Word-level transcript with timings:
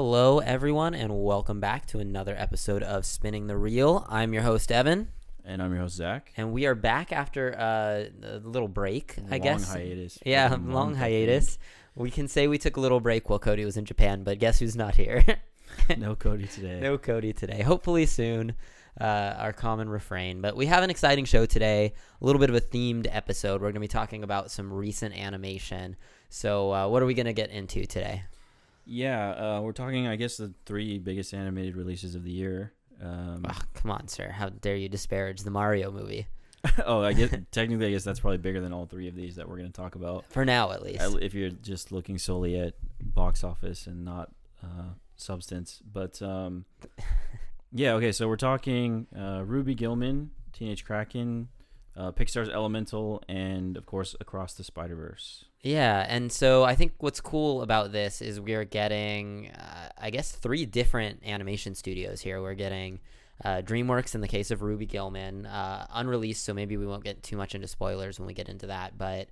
Hello, 0.00 0.38
everyone, 0.38 0.94
and 0.94 1.24
welcome 1.24 1.58
back 1.58 1.84
to 1.86 1.98
another 1.98 2.32
episode 2.38 2.84
of 2.84 3.04
Spinning 3.04 3.48
the 3.48 3.56
Reel. 3.56 4.06
I'm 4.08 4.32
your 4.32 4.44
host, 4.44 4.70
Evan, 4.70 5.08
And 5.44 5.60
I'm 5.60 5.72
your 5.72 5.80
host, 5.82 5.96
Zach. 5.96 6.32
and 6.36 6.52
we 6.52 6.66
are 6.66 6.76
back 6.76 7.12
after 7.12 7.52
uh, 7.58 8.04
a 8.24 8.38
little 8.38 8.68
break, 8.68 9.16
I 9.26 9.30
Long 9.32 9.40
guess. 9.40 9.72
hiatus. 9.72 10.16
Yeah, 10.24 10.56
long 10.62 10.94
I 10.94 10.98
hiatus. 10.98 11.58
We 11.96 12.12
can 12.12 12.28
say 12.28 12.46
we 12.46 12.58
took 12.58 12.76
a 12.76 12.80
little 12.80 13.00
break 13.00 13.28
while 13.28 13.40
Cody 13.40 13.64
was 13.64 13.76
in 13.76 13.86
Japan, 13.86 14.22
but 14.22 14.38
guess 14.38 14.60
who's 14.60 14.76
not 14.76 14.94
here? 14.94 15.24
no 15.98 16.14
Cody 16.14 16.46
today. 16.46 16.78
no 16.82 16.96
Cody 16.96 17.32
today. 17.32 17.62
Hopefully 17.62 18.06
soon. 18.06 18.54
Uh, 19.00 19.34
our 19.36 19.52
common 19.52 19.88
refrain. 19.88 20.40
But 20.40 20.56
we 20.56 20.66
have 20.66 20.84
an 20.84 20.90
exciting 20.90 21.24
show 21.24 21.44
today, 21.44 21.92
a 22.22 22.24
little 22.24 22.38
bit 22.38 22.50
of 22.50 22.54
a 22.56 22.60
themed 22.60 23.08
episode. 23.10 23.54
We're 23.54 23.72
going 23.72 23.74
to 23.74 23.80
be 23.80 23.88
talking 23.88 24.22
about 24.22 24.52
some 24.52 24.72
recent 24.72 25.16
animation. 25.16 25.96
So, 26.28 26.72
uh, 26.72 26.86
what 26.88 27.02
are 27.02 27.06
we 27.06 27.14
going 27.14 27.26
to 27.26 27.32
get 27.32 27.50
into 27.50 27.84
today? 27.84 28.22
Yeah, 28.90 29.30
uh, 29.30 29.60
we're 29.60 29.72
talking, 29.72 30.06
I 30.06 30.16
guess, 30.16 30.38
the 30.38 30.54
three 30.64 30.98
biggest 30.98 31.34
animated 31.34 31.76
releases 31.76 32.14
of 32.14 32.24
the 32.24 32.30
year. 32.30 32.72
Um, 33.02 33.44
Ah, 33.46 33.60
come 33.74 33.90
on, 33.90 34.08
sir. 34.08 34.30
How 34.30 34.48
dare 34.48 34.76
you 34.76 34.88
disparage 34.88 35.42
the 35.42 35.50
Mario 35.50 35.90
movie? 35.90 36.26
oh, 36.86 37.02
I 37.02 37.12
guess 37.12 37.32
technically, 37.52 37.86
I 37.86 37.90
guess 37.90 38.02
that's 38.02 38.20
probably 38.20 38.38
bigger 38.38 38.60
than 38.60 38.72
all 38.72 38.86
three 38.86 39.06
of 39.06 39.14
these 39.14 39.36
that 39.36 39.48
we're 39.48 39.58
going 39.58 39.70
to 39.70 39.76
talk 39.80 39.94
about. 39.94 40.24
For 40.30 40.44
now, 40.44 40.72
at 40.72 40.82
least. 40.82 41.02
If 41.20 41.34
you're 41.34 41.50
just 41.50 41.92
looking 41.92 42.18
solely 42.18 42.58
at 42.58 42.74
box 43.00 43.44
office 43.44 43.86
and 43.86 44.04
not 44.04 44.32
uh, 44.64 44.94
substance, 45.16 45.80
but 45.92 46.20
um, 46.22 46.64
yeah, 47.72 47.92
okay. 47.92 48.10
So 48.10 48.26
we're 48.26 48.36
talking 48.36 49.06
uh, 49.16 49.42
Ruby 49.44 49.74
Gillman, 49.74 50.30
Teenage 50.52 50.84
Kraken, 50.84 51.48
uh, 51.96 52.10
Pixar's 52.12 52.48
Elemental, 52.48 53.22
and 53.28 53.76
of 53.76 53.86
course, 53.86 54.16
Across 54.20 54.54
the 54.54 54.64
Spider 54.64 54.96
Verse. 54.96 55.44
Yeah, 55.62 56.06
and 56.08 56.30
so 56.30 56.62
I 56.62 56.76
think 56.76 56.92
what's 56.98 57.20
cool 57.20 57.62
about 57.62 57.90
this 57.90 58.22
is 58.22 58.40
we're 58.40 58.64
getting, 58.64 59.50
uh, 59.50 59.88
I 59.98 60.10
guess, 60.10 60.30
three 60.30 60.64
different 60.66 61.22
animation 61.26 61.74
studios 61.74 62.20
here. 62.20 62.40
We're 62.40 62.54
getting 62.54 63.00
uh, 63.44 63.62
DreamWorks 63.62 64.14
in 64.14 64.20
the 64.20 64.28
case 64.28 64.52
of 64.52 64.62
Ruby 64.62 64.86
Gillman, 64.86 65.46
uh, 65.46 65.86
unreleased, 65.92 66.44
so 66.44 66.54
maybe 66.54 66.76
we 66.76 66.86
won't 66.86 67.02
get 67.02 67.24
too 67.24 67.36
much 67.36 67.56
into 67.56 67.66
spoilers 67.66 68.20
when 68.20 68.26
we 68.26 68.34
get 68.34 68.48
into 68.48 68.68
that, 68.68 68.96
but 68.96 69.28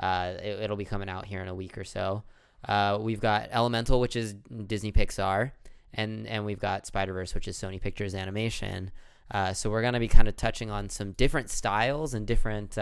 uh, 0.00 0.34
it, 0.42 0.60
it'll 0.60 0.76
be 0.76 0.84
coming 0.84 1.08
out 1.08 1.26
here 1.26 1.40
in 1.42 1.48
a 1.48 1.54
week 1.54 1.78
or 1.78 1.84
so. 1.84 2.24
Uh, 2.66 2.98
we've 3.00 3.20
got 3.20 3.48
Elemental, 3.52 4.00
which 4.00 4.16
is 4.16 4.34
Disney 4.66 4.90
Pixar, 4.90 5.52
and 5.94 6.26
and 6.26 6.44
we've 6.44 6.58
got 6.58 6.86
Spider 6.86 7.12
Verse, 7.12 7.34
which 7.36 7.46
is 7.46 7.56
Sony 7.56 7.80
Pictures 7.80 8.16
Animation. 8.16 8.90
Uh, 9.30 9.52
so 9.52 9.70
we're 9.70 9.82
gonna 9.82 10.00
be 10.00 10.08
kind 10.08 10.26
of 10.26 10.34
touching 10.34 10.72
on 10.72 10.88
some 10.88 11.12
different 11.12 11.50
styles 11.50 12.14
and 12.14 12.26
different 12.26 12.76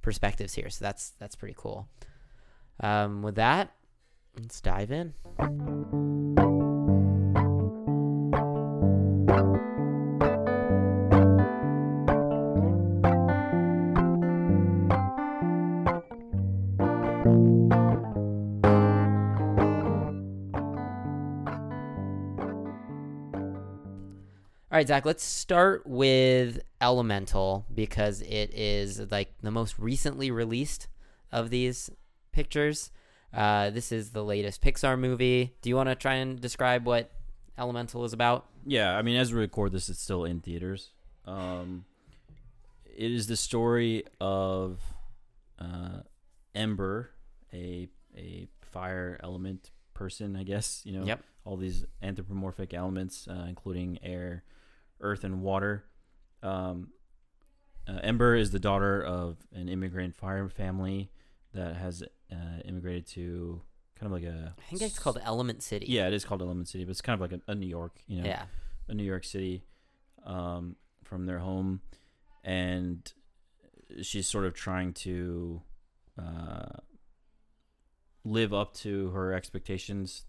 perspectives 0.00 0.54
here. 0.54 0.70
So 0.70 0.82
that's 0.82 1.10
that's 1.18 1.36
pretty 1.36 1.54
cool. 1.58 1.88
Um, 2.80 3.22
with 3.22 3.36
that, 3.36 3.74
let's 4.38 4.60
dive 4.60 4.90
in. 4.90 5.14
All 24.72 24.78
right, 24.78 24.88
Zach, 24.88 25.04
let's 25.04 25.22
start 25.22 25.86
with 25.86 26.62
Elemental 26.80 27.66
because 27.74 28.22
it 28.22 28.54
is 28.54 29.02
like 29.10 29.34
the 29.42 29.50
most 29.50 29.78
recently 29.78 30.30
released 30.30 30.88
of 31.30 31.50
these 31.50 31.90
pictures. 32.32 32.90
Uh, 33.32 33.70
this 33.70 33.92
is 33.92 34.10
the 34.10 34.22
latest 34.24 34.60
Pixar 34.62 34.98
movie. 34.98 35.54
Do 35.62 35.68
you 35.68 35.76
want 35.76 35.88
to 35.88 35.94
try 35.94 36.14
and 36.14 36.40
describe 36.40 36.84
what 36.86 37.10
Elemental 37.58 38.04
is 38.04 38.12
about? 38.12 38.46
Yeah, 38.66 38.96
I 38.96 39.02
mean, 39.02 39.16
as 39.16 39.32
we 39.32 39.40
record 39.40 39.72
this, 39.72 39.88
it's 39.88 40.00
still 40.00 40.24
in 40.24 40.40
theaters. 40.40 40.90
Um, 41.26 41.84
it 42.84 43.10
is 43.10 43.26
the 43.26 43.36
story 43.36 44.04
of 44.20 44.78
uh, 45.58 46.00
Ember, 46.54 47.10
a 47.52 47.88
a 48.16 48.48
fire 48.60 49.18
element 49.22 49.70
person, 49.94 50.36
I 50.36 50.42
guess. 50.42 50.82
You 50.84 50.98
know, 51.00 51.06
Yep. 51.06 51.22
all 51.44 51.56
these 51.56 51.84
anthropomorphic 52.02 52.74
elements, 52.74 53.26
uh, 53.28 53.46
including 53.48 53.98
air, 54.02 54.44
earth, 55.00 55.24
and 55.24 55.42
water. 55.42 55.84
Um, 56.42 56.88
uh, 57.88 57.98
Ember 58.02 58.34
is 58.34 58.50
the 58.50 58.58
daughter 58.58 59.02
of 59.02 59.36
an 59.52 59.68
immigrant 59.68 60.14
fire 60.14 60.48
family 60.48 61.10
that 61.54 61.76
has 61.76 62.02
uh, 62.30 62.36
immigrated 62.64 63.06
to 63.08 63.60
kind 63.98 64.06
of 64.06 64.12
like 64.12 64.24
a. 64.30 64.54
I 64.58 64.62
think 64.70 64.82
it's 64.82 64.98
called 64.98 65.18
Element 65.22 65.62
City. 65.62 65.86
Yeah, 65.88 66.06
it 66.08 66.12
is 66.14 66.24
called 66.24 66.42
Element 66.42 66.68
City, 66.68 66.84
but 66.84 66.90
it's 66.92 67.00
kind 67.00 67.20
of 67.20 67.30
like 67.30 67.40
a, 67.46 67.50
a 67.50 67.54
New 67.54 67.66
York, 67.68 67.98
you 68.06 68.20
know, 68.20 68.26
Yeah. 68.28 68.44
a 68.88 68.94
New 68.94 69.04
York 69.04 69.24
City 69.24 69.64
um, 70.24 70.76
from 71.04 71.26
their 71.26 71.38
home, 71.38 71.80
and 72.44 73.12
she's 74.02 74.26
sort 74.28 74.44
of 74.46 74.54
trying 74.54 74.92
to 74.94 75.62
uh, 76.18 76.78
live 78.24 78.52
up 78.54 78.74
to 78.74 79.10
her 79.10 79.32
expectations 79.32 80.24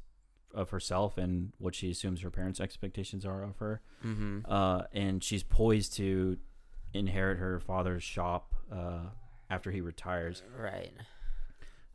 of 0.53 0.69
herself 0.69 1.17
and 1.17 1.51
what 1.57 1.73
she 1.75 1.90
assumes 1.91 2.22
her 2.22 2.29
parents' 2.29 2.59
expectations 2.59 3.25
are 3.25 3.44
of 3.44 3.57
her. 3.57 3.81
Mm-hmm. 4.05 4.40
Uh, 4.47 4.84
and 4.94 5.23
she's 5.23 5.44
poised 5.44 5.95
to 5.97 6.38
inherit 6.94 7.40
her 7.40 7.59
father's 7.59 8.03
shop 8.03 8.55
uh, 8.72 9.05
after 9.50 9.72
he 9.72 9.81
retires. 9.81 10.44
Right. 10.59 10.91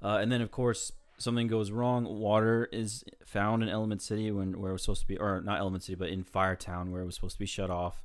Uh, 0.02 0.18
and 0.20 0.30
then, 0.30 0.40
of 0.40 0.50
course, 0.50 0.92
something 1.18 1.48
goes 1.48 1.70
wrong. 1.70 2.04
Water 2.04 2.68
is 2.72 3.04
found 3.24 3.62
in 3.62 3.68
Element 3.68 4.00
City 4.00 4.30
when 4.30 4.60
where 4.60 4.70
it 4.70 4.74
was 4.74 4.82
supposed 4.82 5.02
to 5.02 5.06
be, 5.06 5.18
or 5.18 5.40
not 5.40 5.58
Element 5.58 5.82
City, 5.84 5.96
but 5.96 6.08
in 6.08 6.24
Firetown 6.24 6.90
where 6.90 7.02
it 7.02 7.06
was 7.06 7.14
supposed 7.16 7.34
to 7.34 7.40
be 7.40 7.46
shut 7.46 7.70
off. 7.70 8.04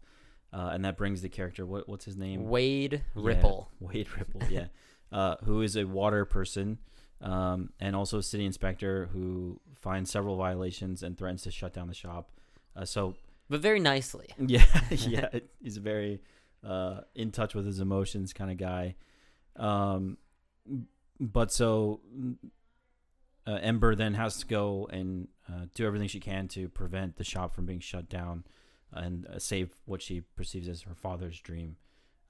Uh, 0.52 0.70
and 0.72 0.86
that 0.86 0.98
brings 0.98 1.22
the 1.22 1.30
character. 1.30 1.66
What 1.66 1.90
what's 1.90 2.06
his 2.06 2.18
name? 2.18 2.48
Wade 2.48 3.04
Yeah, 3.16 3.22
Ripple. 3.24 3.70
Wade 3.80 4.08
Ripple. 4.18 4.42
Yeah, 4.50 4.68
uh, 5.12 5.36
who 5.44 5.62
is 5.62 5.76
a 5.76 5.86
water 5.86 6.26
person, 6.26 6.78
um, 7.22 7.72
and 7.80 7.96
also 7.96 8.20
a 8.20 8.24
city 8.24 8.46
inspector 8.46 9.10
who 9.14 9.60
finds 9.76 10.12
several 10.12 10.36
violations 10.38 11.02
and 11.02 11.18
threatens 11.18 11.42
to 11.44 11.52
shut 11.52 11.74
down 11.74 11.88
the 11.88 11.94
shop. 11.94 12.30
Uh, 12.76 12.86
so 12.86 13.16
But 13.50 13.62
very 13.62 13.80
nicely. 13.80 14.30
yeah, 14.38 14.66
yeah, 14.92 15.30
he's 15.62 15.78
a 15.78 15.82
very 15.82 16.22
uh, 16.64 17.02
in 17.16 17.32
touch 17.32 17.56
with 17.56 17.66
his 17.66 17.80
emotions 17.80 18.32
kind 18.32 18.52
of 18.52 18.58
guy. 18.58 18.96
Um, 19.56 20.18
but 21.32 21.52
so 21.52 22.02
uh, 23.48 23.60
Ember 23.62 23.96
then 23.96 24.14
has 24.14 24.38
to 24.38 24.46
go 24.46 24.88
and 24.92 25.28
uh, 25.50 25.66
do 25.74 25.86
everything 25.86 26.08
she 26.08 26.20
can 26.20 26.48
to 26.50 26.70
prevent 26.70 27.18
the 27.18 27.24
shop 27.24 27.54
from 27.56 27.66
being 27.66 27.80
shut 27.80 28.10
down 28.10 28.44
and 28.92 29.26
uh, 29.28 29.40
save 29.40 29.76
what 29.86 30.02
she 30.02 30.22
perceives 30.36 30.68
as 30.68 30.84
her 30.84 30.96
father's 30.96 31.40
dream. 31.40 31.78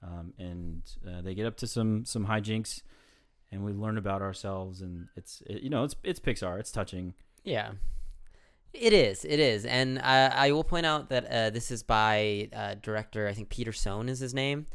Um, 0.02 0.34
and 0.38 0.82
uh, 1.06 1.22
they 1.22 1.34
get 1.34 1.46
up 1.46 1.56
to 1.58 1.66
some 1.66 2.04
some 2.04 2.26
hijinks, 2.26 2.82
and 3.50 3.64
we 3.64 3.72
learn 3.72 3.96
about 3.96 4.20
ourselves. 4.22 4.82
And 4.82 5.08
it's 5.16 5.42
it, 5.46 5.62
you 5.62 5.70
know 5.70 5.84
it's 5.84 5.96
it's 6.02 6.20
Pixar. 6.20 6.58
It's 6.60 6.70
touching. 6.72 7.14
Yeah. 7.42 7.72
It 8.74 8.92
is. 8.92 9.24
It 9.24 9.38
is. 9.38 9.64
And 9.64 10.00
I, 10.00 10.50
will 10.50 10.64
point 10.64 10.84
out 10.84 11.08
that 11.10 11.26
uh, 11.26 11.50
this 11.50 11.70
is 11.70 11.84
by 11.84 12.48
uh, 12.52 12.74
director, 12.82 13.28
I 13.28 13.32
think 13.32 13.48
Peter 13.48 13.72
Sohn 13.72 14.08
is 14.08 14.18
his 14.18 14.34
name. 14.34 14.66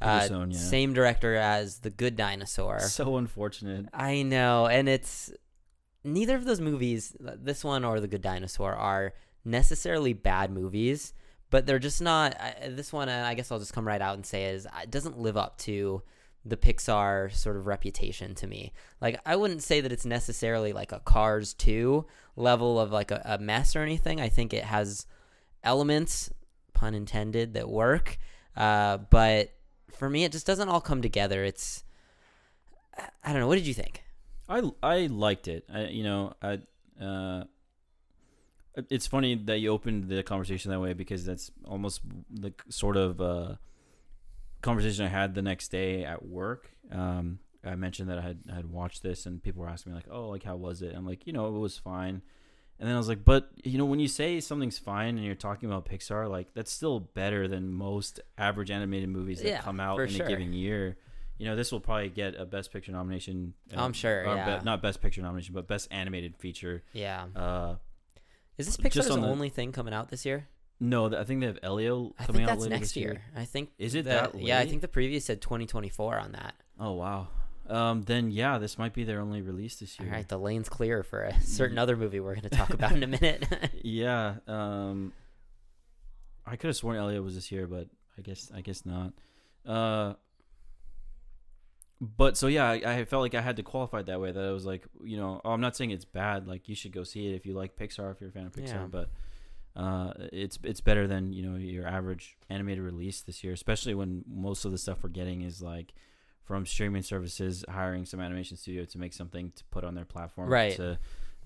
Uh, 0.00 0.26
yeah. 0.50 0.58
Same 0.58 0.92
director 0.92 1.34
as 1.34 1.78
The 1.80 1.90
Good 1.90 2.16
Dinosaur. 2.16 2.80
So 2.80 3.16
unfortunate. 3.16 3.86
I 3.92 4.22
know. 4.22 4.66
And 4.66 4.88
it's 4.88 5.30
neither 6.04 6.36
of 6.36 6.44
those 6.44 6.60
movies, 6.60 7.16
this 7.20 7.64
one 7.64 7.84
or 7.84 8.00
The 8.00 8.08
Good 8.08 8.22
Dinosaur, 8.22 8.74
are 8.74 9.14
necessarily 9.44 10.12
bad 10.12 10.50
movies, 10.50 11.12
but 11.50 11.66
they're 11.66 11.78
just 11.78 12.00
not. 12.02 12.36
I- 12.40 12.68
This 12.68 12.92
one, 12.92 13.08
uh, 13.08 13.24
I 13.26 13.34
guess 13.34 13.50
I'll 13.50 13.58
just 13.58 13.72
come 13.72 13.86
right 13.86 14.00
out 14.02 14.14
and 14.14 14.24
say, 14.26 14.46
is 14.46 14.66
uh, 14.66 14.70
it 14.84 14.90
doesn't 14.90 15.18
live 15.18 15.36
up 15.36 15.58
to 15.58 16.02
the 16.44 16.56
Pixar 16.56 17.32
sort 17.32 17.56
of 17.56 17.66
reputation 17.66 18.34
to 18.36 18.46
me. 18.46 18.72
Like, 19.00 19.20
I 19.26 19.36
wouldn't 19.36 19.62
say 19.62 19.80
that 19.80 19.92
it's 19.92 20.06
necessarily 20.06 20.72
like 20.72 20.92
a 20.92 21.00
Cars 21.00 21.52
2 21.54 22.06
level 22.36 22.78
of 22.80 22.90
like 22.92 23.10
a, 23.10 23.20
a 23.24 23.38
mess 23.38 23.74
or 23.76 23.80
anything. 23.82 24.20
I 24.20 24.28
think 24.28 24.54
it 24.54 24.64
has 24.64 25.04
elements, 25.64 26.30
pun 26.72 26.94
intended, 26.94 27.54
that 27.54 27.68
work. 27.68 28.18
Uh, 28.56 28.98
but 29.10 29.52
for 29.92 30.08
me, 30.08 30.24
it 30.24 30.32
just 30.32 30.46
doesn't 30.46 30.68
all 30.68 30.80
come 30.80 31.02
together. 31.02 31.44
It's, 31.44 31.84
I 33.24 33.32
don't 33.32 33.40
know. 33.40 33.48
What 33.48 33.56
did 33.56 33.66
you 33.66 33.74
think? 33.74 34.02
I 34.48 34.62
I 34.82 35.06
liked 35.06 35.46
it. 35.46 35.64
I 35.72 35.88
you 35.88 36.02
know 36.02 36.32
I 36.42 36.60
uh, 37.00 37.44
it's 38.90 39.06
funny 39.06 39.34
that 39.34 39.58
you 39.58 39.70
opened 39.70 40.08
the 40.08 40.22
conversation 40.22 40.70
that 40.70 40.80
way 40.80 40.92
because 40.92 41.24
that's 41.24 41.50
almost 41.64 42.00
the 42.30 42.52
sort 42.68 42.96
of 42.96 43.20
uh, 43.20 43.54
conversation 44.62 45.04
I 45.04 45.08
had 45.08 45.34
the 45.34 45.42
next 45.42 45.68
day 45.68 46.04
at 46.04 46.24
work. 46.24 46.70
Um, 46.90 47.40
I 47.64 47.74
mentioned 47.74 48.08
that 48.08 48.18
I 48.18 48.22
had 48.22 48.38
I 48.50 48.54
had 48.54 48.70
watched 48.70 49.02
this 49.02 49.26
and 49.26 49.42
people 49.42 49.62
were 49.62 49.68
asking 49.68 49.92
me 49.92 49.96
like, 49.96 50.08
oh, 50.10 50.28
like 50.28 50.44
how 50.44 50.56
was 50.56 50.80
it? 50.82 50.94
I'm 50.94 51.06
like, 51.06 51.26
you 51.26 51.32
know, 51.32 51.46
it 51.48 51.58
was 51.58 51.76
fine. 51.76 52.22
And 52.80 52.88
then 52.88 52.94
I 52.94 52.98
was 52.98 53.08
like, 53.08 53.24
but 53.24 53.50
you 53.64 53.76
know, 53.76 53.84
when 53.84 53.98
you 53.98 54.06
say 54.08 54.38
something's 54.40 54.78
fine 54.78 55.16
and 55.16 55.24
you're 55.24 55.34
talking 55.34 55.68
about 55.68 55.84
Pixar, 55.86 56.30
like 56.30 56.54
that's 56.54 56.70
still 56.70 57.00
better 57.00 57.48
than 57.48 57.72
most 57.72 58.20
average 58.36 58.70
animated 58.70 59.08
movies 59.08 59.40
that 59.42 59.48
Yeah, 59.48 59.60
come 59.60 59.80
out 59.80 59.98
in 60.00 60.08
sure. 60.08 60.26
a 60.26 60.28
given 60.28 60.52
year. 60.52 60.96
You 61.38 61.46
know, 61.46 61.56
this 61.56 61.70
will 61.72 61.80
probably 61.80 62.08
get 62.08 62.34
a 62.36 62.44
Best 62.44 62.72
Picture 62.72 62.92
nomination. 62.92 63.54
uh, 63.76 63.80
I'm 63.82 63.92
sure, 63.92 64.24
yeah. 64.24 64.58
be- 64.58 64.64
not 64.64 64.80
Best 64.82 65.00
Picture 65.00 65.22
nomination, 65.22 65.54
but 65.54 65.66
Best 65.68 65.88
Animated 65.92 66.36
Feature. 66.36 66.82
Yeah. 66.92 67.26
Uh, 67.34 67.76
Is 68.56 68.66
this 68.66 68.76
Pixar's 68.76 69.08
on 69.10 69.20
the- 69.22 69.28
only 69.28 69.48
thing 69.48 69.70
coming 69.72 69.94
out 69.94 70.08
this 70.08 70.24
year? 70.26 70.48
No, 70.80 71.08
th- 71.08 71.20
I 71.20 71.24
think 71.24 71.40
they 71.40 71.46
have 71.46 71.58
Elio 71.62 72.10
coming 72.26 72.42
out 72.44 72.48
that's 72.48 72.60
later 72.62 72.70
next 72.70 72.88
this 72.88 72.96
year. 72.96 73.22
I 73.36 73.44
think 73.44 73.70
Is 73.78 73.96
it 73.96 74.04
that, 74.04 74.32
that 74.32 74.40
Yeah, 74.40 74.60
I 74.60 74.66
think 74.66 74.82
the 74.82 74.88
preview 74.88 75.20
said 75.20 75.40
2024 75.40 76.18
on 76.18 76.32
that. 76.32 76.54
Oh 76.78 76.92
wow. 76.92 77.28
Um, 77.68 78.02
then 78.02 78.30
yeah, 78.30 78.58
this 78.58 78.78
might 78.78 78.94
be 78.94 79.04
their 79.04 79.20
only 79.20 79.42
release 79.42 79.76
this 79.76 79.98
year. 80.00 80.10
right, 80.10 80.26
the 80.26 80.38
lane's 80.38 80.68
clear 80.68 81.02
for 81.02 81.22
a 81.22 81.40
certain 81.42 81.78
other 81.78 81.96
movie 81.96 82.20
we're 82.20 82.34
going 82.34 82.48
to 82.48 82.56
talk 82.56 82.70
about 82.72 82.92
in 82.92 83.02
a 83.02 83.06
minute. 83.20 83.46
Yeah. 83.82 84.36
Um, 84.48 85.12
I 86.46 86.56
could 86.56 86.68
have 86.68 86.76
sworn 86.76 86.96
Elio 86.96 87.20
was 87.20 87.34
this 87.34 87.52
year, 87.52 87.66
but 87.66 87.88
I 88.16 88.22
guess 88.22 88.50
I 88.54 88.62
guess 88.62 88.86
not. 88.86 89.12
Uh, 89.66 90.14
but 92.00 92.36
so 92.38 92.46
yeah, 92.46 92.70
I, 92.70 93.00
I 93.00 93.04
felt 93.04 93.22
like 93.22 93.34
I 93.34 93.42
had 93.42 93.56
to 93.56 93.62
qualify 93.62 94.00
it 94.00 94.06
that 94.06 94.20
way. 94.20 94.32
That 94.32 94.44
I 94.44 94.52
was 94.52 94.64
like, 94.64 94.86
you 95.04 95.18
know, 95.18 95.40
oh, 95.44 95.50
I'm 95.50 95.60
not 95.60 95.76
saying 95.76 95.90
it's 95.90 96.04
bad. 96.06 96.46
Like 96.48 96.68
you 96.68 96.74
should 96.74 96.92
go 96.92 97.02
see 97.02 97.26
it 97.28 97.34
if 97.34 97.44
you 97.44 97.52
like 97.52 97.76
Pixar, 97.76 98.10
if 98.12 98.20
you're 98.20 98.30
a 98.30 98.32
fan 98.32 98.46
of 98.46 98.52
Pixar. 98.52 98.66
Yeah. 98.68 98.86
But 98.90 99.10
uh, 99.76 100.12
it's 100.32 100.58
it's 100.62 100.80
better 100.80 101.06
than 101.06 101.32
you 101.32 101.42
know 101.42 101.56
your 101.56 101.86
average 101.86 102.36
animated 102.48 102.82
release 102.82 103.20
this 103.20 103.44
year, 103.44 103.52
especially 103.52 103.94
when 103.94 104.24
most 104.26 104.64
of 104.64 104.72
the 104.72 104.78
stuff 104.78 104.98
we're 105.02 105.10
getting 105.10 105.42
is 105.42 105.60
like 105.60 105.92
from 106.48 106.64
streaming 106.66 107.02
services 107.02 107.62
hiring 107.68 108.06
some 108.06 108.20
animation 108.20 108.56
studio 108.56 108.84
to 108.86 108.98
make 108.98 109.12
something 109.12 109.52
to 109.54 109.62
put 109.66 109.84
on 109.84 109.94
their 109.94 110.06
platform 110.06 110.48
Right. 110.48 110.74
to 110.76 110.98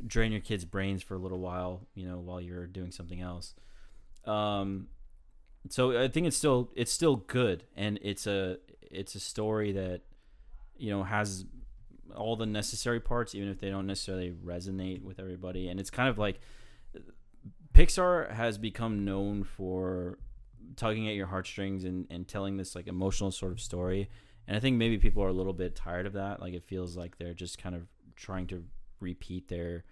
drain 0.07 0.31
your 0.33 0.41
kids' 0.41 0.65
brains 0.65 1.03
for 1.03 1.15
a 1.17 1.19
little 1.19 1.41
while, 1.41 1.87
you 1.95 2.07
know, 2.09 2.19
while 2.21 2.41
you're 2.41 2.67
doing 2.69 2.93
something 2.93 3.21
else. 3.21 3.55
Um, 4.25 4.87
so 5.69 6.01
I 6.01 6.07
think 6.09 6.27
it's 6.29 6.37
still 6.37 6.71
it's 6.77 6.93
still 6.93 7.17
good, 7.17 7.65
and 7.77 7.99
it's 8.03 8.27
a 8.27 8.59
it's 8.81 9.15
a 9.17 9.21
story 9.21 9.73
that 9.73 10.03
you 10.77 10.91
know 10.91 11.03
has 11.03 11.45
all 12.15 12.37
the 12.37 12.47
necessary 12.47 13.01
parts, 13.01 13.35
even 13.35 13.49
if 13.49 13.59
they 13.59 13.71
don't 13.71 13.87
necessarily 13.87 14.31
resonate 14.31 15.03
with 15.03 15.19
everybody. 15.19 15.69
And 15.69 15.81
it's 15.81 15.91
kind 15.91 16.09
of 16.09 16.17
like 16.19 16.41
Pixar 17.75 18.31
has 18.31 18.59
become 18.59 19.05
known 19.05 19.45
for 19.45 20.19
tugging 20.77 21.09
at 21.09 21.15
your 21.15 21.27
heartstrings 21.27 21.85
and, 21.85 22.07
and 22.11 22.27
telling 22.29 22.57
this 22.57 22.75
like 22.75 22.87
emotional 22.87 23.31
sort 23.31 23.53
of 23.53 23.61
story. 23.61 24.09
And 24.47 24.57
I 24.57 24.61
think 24.61 24.77
maybe 24.77 24.99
people 24.99 25.23
are 25.23 25.29
a 25.29 25.33
little 25.33 25.53
bit 25.53 25.77
tired 25.77 26.07
of 26.07 26.15
that. 26.15 26.41
Like 26.41 26.55
it 26.55 26.65
feels 26.65 26.97
like 26.97 27.19
they're 27.19 27.35
just 27.35 27.59
kind 27.59 27.75
of 27.75 27.83
trying 28.17 28.47
to 28.49 28.65
repeat 29.01 29.49
their 29.49 29.85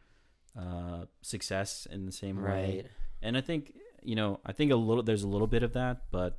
uh, 0.59 1.05
success 1.23 1.87
in 1.91 2.07
the 2.07 2.13
same 2.13 2.43
way. 2.43 2.49
right. 2.49 2.87
And 3.23 3.37
I 3.37 3.41
think 3.41 3.75
you 4.03 4.17
know 4.17 4.41
I 4.45 4.53
think 4.53 4.73
a 4.73 4.77
little 4.77 5.03
there's 5.03 5.23
a 5.23 5.29
little 5.29 5.47
bit 5.47 5.63
of 5.63 5.75
that, 5.75 6.03
but 6.11 6.39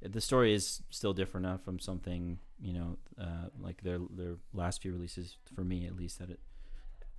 the 0.00 0.20
story 0.20 0.54
is 0.54 0.82
still 0.90 1.12
different 1.12 1.46
enough 1.46 1.62
from 1.64 1.78
something 1.78 2.38
you 2.60 2.72
know 2.72 2.96
uh, 3.20 3.48
like 3.60 3.82
their 3.82 3.98
their 4.10 4.36
last 4.52 4.82
few 4.82 4.92
releases 4.92 5.36
for 5.54 5.62
me 5.62 5.86
at 5.86 5.96
least 5.96 6.18
that 6.18 6.30
it 6.30 6.40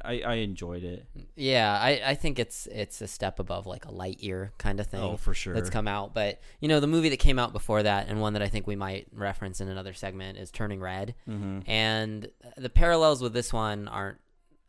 I, 0.03 0.21
I 0.21 0.33
enjoyed 0.35 0.83
it. 0.83 1.05
Yeah, 1.35 1.77
I, 1.79 2.01
I 2.05 2.15
think 2.15 2.38
it's 2.38 2.67
it's 2.67 3.01
a 3.01 3.07
step 3.07 3.39
above 3.39 3.65
like 3.65 3.85
a 3.85 3.89
Lightyear 3.89 4.51
kind 4.57 4.79
of 4.79 4.88
thing. 4.88 5.01
Oh, 5.01 5.17
for 5.17 5.33
sure. 5.33 5.53
that's 5.53 5.69
come 5.69 5.88
out. 5.88 6.13
But 6.13 6.41
you 6.59 6.67
know, 6.67 6.79
the 6.79 6.88
movie 6.88 7.09
that 7.09 7.17
came 7.17 7.39
out 7.39 7.53
before 7.53 7.83
that, 7.83 8.07
and 8.07 8.19
one 8.19 8.33
that 8.33 8.41
I 8.41 8.50
think 8.50 8.67
we 8.67 8.75
might 8.75 9.07
reference 9.13 9.61
in 9.61 9.69
another 9.69 9.94
segment, 9.94 10.38
is 10.38 10.51
Turning 10.51 10.79
Red. 10.79 11.15
mm-hmm. 11.27 11.59
And 11.67 12.29
the 12.57 12.69
parallels 12.69 13.21
with 13.21 13.33
this 13.33 13.53
one 13.53 13.88
aren't 13.88 14.19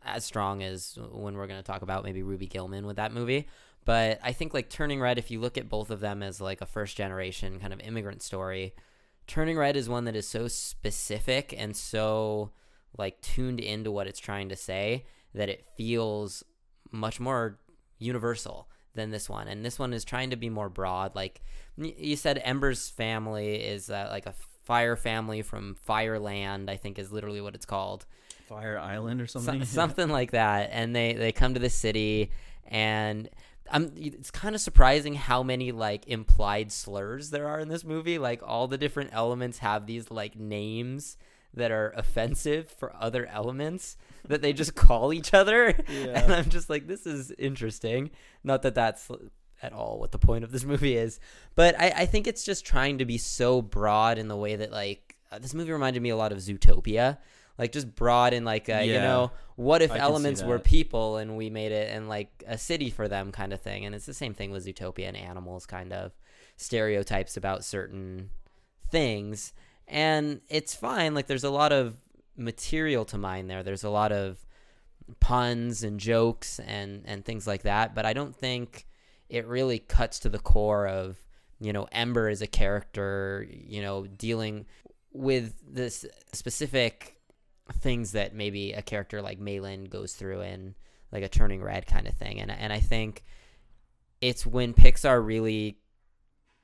as 0.05 0.25
strong 0.25 0.63
as 0.63 0.99
when 1.13 1.35
we're 1.35 1.47
going 1.47 1.61
to 1.61 1.67
talk 1.67 1.83
about 1.83 2.05
maybe 2.05 2.23
Ruby 2.23 2.47
Gillman 2.47 2.87
with 2.87 2.97
that 2.97 3.13
movie. 3.13 3.49
But 3.85 4.21
I 4.23 4.33
think 4.33 4.55
like 4.55 4.71
Turning 4.71 5.01
Red, 5.01 5.19
if 5.19 5.31
you 5.31 5.41
look 5.41 5.59
at 5.59 5.69
both 5.69 5.91
of 5.91 6.01
them 6.01 6.23
as 6.23 6.41
like 6.41 6.61
a 6.61 6.67
first 6.67 6.97
generation 6.97 7.59
kind 7.59 7.73
of 7.73 7.81
immigrant 7.81 8.23
story, 8.23 8.75
Turning 9.27 9.59
Red 9.59 9.77
is 9.77 9.89
one 9.89 10.05
that 10.05 10.17
is 10.17 10.29
so 10.29 10.49
specific 10.49 11.55
and 11.57 11.77
so 11.77 12.51
like 12.97 13.21
tuned 13.21 13.61
into 13.61 13.91
what 13.91 14.07
it's 14.07 14.21
trying 14.21 14.49
to 14.49 14.57
say 14.57 15.05
that 15.35 15.49
it 15.49 15.67
feels 15.77 16.43
much 16.91 17.19
more 17.21 17.59
universal 17.99 18.69
than 18.95 19.11
this 19.11 19.29
one. 19.29 19.49
And 19.49 19.65
this 19.65 19.79
one 19.79 19.93
is 19.93 20.05
trying 20.05 20.31
to 20.31 20.37
be 20.37 20.49
more 20.49 20.69
broad. 20.69 21.15
Like 21.17 21.43
you 21.77 22.17
said, 22.17 22.41
Ember's 22.45 22.89
family 22.89 23.57
is 23.57 23.91
uh, 23.91 24.09
like 24.11 24.27
a 24.27 24.35
fire 24.65 24.97
family 24.97 25.43
from 25.43 25.77
Fireland, 25.89 26.71
I 26.71 26.77
think 26.77 26.99
is 26.99 27.11
literally 27.13 27.41
what 27.41 27.55
it's 27.55 27.67
called. 27.67 28.07
Fire 28.49 28.79
Island 28.79 29.21
or 29.21 29.27
So- 29.27 29.41
something. 29.41 29.65
something 29.65 30.09
like 30.09 30.31
that. 30.33 30.71
And 30.73 30.95
they, 30.95 31.15
they 31.15 31.33
come 31.33 31.55
to 31.55 31.61
the 31.61 31.71
city 31.71 32.31
and 32.67 33.29
I'm, 33.71 33.93
it's 33.97 34.31
kind 34.31 34.55
of 34.55 34.61
surprising 34.61 35.15
how 35.15 35.43
many 35.43 35.73
like 35.73 36.07
implied 36.07 36.71
slurs 36.71 37.31
there 37.31 37.49
are 37.49 37.59
in 37.61 37.69
this 37.69 37.83
movie. 37.83 38.19
Like 38.19 38.43
all 38.45 38.69
the 38.69 38.77
different 38.79 39.11
elements 39.13 39.59
have 39.59 39.87
these 39.87 40.11
like 40.11 40.37
names 40.37 41.17
that 41.57 41.71
are 41.71 41.93
offensive 41.97 42.69
for 42.69 42.95
other 42.97 43.27
elements 43.27 43.97
that 44.27 44.43
they 44.43 44.53
just 44.53 44.75
call 44.75 45.13
each 45.13 45.35
other. 45.35 45.75
And 45.89 46.33
I'm 46.33 46.49
just 46.49 46.69
like, 46.69 46.87
this 46.87 47.07
is 47.07 47.31
interesting. 47.33 48.11
Not 48.43 48.63
that 48.63 48.75
that's 48.75 49.11
at 49.63 49.73
all 49.73 49.99
what 49.99 50.13
the 50.13 50.19
point 50.19 50.45
of 50.45 50.51
this 50.53 50.65
movie 50.65 50.97
is, 50.97 51.21
but 51.55 51.79
I, 51.81 51.93
I 51.97 52.07
think 52.07 52.27
it's 52.27 52.45
just 52.45 52.65
trying 52.65 52.99
to 52.99 53.05
be 53.05 53.19
so 53.19 53.63
broad 53.63 54.19
in 54.19 54.29
the 54.29 54.37
way 54.37 54.57
that 54.57 54.71
like 54.71 55.17
uh, 55.31 55.39
this 55.39 55.55
movie 55.55 55.73
reminded 55.73 56.03
me 56.03 56.11
a 56.11 56.17
lot 56.17 56.33
of 56.33 56.39
Zootopia. 56.39 57.19
Like 57.57 57.71
just 57.71 57.95
broad 57.95 58.35
in 58.35 58.45
like 58.45 58.69
uh, 58.69 58.79
you 58.79 58.95
know 58.95 59.31
what 59.55 59.81
if 59.81 59.93
I 59.93 59.99
elements 59.99 60.43
were 60.43 60.59
people 60.59 61.19
and 61.19 61.37
we 61.37 61.51
made 61.51 61.71
it 61.71 61.95
and 61.95 62.09
like 62.09 62.43
a 62.49 62.59
city 62.59 62.91
for 62.91 63.07
them 63.07 63.31
kind 63.31 63.53
of 63.53 63.61
thing 63.61 63.85
and 63.85 63.95
it's 63.95 64.07
the 64.07 64.15
same 64.15 64.35
thing 64.35 64.51
with 64.51 64.67
Zootopia 64.67 65.07
and 65.07 65.17
animals 65.17 65.65
kind 65.65 65.93
of 65.93 66.11
stereotypes 66.57 67.37
about 67.37 67.65
certain 67.65 68.31
things 68.91 69.53
and 69.87 70.41
it's 70.49 70.75
fine 70.75 71.15
like 71.15 71.27
there's 71.27 71.45
a 71.45 71.51
lot 71.51 71.73
of 71.73 71.97
material 72.37 73.05
to 73.07 73.19
mine 73.19 73.47
there. 73.47 73.63
There's 73.63 73.85
a 73.85 73.91
lot 73.91 74.13
of 74.13 74.45
puns 75.21 75.83
and 75.83 76.01
jokes 76.01 76.59
and 76.61 77.03
and 77.05 77.27
things 77.27 77.47
like 77.47 77.63
that 77.63 77.95
but 77.95 78.07
I 78.07 78.15
don't 78.15 78.35
think 78.35 78.87
it 79.29 79.47
really 79.47 79.79
cuts 79.79 80.19
to 80.21 80.31
the 80.31 80.39
core 80.39 80.87
of 80.87 81.19
you 81.61 81.75
know 81.75 81.87
Ember 81.93 82.31
is 82.31 82.41
a 82.41 82.47
character 82.47 83.47
you 83.51 83.83
know 83.83 84.07
dealing 84.07 84.65
with 85.13 85.55
this 85.67 86.07
specific 86.33 87.21
things 87.73 88.13
that 88.13 88.35
maybe 88.35 88.73
a 88.73 88.83
character 88.83 89.23
like 89.23 89.41
Meilin 89.41 89.89
goes 89.89 90.15
through 90.15 90.41
in 90.43 90.75
like 91.13 91.23
a 91.23 91.29
turning 91.29 91.63
red 91.63 91.87
kind 91.87 92.07
of 92.07 92.15
thing. 92.15 92.41
And 92.41 92.51
and 92.51 92.73
I 92.73 92.81
think 92.81 93.25
it's 94.21 94.45
when 94.45 94.75
Pixar 94.75 95.25
really 95.25 95.79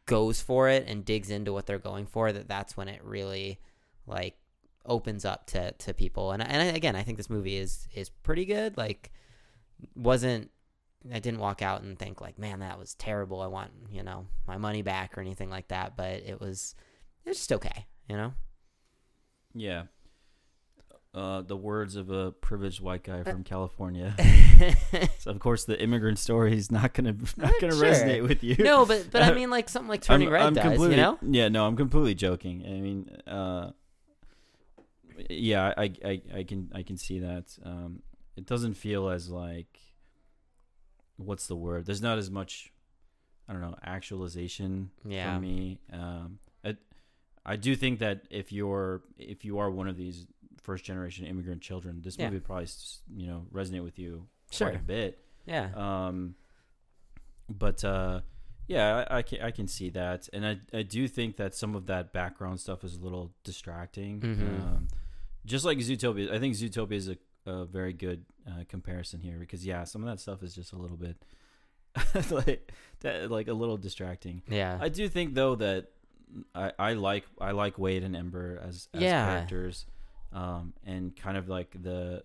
goes 0.07 0.41
for 0.41 0.69
it 0.69 0.87
and 0.87 1.05
digs 1.05 1.31
into 1.31 1.53
what 1.53 1.67
they're 1.67 1.79
going 1.79 2.07
for 2.07 2.33
that 2.33 2.49
that's 2.49 2.77
when 2.77 2.89
it 2.89 3.03
really 3.05 3.61
like 4.07 4.37
opens 4.87 5.25
up 5.25 5.47
to 5.47 5.73
to 5.73 5.95
people. 5.95 6.33
And 6.33 6.43
and 6.43 6.77
again 6.77 6.97
I 6.97 7.03
think 7.03 7.17
this 7.17 7.31
movie 7.31 7.57
is 7.57 7.87
is 7.95 8.09
pretty 8.09 8.45
good. 8.45 8.77
Like 8.77 9.13
wasn't 9.95 10.51
I 11.13 11.19
didn't 11.19 11.41
walk 11.41 11.63
out 11.63 11.83
and 11.83 11.99
think 11.99 12.21
like 12.21 12.39
man 12.39 12.61
that 12.61 12.79
was 12.79 12.95
terrible. 12.95 13.41
I 13.41 13.47
want 13.47 13.71
you 13.91 14.03
know 14.03 14.27
my 14.47 14.59
money 14.59 14.83
back 14.83 15.17
or 15.17 15.21
anything 15.21 15.51
like 15.51 15.69
that. 15.69 15.97
But 15.97 16.23
it 16.27 16.41
was 16.41 16.75
it 17.25 17.31
was 17.31 17.39
just 17.39 17.53
okay 17.53 17.87
you 18.11 18.17
know? 18.17 18.33
Yeah. 19.55 19.85
Uh, 21.13 21.43
the 21.43 21.57
words 21.57 21.97
of 21.97 22.09
a 22.11 22.31
privileged 22.31 22.81
white 22.81 23.03
guy 23.03 23.25
from 23.25 23.43
California. 23.43 24.15
so 25.19 25.31
of 25.33 25.41
course, 25.41 25.65
the 25.65 25.81
immigrant 25.83 26.19
story 26.21 26.55
is 26.57 26.71
not 26.71 26.95
gonna 26.95 27.17
not 27.37 27.53
gonna 27.61 27.73
Sure. 27.75 27.85
resonate 27.85 28.23
with 28.29 28.45
you. 28.45 28.55
no 28.59 28.87
but 28.87 29.09
but 29.11 29.23
I 29.23 29.33
mean 29.33 29.51
like 29.51 29.69
something 29.69 29.89
like 29.89 30.03
turning 30.03 30.29
I'm, 30.29 30.33
red 30.35 30.43
I'm 30.45 30.55
completely, 30.55 30.91
you 30.97 31.03
know 31.03 31.19
Yeah, 31.23 31.49
no, 31.49 31.67
I'm 31.67 31.77
completely 31.77 32.15
joking. 32.15 32.63
I 32.65 32.81
mean, 32.81 33.11
uh, 33.27 33.71
yeah, 35.29 35.75
I, 35.77 35.93
I, 36.05 36.23
I 36.37 36.45
can, 36.45 36.71
I 36.75 36.83
can 36.85 36.97
see 36.97 37.19
that. 37.19 37.59
Um, 37.65 38.03
it 38.37 38.47
doesn't 38.47 38.75
feel 38.75 39.09
as 39.09 39.29
like, 39.31 39.79
what's 41.17 41.47
the 41.47 41.57
word? 41.57 41.87
There's 41.87 42.01
not 42.03 42.19
as 42.19 42.31
much, 42.31 42.73
I 43.49 43.53
don't 43.53 43.61
know, 43.63 43.75
actualization 43.83 44.91
Yeah. 45.05 45.35
for 45.35 45.41
me. 45.41 45.81
Um, 45.93 46.39
it, 46.65 46.79
I 47.45 47.57
do 47.57 47.75
think 47.77 47.99
that 47.99 48.23
if 48.31 48.53
you're, 48.53 49.03
if 49.19 49.45
you 49.45 49.59
are 49.59 49.71
one 49.71 49.89
of 49.89 49.97
these 49.97 50.27
first 50.63 50.85
generation 50.85 51.25
immigrant 51.27 51.63
children, 51.63 52.01
this 52.03 52.17
Yeah. 52.19 52.27
movie 52.31 52.41
probably, 52.41 52.69
you 53.17 53.27
know, 53.27 53.47
resonate 53.53 53.83
with 53.85 53.99
you 53.99 54.27
Sure. 54.51 54.69
quite 54.71 54.81
a 54.81 54.85
bit. 54.85 55.19
yeah 55.47 55.71
Um, 55.75 56.35
but 57.49 57.83
uh, 57.85 58.21
yeah, 58.67 59.05
I, 59.11 59.19
I 59.19 59.23
can 59.23 59.41
I 59.43 59.51
can 59.51 59.67
see 59.67 59.91
that, 59.91 60.29
and 60.33 60.47
I 60.47 60.59
I 60.73 60.83
do 60.83 61.09
think 61.09 61.37
that 61.37 61.55
some 61.55 61.75
of 61.75 61.87
that 61.87 62.13
background 62.13 62.61
stuff 62.61 62.85
is 62.85 62.97
a 62.97 63.01
little 63.01 63.33
distracting. 63.43 64.21
Mhm. 64.21 64.61
Um, 64.63 64.89
just 65.45 65.65
like 65.65 65.79
Zootopia, 65.79 66.31
I 66.33 66.39
think 66.39 66.55
Zootopia 66.55 66.93
is 66.93 67.09
a, 67.09 67.17
a 67.47 67.65
very 67.65 67.93
good 67.93 68.25
uh, 68.47 68.65
comparison 68.69 69.21
here 69.21 69.39
because 69.39 69.67
yeah, 69.67 69.85
some 69.85 70.03
of 70.05 70.09
that 70.09 70.21
stuff 70.21 70.43
is 70.43 70.55
just 70.55 70.73
a 70.73 70.77
little 70.77 70.97
bit 70.97 71.17
like 72.31 72.71
that, 73.01 73.31
like 73.31 73.49
a 73.49 73.53
little 73.55 73.77
distracting. 73.77 74.43
yeah 74.49 74.79
I 74.81 74.89
do 74.89 75.09
think 75.09 75.35
though 75.35 75.57
that 75.57 75.87
I, 76.55 76.73
I 76.79 76.93
like 76.93 77.25
I 77.41 77.51
like 77.51 77.77
Wade 77.79 78.05
and 78.05 78.15
Ember 78.15 78.61
as, 78.63 78.87
as 78.95 79.03
Yeah. 79.03 79.27
characters, 79.27 79.87
um, 80.33 80.73
and 80.85 81.15
kind 81.17 81.37
of 81.37 81.49
like 81.49 81.75
the 81.83 82.23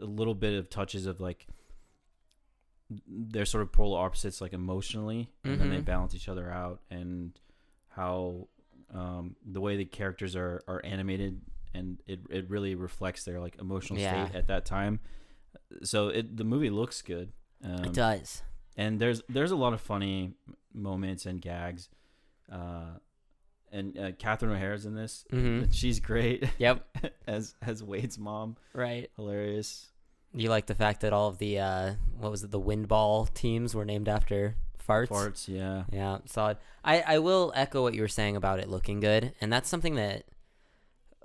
a 0.00 0.04
little 0.04 0.34
bit 0.34 0.58
of 0.58 0.68
touches 0.70 1.06
of 1.06 1.20
like 1.20 1.46
they're 3.08 3.44
sort 3.44 3.62
of 3.62 3.72
polar 3.72 3.98
opposites, 4.04 4.40
like 4.40 4.52
emotionally, 4.52 5.28
and 5.44 5.60
then 5.60 5.70
they 5.70 5.78
Mhm. 5.78 5.84
balance 5.84 6.14
each 6.14 6.28
other 6.28 6.50
out, 6.50 6.80
and 6.90 7.38
how 7.88 8.48
um, 8.94 9.34
the 9.44 9.60
way 9.60 9.76
the 9.76 9.84
characters 9.84 10.36
are 10.36 10.62
are 10.68 10.80
animated, 10.84 11.40
and 11.74 12.00
it 12.06 12.20
it 12.30 12.48
really 12.48 12.74
reflects 12.76 13.24
their 13.24 13.40
like 13.40 13.56
emotional 13.58 13.98
Yeah. 13.98 14.26
state 14.26 14.36
at 14.36 14.46
that 14.46 14.64
time. 14.64 15.00
So 15.82 16.08
it 16.08 16.36
the 16.36 16.44
movie 16.44 16.70
looks 16.70 17.02
good. 17.02 17.32
Um, 17.64 17.84
it 17.86 17.92
does 17.94 18.42
and 18.76 19.00
there's 19.00 19.22
there's 19.28 19.50
a 19.50 19.56
lot 19.56 19.72
of 19.72 19.80
funny 19.80 20.34
moments 20.72 21.26
and 21.26 21.40
gags. 21.40 21.88
Uh, 22.52 22.98
and 23.72 23.98
uh, 23.98 24.12
Catherine 24.12 24.52
O'Hara's 24.52 24.86
in 24.86 24.94
this. 24.94 25.24
Mhm. 25.32 25.68
She's 25.72 26.00
great 26.00 26.44
Yep. 26.58 26.86
as 27.26 27.54
as 27.62 27.82
Wade's 27.82 28.18
mom. 28.18 28.56
Right. 28.72 29.10
Hilarious. 29.16 29.88
You 30.34 30.50
like 30.50 30.66
the 30.66 30.74
fact 30.74 31.00
that 31.00 31.12
all 31.12 31.28
of 31.28 31.38
the 31.38 31.58
uh, 31.60 31.92
what 32.18 32.30
was 32.30 32.44
it? 32.44 32.50
The 32.50 32.58
windball 32.60 33.26
teams 33.26 33.74
were 33.74 33.84
named 33.84 34.08
after 34.08 34.56
farts. 34.86 35.08
Farts, 35.08 35.48
yeah. 35.48 35.84
Yeah, 35.90 36.18
solid. 36.26 36.58
I, 36.84 37.00
I 37.00 37.18
will 37.18 37.52
echo 37.56 37.82
what 37.82 37.94
you 37.94 38.02
were 38.02 38.08
saying 38.08 38.36
about 38.36 38.60
it 38.60 38.68
looking 38.68 39.00
good, 39.00 39.32
and 39.40 39.52
that's 39.52 39.68
something 39.68 39.94
that 39.96 40.24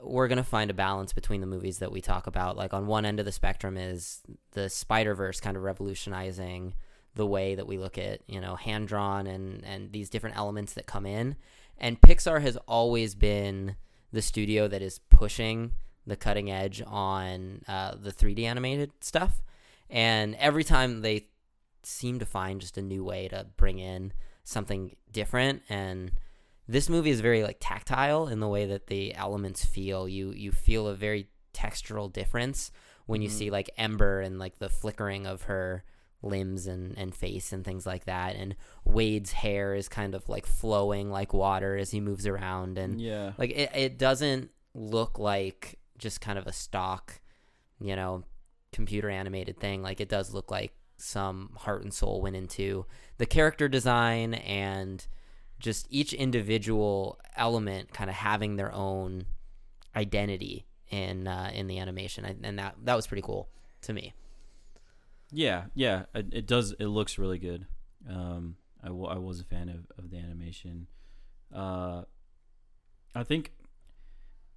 we're 0.01 0.27
gonna 0.27 0.43
find 0.43 0.71
a 0.71 0.73
balance 0.73 1.13
between 1.13 1.41
the 1.41 1.47
movies 1.47 1.79
that 1.79 1.91
we 1.91 2.01
talk 2.01 2.25
about. 2.25 2.57
Like 2.57 2.73
on 2.73 2.87
one 2.87 3.05
end 3.05 3.19
of 3.19 3.25
the 3.25 3.31
spectrum 3.31 3.77
is 3.77 4.21
the 4.53 4.69
Spider 4.69 5.13
Verse 5.13 5.39
kind 5.39 5.55
of 5.57 5.63
revolutionizing 5.63 6.73
the 7.13 7.27
way 7.27 7.55
that 7.55 7.67
we 7.67 7.77
look 7.77 7.97
at 7.97 8.21
you 8.27 8.39
know 8.39 8.55
hand 8.55 8.87
drawn 8.87 9.27
and 9.27 9.63
and 9.65 9.91
these 9.91 10.09
different 10.09 10.37
elements 10.37 10.73
that 10.73 10.87
come 10.87 11.05
in, 11.05 11.35
and 11.81 11.99
Pixar 11.99 12.41
has 12.41 12.55
always 12.67 13.13
been 13.15 13.75
the 14.13 14.21
studio 14.21 14.69
that 14.69 14.81
is 14.81 14.99
pushing 15.09 15.73
the 16.07 16.15
cutting 16.15 16.49
edge 16.49 16.81
on 16.87 17.63
uh, 17.67 17.95
the 18.01 18.11
3D 18.11 18.43
animated 18.45 18.91
stuff, 19.01 19.41
and 19.89 20.35
every 20.35 20.63
time 20.63 21.01
they 21.01 21.27
seem 21.83 22.19
to 22.19 22.25
find 22.25 22.61
just 22.61 22.77
a 22.77 22.81
new 22.81 23.03
way 23.03 23.27
to 23.27 23.47
bring 23.57 23.79
in 23.79 24.13
something 24.43 24.95
different. 25.11 25.63
And 25.69 26.11
this 26.67 26.87
movie 26.89 27.09
is 27.09 27.19
very 27.21 27.43
like 27.43 27.57
tactile 27.59 28.27
in 28.27 28.39
the 28.39 28.47
way 28.47 28.65
that 28.67 28.87
the 28.87 29.13
elements 29.15 29.65
feel. 29.65 30.07
You 30.07 30.31
you 30.31 30.51
feel 30.51 30.87
a 30.87 30.95
very 30.95 31.27
textural 31.53 32.11
difference 32.11 32.71
when 33.07 33.21
you 33.21 33.29
Mhm. 33.29 33.31
see 33.33 33.49
like 33.49 33.69
ember 33.77 34.21
and 34.21 34.39
like 34.39 34.59
the 34.59 34.69
flickering 34.69 35.25
of 35.25 35.43
her 35.43 35.83
limbs 36.23 36.67
and 36.67 36.97
and 36.97 37.15
face 37.15 37.51
and 37.51 37.65
things 37.65 37.85
like 37.85 38.05
that. 38.05 38.35
And 38.35 38.55
wade's 38.83 39.31
hair 39.31 39.73
is 39.75 39.87
kind 39.87 40.15
of 40.15 40.29
like 40.29 40.45
flowing 40.45 41.09
like 41.09 41.33
water 41.33 41.77
as 41.77 41.91
he 41.91 41.99
moves 41.99 42.27
around. 42.27 42.77
And 42.77 43.01
yeah. 43.01 43.33
like 43.37 43.51
it, 43.51 43.71
it 43.73 43.97
doesn't 43.97 44.51
look 44.73 45.19
like 45.19 45.79
just 45.97 46.21
kind 46.21 46.39
of 46.39 46.47
a 46.47 46.53
stock 46.53 47.19
you 47.79 47.95
know 47.95 48.23
computer 48.71 49.09
animated 49.09 49.59
thing. 49.59 49.81
Like 49.81 49.99
it 49.99 50.09
does 50.09 50.33
look 50.33 50.51
like 50.51 50.73
some 50.97 51.51
heart 51.57 51.83
and 51.83 51.93
soul 51.93 52.21
went 52.21 52.35
into 52.35 52.85
the 53.17 53.25
character 53.25 53.67
design 53.67 54.35
and 54.35 55.05
just 55.59 55.87
each 55.89 56.13
individual 56.13 57.19
element 57.35 57.91
kind 57.93 58.09
of 58.09 58.15
having 58.15 58.55
their 58.55 58.73
own 58.73 59.25
identity 59.95 60.65
in 60.89 61.27
uh, 61.27 61.51
in 61.53 61.67
the 61.67 61.79
animation. 61.79 62.25
And 62.25 62.45
and 62.45 62.59
that 62.59 62.75
that 62.83 62.95
was 62.95 63.07
pretty 63.07 63.23
cool 63.23 63.49
to 63.81 63.93
me 63.93 64.13
Yeah, 65.31 65.65
yeah, 65.73 66.03
it, 66.13 66.27
it 66.33 66.47
does. 66.47 66.73
It 66.73 66.87
looks 66.87 67.17
really 67.17 67.37
good. 67.39 67.65
Um, 68.09 68.55
I, 68.83 68.87
w- 68.87 69.05
I 69.07 69.17
was 69.17 69.39
a 69.39 69.43
fan 69.45 69.69
of, 69.69 69.85
of 70.03 70.09
the 70.09 70.17
animation. 70.17 70.87
Uh, 71.55 72.03
I 73.15 73.23
think 73.23 73.51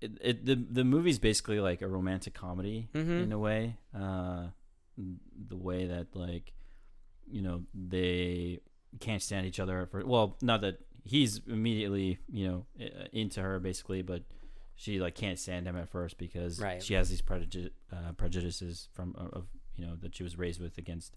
it, 0.01 0.13
it 0.21 0.47
the 0.47 0.55
the 0.57 0.85
movie's 0.85 1.19
basically 1.19 1.61
like 1.61 1.83
a 1.83 1.89
romantic 1.89 2.35
comedy 2.35 2.89
Mhm. 2.95 3.23
in 3.25 3.33
a 3.33 3.39
way. 3.39 3.77
Uh, 3.95 4.49
the 4.97 5.57
way 5.57 5.87
that 5.87 6.15
like 6.15 6.53
you 7.31 7.43
know 7.43 7.63
they 7.75 8.61
can't 9.01 9.23
stand 9.23 9.47
each 9.47 9.59
other 9.61 9.87
for 9.87 10.05
well, 10.07 10.37
not 10.43 10.61
that 10.61 10.79
he's 11.05 11.41
immediately 11.49 12.19
you 12.33 12.49
know 12.49 12.67
into 13.13 13.41
her 13.43 13.59
basically, 13.61 14.03
but 14.03 14.23
she 14.77 14.99
like 15.01 15.15
can't 15.15 15.39
stand 15.39 15.67
him 15.67 15.77
at 15.77 15.89
first 15.89 16.19
because 16.19 16.61
Right. 16.61 16.83
she 16.83 16.95
has 16.95 17.09
these 17.09 17.21
prejudice 17.23 17.71
uh, 17.93 18.13
prejudices 18.17 18.89
from 18.93 19.15
of 19.17 19.47
you 19.77 19.87
know 19.87 19.97
that 20.01 20.15
she 20.15 20.23
was 20.23 20.39
raised 20.39 20.61
with 20.61 20.79
against 20.79 21.17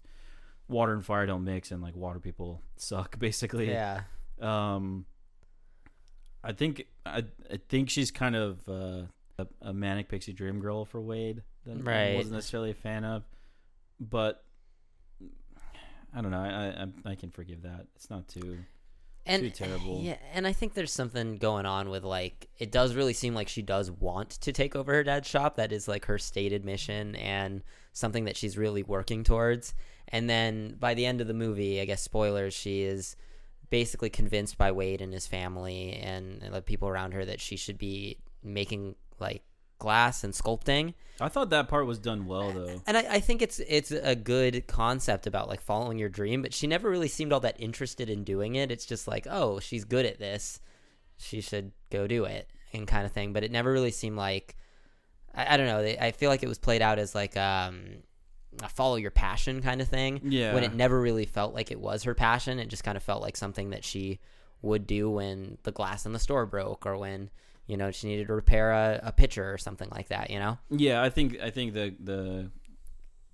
water 0.68 0.92
and 0.92 1.04
fire 1.04 1.26
don't 1.26 1.44
mix 1.44 1.70
and 1.70 1.82
like 1.82 1.96
water 1.96 2.20
people 2.20 2.62
suck 2.76 3.18
basically. 3.26 3.70
Yeah. 3.70 4.02
Um 4.40 5.06
i 6.44 6.52
think 6.52 6.86
i 7.04 7.24
i 7.50 7.58
think 7.68 7.90
she's 7.90 8.12
kind 8.12 8.36
of 8.36 8.60
uh 8.68 9.02
a, 9.40 9.46
a 9.62 9.72
manic 9.72 10.08
pixie 10.08 10.32
dream 10.32 10.60
girl 10.60 10.84
for 10.84 11.00
wade 11.00 11.42
that 11.66 11.86
I 11.86 12.14
wasn't 12.14 12.34
necessarily 12.34 12.70
a 12.70 12.74
fan 12.74 13.04
of 13.04 13.24
but 13.98 14.44
i 16.14 16.20
don't 16.20 16.30
know 16.30 16.38
i 16.38 16.84
i, 16.84 17.12
I 17.12 17.14
can 17.16 17.30
forgive 17.30 17.62
that. 17.62 17.86
It's 17.96 18.08
not 18.08 18.28
too 18.28 18.58
and 19.28 19.42
Too 19.42 19.50
terrible. 19.50 20.00
Yeah, 20.02 20.16
and 20.32 20.46
I 20.46 20.54
think 20.54 20.72
there's 20.72 20.92
something 20.92 21.36
going 21.36 21.66
on 21.66 21.90
with 21.90 22.02
like 22.02 22.48
it 22.58 22.72
does 22.72 22.94
really 22.94 23.12
seem 23.12 23.34
like 23.34 23.48
she 23.48 23.60
does 23.62 23.90
want 23.90 24.30
to 24.30 24.52
take 24.52 24.74
over 24.74 24.94
her 24.94 25.04
dad's 25.04 25.28
shop. 25.28 25.56
That 25.56 25.70
is 25.70 25.86
like 25.86 26.06
her 26.06 26.18
stated 26.18 26.64
mission 26.64 27.14
and 27.14 27.62
something 27.92 28.24
that 28.24 28.36
she's 28.36 28.56
really 28.56 28.82
working 28.82 29.22
towards. 29.22 29.74
And 30.08 30.30
then 30.30 30.76
by 30.80 30.94
the 30.94 31.04
end 31.04 31.20
of 31.20 31.26
the 31.26 31.34
movie, 31.34 31.80
I 31.80 31.84
guess 31.84 32.02
spoilers, 32.02 32.54
she 32.54 32.82
is 32.82 33.16
basically 33.68 34.08
convinced 34.08 34.56
by 34.56 34.72
Wade 34.72 35.02
and 35.02 35.12
his 35.12 35.26
family 35.26 35.92
and, 35.92 36.42
and 36.42 36.54
the 36.54 36.62
people 36.62 36.88
around 36.88 37.12
her 37.12 37.26
that 37.26 37.40
she 37.40 37.56
should 37.56 37.76
be 37.76 38.16
making 38.42 38.94
like 39.20 39.42
glass 39.78 40.24
and 40.24 40.32
sculpting. 40.34 40.94
i 41.20 41.28
thought 41.28 41.50
that 41.50 41.68
part 41.68 41.86
was 41.86 41.98
done 41.98 42.26
well 42.26 42.52
though 42.52 42.82
And 42.86 42.96
I, 42.96 43.14
I 43.14 43.20
think 43.20 43.42
it's 43.42 43.60
it's 43.60 43.90
a 43.90 44.14
good 44.16 44.66
concept 44.66 45.26
about 45.26 45.48
like 45.48 45.60
following 45.60 45.98
your 45.98 46.08
dream, 46.08 46.42
but 46.42 46.52
she 46.52 46.66
never 46.66 46.90
really 46.90 47.08
seemed 47.08 47.32
all 47.32 47.40
that 47.40 47.56
interested 47.60 48.10
in 48.10 48.24
doing 48.24 48.54
it. 48.56 48.70
It's 48.70 48.86
just 48.86 49.06
like, 49.08 49.26
oh, 49.30 49.60
she's 49.60 49.84
good 49.84 50.06
at 50.06 50.18
this, 50.18 50.60
she 51.16 51.40
should 51.40 51.72
go 51.90 52.06
do 52.06 52.24
it, 52.24 52.50
and 52.72 52.86
kind 52.86 53.06
of 53.06 53.12
thing. 53.12 53.32
But 53.32 53.44
it 53.44 53.50
never 53.50 53.72
really 53.72 53.90
seemed 53.90 54.16
like 54.16 54.56
I, 55.34 55.54
I 55.54 55.56
don't 55.56 55.66
know. 55.66 55.82
They, 55.82 55.98
I 55.98 56.12
feel 56.12 56.30
like 56.30 56.42
it 56.42 56.48
was 56.48 56.58
played 56.58 56.82
out 56.82 56.98
as 56.98 57.14
like 57.14 57.36
um, 57.36 58.02
a 58.62 58.68
follow 58.68 58.96
your 58.96 59.10
passion 59.10 59.62
kind 59.62 59.80
of 59.80 59.88
thing. 59.88 60.20
yeah 60.24 60.54
When 60.54 60.64
it 60.64 60.74
never 60.74 61.00
really 61.00 61.26
felt 61.26 61.54
like 61.54 61.70
it 61.70 61.80
was 61.80 62.02
her 62.04 62.14
passion, 62.14 62.58
it 62.58 62.68
just 62.68 62.84
kind 62.84 62.96
of 62.96 63.02
felt 63.02 63.22
like 63.22 63.36
something 63.36 63.70
that 63.70 63.84
she 63.84 64.18
would 64.62 64.86
do 64.86 65.08
when 65.10 65.58
the 65.62 65.70
glass 65.72 66.04
in 66.06 66.12
the 66.12 66.18
store 66.18 66.44
broke 66.46 66.84
or 66.84 66.96
when 66.98 67.30
you 67.68 67.76
know 67.76 67.90
she 67.92 68.08
needed 68.08 68.26
to 68.26 68.32
repair 68.34 68.72
a, 68.72 69.00
a 69.04 69.12
pitcher 69.12 69.52
or 69.52 69.58
something 69.58 69.88
like 69.92 70.08
that. 70.08 70.30
You 70.30 70.40
know. 70.40 70.58
Yeah, 70.70 71.00
I 71.02 71.10
think 71.10 71.38
I 71.40 71.50
think 71.50 71.74
the 71.74 71.94
the 72.00 72.50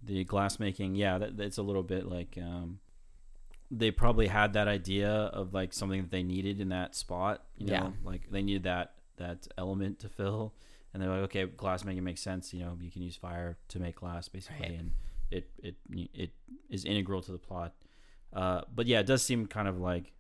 the 0.03 0.23
glass 0.25 0.59
making, 0.61 0.97
yeah, 0.97 1.17
that, 1.17 1.37
that's 1.39 1.57
a 1.57 1.63
little 1.63 1.83
bit 1.83 2.07
like 2.07 2.37
um, 2.39 2.79
they 3.71 3.91
probably 3.91 4.27
had 4.27 4.53
that 4.53 4.69
idea 4.69 5.11
of 5.11 5.55
like 5.55 5.73
something 5.73 6.03
that 6.03 6.11
they 6.11 6.23
needed 6.23 6.61
in 6.61 6.69
that 6.69 6.95
spot. 6.95 7.45
You 7.57 7.69
know, 7.69 7.73
Yeah. 7.73 7.91
like 8.05 8.31
they 8.31 8.43
needed 8.43 8.65
that 8.65 8.93
that 9.17 9.49
element 9.57 10.01
to 10.01 10.09
fill, 10.09 10.53
and 10.93 11.03
they're 11.03 11.09
like, 11.11 11.21
okay, 11.31 11.47
glass 11.47 11.85
making 11.85 12.05
makes 12.05 12.21
sense. 12.21 12.53
You 12.53 12.61
know, 12.65 12.77
you 12.81 12.91
can 12.91 13.01
use 13.03 13.17
fire 13.17 13.57
to 13.69 13.79
make 13.81 13.95
glass 13.97 14.29
basically, 14.29 14.69
Right. 14.69 14.79
and 14.79 14.91
it 15.31 15.49
it 15.63 15.77
it 16.13 16.31
is 16.69 16.85
integral 16.85 17.23
to 17.23 17.33
the 17.33 17.39
plot. 17.39 17.73
Uh, 18.33 18.63
but 18.75 18.87
yeah, 18.87 18.99
it 19.01 19.07
does 19.07 19.23
seem 19.23 19.47
kind 19.47 19.69
of 19.69 19.79
like 19.79 20.13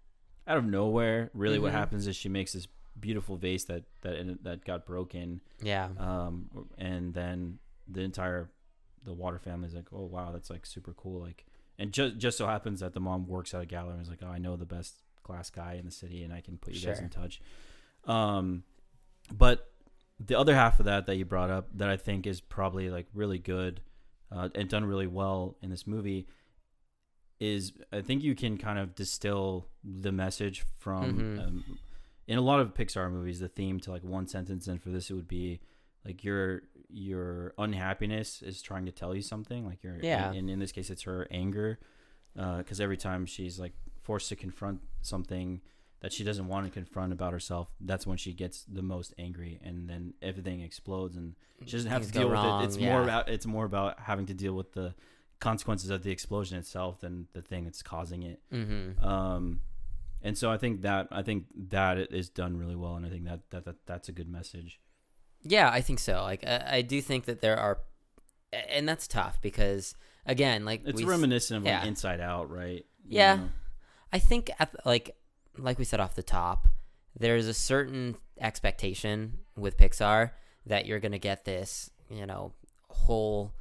out 0.47 0.57
of 0.57 0.65
nowhere. 0.65 1.31
Really, 1.35 1.59
what 1.59 1.73
Mhm. 1.73 1.77
happens 1.77 2.07
is 2.07 2.15
she 2.17 2.29
makes 2.29 2.53
this 2.53 2.69
beautiful 2.99 3.37
vase 3.37 3.65
that 3.65 3.85
that 4.03 4.43
that 4.45 4.65
got 4.65 4.87
broken 4.87 5.41
Yeah. 5.63 5.89
um, 5.99 6.49
and 6.79 7.13
then 7.15 7.59
the 7.89 8.01
entire 8.03 8.51
the 9.05 9.13
water 9.13 9.39
family 9.39 9.69
is 9.69 9.75
like, 9.75 9.93
oh 9.93 10.05
wow, 10.07 10.31
that's 10.33 10.49
like 10.51 10.65
super 10.65 10.95
cool. 10.95 11.21
Like, 11.21 11.45
and 11.79 11.93
just 11.93 12.17
just 12.19 12.39
so 12.39 12.47
happens 12.47 12.81
that 12.81 12.95
the 12.95 13.01
mom 13.01 13.27
works 13.27 13.53
at 13.53 13.61
a 13.61 13.67
gallery 13.67 13.93
and 13.95 14.03
is 14.03 14.09
like, 14.09 14.21
oh, 14.23 14.29
I 14.29 14.39
know 14.39 14.57
the 14.57 14.65
best 14.65 14.95
glass 15.23 15.51
guy 15.51 15.75
in 15.75 15.85
the 15.85 15.91
city, 15.91 16.23
and 16.23 16.33
I 16.33 16.41
can 16.41 16.57
put 16.57 16.73
you 16.75 16.87
guys 16.87 17.01
in 17.01 17.11
touch. 17.11 17.41
Um, 18.05 18.63
but 19.33 19.71
the 20.21 20.39
other 20.39 20.55
half 20.55 20.79
of 20.81 20.87
that 20.87 21.07
that 21.07 21.17
you 21.17 21.25
brought 21.25 21.51
up 21.51 21.69
that 21.75 21.91
I 21.91 21.97
think 21.97 22.27
is 22.27 22.41
probably 22.41 22.89
like 22.89 23.07
really 23.13 23.39
good 23.39 23.81
uh, 24.33 24.49
and 24.55 24.69
done 24.69 24.85
really 24.85 25.07
well 25.07 25.57
in 25.61 25.69
this 25.71 25.87
movie 25.87 26.27
is 27.41 27.73
I 27.93 28.01
think 28.01 28.23
you 28.23 28.35
can 28.35 28.57
kind 28.57 28.79
of 28.79 28.95
distill 28.95 29.69
the 29.83 30.13
message 30.13 30.65
from 30.79 31.19
Mhm. 31.19 31.47
um, 31.47 31.79
in 32.27 32.39
a 32.39 32.41
lot 32.41 32.61
of 32.61 32.75
Pixar 32.75 33.11
movies 33.11 33.41
the 33.41 33.49
theme 33.49 33.81
to 33.81 33.91
like 33.91 34.05
one 34.05 34.27
sentence 34.27 34.67
and 34.67 34.83
for 34.83 34.91
this 34.91 35.11
it 35.11 35.15
would 35.15 35.29
be 35.29 35.61
like 36.05 36.23
your 36.25 36.63
your 36.89 37.55
unhappiness 37.59 38.41
is 38.43 38.63
trying 38.63 38.87
to 38.87 38.93
tell 38.93 39.15
you 39.15 39.23
something 39.23 39.65
like 39.67 39.83
your 39.83 39.99
Yeah. 40.03 40.33
and, 40.33 40.49
in 40.51 40.59
this 40.59 40.73
case 40.73 40.91
it's 40.91 41.03
her 41.03 41.27
anger 41.31 41.79
because 42.35 42.81
every 42.81 42.97
time 42.97 43.27
she's 43.27 43.59
like 43.59 43.73
forced 44.03 44.29
to 44.29 44.37
confront 44.37 44.81
something 45.03 45.61
that 46.01 46.13
she 46.13 46.23
doesn't 46.25 46.47
want 46.49 46.67
to 46.67 46.71
confront 46.71 47.13
about 47.13 47.33
herself 47.33 47.69
that's 47.81 48.07
when 48.07 48.17
she 48.19 48.33
gets 48.35 48.65
the 48.65 48.83
most 48.83 49.15
angry 49.19 49.59
and 49.65 49.89
then 49.89 50.13
everything 50.21 50.61
explodes 50.61 51.17
and 51.17 51.35
she 51.65 51.73
doesn't 51.73 51.91
have 51.91 52.03
Things 52.03 52.13
to 52.13 52.19
deal 52.19 52.29
with 52.29 52.35
wrong, 52.35 52.63
it 52.63 52.67
it's 52.67 52.77
yeah. 52.77 52.91
more 52.93 53.03
about 53.03 53.29
it's 53.29 53.47
more 53.47 53.65
about 53.65 54.01
having 54.01 54.27
to 54.27 54.35
deal 54.35 54.53
with 54.55 54.73
the 54.73 54.95
consequences 55.41 55.91
of 55.91 56.03
the 56.03 56.11
explosion 56.11 56.59
itself 56.59 57.01
than 57.01 57.27
the 57.33 57.43
thing 57.43 57.65
that's 57.65 57.83
causing 57.83 58.23
it 58.23 58.41
Mm-hmm. 58.53 59.03
um 59.05 59.61
and 60.25 60.37
so 60.37 60.51
i 60.51 60.57
think 60.57 60.83
that 60.83 61.07
i 61.13 61.23
think 61.23 61.45
that 61.69 61.97
is 61.99 62.29
done 62.29 62.57
really 62.57 62.75
well 62.75 62.97
and 62.97 63.07
i 63.07 63.09
think 63.09 63.25
that 63.25 63.41
that, 63.51 63.65
that 63.65 63.77
that's 63.87 64.09
a 64.09 64.13
good 64.13 64.29
message 64.29 64.81
Yeah, 65.47 65.69
I 65.71 65.83
think 65.83 65.99
so. 65.99 66.23
Like, 66.23 66.43
I, 66.47 66.79
I 66.79 66.83
do 66.83 67.03
think 67.03 67.27
that 67.27 67.43
there 67.43 67.59
are, 67.59 67.77
and 68.71 68.89
that's 68.89 69.07
tough 69.07 69.43
because 69.43 69.95
again, 70.25 70.65
like 70.65 70.81
it's 70.87 71.03
we, 71.03 71.05
reminiscent 71.05 71.59
of 71.59 71.67
yeah. 71.67 71.81
like 71.81 71.89
inside 71.89 72.21
out 72.21 72.51
right 72.51 72.87
You 73.05 73.19
Yeah. 73.19 73.35
know? 73.37 73.49
I 74.11 74.21
think 74.21 74.51
at, 74.59 74.75
like 74.87 75.15
like 75.59 75.79
we 75.79 75.85
said 75.85 76.01
off 76.01 76.15
the 76.15 76.23
top, 76.23 76.67
there's 77.19 77.47
a 77.47 77.53
certain 77.53 78.17
expectation 78.41 79.39
with 79.55 79.77
Pixar 79.77 80.31
that 80.65 80.87
you're 80.87 81.01
gonna 81.01 81.19
get 81.19 81.45
this, 81.45 81.91
you 82.09 82.25
know, 82.25 82.55
whole 82.89 83.53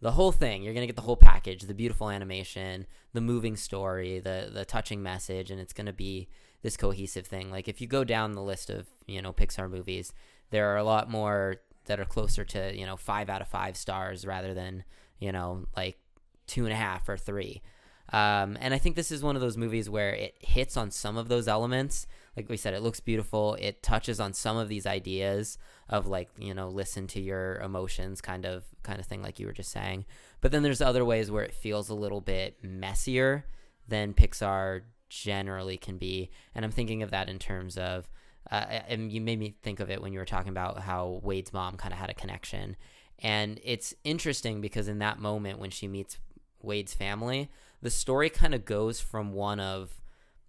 the 0.00 0.12
whole 0.12 0.32
thing. 0.32 0.62
You're 0.62 0.74
gonna 0.74 0.86
get 0.86 0.96
the 0.96 1.02
whole 1.02 1.16
package: 1.16 1.62
the 1.62 1.74
beautiful 1.74 2.10
animation, 2.10 2.86
the 3.12 3.20
moving 3.20 3.56
story, 3.56 4.20
the 4.20 4.50
the 4.52 4.64
touching 4.64 5.02
message, 5.02 5.50
and 5.50 5.60
it's 5.60 5.72
gonna 5.72 5.92
be 5.92 6.28
this 6.62 6.76
cohesive 6.76 7.26
thing. 7.26 7.50
Like 7.50 7.68
if 7.68 7.80
you 7.80 7.86
go 7.86 8.04
down 8.04 8.32
the 8.32 8.42
list 8.42 8.70
of 8.70 8.86
you 9.06 9.22
know 9.22 9.32
Pixar 9.32 9.70
movies, 9.70 10.12
there 10.50 10.72
are 10.72 10.76
a 10.76 10.84
lot 10.84 11.10
more 11.10 11.56
that 11.86 12.00
are 12.00 12.04
closer 12.04 12.44
to 12.44 12.76
you 12.76 12.86
know 12.86 12.96
five 12.96 13.28
out 13.28 13.42
of 13.42 13.48
five 13.48 13.76
stars 13.76 14.26
rather 14.26 14.54
than 14.54 14.84
you 15.18 15.32
know 15.32 15.64
like 15.76 15.98
two 16.46 16.64
and 16.64 16.72
a 16.72 16.76
half 16.76 17.08
or 17.08 17.16
three. 17.16 17.62
Um, 18.12 18.56
and 18.60 18.72
I 18.72 18.78
think 18.78 18.96
this 18.96 19.10
is 19.10 19.22
one 19.22 19.36
of 19.36 19.42
those 19.42 19.56
movies 19.56 19.90
where 19.90 20.10
it 20.10 20.36
hits 20.40 20.76
on 20.76 20.90
some 20.90 21.16
of 21.16 21.28
those 21.28 21.46
elements. 21.46 22.06
Like 22.36 22.48
we 22.48 22.56
said, 22.56 22.72
it 22.72 22.82
looks 22.82 23.00
beautiful. 23.00 23.54
It 23.60 23.82
touches 23.82 24.18
on 24.18 24.32
some 24.32 24.56
of 24.56 24.68
these 24.68 24.86
ideas 24.86 25.58
of 25.88 26.06
like 26.06 26.28
you 26.38 26.54
know 26.54 26.68
listen 26.68 27.06
to 27.08 27.20
your 27.20 27.56
emotions 27.56 28.20
kind 28.20 28.46
of 28.46 28.64
kind 28.82 29.00
of 29.00 29.06
thing, 29.06 29.22
like 29.22 29.38
you 29.38 29.46
were 29.46 29.52
just 29.52 29.70
saying. 29.70 30.06
But 30.40 30.52
then 30.52 30.62
there's 30.62 30.80
other 30.80 31.04
ways 31.04 31.30
where 31.30 31.44
it 31.44 31.54
feels 31.54 31.88
a 31.88 31.94
little 31.94 32.20
bit 32.20 32.58
messier 32.62 33.44
than 33.86 34.14
Pixar 34.14 34.82
generally 35.08 35.76
can 35.76 35.98
be. 35.98 36.30
And 36.54 36.64
I'm 36.64 36.70
thinking 36.70 37.02
of 37.02 37.10
that 37.10 37.28
in 37.28 37.38
terms 37.38 37.76
of. 37.76 38.08
Uh, 38.50 38.80
and 38.88 39.12
you 39.12 39.20
made 39.20 39.38
me 39.38 39.54
think 39.62 39.78
of 39.78 39.90
it 39.90 40.00
when 40.00 40.10
you 40.10 40.18
were 40.18 40.24
talking 40.24 40.48
about 40.48 40.78
how 40.78 41.20
Wade's 41.22 41.52
mom 41.52 41.76
kind 41.76 41.92
of 41.92 42.00
had 42.00 42.08
a 42.08 42.14
connection. 42.14 42.76
And 43.18 43.60
it's 43.62 43.92
interesting 44.04 44.62
because 44.62 44.88
in 44.88 45.00
that 45.00 45.18
moment 45.18 45.58
when 45.58 45.68
she 45.68 45.86
meets 45.86 46.18
Wade's 46.62 46.94
family, 46.94 47.50
the 47.82 47.90
story 47.90 48.30
kind 48.30 48.54
of 48.54 48.64
goes 48.64 49.00
from 49.00 49.32
one 49.32 49.60
of 49.60 49.90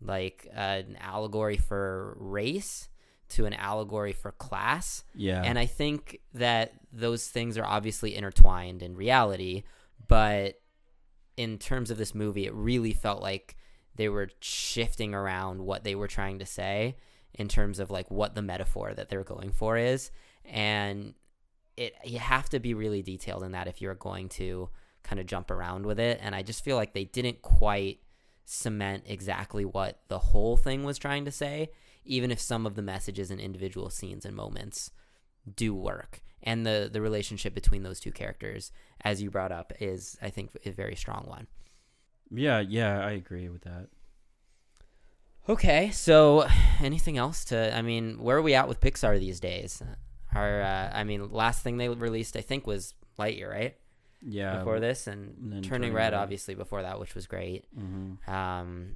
like 0.02 0.48
uh, 0.56 0.82
an 0.88 0.98
allegory 1.00 1.58
for 1.58 2.16
race 2.20 2.90
to 3.30 3.46
an 3.46 3.54
allegory 3.54 4.14
for 4.14 4.32
class. 4.32 5.04
Yeah. 5.14 5.44
And 5.44 5.60
I 5.60 5.66
think 5.66 6.20
that 6.34 6.74
those 6.92 7.28
things 7.28 7.58
are 7.58 7.66
obviously 7.66 8.16
intertwined 8.16 8.82
in 8.82 8.96
reality, 8.96 9.64
but 10.08 10.60
in 11.38 11.58
terms 11.58 11.92
of 11.92 11.98
this 11.98 12.16
movie, 12.16 12.46
it 12.46 12.54
really 12.54 12.94
felt 12.94 13.22
like 13.22 13.56
they 13.96 14.10
were 14.10 14.30
shifting 14.40 15.14
around 15.14 15.62
what 15.62 15.84
they 15.84 15.96
were 15.96 16.08
trying 16.08 16.40
to 16.40 16.46
say 16.46 16.96
in 17.34 17.48
terms 17.48 17.80
of 17.80 17.92
like 17.92 18.10
what 18.10 18.34
the 18.34 18.42
metaphor 18.42 18.94
that 18.94 19.10
they're 19.10 19.24
going 19.24 19.52
for 19.52 19.78
is. 19.78 20.12
And 20.46 21.14
it 21.78 21.94
you 22.04 22.20
have 22.20 22.50
to 22.50 22.60
be 22.60 22.74
really 22.74 23.02
detailed 23.02 23.44
in 23.44 23.52
that 23.52 23.68
if 23.68 23.82
you're 23.82 23.96
going 23.96 24.30
to 24.30 24.70
kind 25.04 25.20
of 25.20 25.26
jump 25.26 25.52
around 25.52 25.86
with 25.86 26.00
it. 26.00 26.20
And 26.22 26.36
I 26.36 26.42
just 26.42 26.64
feel 26.64 26.76
like 26.76 26.94
they 26.94 27.06
didn't 27.06 27.42
quite 27.42 28.00
cement 28.46 29.04
exactly 29.06 29.66
what 29.66 30.00
the 30.08 30.20
whole 30.20 30.58
thing 30.58 30.84
was 30.84 30.98
trying 30.98 31.26
to 31.26 31.32
say, 31.32 31.70
even 32.04 32.32
if 32.32 32.40
some 32.40 32.66
of 32.66 32.76
the 32.76 32.82
messages 32.82 33.30
and 33.30 33.40
individual 33.40 33.90
scenes 33.90 34.26
and 34.26 34.36
moments 34.36 34.92
do 35.56 35.74
work. 35.74 36.22
And 36.42 36.66
the, 36.66 36.90
the 36.92 37.02
relationship 37.02 37.54
between 37.54 37.84
those 37.84 38.00
two 38.00 38.12
characters, 38.12 38.72
as 39.04 39.22
you 39.22 39.30
brought 39.30 39.52
up, 39.52 39.74
is, 39.80 40.18
I 40.22 40.30
think, 40.30 40.52
a 40.66 40.72
very 40.72 40.96
strong 40.96 41.26
one. 41.28 41.48
Yeah, 42.32 42.60
yeah, 42.60 43.06
I 43.06 43.12
agree 43.12 43.50
with 43.50 43.64
that. 43.64 43.88
Okay, 45.48 45.90
so 45.92 46.48
anything 46.80 47.18
else 47.18 47.44
to? 47.46 47.76
I 47.76 47.82
mean, 47.82 48.20
where 48.20 48.38
are 48.38 48.42
we 48.42 48.54
at 48.54 48.68
with 48.68 48.80
Pixar 48.80 49.20
these 49.20 49.40
days? 49.40 49.82
Our, 50.34 50.62
uh, 50.62 50.92
I 50.94 51.04
mean, 51.04 51.32
last 51.32 51.64
thing 51.64 51.78
they 51.78 51.90
released, 51.90 52.38
I 52.38 52.42
think, 52.42 52.68
was 52.68 52.94
Lightyear, 53.18 53.50
right? 53.50 53.76
Yeah. 54.22 54.58
Before 54.60 54.80
this, 54.80 55.08
and, 55.08 55.54
and 55.54 55.64
Turning 55.64 55.94
Red, 55.94 56.12
Red. 56.12 56.14
obviously, 56.14 56.54
before 56.56 56.82
that, 56.82 57.00
which 57.00 57.16
was 57.16 57.26
great. 57.28 57.66
hmm 57.74 58.14
Um, 58.28 58.96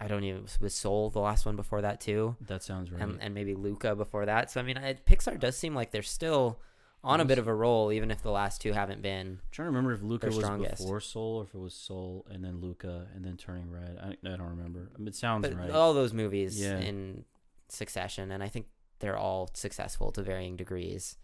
I 0.00 0.06
don't 0.06 0.22
even 0.24 0.46
was 0.60 0.74
Soul 0.74 1.10
the 1.10 1.18
last 1.20 1.44
one 1.46 1.56
before 1.56 1.80
that 1.82 2.00
too, 2.00 2.36
That 2.46 2.62
sounds 2.62 2.90
right. 2.92 3.02
and 3.02 3.20
and 3.20 3.34
maybe 3.34 3.54
Luca 3.54 3.94
before 3.96 4.26
that. 4.26 4.50
So 4.50 4.60
I 4.60 4.62
mean, 4.64 4.78
I, 4.78 4.94
Pixar 4.94 5.38
does 5.40 5.56
seem 5.56 5.74
like 5.74 5.90
they're 5.90 6.02
still 6.02 6.60
on 7.04 7.20
a 7.20 7.24
bit 7.24 7.38
of 7.38 7.46
a 7.46 7.54
roll, 7.54 7.92
even 7.92 8.10
if 8.10 8.22
the 8.22 8.30
last 8.30 8.60
two 8.60 8.72
haven't 8.72 9.02
been. 9.02 9.26
I'm 9.26 9.40
trying 9.52 9.66
to 9.66 9.70
remember 9.70 9.92
if 9.94 10.02
Luca 10.02 10.26
was 10.26 10.36
strongest. 10.36 10.78
before 10.82 11.00
Soul 11.00 11.36
or 11.38 11.44
if 11.44 11.54
it 11.54 11.58
was 11.58 11.74
Soul 11.74 12.26
and 12.30 12.44
then 12.44 12.60
Luca 12.60 13.06
and 13.14 13.24
then 13.24 13.36
Turning 13.36 13.70
Red. 13.70 13.98
I, 14.02 14.08
I 14.28 14.36
don't 14.36 14.50
remember. 14.50 14.90
I 14.94 14.98
mean, 14.98 15.08
it 15.08 15.14
sounds 15.14 15.42
But 15.48 15.56
right. 15.56 15.70
all 15.70 15.94
those 15.94 16.12
movies 16.12 16.60
Yeah. 16.60 16.78
in 16.78 17.24
succession, 17.68 18.30
and 18.32 18.42
I 18.42 18.48
think 18.48 18.66
they're 19.00 19.16
all 19.16 19.50
successful 19.54 20.10
to 20.12 20.22
varying 20.22 20.56
degrees. 20.56 21.16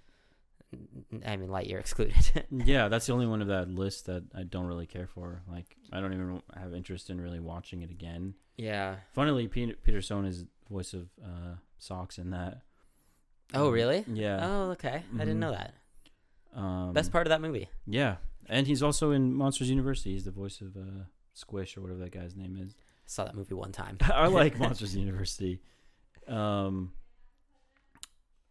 I 1.27 1.37
mean, 1.37 1.49
Lightyear 1.49 1.79
excluded. 1.81 2.45
yeah, 2.51 2.89
that's 2.89 3.07
the 3.07 3.13
only 3.13 3.27
one 3.27 3.41
of 3.43 3.49
that 3.49 3.69
list 3.69 4.07
that 4.07 4.25
I 4.35 4.43
don't 4.45 4.67
really 4.67 4.87
care 4.87 5.07
for. 5.07 5.43
Like, 5.51 5.77
I 5.93 6.01
don't 6.01 6.13
even 6.13 6.43
have 6.59 6.75
interest 6.75 7.11
in 7.11 7.21
really 7.21 7.41
watching 7.41 7.83
it 7.83 7.91
again. 7.91 8.35
yeah. 8.57 8.97
Funnily, 9.13 9.49
Peter, 9.49 9.75
Peter 9.83 10.01
Sohn 10.01 10.25
is 10.27 10.45
voice 10.71 10.93
of 10.95 11.09
uh, 11.25 11.55
Sox 11.79 12.19
in 12.19 12.31
that. 12.31 12.63
Oh, 13.53 13.69
Um, 13.69 13.73
really? 13.73 14.05
Yeah. 14.13 14.39
Oh, 14.43 14.71
okay. 14.73 15.03
I 15.15 15.19
didn't 15.19 15.37
Mhm. 15.37 15.41
know 15.41 15.51
that. 15.53 15.75
Um, 16.55 16.93
Best 16.93 17.11
part 17.13 17.27
of 17.27 17.31
that 17.31 17.41
movie. 17.41 17.69
Yeah, 17.87 18.17
and 18.49 18.67
he's 18.67 18.83
also 18.83 19.11
in 19.11 19.35
Monsters 19.35 19.69
University. 19.71 20.13
He's 20.13 20.25
the 20.25 20.31
voice 20.31 20.61
of 20.61 20.77
uh, 20.77 21.05
Squish 21.33 21.77
or 21.77 21.81
whatever 21.83 21.99
that 22.01 22.13
guy's 22.13 22.37
name 22.37 22.57
is. 22.57 22.75
I 22.77 23.07
saw 23.07 23.25
that 23.25 23.35
movie 23.35 23.55
one 23.55 23.73
time. 23.73 23.99
I 24.03 24.29
like 24.29 24.59
Monsters 24.59 24.97
University. 24.97 25.61
Um, 26.29 26.93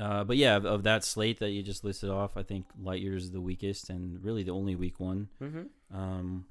uh, 0.03 0.23
but 0.23 0.37
yeah, 0.37 0.55
of, 0.57 0.65
of 0.65 0.83
that 0.83 1.03
slate 1.03 1.39
that 1.39 1.49
you 1.51 1.63
just 1.63 1.83
listed 1.83 2.09
off, 2.09 2.35
I 2.35 2.43
think 2.43 2.65
Lightyear 2.81 3.15
is 3.15 3.31
the 3.31 3.41
weakest 3.41 3.89
and 3.89 4.23
really 4.23 4.43
the 4.43 4.51
only 4.51 4.75
weak 4.75 4.99
one. 4.99 5.29
Mm-hmm. 5.41 5.97
Um, 5.97 6.45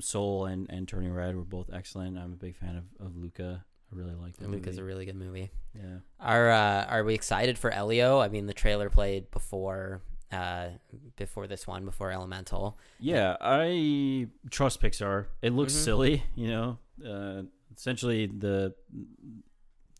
Soul 0.00 0.46
and, 0.46 0.66
and 0.70 0.88
Turning 0.88 1.12
Red 1.12 1.36
were 1.36 1.42
both 1.42 1.68
excellent. 1.72 2.16
I'm 2.18 2.32
a 2.32 2.36
big 2.36 2.56
fan 2.56 2.76
of, 2.76 3.06
of 3.06 3.16
Luca. 3.16 3.64
I 3.92 3.96
really 3.96 4.14
like 4.14 4.36
that 4.38 4.48
Luca's 4.50 4.76
movie. 4.76 4.80
a 4.80 4.84
really 4.84 5.04
good 5.04 5.16
movie. 5.16 5.50
yeah. 5.74 5.98
Are 6.20 6.48
uh, 6.50 6.84
are 6.86 7.04
we 7.04 7.12
excited 7.14 7.58
for 7.58 7.70
Elio? 7.70 8.18
I 8.20 8.28
mean, 8.28 8.46
the 8.46 8.54
trailer 8.54 8.88
played 8.88 9.30
before 9.30 10.00
uh, 10.32 10.68
before 11.16 11.46
this 11.48 11.66
one, 11.66 11.84
before 11.84 12.12
Elemental. 12.12 12.78
Yeah, 13.00 13.36
I 13.40 14.28
trust 14.50 14.80
Pixar. 14.80 15.26
It 15.42 15.52
looks 15.52 15.72
Mhm. 15.74 15.84
silly, 15.84 16.22
you 16.34 16.48
know. 16.48 16.78
Uh, 17.04 17.42
essentially, 17.76 18.26
the 18.26 18.74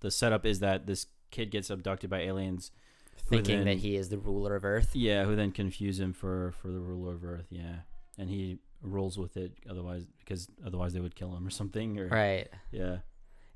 the 0.01 0.11
setup 0.11 0.47
is 0.47 0.61
that 0.61 0.87
this 0.87 1.07
kid 1.31 1.51
gets 1.51 1.71
abducted 1.71 2.11
by 2.11 2.21
aliens. 2.21 2.71
Thinking 3.27 3.65
that 3.65 3.79
he 3.79 3.95
is 3.97 4.09
the 4.09 4.19
ruler 4.19 4.57
of 4.57 4.65
Earth. 4.65 4.91
Yeah, 4.95 5.25
who 5.25 5.37
then 5.37 5.53
confuse 5.53 6.01
him 6.01 6.13
for 6.13 6.53
for 6.61 6.69
the 6.73 6.81
ruler 6.81 7.15
of 7.15 7.25
Earth. 7.25 7.47
Yeah, 7.51 7.81
and 8.19 8.29
he 8.29 8.59
rolls 8.83 9.19
with 9.19 9.37
it. 9.37 9.53
Otherwise, 9.69 10.07
because 10.19 10.49
otherwise 10.67 10.95
they 10.95 11.01
would 11.01 11.15
kill 11.15 11.35
him 11.37 11.47
or 11.47 11.51
something. 11.51 11.99
Or 11.99 12.09
Right. 12.09 12.49
yeah, 12.73 12.99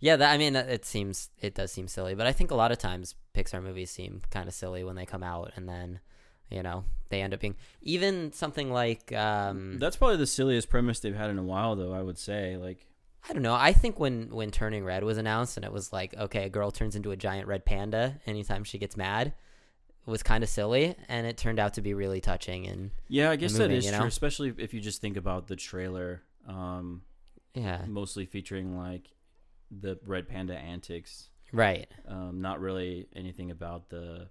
Yeah, 0.00 0.16
that, 0.16 0.32
I 0.32 0.38
mean, 0.38 0.54
it 0.54 0.84
seems 0.84 1.30
it 1.40 1.54
does 1.54 1.72
seem 1.72 1.88
silly, 1.88 2.14
but 2.14 2.26
I 2.26 2.32
think 2.32 2.50
a 2.50 2.54
lot 2.54 2.72
of 2.72 2.78
times 2.78 3.14
Pixar 3.34 3.62
movies 3.62 3.90
seem 3.90 4.22
kind 4.30 4.46
of 4.48 4.54
silly 4.54 4.84
when 4.84 4.96
they 4.96 5.06
come 5.06 5.22
out, 5.24 5.52
and 5.56 5.68
then 5.68 6.00
you 6.50 6.62
know 6.62 6.84
they 7.08 7.22
end 7.22 7.34
up 7.34 7.40
being 7.40 7.56
even 7.82 8.32
something 8.32 8.70
like 8.70 9.12
um, 9.12 9.78
that's 9.80 9.96
probably 9.96 10.18
the 10.18 10.26
silliest 10.26 10.68
premise 10.68 11.00
they've 11.00 11.16
had 11.16 11.30
in 11.30 11.38
a 11.38 11.42
while, 11.42 11.74
though. 11.74 11.92
I 11.92 12.02
would 12.02 12.18
say, 12.18 12.56
like, 12.56 12.87
I 13.28 13.32
don't 13.32 13.42
know. 13.42 13.54
I 13.54 13.72
think 13.72 13.98
when 13.98 14.28
when 14.30 14.50
Turning 14.50 14.84
Red 14.84 15.02
was 15.04 15.18
announced, 15.18 15.56
and 15.56 15.64
it 15.64 15.72
was 15.72 15.92
like, 15.92 16.14
okay, 16.16 16.44
a 16.44 16.48
girl 16.48 16.70
turns 16.70 16.94
into 16.94 17.10
a 17.10 17.16
giant 17.16 17.48
red 17.48 17.64
panda 17.64 18.20
anytime 18.26 18.64
she 18.64 18.78
gets 18.78 18.96
mad, 18.96 19.28
it 19.28 20.10
was 20.10 20.22
kind 20.22 20.44
of 20.44 20.50
silly, 20.50 20.94
and 21.08 21.26
it 21.26 21.37
turned 21.38 21.58
out 21.58 21.74
to 21.74 21.80
be 21.80 21.94
really 21.94 22.20
touching 22.20 22.66
and 22.66 22.90
yeah, 23.08 23.30
I 23.30 23.37
guess 23.37 23.52
that 23.54 23.60
moving, 23.60 23.76
is 23.78 23.87
you 23.87 23.92
true. 23.92 24.06
Especially 24.06 24.52
if 24.58 24.74
you 24.74 24.80
just 24.80 25.00
think 25.00 25.16
about 25.16 25.46
the 25.46 25.56
trailer, 25.56 26.22
um, 26.46 27.02
yeah, 27.54 27.82
mostly 27.87 28.26
featuring 28.26 28.76
like 28.76 29.08
the 29.70 29.98
red 30.06 30.28
panda 30.28 30.54
antics. 30.54 31.28
right, 31.52 31.88
Um, 32.06 32.42
not 32.42 32.60
really 32.60 33.08
anything 33.16 33.50
about 33.50 33.88
the 33.88 34.28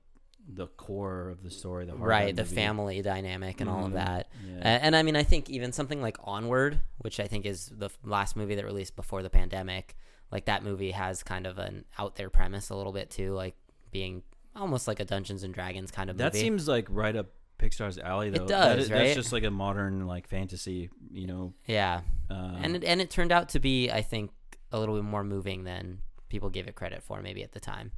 the 0.48 0.68
core 0.68 1.30
of 1.30 1.42
the 1.44 1.50
story. 1.50 1.86
The 1.86 1.96
right, 1.96 2.36
that 2.36 2.48
the 2.48 2.56
family 2.56 3.02
dynamic 3.02 3.62
and 3.62 3.70
all 3.70 3.86
of 3.86 3.92
Mhm. 3.92 3.96
that. 3.96 4.28
Yeah. 4.48 4.58
Uh, 4.60 4.64
and 4.82 4.96
I 4.96 5.02
mean, 5.04 5.16
I 5.16 5.24
think 5.24 5.50
even 5.50 5.72
something 5.72 6.02
like 6.02 6.18
Onward, 6.24 6.82
which 7.00 7.20
I 7.20 7.28
think 7.28 7.46
is 7.46 7.68
the 7.76 7.90
last 8.04 8.36
movie 8.36 8.56
that 8.56 8.66
released 8.66 8.96
before 8.96 9.24
the 9.24 9.30
pandemic, 9.30 9.96
like 10.32 10.46
that 10.46 10.64
movie 10.64 10.92
has 10.92 11.24
kind 11.24 11.48
of 11.48 11.58
an 11.60 11.86
out 11.98 12.16
there 12.16 12.30
premise 12.30 12.70
a 12.70 12.76
little 12.76 12.92
bit 12.92 13.10
too, 13.10 13.34
like 13.34 13.56
being 13.92 14.24
almost 14.56 14.88
like 14.88 15.00
a 15.00 15.06
Dungeons 15.06 15.44
and 15.44 15.54
Dragons 15.54 15.92
kind 15.92 16.10
of 16.10 16.16
movie. 16.18 16.24
That 16.24 16.34
movie. 16.34 16.44
seems 16.46 16.68
like 16.68 16.88
right 16.90 17.16
up 17.16 17.28
Pixar's 17.60 17.98
alley, 17.98 18.30
though. 18.30 18.46
That 18.46 18.76
does, 18.76 18.86
is- 18.86 18.92
right? 18.92 18.98
That's 19.04 19.16
just 19.16 19.32
like 19.32 19.44
a 19.46 19.52
modern 19.52 20.06
like 20.08 20.28
fantasy, 20.28 20.90
you 21.12 21.28
know. 21.28 21.54
yeah, 21.68 22.02
Uh, 22.30 22.58
and 22.62 22.76
it, 22.76 22.84
and 22.84 23.00
it 23.00 23.10
turned 23.10 23.32
out 23.32 23.50
to 23.50 23.60
be, 23.60 23.90
I 23.90 24.02
think, 24.02 24.32
a 24.72 24.80
little 24.80 24.96
bit 24.96 25.04
more 25.06 25.24
moving 25.24 25.64
than 25.64 26.00
people 26.30 26.50
gave 26.50 26.68
it 26.68 26.76
credit 26.76 27.02
for, 27.04 27.22
maybe 27.22 27.44
at 27.44 27.54
the 27.54 27.60
time. 27.62 27.92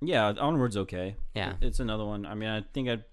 Yeah, 0.00 0.32
Onward's 0.38 0.76
okay. 0.76 1.16
Yeah. 1.34 1.54
it's 1.60 1.80
another 1.80 2.04
one. 2.04 2.26
I 2.26 2.34
mean, 2.34 2.48
I 2.48 2.62
think 2.72 2.88
I'd 2.88 3.04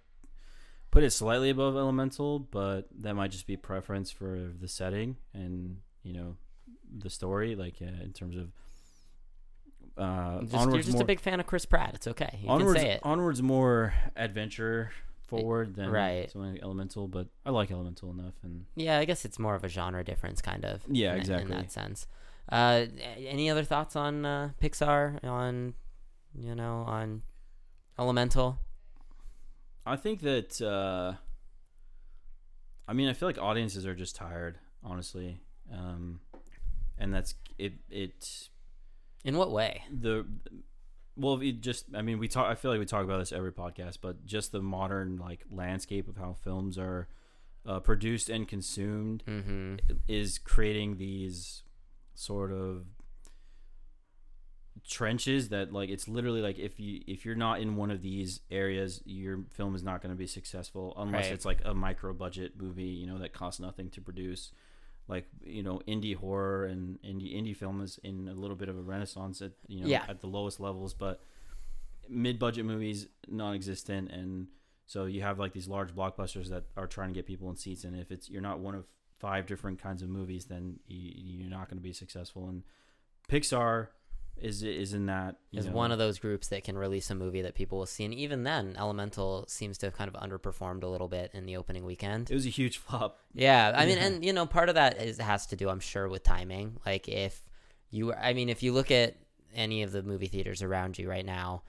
put 0.92 1.04
it 1.04 1.12
slightly 1.12 1.50
above 1.50 1.76
Elemental, 1.76 2.40
but 2.40 2.88
that 3.00 3.16
might 3.16 3.32
just 3.32 3.48
be 3.48 3.58
preference 3.58 4.12
for 4.12 4.52
the 4.60 4.68
setting 4.68 5.18
and 5.34 5.78
you 6.04 6.14
know 6.14 6.38
the 6.98 7.10
story, 7.10 7.56
like 7.56 7.76
uh, 7.82 8.04
in 8.04 8.14
terms 8.14 8.38
of. 8.38 8.52
Uh, 9.98 10.42
Just, 10.42 10.70
you're 10.70 10.78
just 10.82 10.92
more, 10.92 11.04
a 11.04 11.06
big 11.06 11.22
fan 11.22 11.40
of 11.40 11.48
Chris 11.48 11.66
Pratt. 11.66 11.92
It's 11.94 12.06
okay. 12.06 12.40
You 12.42 12.50
Onward's, 12.50 12.74
can 12.74 12.82
say 12.82 12.92
it. 12.96 13.00
Onward's 13.04 13.42
more 13.42 13.94
adventure 14.18 14.92
forward 15.26 15.76
than 15.76 15.90
right. 15.90 16.30
something 16.30 16.54
like 16.54 16.64
Elemental, 16.64 17.08
but 17.08 17.28
I 17.46 17.52
like 17.52 17.72
Elemental 17.72 18.12
enough, 18.12 18.34
and 18.44 18.66
Yeah, 18.76 19.00
I 19.00 19.06
guess 19.06 19.26
it's 19.26 19.40
more 19.40 19.56
of 19.56 19.64
a 19.64 19.70
genre 19.70 20.04
difference, 20.04 20.42
kind 20.42 20.66
of. 20.66 20.82
Yeah, 20.90 21.14
in, 21.14 21.20
exactly. 21.20 21.52
In 21.52 21.58
that 21.62 21.72
sense. 21.72 22.08
Uh, 22.52 22.86
any 23.18 23.50
other 23.50 23.64
thoughts 23.64 23.96
on 23.96 24.26
uh, 24.26 24.50
Pixar? 24.62 25.24
On, 25.24 25.74
you 26.40 26.56
know, 26.56 26.84
on 26.88 27.22
Elemental? 27.98 28.60
I 29.86 29.96
think 29.96 30.22
that 30.22 30.62
uh, 30.62 31.14
I 32.88 32.94
mean, 32.94 33.08
I 33.10 33.14
feel 33.14 33.28
like 33.30 33.38
audiences 33.38 33.86
are 33.86 33.96
just 33.96 34.16
tired, 34.16 34.58
honestly, 34.84 35.40
um, 35.72 36.20
and 36.98 37.14
that's 37.14 37.36
it. 37.58 37.74
It 37.90 38.50
In 39.24 39.38
what 39.38 39.52
way? 39.52 39.84
the 39.92 40.26
well, 41.18 41.40
it 41.42 41.62
just 41.62 41.86
I 41.96 42.02
mean, 42.02 42.20
we 42.20 42.28
talk. 42.28 42.48
I 42.48 42.56
feel 42.56 42.72
like 42.72 42.80
we 42.80 42.86
talk 42.86 43.04
about 43.04 43.20
this 43.20 43.32
every 43.32 43.52
podcast, 43.52 44.00
but 44.02 44.26
just 44.26 44.52
the 44.52 44.62
modern 44.62 45.18
like 45.18 45.46
landscape 45.52 46.08
of 46.08 46.18
how 46.18 46.36
films 46.44 46.78
are 46.78 47.08
uh, 47.66 47.80
produced 47.80 48.30
and 48.30 48.48
consumed 48.48 49.24
Mm-hmm. 49.28 49.76
is 50.08 50.38
creating 50.40 50.98
these 50.98 51.64
sort 52.14 52.52
of 52.52 52.86
trenches 54.88 55.50
that 55.50 55.74
like 55.74 55.90
it's 55.90 56.08
literally 56.08 56.42
like 56.42 56.60
if 56.60 56.80
you 56.80 57.02
if 57.08 57.26
you're 57.26 57.36
not 57.36 57.60
in 57.60 57.76
one 57.76 57.90
of 57.90 58.02
these 58.04 58.42
areas 58.52 59.02
your 59.06 59.40
film 59.52 59.74
is 59.76 59.82
not 59.84 60.02
going 60.02 60.14
to 60.14 60.18
be 60.18 60.28
successful 60.28 60.94
unless 60.98 61.26
Right. 61.26 61.34
it's 61.34 61.46
like 61.46 61.60
a 61.66 61.74
micro 61.74 62.14
budget 62.14 62.54
movie 62.62 62.84
you 62.84 63.08
know 63.08 63.18
that 63.18 63.34
costs 63.34 63.60
nothing 63.60 63.90
to 63.92 64.02
produce 64.02 64.52
like 65.08 65.26
you 65.44 65.64
know 65.64 65.82
indie 65.88 66.16
horror 66.16 66.66
and 66.66 67.00
indie 67.02 67.34
indie 67.36 67.56
film 67.56 67.82
is 67.82 68.00
in 68.04 68.28
a 68.28 68.34
little 68.34 68.56
bit 68.56 68.70
of 68.70 68.78
a 68.78 68.82
renaissance 68.82 69.42
at 69.42 69.54
you 69.68 69.82
know 69.82 69.88
Yeah. 69.88 70.06
at 70.08 70.22
the 70.22 70.28
lowest 70.28 70.60
levels 70.60 70.94
but 70.94 71.20
mid 72.08 72.38
budget 72.38 72.66
movies 72.66 73.08
non-existent 73.28 74.12
and 74.12 74.48
so 74.86 75.06
you 75.06 75.24
have 75.24 75.40
like 75.40 75.54
these 75.54 75.68
large 75.68 75.96
blockbusters 75.96 76.50
that 76.50 76.66
are 76.78 76.86
trying 76.86 77.10
to 77.10 77.16
get 77.16 77.26
people 77.26 77.50
in 77.50 77.56
seats 77.56 77.84
and 77.86 78.00
if 78.00 78.12
it's 78.12 78.30
you're 78.30 78.42
not 78.42 78.60
one 78.60 78.76
of 78.76 78.86
five 79.18 79.48
different 79.48 79.82
kinds 79.82 80.04
of 80.04 80.10
movies 80.10 80.46
then 80.46 80.78
you, 80.88 81.40
you're 81.40 81.50
not 81.50 81.68
going 81.70 81.78
to 81.78 81.84
be 81.84 81.94
successful 81.94 82.48
and 82.50 82.62
pixar 83.28 83.88
is 84.42 84.64
is 84.64 84.94
in 84.94 85.06
that 85.08 85.38
Is 85.54 85.66
know, 85.66 85.72
one 85.72 85.92
of 85.92 85.98
those 85.98 86.20
groups 86.20 86.48
that 86.50 86.64
can 86.64 86.78
release 86.78 87.10
a 87.10 87.16
movie 87.16 87.42
that 87.42 87.56
people 87.56 87.78
will 87.78 87.86
see, 87.86 88.06
and 88.06 88.14
even 88.14 88.44
then, 88.44 88.76
Elemental 88.78 89.46
seems 89.48 89.78
to 89.80 89.88
have 89.88 89.96
kind 89.96 90.14
of 90.14 90.22
underperformed 90.22 90.84
a 90.84 90.88
little 90.88 91.08
bit 91.08 91.32
in 91.34 91.46
the 91.46 91.58
opening 91.58 91.86
weekend. 91.86 92.30
it 92.30 92.34
was 92.34 92.46
a 92.46 92.50
huge 92.50 92.78
flop 92.78 93.20
Yeah, 93.34 93.74
I 93.76 93.86
mean, 93.86 93.98
and 93.98 94.24
you 94.26 94.34
know, 94.34 94.46
part 94.46 94.70
of 94.70 94.76
that 94.76 95.02
is 95.02 95.18
has 95.20 95.46
to 95.48 95.56
do, 95.56 95.70
I'm 95.70 95.80
sure, 95.80 96.08
with 96.08 96.24
timing. 96.24 96.78
Like 96.86 97.08
if 97.08 97.44
you, 97.90 98.14
I 98.14 98.34
mean, 98.34 98.50
if 98.50 98.62
you 98.64 98.74
look 98.74 98.92
at 98.92 99.16
any 99.54 99.84
of 99.84 99.92
the 99.92 100.04
movie 100.04 100.28
theaters 100.28 100.62
around 100.62 101.00
you 101.00 101.10
right 101.10 101.26
now, 101.26 101.64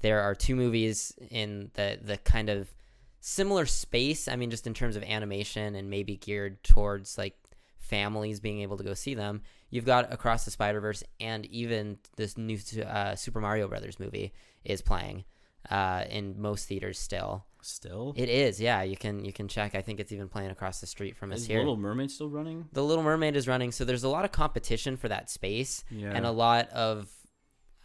there 0.00 0.20
are 0.20 0.34
two 0.34 0.56
movies 0.56 1.12
in 1.30 1.70
the 1.74 1.98
the 2.02 2.18
kind 2.18 2.48
of 2.48 2.72
similar 3.20 3.66
space. 3.66 4.26
I 4.28 4.36
mean, 4.36 4.50
just 4.50 4.66
in 4.66 4.74
terms 4.74 4.96
of 4.96 5.02
animation 5.04 5.76
and 5.76 5.88
maybe 5.88 6.16
geared 6.16 6.62
towards 6.64 7.16
like 7.16 7.36
families 7.82 8.40
being 8.40 8.60
able 8.60 8.76
to 8.78 8.84
go 8.84 8.94
see 8.94 9.14
them. 9.14 9.42
You've 9.70 9.84
got 9.84 10.12
Across 10.12 10.44
the 10.44 10.50
Spider 10.50 10.80
Verse, 10.80 11.02
and 11.20 11.44
even 11.46 11.98
this 12.16 12.38
new 12.38 12.58
uh, 12.86 13.16
Super 13.16 13.40
Mario 13.40 13.68
Brothers 13.68 14.00
movie 14.00 14.32
is 14.64 14.80
playing 14.80 15.24
uh, 15.70 16.04
in 16.08 16.40
most 16.40 16.66
theaters 16.66 16.98
still. 16.98 17.46
still 17.60 18.14
It 18.16 18.28
is, 18.28 18.60
yeah. 18.60 18.82
You 18.82 18.96
can 18.96 19.24
you 19.24 19.32
can 19.32 19.48
check. 19.48 19.74
I 19.74 19.82
think 19.82 20.00
it's 20.00 20.12
even 20.12 20.28
playing 20.28 20.50
across 20.50 20.80
the 20.80 20.86
street 20.86 21.16
from 21.16 21.32
us 21.32 21.40
is 21.40 21.46
here. 21.46 21.58
little 21.58 21.76
mermaid 21.76 22.10
still 22.10 22.28
running 22.28 22.68
the 22.72 22.82
Little 22.82 23.04
Mermaid 23.04 23.36
is 23.36 23.46
running, 23.48 23.72
so 23.72 23.84
there's 23.84 24.04
a 24.04 24.08
lot 24.08 24.24
of 24.24 24.32
competition 24.32 24.96
for 24.96 25.08
that 25.08 25.30
space, 25.30 25.84
yeah 25.90 26.12
and 26.14 26.24
a 26.26 26.30
lot 26.30 26.68
of, 26.70 27.08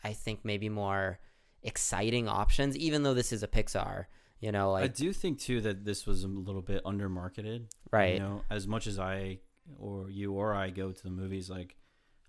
I 0.03 0.13
think 0.13 0.39
maybe 0.43 0.69
more 0.69 1.19
exciting 1.63 2.27
options. 2.27 2.77
Even 2.77 3.03
though 3.03 3.13
this 3.13 3.31
is 3.31 3.43
a 3.43 3.47
Pixar, 3.47 4.05
you 4.39 4.51
know, 4.51 4.75
i 4.75 4.87
do 4.87 5.11
think 5.13 5.39
too 5.39 5.61
that 5.61 5.83
this 5.83 6.05
was 6.05 6.23
a 6.23 6.27
little 6.27 6.61
bit 6.61 6.81
under 6.85 7.09
marketed 7.09 7.67
right, 7.91 8.15
You 8.15 8.19
know, 8.19 8.41
as 8.49 8.67
much 8.67 8.87
as 8.87 8.99
I 8.99 9.39
or 9.79 10.09
you 10.09 10.33
or 10.33 10.53
I 10.53 10.69
go 10.69 10.91
to 10.91 11.03
the 11.03 11.09
movies, 11.09 11.49
like 11.49 11.75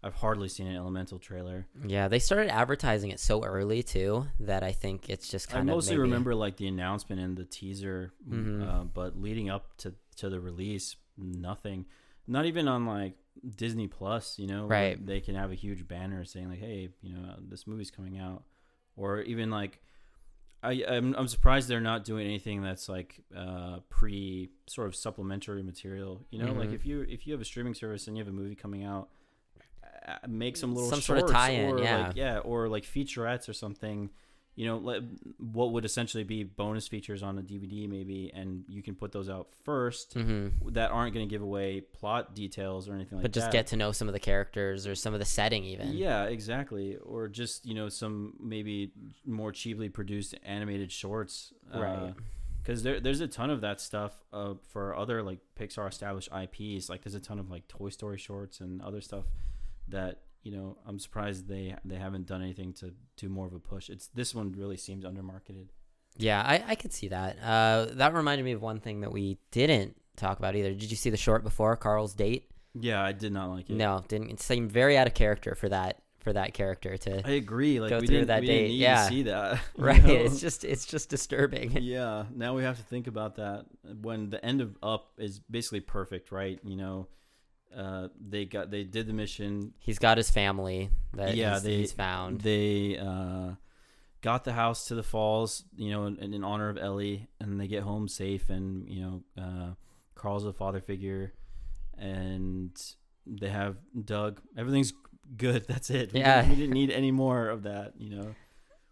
I've 0.03 0.14
hardly 0.14 0.48
seen 0.48 0.66
an 0.68 0.77
Elemental 0.77 1.18
trailer. 1.18 1.66
yeah. 1.87 2.07
They 2.09 2.18
started 2.20 2.51
advertising 2.51 3.11
it 3.11 3.18
so 3.20 3.42
early 3.44 3.83
too 3.83 4.27
that 4.40 4.62
I 4.62 4.72
think 4.72 5.09
it's 5.11 5.29
just 5.29 5.51
I 5.51 5.55
kind 5.55 5.68
of 5.68 5.72
I 5.72 5.77
mostly 5.77 5.94
maybe- 5.96 6.03
remember 6.03 6.35
like 6.35 6.57
the 6.57 6.68
announcement 6.68 7.20
and 7.20 7.37
the 7.37 7.44
teaser, 7.44 8.12
Mhm. 8.29 8.66
uh, 8.66 8.85
but 8.85 9.20
leading 9.20 9.51
up 9.51 9.77
to 9.79 9.94
to 10.16 10.29
the 10.29 10.40
release, 10.40 10.96
nothing. 11.16 11.87
Not 12.27 12.44
even 12.46 12.68
on 12.68 12.87
like 12.87 13.14
Disney 13.57 13.87
Plus, 13.88 14.38
you 14.38 14.46
know, 14.48 14.66
Right. 14.66 15.05
They 15.05 15.20
can 15.20 15.35
have 15.37 15.51
a 15.53 15.55
huge 15.55 15.87
banner 15.87 16.24
saying 16.24 16.48
like, 16.48 16.59
"Hey, 16.59 16.90
you 17.03 17.14
know, 17.14 17.37
this 17.40 17.66
movie's 17.66 17.90
coming 17.90 18.18
out," 18.18 18.44
or 18.96 19.20
even 19.22 19.51
like. 19.51 19.81
I, 20.62 20.85
I'm, 20.88 21.14
I'm 21.14 21.29
surprised 21.29 21.68
they're 21.68 21.81
not 21.81 22.05
doing 22.05 22.27
anything 22.27 22.62
that's 22.62 22.88
like 22.88 23.21
uh, 23.37 23.79
pre 23.88 24.51
sort 24.66 24.88
of 24.88 24.97
supplementary 24.97 25.62
material. 25.62 26.25
You 26.31 26.40
know, 26.42 26.53
like 26.53 26.71
Mhm. 26.71 26.75
if 26.75 26.85
you 26.87 27.03
if 27.03 27.27
you 27.27 27.33
have 27.33 27.40
a 27.40 27.44
streaming 27.44 27.75
service 27.75 28.09
and 28.09 28.16
you 28.16 28.25
have 28.25 28.33
a 28.33 28.37
movie 28.37 28.57
coming 28.57 28.83
out, 28.85 29.09
uh, 30.07 30.16
make 30.27 30.57
some 30.57 30.75
little 30.75 30.90
Some 30.90 31.01
sort 31.01 31.21
of 31.21 31.31
tie-in, 31.31 31.75
or 31.75 31.81
yeah. 31.83 32.07
like, 32.09 32.16
yeah, 32.16 32.38
or 32.38 32.68
like 32.68 32.85
featurettes 32.85 33.49
or 33.49 33.53
something. 33.53 34.11
You 34.59 34.66
know, 34.66 35.03
what 35.38 35.71
would 35.71 35.85
essentially 35.85 36.25
be 36.25 36.42
bonus 36.42 36.88
features 36.88 37.23
on 37.23 37.38
a 37.38 37.42
DVD 37.42 37.88
maybe, 37.88 38.33
and 38.35 38.64
you 38.68 38.83
can 38.83 38.97
put 38.97 39.12
those 39.12 39.29
out 39.31 39.47
first 39.62 40.16
Mhm. 40.16 40.73
that 40.75 40.90
aren't 40.90 41.14
going 41.14 41.29
to 41.29 41.31
give 41.33 41.42
away 41.42 41.81
plot 41.81 42.35
details 42.35 42.88
or 42.88 42.94
anything 42.94 43.18
like 43.18 43.23
that. 43.23 43.29
but 43.33 43.40
just 43.40 43.53
get 43.53 43.68
to 43.68 43.77
know 43.77 43.92
some 43.92 44.09
of 44.09 44.14
the 44.14 44.18
characters 44.18 44.85
or 44.85 44.97
some 44.97 45.14
of 45.14 45.21
the 45.21 45.25
setting 45.27 45.62
even. 45.62 45.92
Yeah, 45.92 46.25
exactly. 46.25 46.97
Or 46.97 47.29
just 47.29 47.66
you 47.66 47.75
know 47.75 47.88
some 47.88 48.35
maybe 48.40 48.90
more 49.25 49.53
cheaply 49.53 49.88
produced 49.88 50.35
animated 50.42 50.90
shorts, 50.90 51.53
Right. 51.73 52.14
Because 52.61 52.83
there, 52.83 52.99
there's 53.01 53.21
a 53.21 53.29
ton 53.29 53.51
of 53.51 53.61
that 53.61 53.81
stuff 53.81 54.25
uh, 54.33 54.55
for 54.71 54.94
other 54.97 55.23
like 55.23 55.38
Pixar 55.59 55.88
established 55.88 56.29
IPs. 56.33 56.88
Like 56.90 57.03
there's 57.05 57.14
a 57.14 57.21
ton 57.21 57.38
of 57.38 57.49
like 57.49 57.68
Toy 57.68 57.90
Story 57.90 58.18
shorts 58.18 58.61
and 58.61 58.83
other 58.83 59.01
stuff 59.01 59.25
that 59.87 60.23
you 60.42 60.53
know 60.53 60.79
I'm 60.87 60.98
surprised 60.98 61.48
they 61.48 61.74
they 61.85 61.96
haven't 61.96 62.27
done 62.27 62.42
anything 62.42 62.72
to 62.74 62.92
do 63.16 63.29
more 63.29 63.46
of 63.46 63.53
a 63.53 63.59
push. 63.59 63.88
It's 63.88 64.09
this 64.09 64.35
one 64.35 64.53
really 64.53 64.77
seems 64.77 65.05
undermarketed. 65.05 65.68
Yeah, 66.16 66.42
I, 66.42 66.64
I 66.68 66.74
could 66.74 66.92
see 66.92 67.09
that. 67.09 67.38
Uh, 67.42 67.87
that 67.92 68.12
reminded 68.12 68.44
me 68.44 68.53
of 68.53 68.61
one 68.62 68.81
thing 68.81 69.03
that 69.03 69.12
we 69.12 69.38
didn't 69.53 69.94
talk 70.16 70.38
about 70.38 70.57
either. 70.57 70.70
Did 70.70 70.90
you 70.90 70.96
see 70.96 71.11
the 71.11 71.16
short 71.16 71.44
before 71.44 71.77
Carl's 71.77 72.14
date? 72.14 72.51
Yeah, 72.74 73.03
I 73.03 73.12
did 73.12 73.33
not 73.33 73.51
like 73.51 73.70
it. 73.70 73.77
No, 73.77 74.05
didn't. 74.09 74.31
It 74.31 74.40
seemed 74.40 74.72
very 74.72 74.98
out 74.98 75.07
of 75.07 75.14
character 75.14 75.55
for 75.55 75.68
that 75.68 76.03
for 76.18 76.33
that 76.33 76.55
character 76.55 76.96
to. 76.96 77.27
I 77.27 77.33
agree. 77.33 77.81
Like 77.81 77.90
Go 77.90 78.01
we 78.01 78.07
through 78.07 78.16
didn't, 78.16 78.29
that 78.29 78.40
we 78.40 78.46
didn't 78.48 78.62
date, 78.62 78.68
need 78.70 78.81
yeah. 78.81 79.09
see 79.09 79.22
that. 79.24 79.61
Right, 79.79 80.05
know? 80.05 80.12
it's 80.12 80.40
just 80.40 80.64
it's 80.64 80.85
just 80.85 81.09
disturbing. 81.09 81.72
yeah 81.81 82.24
now 82.35 82.55
we 82.55 82.62
have 82.64 82.77
to 82.77 82.83
think 82.83 83.07
about 83.07 83.37
that 83.37 83.66
when 84.03 84.31
the 84.31 84.44
end 84.44 84.61
of 84.61 84.77
up 84.83 85.12
is 85.18 85.38
basically 85.38 85.81
perfect 85.81 86.33
right 86.33 86.59
you 86.64 86.77
know 86.77 87.07
uh 87.76 88.09
they 88.20 88.44
got 88.44 88.70
they 88.70 88.85
did 88.85 89.07
the 89.07 89.12
mission 89.12 89.72
He's 89.78 89.98
got 89.98 90.16
his 90.16 90.31
family 90.31 90.90
that 91.14 91.37
Yeah, 91.37 91.54
he's, 91.54 91.62
they- 91.62 91.76
he's 91.76 91.92
found. 91.92 92.40
they 92.40 92.96
uh 92.98 93.52
got 94.20 94.44
the 94.44 94.52
house 94.52 94.87
to 94.88 94.94
the 94.94 95.02
falls 95.02 95.64
you 95.76 95.90
know 95.90 96.07
in, 96.07 96.35
in 96.35 96.42
honor 96.44 96.68
of 96.70 96.78
ellie 96.78 97.28
and 97.40 97.61
they 97.61 97.68
get 97.68 97.83
home 97.83 98.09
safe 98.09 98.48
and 98.50 98.88
you 98.88 99.00
know 99.02 99.22
uh 99.40 99.70
carl's 100.14 100.44
a 100.44 100.52
father 100.52 100.81
figure 100.81 101.33
and 101.96 102.70
they 103.26 103.48
have 103.48 103.76
Dug 104.04 104.40
everything's 104.57 104.92
good 105.37 105.64
that's 105.68 105.90
it 105.90 106.12
we, 106.12 106.20
Yeah. 106.20 106.40
didn't, 106.42 106.50
we 106.50 106.57
didn't 106.62 106.74
need 106.74 106.90
any 106.90 107.11
more 107.11 107.48
of 107.48 107.62
that 107.64 107.92
you 107.98 108.16
know 108.16 108.35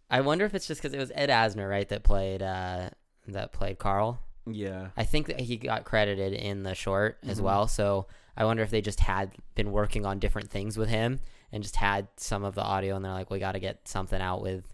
I 0.08 0.20
wonder 0.20 0.44
if 0.44 0.54
it's 0.54 0.68
just 0.68 0.80
because 0.80 0.94
it 0.94 1.00
was 1.00 1.10
Ed 1.16 1.30
Asner, 1.30 1.68
right, 1.68 1.88
that 1.88 2.04
played 2.04 2.40
uh, 2.40 2.90
that 3.26 3.50
played 3.52 3.78
Carl. 3.80 4.20
yeah 4.48 4.90
I 4.96 5.02
think 5.02 5.26
that 5.26 5.40
he 5.40 5.56
got 5.56 5.82
credited 5.84 6.32
in 6.32 6.62
the 6.62 6.76
short 6.76 7.18
as 7.26 7.40
Mhm. 7.40 7.42
well. 7.42 7.66
So 7.66 8.06
I 8.36 8.44
wonder 8.44 8.62
if 8.62 8.70
they 8.70 8.80
just 8.80 9.00
had 9.00 9.32
been 9.54 9.72
working 9.72 10.04
on 10.04 10.18
different 10.18 10.50
things 10.50 10.76
with 10.76 10.88
him 10.88 11.20
and 11.52 11.62
just 11.62 11.76
had 11.76 12.08
some 12.16 12.44
of 12.44 12.54
the 12.54 12.62
audio, 12.62 12.96
and 12.96 13.04
they're 13.04 13.12
like, 13.12 13.30
we 13.30 13.38
got 13.38 13.52
to 13.52 13.60
get 13.60 13.88
something 13.88 14.20
out 14.20 14.42
with 14.42 14.64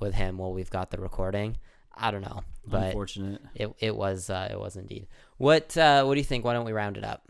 with 0.00 0.14
him 0.14 0.38
while 0.38 0.52
we've 0.52 0.70
got 0.70 0.90
the 0.90 0.98
recording. 0.98 1.56
I 1.94 2.10
don't 2.10 2.22
know, 2.22 2.40
but 2.66 2.86
unfortunate 2.86 3.42
it 3.54 3.70
it 3.78 3.96
was 3.96 4.30
uh, 4.30 4.48
it 4.50 4.58
was 4.58 4.76
indeed. 4.76 5.06
What 5.36 5.76
uh, 5.76 6.04
what 6.04 6.14
do 6.14 6.20
you 6.20 6.24
think? 6.24 6.44
Why 6.44 6.54
don't 6.54 6.64
we 6.64 6.72
round 6.72 6.96
it 6.96 7.04
up? 7.04 7.28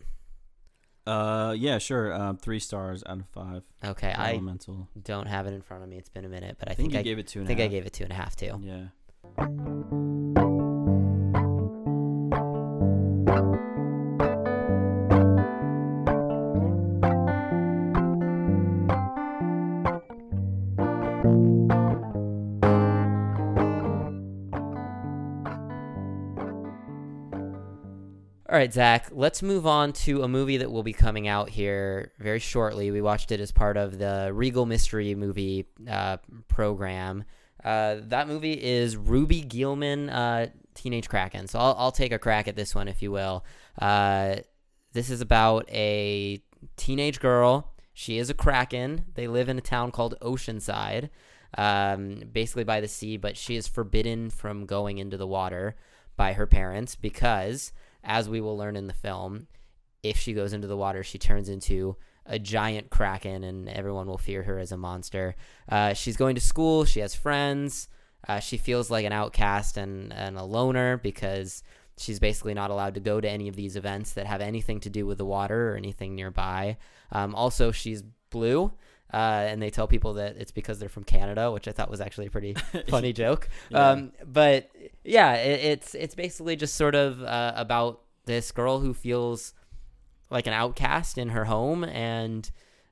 uh 1.04 1.52
yeah 1.58 1.78
sure 1.78 2.14
um 2.14 2.36
three 2.36 2.60
stars 2.60 3.02
out 3.08 3.18
of 3.18 3.26
five 3.30 3.62
Okay, 3.84 4.12
I 4.12 4.34
elemental 4.34 4.88
don't 5.02 5.26
have 5.26 5.46
it 5.46 5.52
in 5.52 5.60
front 5.60 5.82
of 5.82 5.88
me. 5.88 5.96
It's 5.96 6.08
been 6.08 6.24
a 6.24 6.28
minute, 6.28 6.58
but 6.60 6.68
I, 6.68 6.72
I 6.72 6.74
think 6.74 6.92
think, 6.92 7.00
I 7.00 7.02
gave 7.02 7.18
it 7.18 7.26
two 7.26 7.40
and 7.40 7.48
a 7.48 7.48
think 7.48 7.60
I 7.60 7.66
gave 7.66 7.86
it 7.86 7.92
two 7.92 8.04
and 8.04 8.12
a 8.12 8.16
half 8.16 8.36
too. 8.36 8.60
Yeah. 8.62 10.48
All 28.52 28.58
right, 28.58 28.70
Zach, 28.70 29.08
let's 29.12 29.42
move 29.42 29.66
on 29.66 29.94
to 29.94 30.24
a 30.24 30.28
movie 30.28 30.58
that 30.58 30.70
will 30.70 30.82
be 30.82 30.92
coming 30.92 31.26
out 31.26 31.48
here 31.48 32.12
very 32.18 32.38
shortly. 32.38 32.90
We 32.90 33.00
watched 33.00 33.32
it 33.32 33.40
as 33.40 33.50
part 33.50 33.78
of 33.78 33.96
the 33.96 34.30
Regal 34.30 34.66
Mystery 34.66 35.14
movie 35.14 35.64
uh, 35.88 36.18
program. 36.48 37.24
Uh, 37.64 37.96
that 38.08 38.28
movie 38.28 38.62
is 38.62 38.94
Ruby 38.94 39.40
Gillman, 39.40 40.10
uh, 40.10 40.48
Teenage 40.74 41.08
Kraken. 41.08 41.48
So 41.48 41.58
I'll, 41.58 41.74
I'll 41.78 41.92
take 41.92 42.12
a 42.12 42.18
crack 42.18 42.46
at 42.46 42.54
this 42.54 42.74
one, 42.74 42.88
if 42.88 43.00
you 43.00 43.10
will. 43.10 43.42
Uh, 43.80 44.36
this 44.92 45.08
is 45.08 45.22
about 45.22 45.66
a 45.70 46.42
teenage 46.76 47.20
girl. 47.20 47.72
She 47.94 48.18
is 48.18 48.28
a 48.28 48.34
Kraken. 48.34 49.06
They 49.14 49.28
live 49.28 49.48
in 49.48 49.56
a 49.56 49.62
town 49.62 49.92
called 49.92 50.14
Oceanside, 50.20 51.08
um, 51.56 52.20
basically 52.30 52.64
by 52.64 52.82
the 52.82 52.88
sea, 52.88 53.16
but 53.16 53.38
she 53.38 53.56
is 53.56 53.66
forbidden 53.66 54.28
from 54.28 54.66
going 54.66 54.98
into 54.98 55.16
the 55.16 55.26
water 55.26 55.74
by 56.18 56.34
her 56.34 56.46
parents 56.46 56.96
because 56.96 57.72
as 58.04 58.28
we 58.28 58.40
will 58.40 58.56
learn 58.56 58.76
in 58.76 58.86
the 58.86 58.92
film, 58.92 59.46
if 60.02 60.18
she 60.18 60.32
goes 60.32 60.52
into 60.52 60.66
the 60.66 60.76
water, 60.76 61.02
she 61.02 61.18
turns 61.18 61.48
into 61.48 61.96
a 62.26 62.38
giant 62.38 62.90
kraken, 62.90 63.44
and 63.44 63.68
everyone 63.68 64.06
will 64.06 64.18
fear 64.18 64.42
her 64.42 64.58
as 64.58 64.72
a 64.72 64.76
monster. 64.76 65.34
Uh, 65.68 65.92
she's 65.92 66.16
going 66.16 66.34
to 66.34 66.40
school. 66.40 66.84
She 66.84 67.00
has 67.00 67.14
friends. 67.14 67.88
Uh, 68.28 68.38
she 68.38 68.56
feels 68.56 68.90
like 68.90 69.04
an 69.04 69.12
outcast 69.12 69.76
and, 69.76 70.12
and 70.12 70.38
a 70.38 70.44
loner 70.44 70.96
because 70.96 71.62
she's 71.98 72.20
basically 72.20 72.54
not 72.54 72.70
allowed 72.70 72.94
to 72.94 73.00
go 73.00 73.20
to 73.20 73.28
any 73.28 73.48
of 73.48 73.56
these 73.56 73.76
events 73.76 74.12
that 74.12 74.26
have 74.26 74.40
anything 74.40 74.80
to 74.80 74.90
do 74.90 75.06
with 75.06 75.18
the 75.18 75.24
water 75.24 75.72
or 75.72 75.76
anything 75.76 76.14
nearby. 76.14 76.76
Um, 77.10 77.34
also, 77.34 77.72
she's 77.72 78.02
blue. 78.30 78.72
Uh, 79.12 79.44
and 79.46 79.60
they 79.60 79.68
tell 79.68 79.86
people 79.86 80.14
that 80.14 80.36
it's 80.38 80.52
because 80.52 80.78
they're 80.78 80.88
from 80.88 81.04
Canada, 81.04 81.50
which 81.52 81.68
I 81.68 81.72
thought 81.72 81.90
was 81.90 82.00
actually 82.00 82.28
a 82.28 82.30
pretty 82.30 82.54
funny 82.88 83.12
joke. 83.12 83.48
Yeah. 83.70 83.90
Um, 83.90 84.12
but 84.24 84.70
yeah, 85.04 85.34
it, 85.34 85.64
it's 85.64 85.94
it's 85.94 86.14
basically 86.14 86.56
just 86.56 86.76
sort 86.76 86.94
of 86.94 87.22
uh, 87.22 87.52
about 87.54 88.00
this 88.24 88.50
girl 88.52 88.80
who 88.80 88.94
feels 88.94 89.52
like 90.30 90.46
an 90.46 90.54
outcast 90.54 91.18
in 91.18 91.28
her 91.30 91.44
home 91.44 91.84
and 91.84 92.50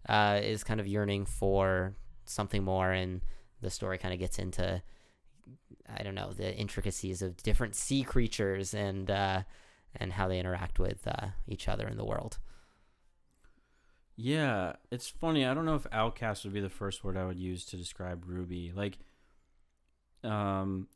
uh, 0.09 0.41
is 0.43 0.63
kind 0.63 0.79
of 0.79 0.87
yearning 0.87 1.25
for 1.25 1.95
something 2.27 2.63
more. 2.65 2.93
And 2.93 3.23
the 3.63 3.71
story 3.71 3.97
kind 3.97 4.13
of 4.13 4.21
gets 4.21 4.39
into 4.39 4.83
I 5.89 6.03
don't 6.03 6.15
know 6.15 6.33
the 6.33 6.55
intricacies 6.55 7.23
of 7.23 7.43
different 7.43 7.75
sea 7.75 8.03
creatures 8.03 8.75
and 8.75 9.11
uh, 9.11 9.43
and 9.97 10.13
how 10.13 10.29
they 10.29 10.39
interact 10.39 10.79
with 10.79 11.07
uh, 11.07 11.29
each 11.49 11.67
other 11.67 11.89
in 11.89 11.97
the 11.97 12.05
world. 12.05 12.39
Yeah, 14.23 14.75
it's 14.91 15.09
funny. 15.09 15.47
I 15.47 15.55
don't 15.55 15.65
know 15.65 15.77
if 15.77 15.87
outcast 15.93 16.45
would 16.45 16.53
be 16.53 16.61
the 16.61 16.69
first 16.69 17.03
word 17.03 17.17
I 17.17 17.25
would 17.25 17.39
use 17.39 17.65
to 17.67 17.77
describe 17.77 18.25
Ruby. 18.27 18.71
Like, 18.75 18.99
um, 20.23 20.89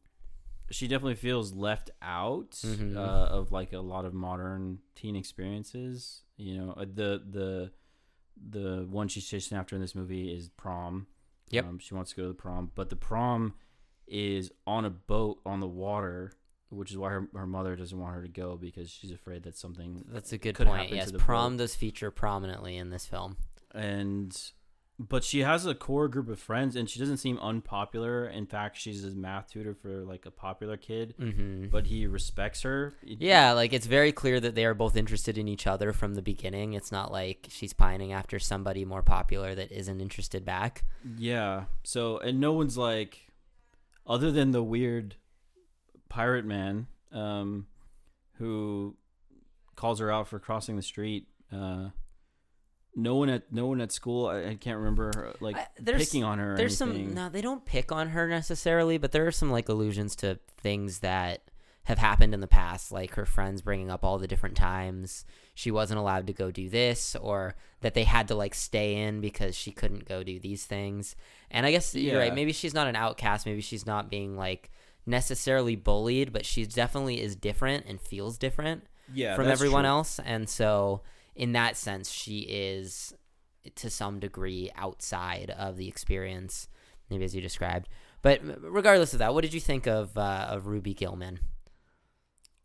she 0.71 0.87
definitely 0.89 1.15
feels 1.15 1.53
left 1.55 1.91
out 2.03 2.51
Mhm. 2.53 2.97
uh, 2.97 3.01
of 3.01 3.51
like 3.53 3.73
a 3.73 3.79
lot 3.81 4.05
of 4.05 4.13
modern 4.15 4.81
teen 4.95 5.17
experiences. 5.17 6.23
You 6.37 6.59
know, 6.59 6.73
uh, 6.73 6.85
the 6.85 7.23
the 7.31 7.73
the 8.37 8.85
one 8.91 9.09
she's 9.09 9.27
chasing 9.27 9.57
after 9.57 9.75
in 9.77 9.81
this 9.81 9.95
movie 9.95 10.35
is 10.35 10.49
prom. 10.51 11.07
Yep. 11.51 11.65
Um, 11.65 11.79
she 11.79 11.95
wants 11.95 12.11
to 12.11 12.17
go 12.17 12.23
to 12.25 12.29
the 12.29 12.35
prom, 12.35 12.73
but 12.75 12.91
the 12.91 12.97
prom 12.97 13.55
is 14.07 14.51
on 14.67 14.85
a 14.85 14.91
boat 14.91 15.41
on 15.47 15.61
the 15.61 15.69
water, 15.69 16.33
which 16.71 16.91
is 16.91 16.97
why 16.99 17.11
her, 17.11 17.29
her 17.35 17.47
mother 17.47 17.77
doesn't 17.77 17.99
want 17.99 18.15
her 18.15 18.23
to 18.23 18.29
go 18.29 18.57
because 18.57 18.91
she's 18.91 19.11
afraid 19.13 19.43
that 19.45 19.57
something 19.57 20.05
That's 20.13 20.33
a 20.33 20.39
good 20.39 20.55
could 20.55 20.67
point. 20.67 20.83
happen 20.83 20.97
Yes, 20.97 21.07
to 21.07 21.13
the 21.13 21.19
prom 21.19 21.55
boat. 21.57 21.59
does 21.65 21.75
feature 21.75 22.11
prominently 22.11 22.77
in 22.77 22.91
this 22.91 23.07
film. 23.07 23.37
and 23.75 24.37
but 24.97 25.25
she 25.25 25.41
has 25.41 25.67
a 25.67 25.75
core 25.75 26.07
group 26.07 26.29
of 26.29 26.39
friends 26.39 26.77
and 26.77 26.89
she 26.89 27.01
doesn't 27.01 27.17
seem 27.17 27.37
unpopular 27.41 28.27
in 28.29 28.47
fact 28.47 28.77
she's 28.79 29.05
a 29.05 29.11
math 29.11 29.51
tutor 29.51 29.75
for 29.75 30.05
like 30.05 30.25
a 30.25 30.31
popular 30.31 30.77
kid 30.77 31.15
hmm 31.19 31.67
but 31.67 31.87
he 31.89 32.07
respects 32.07 32.63
her 32.63 32.93
It- 33.03 33.21
Yeah, 33.21 33.51
like 33.53 33.73
it's 33.73 33.87
very 33.87 34.13
clear 34.13 34.39
that 34.39 34.55
they 34.55 34.65
are 34.65 34.73
both 34.75 34.95
interested 34.97 35.37
in 35.37 35.49
each 35.49 35.67
other 35.67 35.93
from 35.93 36.15
the 36.15 36.23
beginning. 36.23 36.75
It's 36.75 36.93
not 36.93 37.11
like 37.11 37.49
she's 37.51 37.73
pining 37.73 38.13
after 38.13 38.39
somebody 38.39 38.85
more 38.85 39.03
popular 39.03 39.57
that 39.57 39.73
isn't 39.73 40.01
interested 40.01 40.45
back. 40.45 40.85
yeah 41.19 41.65
so 41.83 42.19
and 42.19 42.39
no 42.39 42.53
one's 42.53 42.79
like 42.79 43.33
other 44.07 44.31
than 44.31 44.53
the 44.53 44.63
weird 44.63 45.17
pirate 46.15 46.45
man 46.45 46.87
um 47.13 47.67
who 48.39 48.95
calls 49.77 49.99
her 49.99 50.11
out 50.13 50.29
for 50.29 50.39
crossing 50.39 50.77
the 50.77 50.83
street 50.83 51.27
uh 51.53 51.89
no 52.97 53.17
one 53.17 53.29
at 53.29 53.53
no 53.53 53.67
one 53.67 53.81
at 53.81 53.91
school 53.91 54.27
i, 54.29 54.51
I 54.51 54.55
can't 54.55 54.79
remember 54.79 55.11
her, 55.17 55.35
like 55.41 55.57
I- 55.57 55.67
picking 55.85 56.23
on 56.25 56.39
her 56.39 56.55
or 56.55 56.57
There's 56.57 56.81
anything. 56.81 57.07
some 57.09 57.15
no, 57.15 57.29
they 57.29 57.41
don't 57.41 57.65
pick 57.65 57.91
on 57.91 58.09
her 58.11 58.29
necessarily, 58.29 58.99
but 58.99 59.11
there 59.13 59.27
are 59.27 59.33
some 59.33 59.51
like 59.51 59.69
allusions 59.69 60.15
to 60.17 60.39
things 60.59 61.01
that 61.01 61.43
have 61.85 61.99
happened 61.99 62.33
in 62.33 62.41
the 62.41 62.47
past, 62.47 62.93
like 62.93 63.15
her 63.15 63.27
friends 63.27 63.61
bringing 63.61 63.91
up 63.91 64.05
all 64.05 64.19
the 64.19 64.27
different 64.29 64.57
times 64.57 65.25
she 65.55 65.71
wasn't 65.71 65.99
allowed 65.99 66.27
to 66.29 66.33
go 66.33 66.51
do 66.51 66.69
this, 66.71 67.15
or 67.21 67.57
that 67.83 67.95
they 67.95 68.05
had 68.05 68.29
to 68.29 68.35
like 68.35 68.55
stay 68.55 68.95
in 69.03 69.21
because 69.21 69.55
she 69.57 69.71
couldn't 69.73 70.05
go 70.07 70.23
do 70.23 70.39
these 70.41 70.65
things. 70.65 71.15
And 71.51 71.67
I 71.67 71.71
guess 71.73 71.95
you're 71.95 72.19
right. 72.19 72.35
Maybe 72.35 72.53
she's 72.53 72.73
not 72.75 72.87
an 72.87 72.97
outcast. 72.97 73.45
Maybe 73.45 73.61
she's 73.61 73.85
not 73.87 74.09
being 74.11 74.37
like 74.37 74.71
necessarily 75.07 75.77
bullied, 75.77 76.33
but 76.33 76.47
she 76.47 76.67
definitely 76.67 77.21
is 77.21 77.37
different 77.37 77.87
and 77.87 78.01
feels 78.01 78.39
different 78.39 78.85
yeah 79.13 79.37
from 79.37 79.49
everyone 79.49 79.85
true. 79.85 79.91
else. 79.91 80.19
And 80.25 80.49
so, 80.49 81.03
in 81.35 81.53
that 81.53 81.77
sense, 81.77 82.11
she 82.11 82.41
is 82.41 83.15
to 83.77 83.91
some 83.91 84.21
degree 84.21 84.71
outside 84.77 85.51
of 85.51 85.77
the 85.77 85.89
experience, 85.89 86.69
maybe 87.11 87.25
as 87.25 87.35
you 87.35 87.41
described. 87.41 87.89
But 88.23 88.41
regardless 88.63 89.13
of 89.13 89.19
that, 89.19 89.35
what 89.35 89.43
did 89.43 89.53
you 89.53 89.61
think 89.61 89.87
of 89.87 90.17
uh, 90.17 90.47
of 90.51 90.67
Ruby 90.67 90.95
Gillman? 90.95 91.41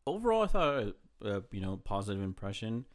overall, 0.10 0.44
I 0.44 0.48
thought 0.48 0.96
uh, 1.24 1.40
you 1.52 1.62
know 1.62 1.78
positive 1.78 2.22
impression. 2.24 2.86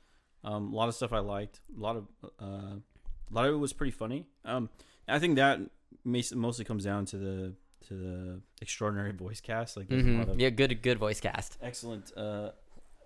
Um, 0.43 0.73
a 0.73 0.77
lot 0.77 0.89
of 0.89 0.95
stuff 0.95 1.13
I 1.13 1.21
liked. 1.21 1.61
A 1.77 1.81
lot 1.81 1.97
of 1.97 2.07
uh, 2.41 2.77
a 2.77 3.33
lot 3.33 3.47
of 3.47 3.55
it 3.55 3.59
was 3.59 3.73
pretty 3.73 3.93
funny. 3.93 4.27
Um, 4.45 4.69
I 5.09 5.19
think 5.19 5.37
that 5.37 5.61
mostly 6.05 6.65
comes 6.65 6.85
down 6.85 7.07
to 7.07 7.17
the 7.17 7.55
to 7.89 7.95
the 7.95 8.41
extraordinary 8.63 9.13
voice 9.13 9.41
cast. 9.41 9.77
Like 9.77 9.89
there's 9.89 10.05
a 10.05 10.09
lot 10.11 10.23
of 10.23 10.29
Mm-hmm. 10.31 10.41
Yeah, 10.41 10.51
good 10.51 10.83
good 10.83 10.99
voice 10.99 11.21
cast. 11.21 11.59
excellent 11.63 12.13
uh, 12.17 12.51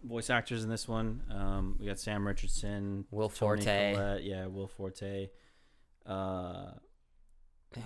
voice 0.04 0.30
actors 0.30 0.64
in 0.64 0.70
this 0.70 0.86
one. 0.88 1.22
Um, 1.30 1.76
we 1.78 1.86
got 1.86 1.98
Sam 1.98 2.26
Richardson, 2.26 3.04
Will 3.10 3.28
Toni 3.28 3.62
Forte. 3.62 3.94
Collette, 3.94 4.24
yeah, 4.24 4.46
Will 4.46 4.68
Forte. 4.68 5.28
Uh, 6.06 6.70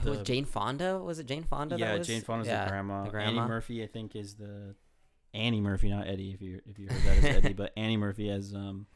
Who 0.03 0.11
was 0.11 0.23
Jane 0.23 0.45
Fonda? 0.45 0.99
Was 0.99 1.19
it 1.19 1.27
Jane 1.27 1.43
Fonda? 1.45 1.77
yeah? 1.79 1.99
Jane 1.99 2.23
Fonda's 2.23 2.47
yeah, 2.49 2.65
the, 2.65 2.71
grandma. 2.71 3.05
the 3.09 3.17
Annie. 3.19 3.41
Murphy, 3.41 3.83
I 3.83 3.87
think, 3.87 4.15
is 4.15 4.35
the 4.35 4.75
Annie 5.35 5.61
Murphy, 5.61 5.89
not 5.89 6.07
Eddie. 6.07 6.33
If 6.33 6.41
you 6.43 6.61
if 6.67 6.79
you 6.79 6.89
heard 6.89 7.03
that 7.03 7.19
as 7.19 7.25
Eddie, 7.45 7.53
but 7.55 7.73
Annie 7.77 7.97
Murphy 7.97 8.31
as 8.31 8.55
um 8.55 8.87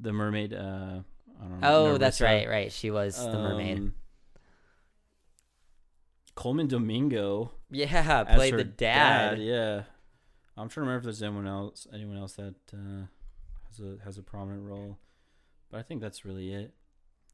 the 0.00 0.12
mermaid. 0.12 0.54
Uh, 0.54 1.00
I 1.40 1.48
don't 1.48 1.60
know. 1.60 1.68
Oh, 1.68 1.98
that's 1.98 2.20
right, 2.20 2.48
right. 2.48 2.70
She 2.72 2.90
was 2.90 3.16
the 3.18 3.32
mermaid. 3.32 3.92
Colman 6.34 6.66
Domingo 6.68 7.52
Yeah, 7.70 8.24
played 8.24 8.56
the 8.56 8.64
dad. 8.64 9.38
Yeah, 9.40 9.82
I'm 10.56 10.68
trying 10.68 10.68
to 10.68 10.80
remember 10.82 10.98
if 10.98 11.04
there's 11.04 11.22
anyone 11.22 11.46
else, 11.46 11.86
anyone 11.92 12.16
else 12.16 12.34
that 12.34 12.54
uh, 12.72 13.06
has 13.68 13.80
a 13.80 13.96
has 14.04 14.18
a 14.18 14.22
prominent 14.22 14.64
role, 14.64 14.98
but 15.70 15.78
I 15.78 15.82
think 15.82 16.00
that's 16.00 16.24
really 16.24 16.52
it. 16.52 16.74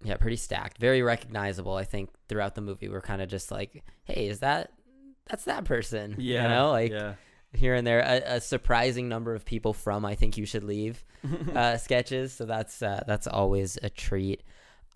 Yeah, 0.02 0.16
pretty 0.16 0.36
stacked. 0.36 0.78
Very 0.78 1.02
recognizable. 1.02 1.74
I 1.74 1.84
think 1.84 2.10
throughout 2.28 2.54
the 2.54 2.62
movie, 2.62 2.88
we're 2.88 3.02
kind 3.02 3.20
of 3.20 3.28
just 3.28 3.50
like, 3.50 3.84
hey, 4.04 4.28
is 4.28 4.40
that 4.40 4.72
that's 5.28 5.44
that 5.44 5.64
person? 5.64 6.16
Yeah, 6.18 6.42
you 6.42 6.48
know, 6.48 6.70
like 6.70 6.92
yeah, 6.92 7.14
here 7.52 7.74
and 7.74 7.86
there, 7.86 8.00
a, 8.00 8.36
a 8.36 8.40
surprising 8.40 9.08
number 9.08 9.34
of 9.34 9.44
people 9.44 9.72
from 9.74 10.04
I 10.04 10.14
think 10.14 10.36
you 10.36 10.46
should 10.46 10.64
leave 10.64 11.04
uh, 11.54 11.76
sketches. 11.76 12.32
So 12.32 12.46
that's 12.46 12.82
uh, 12.82 13.02
that's 13.06 13.26
always 13.26 13.78
a 13.82 13.90
treat. 13.90 14.42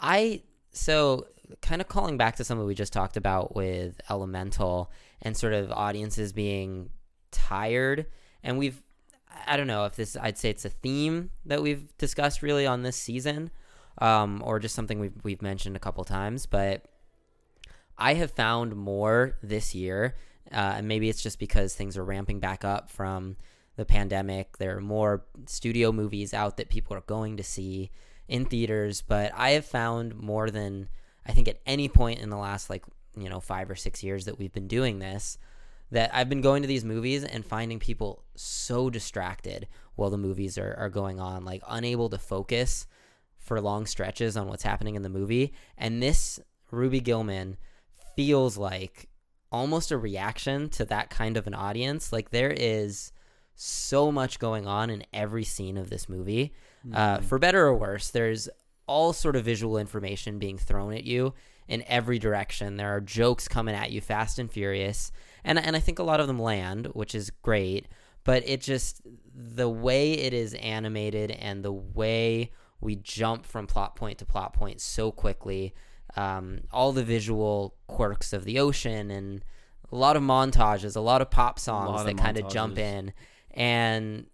I 0.01 0.43
so 0.74 1.26
kind 1.62 1.80
of 1.80 1.88
calling 1.88 2.16
back 2.16 2.37
to 2.37 2.44
something 2.44 2.66
we 2.66 2.74
just 2.74 2.92
talked 2.92 3.16
about 3.16 3.54
with 3.54 4.00
Elemental 4.10 4.90
and 5.22 5.37
sort 5.37 5.52
of 5.52 5.70
audiences 5.72 6.32
being 6.32 6.90
tired, 7.30 8.06
and 8.42 8.58
we've 8.58 8.82
I 9.46 9.56
don't 9.56 9.66
know 9.66 9.84
if 9.87 9.96
this 9.96 10.16
I'd 10.20 10.38
say 10.38 10.50
it's 10.50 10.64
a 10.64 10.70
theme 10.70 11.30
that 11.46 11.62
we've 11.62 11.96
discussed 11.98 12.42
really 12.42 12.66
on 12.66 12.82
this 12.82 12.96
season, 12.96 13.50
um, 13.98 14.42
or 14.44 14.58
just 14.58 14.74
something 14.74 14.98
we've 15.00 15.16
we've 15.22 15.42
mentioned 15.42 15.76
a 15.76 15.80
couple 15.80 16.04
times, 16.04 16.46
but. 16.46 16.84
I 17.96 18.14
have 18.14 18.32
found 18.32 18.74
more 18.74 19.37
this 19.40 19.72
year, 19.72 20.16
uh, 20.50 20.74
and 20.76 20.88
maybe 20.88 21.08
it's 21.08 21.22
just 21.22 21.38
because 21.38 21.74
things 21.76 21.96
are 21.96 22.04
ramping 22.04 22.40
back 22.40 22.64
up 22.64 22.90
from 22.90 23.37
the 23.76 23.84
pandemic. 23.84 24.58
There 24.58 24.76
are 24.76 24.80
more 24.80 25.24
studio 25.46 25.92
movies 25.92 26.34
out 26.34 26.56
that 26.56 26.68
people 26.68 26.96
are 26.96 27.02
going 27.02 27.37
to 27.37 27.42
see 27.44 27.90
in 28.28 28.44
theaters, 28.44 29.02
but 29.02 29.32
I 29.34 29.50
have 29.50 29.66
found 29.66 30.16
more 30.16 30.50
than 30.50 30.88
I 31.26 31.32
think 31.32 31.48
at 31.48 31.60
any 31.66 31.88
point 31.88 32.20
in 32.20 32.30
the 32.30 32.37
last 32.37 32.70
like, 32.70 32.84
you 33.16 33.28
know, 33.28 33.40
5 33.40 33.70
or 33.70 33.74
6 33.74 34.02
years 34.02 34.24
that 34.24 34.38
we've 34.38 34.52
been 34.52 34.68
doing 34.68 34.98
this 34.98 35.38
that 35.90 36.10
I've 36.12 36.28
been 36.28 36.40
going 36.40 36.62
to 36.62 36.68
these 36.68 36.84
movies 36.84 37.24
and 37.24 37.44
finding 37.44 37.78
people 37.78 38.24
so 38.34 38.90
distracted 38.90 39.68
while 39.94 40.10
the 40.10 40.18
movies 40.18 40.58
are, 40.58 40.74
are 40.74 40.88
going 40.88 41.20
on, 41.20 41.44
like 41.44 41.62
unable 41.68 42.08
to 42.10 42.18
focus 42.18 42.87
for 43.38 43.60
long 43.60 43.87
stretches 43.87 44.37
on 44.37 44.48
what's 44.48 44.62
happening 44.62 44.96
in 44.96 45.02
the 45.02 45.08
movie. 45.08 45.52
And 45.76 46.02
this 46.02 46.40
Ruby 46.70 47.00
Gillman 47.00 47.58
feels 48.16 48.56
like 48.56 49.08
almost 49.52 49.92
a 49.92 49.98
reaction 49.98 50.68
to 50.70 50.84
that 50.87 51.10
kind 51.10 51.37
of 51.37 51.46
an 51.46 51.54
audience. 51.54 52.12
Like 52.12 52.30
there 52.30 52.50
is 52.50 53.12
so 53.54 54.10
much 54.10 54.38
going 54.38 54.66
on 54.66 54.90
in 54.90 55.04
every 55.12 55.44
scene 55.44 55.76
of 55.76 55.90
this 55.90 56.08
movie, 56.08 56.52
uh, 56.92 57.16
Mm-hmm. 57.18 57.27
for 57.27 57.38
better 57.38 57.66
or 57.66 57.75
worse. 57.77 58.11
There's 58.11 58.49
all 58.87 59.12
sort 59.12 59.37
of 59.37 59.44
visual 59.44 59.79
information 59.79 60.38
being 60.38 60.59
thrown 60.59 60.92
at 60.92 61.05
you 61.05 61.33
in 61.68 61.83
every 61.87 62.18
direction. 62.18 62.77
There 62.77 62.94
are 62.94 63.01
jokes 63.01 63.49
coming 63.49 63.75
at 63.75 63.90
you 63.90 64.01
fast 64.01 64.38
and 64.38 64.51
furious, 64.51 65.11
and 65.44 65.59
and 65.59 65.75
I 65.77 65.81
think 65.81 65.99
a 65.99 66.03
lot 66.03 66.20
of 66.20 66.27
them 66.27 66.38
land, 66.38 66.88
which 66.92 67.14
is 67.14 67.31
great. 67.31 67.87
But 68.25 68.47
it 68.47 68.61
just 68.61 69.03
the 69.35 69.68
way 69.68 70.12
it 70.14 70.33
is 70.33 70.55
animated 70.55 71.31
and 71.31 71.64
the 71.64 71.73
way 71.73 72.51
we 72.81 72.97
jump 72.97 73.47
from 73.47 73.66
plot 73.66 73.97
point 73.97 74.18
to 74.18 74.27
plot 74.27 74.53
point 74.55 74.81
so 74.81 75.11
quickly 75.11 75.75
um, 76.16 76.61
all 76.70 76.92
the 76.92 77.03
visual 77.05 77.75
quirks 77.87 78.33
of 78.33 78.44
the 78.44 78.59
ocean 78.61 79.11
and 79.11 79.44
a 79.90 79.97
lot 79.97 80.16
of 80.16 80.23
montages, 80.23 80.97
a 80.97 81.01
lot 81.01 81.20
of 81.23 81.31
pop 81.31 81.59
songs 81.59 82.05
that 82.05 82.16
kind 82.18 82.38
of 82.38 82.49
jump 82.53 82.79
in. 82.79 83.12
And 83.53 84.27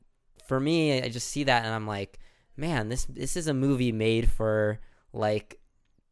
for 0.47 0.59
me, 0.61 1.01
I 1.03 1.09
just 1.09 1.29
see 1.29 1.45
that 1.45 1.65
and 1.65 1.75
I'm 1.75 1.87
like, 1.87 2.19
man, 2.61 2.90
this 2.90 3.07
this 3.07 3.37
is 3.37 3.46
a 3.46 3.55
movie 3.55 3.92
made 3.92 4.31
for 4.31 4.79
like 5.12 5.59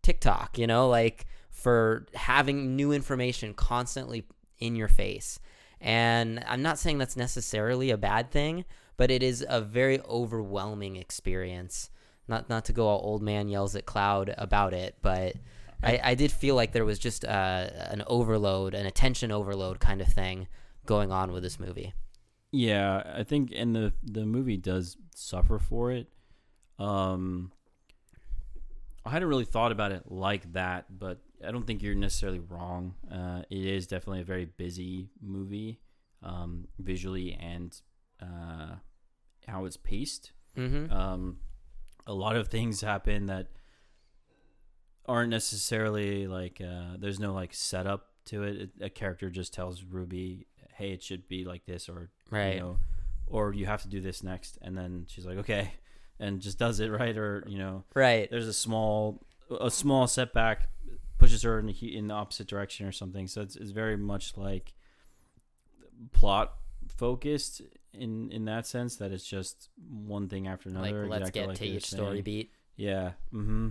TikTok, 0.02 0.58
you 0.58 0.66
know, 0.66 0.88
like 0.88 1.26
for 1.50 2.06
having 2.14 2.74
new 2.74 2.92
information 2.92 3.52
constantly 3.52 4.24
in 4.58 4.74
your 4.74 4.88
face. 4.88 5.38
And 5.80 6.42
I'm 6.48 6.62
not 6.62 6.78
saying 6.78 6.98
that's 6.98 7.16
necessarily 7.16 7.90
a 7.90 7.96
bad 7.96 8.30
thing, 8.30 8.64
but 8.96 9.10
it 9.10 9.22
is 9.22 9.44
a 9.48 9.60
very 9.60 10.00
overwhelming 10.00 10.96
experience. 10.96 11.90
Not 12.26 12.48
not 12.48 12.64
to 12.66 12.72
go 12.72 12.86
all 12.86 13.00
old 13.04 13.22
man 13.22 13.48
yells 13.48 13.76
at 13.76 13.86
cloud 13.86 14.34
about 14.36 14.72
it, 14.72 14.96
but 15.02 15.36
I, 15.82 16.00
I 16.02 16.14
did 16.14 16.32
feel 16.32 16.54
like 16.54 16.72
there 16.72 16.84
was 16.84 16.98
just 16.98 17.24
uh, 17.24 17.68
an 17.90 18.02
overload, 18.06 18.74
an 18.74 18.86
attention 18.86 19.30
overload 19.30 19.78
kind 19.78 20.00
of 20.00 20.08
thing 20.08 20.48
going 20.86 21.12
on 21.12 21.30
with 21.30 21.42
this 21.42 21.60
movie. 21.60 21.94
Yeah, 22.50 23.02
I 23.14 23.22
think, 23.24 23.52
and 23.54 23.74
the 23.74 23.92
the 24.02 24.24
movie 24.24 24.56
does 24.56 24.96
suffer 25.14 25.58
for 25.58 25.92
it. 25.92 26.08
Um, 26.78 27.52
I 29.04 29.10
hadn't 29.10 29.28
really 29.28 29.44
thought 29.44 29.72
about 29.72 29.92
it 29.92 30.10
like 30.10 30.52
that, 30.52 30.86
but 30.98 31.18
I 31.46 31.50
don't 31.50 31.66
think 31.66 31.82
you're 31.82 31.94
necessarily 31.94 32.40
wrong. 32.40 32.94
Uh, 33.10 33.42
it 33.48 33.64
is 33.64 33.86
definitely 33.86 34.20
a 34.20 34.24
very 34.24 34.44
busy 34.44 35.10
movie, 35.20 35.80
um, 36.22 36.68
visually 36.78 37.36
and 37.40 37.80
uh, 38.20 38.74
how 39.46 39.64
it's 39.64 39.76
paced. 39.76 40.32
Mm-hmm. 40.56 40.92
Um, 40.92 41.38
a 42.06 42.12
lot 42.12 42.36
of 42.36 42.48
things 42.48 42.80
happen 42.80 43.26
that 43.26 43.48
aren't 45.06 45.30
necessarily 45.30 46.26
like 46.26 46.60
uh, 46.60 46.96
there's 46.98 47.18
no 47.18 47.32
like 47.32 47.54
setup 47.54 48.08
to 48.26 48.42
it. 48.42 48.56
it. 48.56 48.70
A 48.82 48.90
character 48.90 49.30
just 49.30 49.54
tells 49.54 49.82
Ruby, 49.82 50.46
"Hey, 50.74 50.90
it 50.90 51.02
should 51.02 51.28
be 51.28 51.44
like 51.44 51.64
this," 51.66 51.88
or 51.88 52.10
right, 52.30 52.54
you 52.54 52.60
know, 52.60 52.78
or 53.26 53.54
you 53.54 53.66
have 53.66 53.82
to 53.82 53.88
do 53.88 54.00
this 54.00 54.22
next, 54.22 54.58
and 54.60 54.76
then 54.76 55.06
she's 55.08 55.26
like, 55.26 55.38
"Okay," 55.38 55.72
and 56.20 56.40
just 56.40 56.58
does 56.58 56.80
it 56.80 56.90
right, 56.90 57.16
or 57.16 57.44
you 57.46 57.58
know, 57.58 57.84
right. 57.94 58.30
There's 58.30 58.48
a 58.48 58.52
small 58.52 59.24
a 59.60 59.70
small 59.70 60.06
setback 60.06 60.68
pushes 61.18 61.42
her 61.42 61.58
in 61.58 61.66
the, 61.66 61.96
in 61.96 62.08
the 62.08 62.14
opposite 62.14 62.46
direction 62.46 62.86
or 62.86 62.92
something. 62.92 63.26
So 63.26 63.42
it's, 63.42 63.56
it's 63.56 63.70
very 63.70 63.96
much 63.96 64.36
like 64.36 64.72
plot 66.12 66.54
focused 66.86 67.60
in 67.92 68.30
in 68.30 68.44
that 68.44 68.66
sense 68.66 68.96
that 68.96 69.10
it's 69.10 69.26
just 69.26 69.68
one 69.88 70.28
thing 70.28 70.46
after 70.46 70.68
another. 70.68 71.02
Like 71.02 71.10
let's 71.10 71.28
exactly 71.28 71.40
get 71.40 71.48
like 71.48 71.58
to 71.58 71.66
each 71.66 71.86
story 71.86 72.22
beat. 72.22 72.52
Yeah. 72.76 73.12
Mm-hmm. 73.32 73.70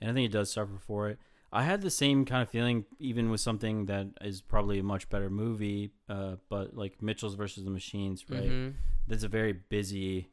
And 0.00 0.10
I 0.10 0.14
think 0.14 0.26
it 0.26 0.32
does 0.32 0.52
suffer 0.52 0.78
for 0.78 1.08
it. 1.08 1.18
I 1.50 1.62
had 1.62 1.80
the 1.80 1.90
same 1.90 2.24
kind 2.24 2.42
of 2.42 2.50
feeling 2.50 2.84
even 2.98 3.30
with 3.30 3.40
something 3.40 3.86
that 3.86 4.08
is 4.20 4.42
probably 4.42 4.80
a 4.80 4.82
much 4.82 5.08
better 5.08 5.30
movie, 5.30 5.92
uh, 6.08 6.36
but 6.50 6.76
like 6.76 7.00
Mitchells 7.00 7.34
versus 7.36 7.64
the 7.64 7.70
Machines, 7.70 8.28
right? 8.28 8.50
Mhm. 8.50 8.74
That's 9.06 9.22
a 9.22 9.28
very 9.28 9.54
busy 9.54 10.28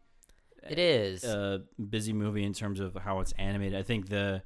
It 0.69 0.79
is. 0.79 1.23
a 1.23 1.63
busy 1.89 2.13
movie 2.13 2.43
in 2.43 2.53
terms 2.53 2.79
of 2.79 2.95
how 2.95 3.19
it's 3.19 3.33
animated. 3.33 3.77
I 3.79 3.83
think 3.83 4.09
the 4.09 4.43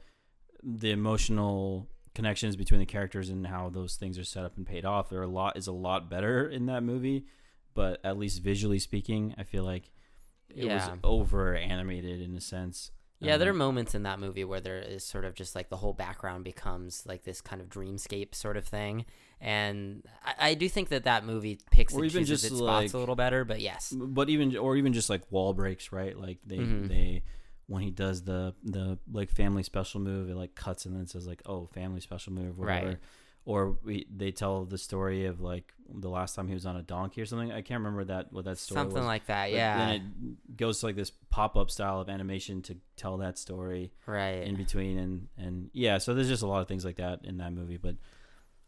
the 0.63 0.91
emotional 0.91 1.87
connections 2.13 2.55
between 2.57 2.81
the 2.81 2.85
characters 2.85 3.29
and 3.29 3.47
how 3.47 3.69
those 3.69 3.95
things 3.95 4.19
are 4.19 4.25
set 4.25 4.43
up 4.43 4.57
and 4.57 4.65
paid 4.67 4.83
off 4.83 5.09
There 5.09 5.19
are 5.19 5.23
a 5.23 5.27
lot 5.27 5.55
is 5.55 5.67
a 5.67 5.71
lot 5.71 6.09
better 6.09 6.49
in 6.49 6.65
that 6.65 6.83
movie. 6.83 7.25
But 7.73 7.99
at 8.03 8.17
least 8.17 8.41
visually 8.41 8.79
speaking, 8.79 9.33
I 9.37 9.43
feel 9.43 9.63
like 9.63 9.91
it 10.49 10.65
Yeah. 10.65 10.89
was 10.89 10.99
over 11.03 11.55
animated 11.55 12.19
in 12.19 12.35
a 12.35 12.41
sense. 12.41 12.91
Yeah, 13.21 13.37
there 13.37 13.49
are 13.49 13.51
Um, 13.51 13.57
moments 13.57 13.93
in 13.95 14.03
that 14.03 14.19
movie 14.19 14.43
where 14.45 14.61
there 14.61 14.79
is 14.79 15.03
sort 15.03 15.25
of 15.25 15.33
just 15.35 15.53
like 15.55 15.69
the 15.69 15.77
whole 15.77 15.93
background 15.93 16.43
becomes 16.45 17.05
like 17.05 17.23
this 17.23 17.41
kind 17.41 17.61
of 17.61 17.67
dreamscape 17.69 18.33
sort 18.33 18.55
of 18.57 18.65
thing, 18.65 19.05
and 19.41 20.03
I, 20.23 20.49
I 20.51 20.53
do 20.53 20.69
think 20.69 20.89
that 20.89 21.03
that 21.03 21.25
movie 21.25 21.59
picks 21.71 21.93
Or 21.93 21.97
and 21.97 22.05
even 22.05 22.21
chooses 22.21 22.41
just, 22.41 22.51
its 22.53 22.59
spots 22.59 22.93
a 22.93 22.97
little 22.97 23.15
better. 23.15 23.43
But 23.43 23.59
yes, 23.59 23.93
but 23.95 24.29
even 24.29 24.55
or 24.55 24.77
even 24.77 24.93
just 24.93 25.09
like 25.09 25.29
wall 25.31 25.53
breaks, 25.53 25.91
right? 25.91 26.17
Like 26.17 26.37
they 26.45 26.57
Mhm. 26.59 26.87
they 26.87 27.23
when 27.67 27.83
he 27.83 27.91
does 27.91 28.23
the 28.23 28.55
the 28.63 28.97
like 29.11 29.29
family 29.29 29.63
special 29.63 29.99
move, 29.99 30.29
it 30.29 30.35
like 30.35 30.55
cuts 30.55 30.85
and 30.85 30.95
then 30.95 31.03
it 31.03 31.09
says 31.09 31.27
like 31.27 31.41
oh 31.45 31.65
family 31.67 31.99
special 32.01 32.33
move, 32.33 32.57
whatever. 32.57 32.87
Right. 32.87 32.97
Or 33.45 33.77
we, 33.83 34.05
they 34.15 34.31
tell 34.31 34.65
the 34.65 34.77
story 34.77 35.25
of 35.25 35.41
like 35.41 35.73
the 35.91 36.09
last 36.09 36.35
time 36.35 36.47
he 36.47 36.53
was 36.53 36.65
on 36.65 36.75
a 36.75 36.83
donkey 36.83 37.21
or 37.21 37.25
something. 37.25 37.51
I 37.51 37.61
can't 37.61 37.79
remember 37.79 38.03
that 38.05 38.31
what 38.31 38.45
that 38.45 38.57
story 38.57 38.79
something 38.79 38.97
was. 38.97 39.05
like 39.05 39.25
that. 39.25 39.45
But 39.45 39.57
Yeah, 39.57 39.77
Then 39.77 39.89
it 40.49 40.57
goes 40.57 40.79
to 40.81 40.87
like 40.87 40.95
this 40.95 41.11
pop 41.29 41.57
up 41.57 41.71
style 41.71 41.99
of 41.99 42.09
animation 42.09 42.61
to 42.63 42.77
tell 42.95 43.17
that 43.17 43.37
story 43.37 43.91
right. 44.05 44.43
in 44.43 44.55
between 44.55 44.99
and 44.99 45.27
and 45.37 45.69
yeah. 45.73 45.97
So 45.97 46.13
there's 46.13 46.27
just 46.27 46.43
a 46.43 46.47
lot 46.47 46.61
of 46.61 46.67
things 46.67 46.85
like 46.85 46.97
that 46.97 47.21
in 47.23 47.37
that 47.37 47.53
movie, 47.53 47.77
but 47.77 47.95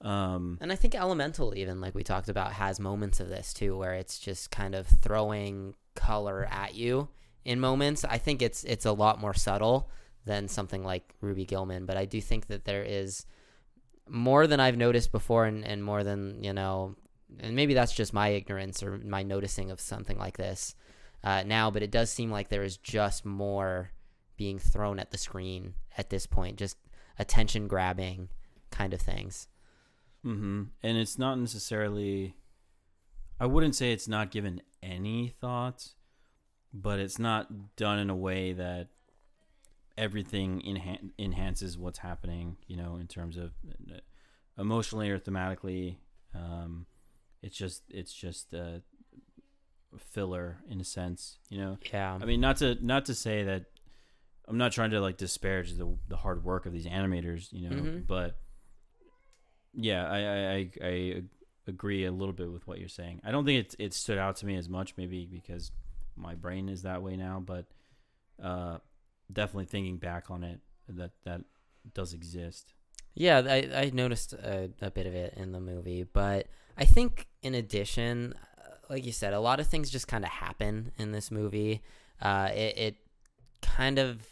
um 0.08 0.58
And 0.62 0.72
I 0.72 0.76
think 0.76 0.96
Elemental, 0.96 1.56
even 1.56 1.80
like 1.80 1.94
we 1.94 2.04
talked 2.04 2.30
about, 2.30 2.54
has 2.54 2.80
moments 2.80 3.20
of 3.20 3.30
this 3.30 3.54
too, 3.54 3.78
where 3.78 3.94
it's 3.94 4.18
just 4.20 4.50
kind 4.50 4.74
of 4.74 4.88
throwing 4.88 5.76
color 5.96 6.48
at 6.50 6.74
you 6.74 7.10
in 7.46 7.60
moments. 7.60 8.04
I 8.04 8.18
think 8.18 8.42
it's 8.42 8.64
it's 8.64 8.86
a 8.86 8.94
lot 8.94 9.20
more 9.20 9.34
subtle 9.34 9.90
than 10.26 10.48
something 10.48 10.84
like 10.84 11.14
Ruby 11.22 11.46
Gillman, 11.46 11.86
but 11.86 11.98
I 11.98 12.06
do 12.06 12.22
think 12.22 12.48
that 12.48 12.66
there 12.66 12.84
is 12.84 13.26
more 14.08 14.48
than 14.48 14.60
I've 14.60 14.78
noticed 14.78 15.12
before, 15.12 15.46
and, 15.46 15.66
and 15.66 15.84
more 15.84 16.04
than 16.04 16.44
you 16.44 16.54
know, 16.54 16.96
and 17.40 17.56
maybe 17.56 17.74
that's 17.74 17.94
just 17.94 18.14
my 18.14 18.30
ignorance 18.30 18.84
or 18.84 18.98
my 18.98 19.24
noticing 19.24 19.72
of 19.72 19.80
something 19.80 20.18
like 20.18 20.38
this 20.38 20.76
uh, 21.24 21.44
now. 21.46 21.72
But 21.72 21.84
it 21.84 21.92
does 21.92 22.10
seem 22.10 22.32
like 22.32 22.50
there 22.50 22.64
is 22.64 22.78
just 22.78 23.26
more 23.26 23.92
being 24.38 24.60
thrown 24.60 25.00
at 25.00 25.12
the 25.12 25.18
screen 25.18 25.74
at 25.98 26.10
this 26.10 26.26
point, 26.26 26.58
just 26.58 26.78
attention 27.20 27.68
grabbing 27.68 28.30
kind 28.72 28.94
of 28.94 29.02
things. 29.02 29.48
Mm-hmm. 30.26 30.64
And 30.84 30.98
it's 30.98 31.18
not 31.18 31.40
necessarily. 31.40 32.36
I 33.40 33.48
wouldn't 33.48 33.76
say 33.76 33.92
it's 33.92 34.08
not 34.08 34.30
given 34.30 34.62
any 34.84 35.30
thought, 35.30 35.90
but 36.74 37.00
it's 37.00 37.18
not 37.18 37.76
done 37.76 37.98
in 37.98 38.10
a 38.10 38.16
way 38.16 38.54
that 38.54 38.90
everything 39.98 40.62
enhan- 40.62 41.12
enhances 41.20 41.78
what's 41.78 42.00
happening. 42.00 42.58
You 42.68 42.78
know, 42.78 42.98
in 42.98 43.08
terms 43.08 43.38
of 43.38 43.52
uh, 43.92 43.98
emotionally 44.58 45.10
or 45.10 45.20
thematically, 45.20 45.98
um, 46.36 46.86
it's 47.42 47.56
just 47.58 47.84
it's 47.90 48.14
just 48.14 48.54
uh, 48.54 48.80
filler 49.98 50.58
in 50.70 50.80
a 50.82 50.84
sense. 50.86 51.38
You 51.50 51.58
know, 51.60 51.78
Yeah. 51.92 52.18
I 52.22 52.26
mean, 52.26 52.42
not 52.42 52.58
to 52.58 52.78
not 52.86 53.06
to 53.06 53.16
say 53.16 53.44
that 53.44 53.66
I'm 54.48 54.58
not 54.58 54.72
trying 54.72 54.92
to 54.92 55.02
like 55.02 55.18
disparage 55.18 55.74
the 55.78 55.98
the 56.08 56.18
hard 56.18 56.44
work 56.44 56.66
of 56.66 56.74
these 56.74 56.86
animators, 56.88 57.52
you 57.52 57.70
know, 57.70 57.82
Mhm. 57.82 58.08
but 58.08 58.38
yeah, 59.74 60.06
I, 60.10 60.20
I 60.20 60.56
I 60.56 60.72
I 60.88 61.24
agree 61.68 62.06
a 62.06 62.12
little 62.12 62.34
bit 62.34 62.52
with 62.52 62.68
what 62.68 62.80
you're 62.80 62.90
saying. 62.90 63.22
I 63.24 63.32
don't 63.32 63.46
think 63.46 63.66
it 63.68 63.76
it 63.80 63.94
stood 63.94 64.18
out 64.18 64.38
to 64.38 64.46
me 64.46 64.56
as 64.58 64.68
much, 64.68 64.96
maybe 64.98 65.26
because 65.26 65.72
my 66.16 66.36
brain 66.36 66.68
is 66.70 66.82
that 66.84 67.02
way 67.02 67.16
now, 67.16 67.40
but 67.40 67.66
uh, 68.42 68.80
definitely 69.32 69.66
thinking 69.66 69.98
back 69.98 70.30
on 70.30 70.44
it, 70.44 70.60
that 70.88 71.12
that 71.24 71.42
does 71.94 72.14
exist. 72.14 72.74
Yeah, 73.14 73.42
I, 73.46 73.70
I 73.74 73.92
noticed 73.94 74.34
a, 74.34 74.70
a 74.82 74.90
bit 74.90 75.06
of 75.06 75.14
it 75.14 75.34
in 75.36 75.52
the 75.52 75.60
movie, 75.60 76.04
but 76.04 76.48
I 76.78 76.86
think 76.86 77.28
in 77.42 77.56
addition, 77.56 78.34
uh, 78.58 78.76
like 78.90 79.06
you 79.06 79.12
said, 79.12 79.34
a 79.34 79.40
lot 79.40 79.60
of 79.60 79.68
things 79.68 79.90
just 79.90 80.08
kind 80.08 80.24
of 80.24 80.30
happen 80.30 80.92
in 80.98 81.12
this 81.12 81.30
movie. 81.30 81.82
Uh, 82.22 82.50
it, 82.54 82.78
it 82.78 82.96
kind 83.62 84.00
of, 84.00 84.26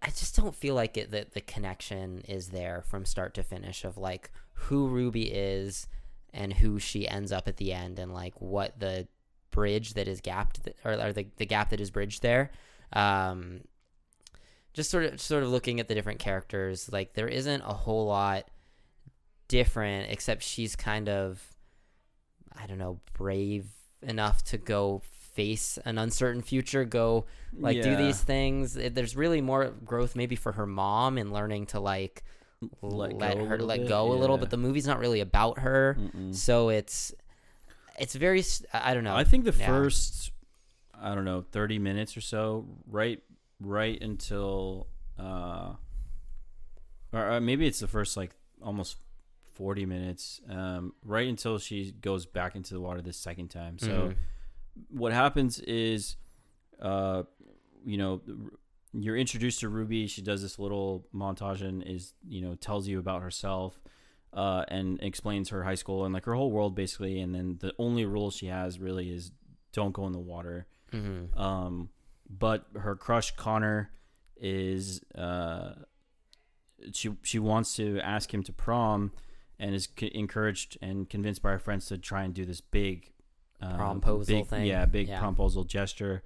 I 0.00 0.06
just 0.06 0.36
don't 0.36 0.54
feel 0.54 0.74
like 0.74 0.96
it 0.96 1.10
that 1.10 1.32
the 1.32 1.40
connection 1.40 2.20
is 2.28 2.48
there 2.48 2.82
from 2.86 3.04
start 3.04 3.34
to 3.34 3.42
finish 3.42 3.84
of 3.84 3.98
like 3.98 4.30
who 4.52 4.86
Ruby 4.86 5.24
is 5.24 5.88
and 6.32 6.52
who 6.52 6.78
she 6.78 7.08
ends 7.08 7.32
up 7.32 7.48
at 7.48 7.56
the 7.56 7.72
end 7.72 7.98
and 7.98 8.14
like 8.14 8.40
what 8.40 8.78
the 8.78 9.08
bridge 9.50 9.94
that 9.94 10.06
is 10.06 10.20
gapped 10.20 10.60
or, 10.84 10.92
or 10.92 11.12
the, 11.12 11.26
the 11.38 11.46
gap 11.46 11.70
that 11.70 11.80
is 11.80 11.90
bridged 11.90 12.22
there. 12.22 12.52
Um, 12.92 13.62
just 14.76 14.90
sort 14.90 15.04
of 15.06 15.20
sort 15.20 15.42
of 15.42 15.48
looking 15.48 15.80
at 15.80 15.88
the 15.88 15.94
different 15.94 16.20
characters, 16.20 16.88
like 16.92 17.14
there 17.14 17.26
isn't 17.28 17.62
a 17.62 17.72
whole 17.72 18.06
lot 18.06 18.44
different 19.48 20.10
except 20.10 20.42
she's 20.42 20.76
kind 20.76 21.08
of 21.08 21.42
I 22.56 22.66
don't 22.66 22.78
know, 22.78 23.00
brave 23.14 23.66
enough 24.02 24.42
to 24.44 24.58
go 24.58 25.02
face 25.34 25.78
an 25.84 25.98
uncertain 25.98 26.42
future, 26.42 26.84
go 26.84 27.26
like 27.52 27.82
do 27.82 27.96
these 27.96 28.20
things. 28.22 28.74
There's 28.74 29.16
really 29.16 29.40
more 29.40 29.72
growth 29.84 30.14
maybe 30.14 30.36
for 30.36 30.52
her 30.52 30.66
mom 30.66 31.18
and 31.18 31.32
learning 31.32 31.66
to 31.66 31.80
like 31.80 32.22
Let 32.82 33.14
let, 33.18 33.36
her 33.38 33.58
let 33.58 33.80
bit, 33.80 33.88
go 33.88 34.12
a 34.12 34.14
little, 34.14 34.36
yeah. 34.36 34.40
but 34.40 34.50
the 34.50 34.56
movie's 34.56 34.86
not 34.86 34.98
really 34.98 35.20
about 35.20 35.58
her. 35.60 35.96
Mm-mm. 35.98 36.34
So 36.34 36.68
it's 36.70 37.14
it's 37.98 38.14
very 38.14 38.42
I 38.72 38.94
don't 38.94 39.04
know. 39.04 39.16
I 39.16 39.24
think 39.24 39.44
the 39.44 39.54
Yeah. 39.58 39.66
first, 39.66 40.32
I 40.98 41.14
don't 41.14 41.24
know, 41.26 41.44
thirty 41.52 41.78
minutes 41.78 42.16
or 42.16 42.22
so, 42.22 42.64
right, 42.90 43.22
right 43.60 44.00
until, 44.02 44.88
uh, 45.18 45.74
or 47.12 47.30
uh, 47.30 47.40
maybe 47.40 47.66
it's 47.66 47.80
the 47.80 47.88
first 47.88 48.16
like 48.16 48.34
almost 48.62 48.96
forty 49.54 49.86
minutes, 49.86 50.40
um, 50.50 50.92
right 51.04 51.26
until 51.28 51.58
she 51.58 51.92
goes 51.92 52.26
back 52.26 52.54
into 52.56 52.74
the 52.74 52.80
water 52.80 53.00
the 53.00 53.12
second 53.12 53.48
time. 53.48 53.78
So 53.78 54.08
Mhm. 54.08 54.16
what 54.90 55.12
happens 55.12 55.60
is, 55.60 56.16
uh, 56.80 57.22
you 57.84 57.96
know, 57.96 58.20
you're 58.92 59.16
introduced 59.16 59.60
to 59.60 59.68
Ruby. 59.68 60.06
She 60.06 60.20
does 60.22 60.42
this 60.42 60.58
little 60.58 61.06
montage 61.14 61.62
and 61.62 61.82
is, 61.82 62.14
you 62.26 62.40
know, 62.42 62.54
tells 62.54 62.86
you 62.86 62.98
about 62.98 63.22
herself, 63.22 63.80
uh, 64.32 64.64
and 64.68 65.00
explains 65.02 65.48
her 65.50 65.64
high 65.64 65.74
school 65.74 66.04
and 66.04 66.12
like 66.12 66.24
her 66.26 66.34
whole 66.34 66.50
world 66.50 66.74
basically. 66.74 67.20
And 67.20 67.34
then 67.34 67.56
the 67.60 67.72
only 67.78 68.04
rule 68.04 68.30
she 68.30 68.46
has 68.46 68.78
really 68.78 69.10
is 69.10 69.32
don't 69.72 69.92
go 69.92 70.06
in 70.06 70.12
the 70.12 70.18
water. 70.18 70.66
Mm-hmm. 70.92 71.38
Um, 71.38 71.90
but 72.28 72.66
her 72.74 72.96
crush 72.96 73.30
Connor 73.36 73.90
is 74.36 75.00
uh, 75.14 75.74
she 76.92 77.10
she 77.22 77.38
wants 77.38 77.74
to 77.76 77.98
ask 78.00 78.32
him 78.32 78.42
to 78.44 78.52
prom, 78.52 79.12
and 79.58 79.74
is 79.74 79.88
c- 79.98 80.10
encouraged 80.14 80.76
and 80.82 81.08
convinced 81.08 81.42
by 81.42 81.50
her 81.52 81.58
friends 81.58 81.86
to 81.86 81.98
try 81.98 82.22
and 82.22 82.34
do 82.34 82.44
this 82.44 82.60
big 82.60 83.12
uh, 83.62 83.76
Promposal 83.76 84.26
big, 84.26 84.46
thing. 84.46 84.66
Yeah, 84.66 84.84
big 84.86 85.08
Yeah. 85.08 85.20
promposal 85.20 85.66
gesture 85.66 86.22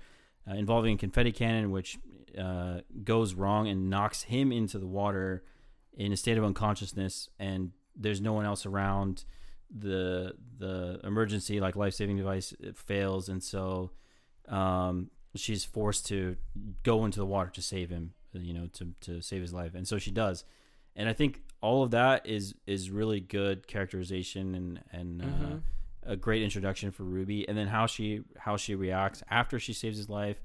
uh, 0.50 0.54
involving 0.54 0.94
a 0.94 0.98
confetti 0.98 1.32
cannon, 1.32 1.70
which 1.70 1.98
uh, 2.36 2.80
goes 3.04 3.34
wrong 3.34 3.68
and 3.68 3.88
knocks 3.88 4.22
him 4.24 4.50
into 4.52 4.78
the 4.78 4.86
water 4.86 5.44
in 5.92 6.12
a 6.12 6.16
state 6.16 6.38
of 6.38 6.44
unconsciousness, 6.44 7.28
and 7.38 7.72
there's 7.96 8.20
no 8.20 8.32
one 8.32 8.46
else 8.46 8.66
around. 8.66 9.24
The 9.72 10.34
the 10.58 10.98
emergency 11.04 11.60
like 11.60 11.76
life 11.76 11.94
saving 11.94 12.16
device 12.16 12.52
it 12.58 12.76
fails, 12.76 13.28
and 13.28 13.40
so 13.40 13.92
um, 14.48 15.10
she's 15.34 15.64
forced 15.64 16.06
to 16.06 16.36
go 16.82 17.04
into 17.04 17.18
the 17.18 17.26
water 17.26 17.50
to 17.50 17.62
save 17.62 17.90
him. 17.90 18.12
You 18.32 18.54
know, 18.54 18.66
to 18.74 18.94
to 19.00 19.20
save 19.20 19.42
his 19.42 19.52
life, 19.52 19.74
and 19.74 19.86
so 19.88 19.98
she 19.98 20.12
does. 20.12 20.44
And 20.94 21.08
I 21.08 21.12
think 21.12 21.42
all 21.60 21.82
of 21.82 21.90
that 21.90 22.26
is 22.26 22.54
is 22.66 22.88
really 22.90 23.18
good 23.20 23.66
characterization 23.66 24.54
and 24.54 24.80
and 24.92 25.22
uh, 25.22 25.24
Mhm. 25.26 25.62
a 26.04 26.16
great 26.16 26.42
introduction 26.42 26.92
for 26.92 27.02
Ruby, 27.02 27.48
and 27.48 27.58
then 27.58 27.66
how 27.66 27.86
she 27.86 28.22
how 28.38 28.56
she 28.56 28.76
reacts 28.76 29.22
after 29.30 29.58
she 29.58 29.72
saves 29.72 29.96
his 29.96 30.08
life, 30.08 30.40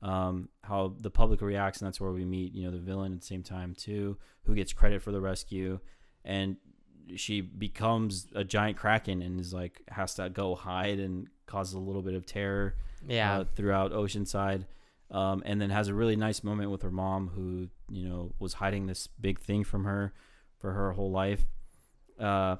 um, 0.00 0.48
how 0.64 0.94
the 0.98 1.10
public 1.10 1.42
reacts, 1.42 1.80
and 1.82 1.86
that's 1.86 2.00
where 2.00 2.10
we 2.12 2.24
meet 2.24 2.54
you 2.54 2.64
know 2.64 2.70
the 2.70 2.78
villain 2.78 3.12
at 3.12 3.20
the 3.20 3.26
same 3.26 3.42
time 3.42 3.74
too, 3.74 4.16
who 4.44 4.54
gets 4.54 4.72
credit 4.72 5.02
for 5.02 5.12
the 5.12 5.20
rescue, 5.20 5.78
and 6.24 6.56
she 7.16 7.42
becomes 7.42 8.28
a 8.34 8.44
giant 8.44 8.78
kraken 8.78 9.20
and 9.20 9.38
is 9.38 9.52
like 9.52 9.82
has 9.88 10.14
to 10.14 10.30
go 10.30 10.54
hide 10.54 10.98
and 10.98 11.28
causes 11.46 11.74
a 11.74 11.78
little 11.78 12.02
bit 12.02 12.14
of 12.14 12.24
terror 12.24 12.74
Yeah. 13.06 13.38
uh, 13.38 13.44
throughout 13.44 13.92
Oceanside. 13.92 14.66
Um, 15.08 15.44
and 15.46 15.60
then 15.60 15.70
has 15.70 15.86
a 15.86 15.94
really 15.94 16.16
nice 16.16 16.42
moment 16.42 16.72
with 16.72 16.82
her 16.82 16.90
mom, 16.90 17.28
who 17.28 17.68
you 17.88 18.08
know 18.08 18.32
was 18.40 18.54
hiding 18.54 18.86
this 18.86 19.06
big 19.06 19.38
thing 19.38 19.62
from 19.62 19.84
her 19.84 20.12
for 20.58 20.72
her 20.72 20.92
whole 20.92 21.12
life. 21.12 21.46
Uh, 22.18 22.56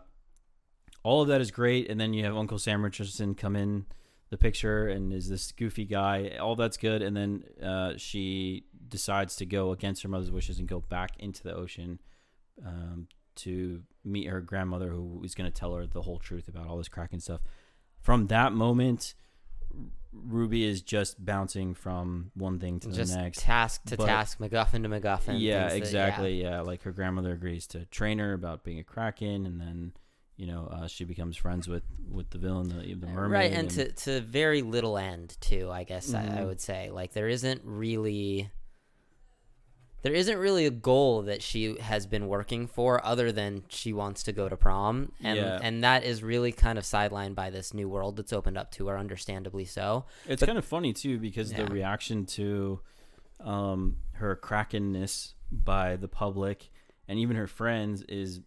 all 1.02 1.22
of 1.22 1.28
that 1.28 1.40
is 1.40 1.50
great, 1.50 1.90
and 1.90 2.00
then 2.00 2.14
you 2.14 2.24
have 2.24 2.36
Uncle 2.36 2.58
Sam 2.58 2.84
Richardson 2.84 3.34
come 3.34 3.56
in 3.56 3.86
the 4.30 4.36
picture 4.36 4.88
and 4.88 5.12
is 5.12 5.28
this 5.28 5.52
goofy 5.52 5.84
guy. 5.84 6.36
All 6.40 6.56
that's 6.56 6.76
good, 6.76 7.02
and 7.02 7.16
then 7.16 7.44
uh, 7.62 7.94
she 7.96 8.64
decides 8.88 9.36
to 9.36 9.46
go 9.46 9.72
against 9.72 10.02
her 10.02 10.08
mother's 10.08 10.30
wishes 10.30 10.58
and 10.58 10.68
go 10.68 10.80
back 10.80 11.12
into 11.18 11.42
the 11.42 11.54
ocean 11.54 12.00
um, 12.64 13.08
to 13.36 13.82
meet 14.04 14.28
her 14.28 14.40
grandmother, 14.40 14.90
who 14.90 15.22
is 15.24 15.34
going 15.34 15.50
to 15.50 15.56
tell 15.56 15.74
her 15.74 15.86
the 15.86 16.02
whole 16.02 16.18
truth 16.18 16.48
about 16.48 16.66
all 16.66 16.78
this 16.78 16.88
Kraken 16.88 17.20
stuff. 17.20 17.40
From 18.00 18.28
that 18.28 18.52
moment, 18.52 19.14
Ruby 20.12 20.64
is 20.64 20.80
just 20.80 21.22
bouncing 21.22 21.74
from 21.74 22.30
one 22.34 22.58
thing 22.58 22.80
to 22.80 22.90
Just 22.90 23.12
the 23.12 23.20
next. 23.20 23.40
task 23.40 23.84
to 23.86 23.96
But- 23.96 24.06
task, 24.06 24.38
MacGuffin 24.38 24.82
to 24.82 24.88
MacGuffin. 24.88 25.38
yeah, 25.40 25.68
things 25.68 25.72
that- 25.72 25.76
exactly. 25.78 26.40
yeah. 26.42 26.60
like 26.62 26.82
her 26.84 26.92
grandmother 26.92 27.32
agrees 27.32 27.66
to 27.68 27.84
train 27.86 28.18
her 28.18 28.32
about 28.32 28.64
being 28.64 28.78
a 28.78 28.84
kraken, 28.84 29.44
and 29.46 29.60
then 29.60 29.92
you 30.36 30.46
know 30.46 30.66
uh, 30.70 30.86
she 30.86 31.04
becomes 31.04 31.36
friends 31.36 31.68
with 31.68 31.82
with 32.10 32.30
the 32.30 32.38
villain, 32.38 32.68
the, 32.68 32.94
the 32.94 33.06
mermaid. 33.06 33.30
right, 33.32 33.52
and 33.52 33.70
to 33.72 33.92
to 33.92 34.20
very 34.20 34.62
little 34.62 34.96
end 34.96 35.36
too. 35.40 35.70
I 35.70 35.84
guess 35.84 36.14
I, 36.14 36.22
I 36.22 36.26
Mhm. 36.28 36.46
would 36.46 36.60
say 36.60 36.90
like 36.90 37.12
there 37.12 37.28
isn't 37.28 37.60
really 37.64 38.50
there 40.02 40.12
isn't 40.14 40.38
really 40.38 40.66
a 40.66 40.70
goal 40.70 41.22
that 41.22 41.42
she 41.42 41.78
has 41.80 42.06
been 42.06 42.28
working 42.28 42.66
for 42.68 43.04
other 43.04 43.32
than 43.32 43.64
she 43.68 43.92
wants 43.92 44.22
to 44.24 44.32
go 44.32 44.48
to 44.48 44.56
prom 44.56 45.10
and 45.22 45.36
Yeah. 45.38 45.58
and 45.62 45.82
that 45.82 46.04
is 46.04 46.22
really 46.22 46.52
kind 46.52 46.78
of 46.78 46.84
sidelined 46.84 47.34
by 47.34 47.50
this 47.50 47.74
new 47.74 47.88
world 47.88 48.16
that's 48.16 48.32
opened 48.32 48.56
up 48.58 48.70
to 48.72 48.86
her 48.88 48.98
understandably 48.98 49.64
so 49.64 50.04
It's 50.28 50.40
But- 50.40 50.46
kind 50.46 50.58
of 50.58 50.64
funny 50.64 50.92
too 50.92 51.18
because 51.18 51.50
Yeah. 51.52 51.64
the 51.64 51.72
reaction 51.72 52.26
to 52.26 52.80
um, 53.40 53.96
her 54.14 54.34
krakenness 54.36 55.34
by 55.50 55.96
the 55.96 56.08
public 56.08 56.70
and 57.08 57.18
even 57.18 57.36
her 57.36 57.46
friends 57.46 58.02
is 58.02 58.40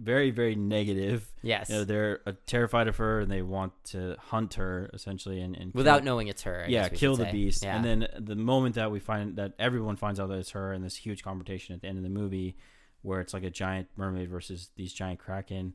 very, 0.00 0.30
very 0.30 0.54
negative. 0.54 1.30
yes 1.42 1.68
You 1.68 1.76
know, 1.76 1.84
they're 1.84 2.20
uh, 2.26 2.32
terrified 2.46 2.88
of 2.88 2.96
her 2.96 3.20
and 3.20 3.30
they 3.30 3.42
want 3.42 3.72
to 3.86 4.16
hunt 4.18 4.54
her 4.54 4.90
essentially 4.94 5.40
and, 5.40 5.56
and 5.56 5.74
without 5.74 5.98
kill, 5.98 6.04
knowing 6.06 6.28
it's 6.28 6.42
her 6.42 6.64
I 6.66 6.68
yeah, 6.70 6.88
kill 6.88 7.16
the 7.16 7.24
say. 7.24 7.32
beast. 7.32 7.62
yeah. 7.62 7.76
And 7.76 7.84
then 7.84 8.08
the 8.18 8.36
moment 8.36 8.74
that 8.76 8.90
we 8.90 8.98
find 9.00 9.36
that 9.36 9.52
everyone 9.58 9.96
finds 9.96 10.18
out 10.18 10.28
that 10.28 10.38
it's 10.38 10.50
her 10.50 10.72
and 10.72 10.84
this 10.84 10.96
huge 10.96 11.22
confrontation 11.22 11.74
at 11.74 11.82
the 11.82 11.88
end 11.88 11.98
of 11.98 12.04
the 12.04 12.10
movie 12.10 12.56
where 13.02 13.20
it's 13.20 13.32
like 13.32 13.44
a 13.44 13.50
giant 13.50 13.88
mermaid 13.96 14.28
versus 14.28 14.70
these 14.76 14.92
giant 14.92 15.18
kraken. 15.18 15.74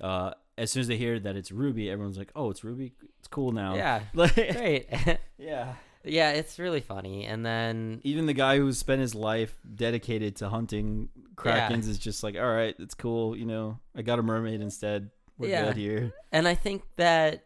Uh, 0.00 0.32
as 0.58 0.70
soon 0.70 0.82
as 0.82 0.88
they 0.88 0.96
hear 0.96 1.18
that 1.18 1.36
it's 1.36 1.50
Ruby, 1.52 1.90
everyone's 1.90 2.18
like, 2.18 2.30
"Oh, 2.36 2.50
it's 2.50 2.62
Ruby. 2.64 2.94
It's 3.18 3.28
cool 3.28 3.52
now." 3.52 3.74
yeah 3.74 4.00
great 4.14 4.86
yeah. 5.38 5.74
Yeah 6.06 6.30
it's 6.30 6.58
really 6.58 6.80
funny 6.80 7.24
and 7.26 7.44
then 7.44 8.00
even 8.04 8.26
the 8.26 8.32
guy 8.32 8.56
who 8.58 8.72
spent 8.72 9.00
his 9.00 9.14
life 9.14 9.54
dedicated 9.74 10.36
to 10.36 10.48
hunting 10.48 11.08
Yeah. 11.44 11.68
krakens 11.68 11.88
is 11.88 11.98
just 11.98 12.22
like, 12.22 12.36
all 12.36 12.50
right, 12.50 12.74
it's 12.78 12.94
cool. 12.94 13.36
You 13.36 13.44
know, 13.44 13.78
I 13.94 14.00
got 14.02 14.18
a 14.18 14.22
mermaid 14.22 14.60
instead. 14.62 15.10
We're 15.36 15.48
Yeah. 15.50 15.64
good 15.66 15.76
here. 15.76 16.12
and 16.32 16.48
I 16.48 16.54
think 16.54 16.82
that 16.96 17.44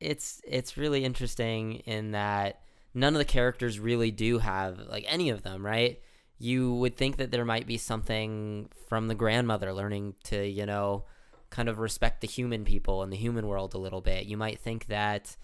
it's 0.00 0.40
it's 0.44 0.76
really 0.76 1.04
interesting 1.04 1.76
in 1.86 2.12
that 2.12 2.60
none 2.94 3.14
of 3.14 3.18
the 3.18 3.24
characters 3.24 3.78
really 3.78 4.10
do 4.10 4.38
have 4.38 4.78
like 4.88 5.04
any 5.06 5.30
of 5.30 5.42
them, 5.42 5.64
right? 5.64 6.00
You 6.38 6.74
would 6.76 6.96
think 6.96 7.18
that 7.18 7.30
there 7.30 7.44
might 7.44 7.66
be 7.66 7.76
something 7.76 8.68
from 8.88 9.08
the 9.08 9.14
grandmother 9.14 9.72
learning 9.72 10.14
to, 10.24 10.44
you 10.44 10.64
know, 10.66 11.04
kind 11.50 11.68
of 11.68 11.78
respect 11.78 12.20
the 12.22 12.26
human 12.26 12.64
people 12.64 13.02
and 13.02 13.12
the 13.12 13.16
human 13.16 13.46
world 13.46 13.74
a 13.74 13.78
little 13.78 14.00
bit. 14.00 14.24
You 14.26 14.36
might 14.38 14.58
think 14.58 14.86
that 14.86 15.36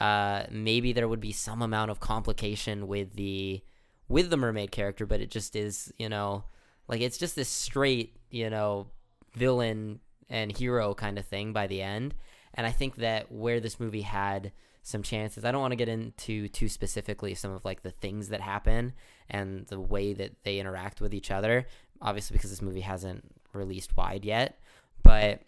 uh, 0.00 0.44
maybe 0.50 0.92
there 0.92 1.08
would 1.08 1.20
be 1.20 1.32
some 1.32 1.62
amount 1.62 1.90
of 1.90 2.00
complication 2.00 2.86
with 2.86 3.14
the 3.14 3.62
with 4.08 4.30
the 4.30 4.36
mermaid 4.36 4.70
character, 4.70 5.04
but 5.06 5.20
it 5.20 5.30
just 5.30 5.54
is, 5.54 5.92
you 5.98 6.08
know, 6.08 6.44
like 6.88 7.00
it's 7.00 7.18
just 7.18 7.36
this 7.36 7.48
straight, 7.48 8.16
you 8.30 8.48
know, 8.48 8.86
villain 9.34 10.00
and 10.30 10.56
hero 10.56 10.94
kind 10.94 11.18
of 11.18 11.26
thing 11.26 11.52
by 11.52 11.66
the 11.66 11.82
end. 11.82 12.14
And 12.54 12.66
I 12.66 12.70
think 12.70 12.96
that 12.96 13.30
where 13.30 13.60
this 13.60 13.78
movie 13.78 14.02
had 14.02 14.52
some 14.82 15.02
chances, 15.02 15.44
I 15.44 15.52
don't 15.52 15.60
want 15.60 15.72
to 15.72 15.76
get 15.76 15.88
into 15.88 16.48
too 16.48 16.68
specifically 16.68 17.34
some 17.34 17.52
of 17.52 17.64
like 17.64 17.82
the 17.82 17.90
things 17.90 18.28
that 18.30 18.40
happen 18.40 18.94
and 19.28 19.66
the 19.66 19.80
way 19.80 20.14
that 20.14 20.42
they 20.44 20.58
interact 20.58 21.00
with 21.00 21.12
each 21.12 21.30
other. 21.30 21.66
Obviously, 22.00 22.34
because 22.34 22.50
this 22.50 22.62
movie 22.62 22.80
hasn't 22.80 23.24
released 23.52 23.96
wide 23.96 24.24
yet, 24.24 24.58
but 25.02 25.42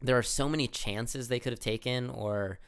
there 0.00 0.18
are 0.18 0.22
so 0.22 0.48
many 0.48 0.66
chances 0.66 1.28
they 1.28 1.40
could 1.40 1.52
have 1.52 1.60
taken 1.60 2.10
or 2.10 2.58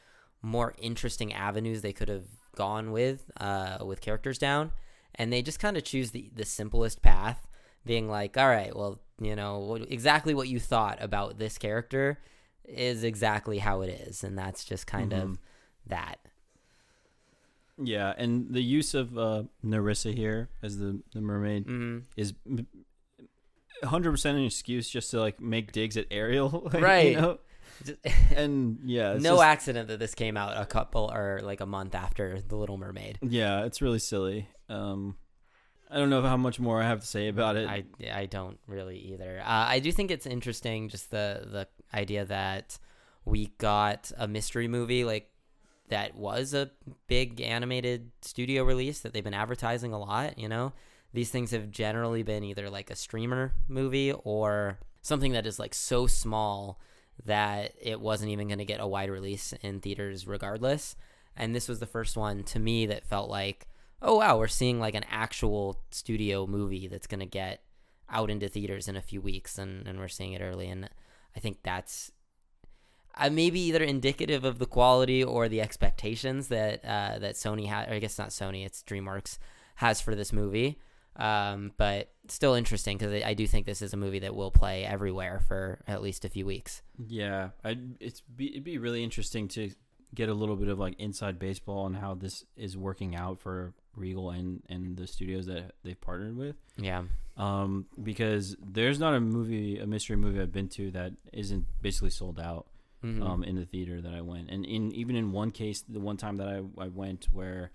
more 0.41 0.73
interesting 0.77 1.33
avenues 1.33 1.81
they 1.81 1.93
could 1.93 2.09
have 2.09 2.25
gone 2.55 2.91
with 2.91 3.29
uh, 3.39 3.79
with 3.85 4.01
characters 4.01 4.37
down, 4.37 4.71
and 5.15 5.31
they 5.31 5.41
just 5.41 5.59
kind 5.59 5.77
of 5.77 5.83
choose 5.83 6.11
the 6.11 6.29
the 6.35 6.45
simplest 6.45 7.01
path, 7.01 7.47
being 7.85 8.09
like, 8.09 8.37
all 8.37 8.47
right, 8.49 8.75
well, 8.75 8.99
you 9.19 9.35
know, 9.35 9.59
what, 9.59 9.81
exactly 9.91 10.33
what 10.33 10.47
you 10.47 10.59
thought 10.59 10.97
about 11.01 11.37
this 11.37 11.57
character 11.57 12.19
is 12.65 13.03
exactly 13.03 13.59
how 13.59 13.81
it 13.81 13.89
is, 14.07 14.23
and 14.23 14.37
that's 14.37 14.63
just 14.65 14.87
kind 14.87 15.11
Mhm. 15.11 15.21
of 15.23 15.39
that. 15.87 16.19
Yeah, 17.83 18.13
and 18.17 18.53
the 18.53 18.61
use 18.61 18.93
of 18.93 19.17
uh, 19.17 19.43
Narissa 19.65 20.13
here 20.15 20.49
as 20.61 20.77
the 20.77 21.01
the 21.13 21.21
mermaid 21.21 21.65
hmm 21.65 21.99
is. 22.15 22.33
Hundred 23.83 24.11
percent 24.11 24.37
an 24.37 24.45
excuse 24.45 24.87
just 24.87 25.09
to 25.09 25.19
like 25.19 25.41
make 25.41 25.71
digs 25.71 25.97
at 25.97 26.05
Ariel, 26.11 26.69
like, 26.71 26.83
Right. 26.83 27.15
You 27.15 27.21
know? 27.21 27.39
And 28.35 28.79
yeah, 28.83 29.13
no 29.13 29.35
just- 29.35 29.43
accident 29.43 29.87
that 29.89 29.99
this 29.99 30.15
came 30.15 30.37
out 30.37 30.59
a 30.59 30.65
couple 30.65 31.11
or 31.13 31.41
like 31.43 31.59
a 31.61 31.65
month 31.65 31.95
after 31.95 32.41
The 32.41 32.55
Little 32.55 32.77
Mermaid. 32.77 33.19
yeah, 33.21 33.65
it's 33.65 33.81
really 33.81 33.99
silly. 33.99 34.47
Um, 34.69 35.17
I 35.89 35.97
don't 35.97 36.09
know 36.09 36.21
how 36.21 36.37
much 36.37 36.59
more 36.59 36.81
I 36.81 36.87
have 36.87 37.01
to 37.01 37.07
say 37.07 37.27
about 37.27 37.57
it. 37.57 37.67
I, 37.67 37.83
I 38.13 38.25
don't 38.25 38.57
really 38.67 38.97
either. 38.97 39.41
Uh, 39.41 39.65
I 39.67 39.79
do 39.79 39.91
think 39.91 40.09
it's 40.11 40.25
interesting 40.25 40.87
just 40.87 41.11
the 41.11 41.45
the 41.51 41.67
idea 41.97 42.23
that 42.25 42.79
we 43.25 43.47
got 43.57 44.11
a 44.17 44.27
mystery 44.27 44.67
movie 44.69 45.03
like 45.03 45.29
that 45.89 46.15
was 46.15 46.53
a 46.53 46.71
big 47.07 47.41
animated 47.41 48.11
studio 48.21 48.63
release 48.63 49.01
that 49.01 49.11
they've 49.11 49.23
been 49.25 49.33
advertising 49.33 49.91
a 49.91 49.99
lot. 49.99 50.39
You 50.39 50.47
know, 50.47 50.71
these 51.13 51.29
things 51.29 51.51
have 51.51 51.69
generally 51.69 52.23
been 52.23 52.45
either 52.45 52.69
like 52.69 52.89
a 52.89 52.95
streamer 52.95 53.53
movie 53.67 54.13
or 54.13 54.79
something 55.01 55.33
that 55.33 55.45
is 55.45 55.59
like 55.59 55.73
so 55.73 56.07
small 56.07 56.79
that 57.25 57.73
it 57.79 57.99
wasn't 57.99 58.31
even 58.31 58.47
going 58.47 58.59
to 58.59 58.65
get 58.65 58.79
a 58.79 58.87
wide 58.87 59.09
release 59.09 59.53
in 59.61 59.79
theaters 59.79 60.27
regardless. 60.27 60.95
And 61.35 61.55
this 61.55 61.67
was 61.67 61.79
the 61.79 61.85
first 61.85 62.17
one 62.17 62.43
to 62.43 62.59
me 62.59 62.85
that 62.87 63.05
felt 63.05 63.29
like, 63.29 63.67
oh 64.01 64.17
wow, 64.17 64.37
we're 64.37 64.47
seeing 64.47 64.79
like 64.79 64.95
an 64.95 65.05
actual 65.09 65.81
studio 65.91 66.47
movie 66.47 66.87
that's 66.87 67.07
going 67.07 67.19
to 67.19 67.25
get 67.25 67.61
out 68.09 68.29
into 68.29 68.49
theaters 68.49 68.87
in 68.87 68.95
a 68.95 69.01
few 69.01 69.21
weeks, 69.21 69.57
and, 69.57 69.87
and 69.87 69.99
we're 69.99 70.07
seeing 70.07 70.33
it 70.33 70.41
early. 70.41 70.67
And 70.67 70.89
I 71.35 71.39
think 71.39 71.59
that's 71.63 72.11
uh, 73.17 73.29
maybe 73.29 73.59
either 73.61 73.83
indicative 73.83 74.43
of 74.43 74.59
the 74.59 74.65
quality 74.65 75.23
or 75.23 75.47
the 75.47 75.61
expectations 75.61 76.47
that 76.49 76.83
uh, 76.83 77.19
that 77.19 77.35
Sony 77.35 77.67
had, 77.67 77.89
or 77.89 77.93
I 77.93 77.99
guess 77.99 78.17
not 78.17 78.29
Sony, 78.29 78.65
it's 78.65 78.83
DreamWorks 78.83 79.37
has 79.75 80.01
for 80.01 80.15
this 80.15 80.33
movie. 80.33 80.79
Um, 81.15 81.71
but 81.77 82.11
still 82.29 82.53
interesting 82.53 82.97
because 82.97 83.23
I, 83.23 83.33
do 83.33 83.45
think 83.45 83.65
this 83.65 83.81
is 83.81 83.93
a 83.93 83.97
movie 83.97 84.19
that 84.19 84.33
will 84.33 84.51
play 84.51 84.85
everywhere 84.85 85.41
for 85.47 85.79
at 85.87 86.01
least 86.01 86.23
a 86.23 86.29
few 86.29 86.45
weeks. 86.45 86.81
Yeah, 86.97 87.49
I 87.65 87.77
it's 87.99 88.21
be 88.21 88.51
it'd 88.51 88.63
be 88.63 88.77
really 88.77 89.03
interesting 89.03 89.47
to 89.49 89.71
get 90.15 90.29
a 90.29 90.33
little 90.33 90.55
bit 90.55 90.67
of 90.69 90.79
like 90.79 90.95
inside 90.99 91.39
baseball 91.39 91.79
on 91.85 91.93
how 91.95 92.13
this 92.13 92.45
is 92.55 92.77
working 92.77 93.15
out 93.15 93.39
for 93.41 93.73
Regal 93.95 94.29
and 94.31 94.61
and 94.69 94.95
the 94.95 95.05
studios 95.07 95.45
that 95.47 95.73
they've 95.83 95.99
partnered 95.99 96.37
with. 96.37 96.55
Yeah. 96.77 97.03
Um, 97.37 97.87
because 98.01 98.55
there's 98.65 98.99
not 98.99 99.13
a 99.13 99.19
movie, 99.19 99.79
a 99.79 99.87
mystery 99.87 100.15
movie 100.15 100.39
I've 100.39 100.51
been 100.53 100.69
to 100.69 100.91
that 100.91 101.13
isn't 101.33 101.65
basically 101.81 102.09
sold 102.11 102.39
out 102.39 102.67
Mhm. 103.03 103.23
um, 103.23 103.43
in 103.43 103.55
the 103.55 103.65
theater 103.65 103.99
that 103.99 104.13
I 104.13 104.21
went. 104.21 104.49
And 104.51 104.63
in 104.65 104.91
even 104.93 105.15
in 105.15 105.31
one 105.31 105.51
case, 105.51 105.81
the 105.81 105.99
one 105.99 106.17
time 106.17 106.37
that 106.37 106.47
I, 106.47 106.61
I 106.77 106.87
went 106.87 107.25
where 107.31 107.71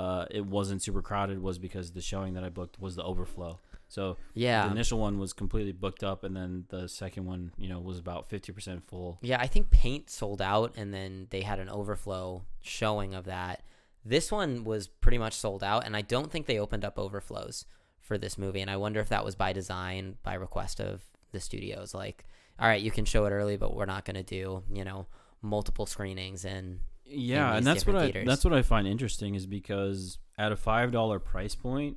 uh, 0.00 0.24
it 0.30 0.46
wasn't 0.46 0.82
super 0.82 1.02
crowded 1.02 1.42
was 1.42 1.58
because 1.58 1.92
the 1.92 2.00
showing 2.00 2.32
that 2.32 2.42
I 2.42 2.48
booked 2.48 2.80
was 2.80 2.96
the 2.96 3.04
overflow. 3.04 3.60
So 3.88 4.16
yeah. 4.32 4.64
the 4.64 4.70
initial 4.70 4.98
one 4.98 5.18
was 5.18 5.34
completely 5.34 5.72
booked 5.72 6.02
up, 6.02 6.24
and 6.24 6.34
then 6.34 6.64
the 6.70 6.88
second 6.88 7.26
one, 7.26 7.52
you 7.58 7.68
know, 7.68 7.80
was 7.80 7.98
about 7.98 8.26
fifty 8.26 8.50
percent 8.50 8.88
full. 8.88 9.18
Yeah, 9.20 9.38
I 9.38 9.46
think 9.46 9.68
Paint 9.70 10.08
sold 10.08 10.40
out, 10.40 10.72
and 10.74 10.94
then 10.94 11.26
they 11.28 11.42
had 11.42 11.58
an 11.58 11.68
overflow 11.68 12.44
showing 12.62 13.14
of 13.14 13.26
that. 13.26 13.62
This 14.02 14.32
one 14.32 14.64
was 14.64 14.88
pretty 14.88 15.18
much 15.18 15.34
sold 15.34 15.62
out, 15.62 15.84
and 15.84 15.94
I 15.94 16.00
don't 16.00 16.32
think 16.32 16.46
they 16.46 16.58
opened 16.58 16.82
up 16.82 16.98
overflows 16.98 17.66
for 18.00 18.16
this 18.16 18.38
movie. 18.38 18.62
And 18.62 18.70
I 18.70 18.78
wonder 18.78 19.00
if 19.00 19.10
that 19.10 19.24
was 19.24 19.34
by 19.34 19.52
design, 19.52 20.16
by 20.22 20.32
request 20.32 20.80
of 20.80 21.02
the 21.32 21.40
studios. 21.40 21.92
Like, 21.92 22.24
all 22.58 22.68
right, 22.68 22.80
you 22.80 22.90
can 22.90 23.04
show 23.04 23.26
it 23.26 23.32
early, 23.32 23.58
but 23.58 23.76
we're 23.76 23.84
not 23.84 24.06
going 24.06 24.16
to 24.16 24.22
do, 24.22 24.62
you 24.72 24.84
know, 24.84 25.08
multiple 25.42 25.84
screenings. 25.84 26.46
And 26.46 26.80
Yeah, 27.10 27.54
and 27.56 27.66
that's 27.66 27.86
what 27.86 28.00
different 28.00 28.28
I 28.28 28.30
that's 28.30 28.44
what 28.44 28.54
I 28.54 28.62
find 28.62 28.86
interesting 28.86 29.34
is 29.34 29.46
because 29.46 30.18
at 30.38 30.52
a 30.52 30.56
five 30.56 30.92
dollar 30.92 31.18
price 31.18 31.54
point, 31.54 31.96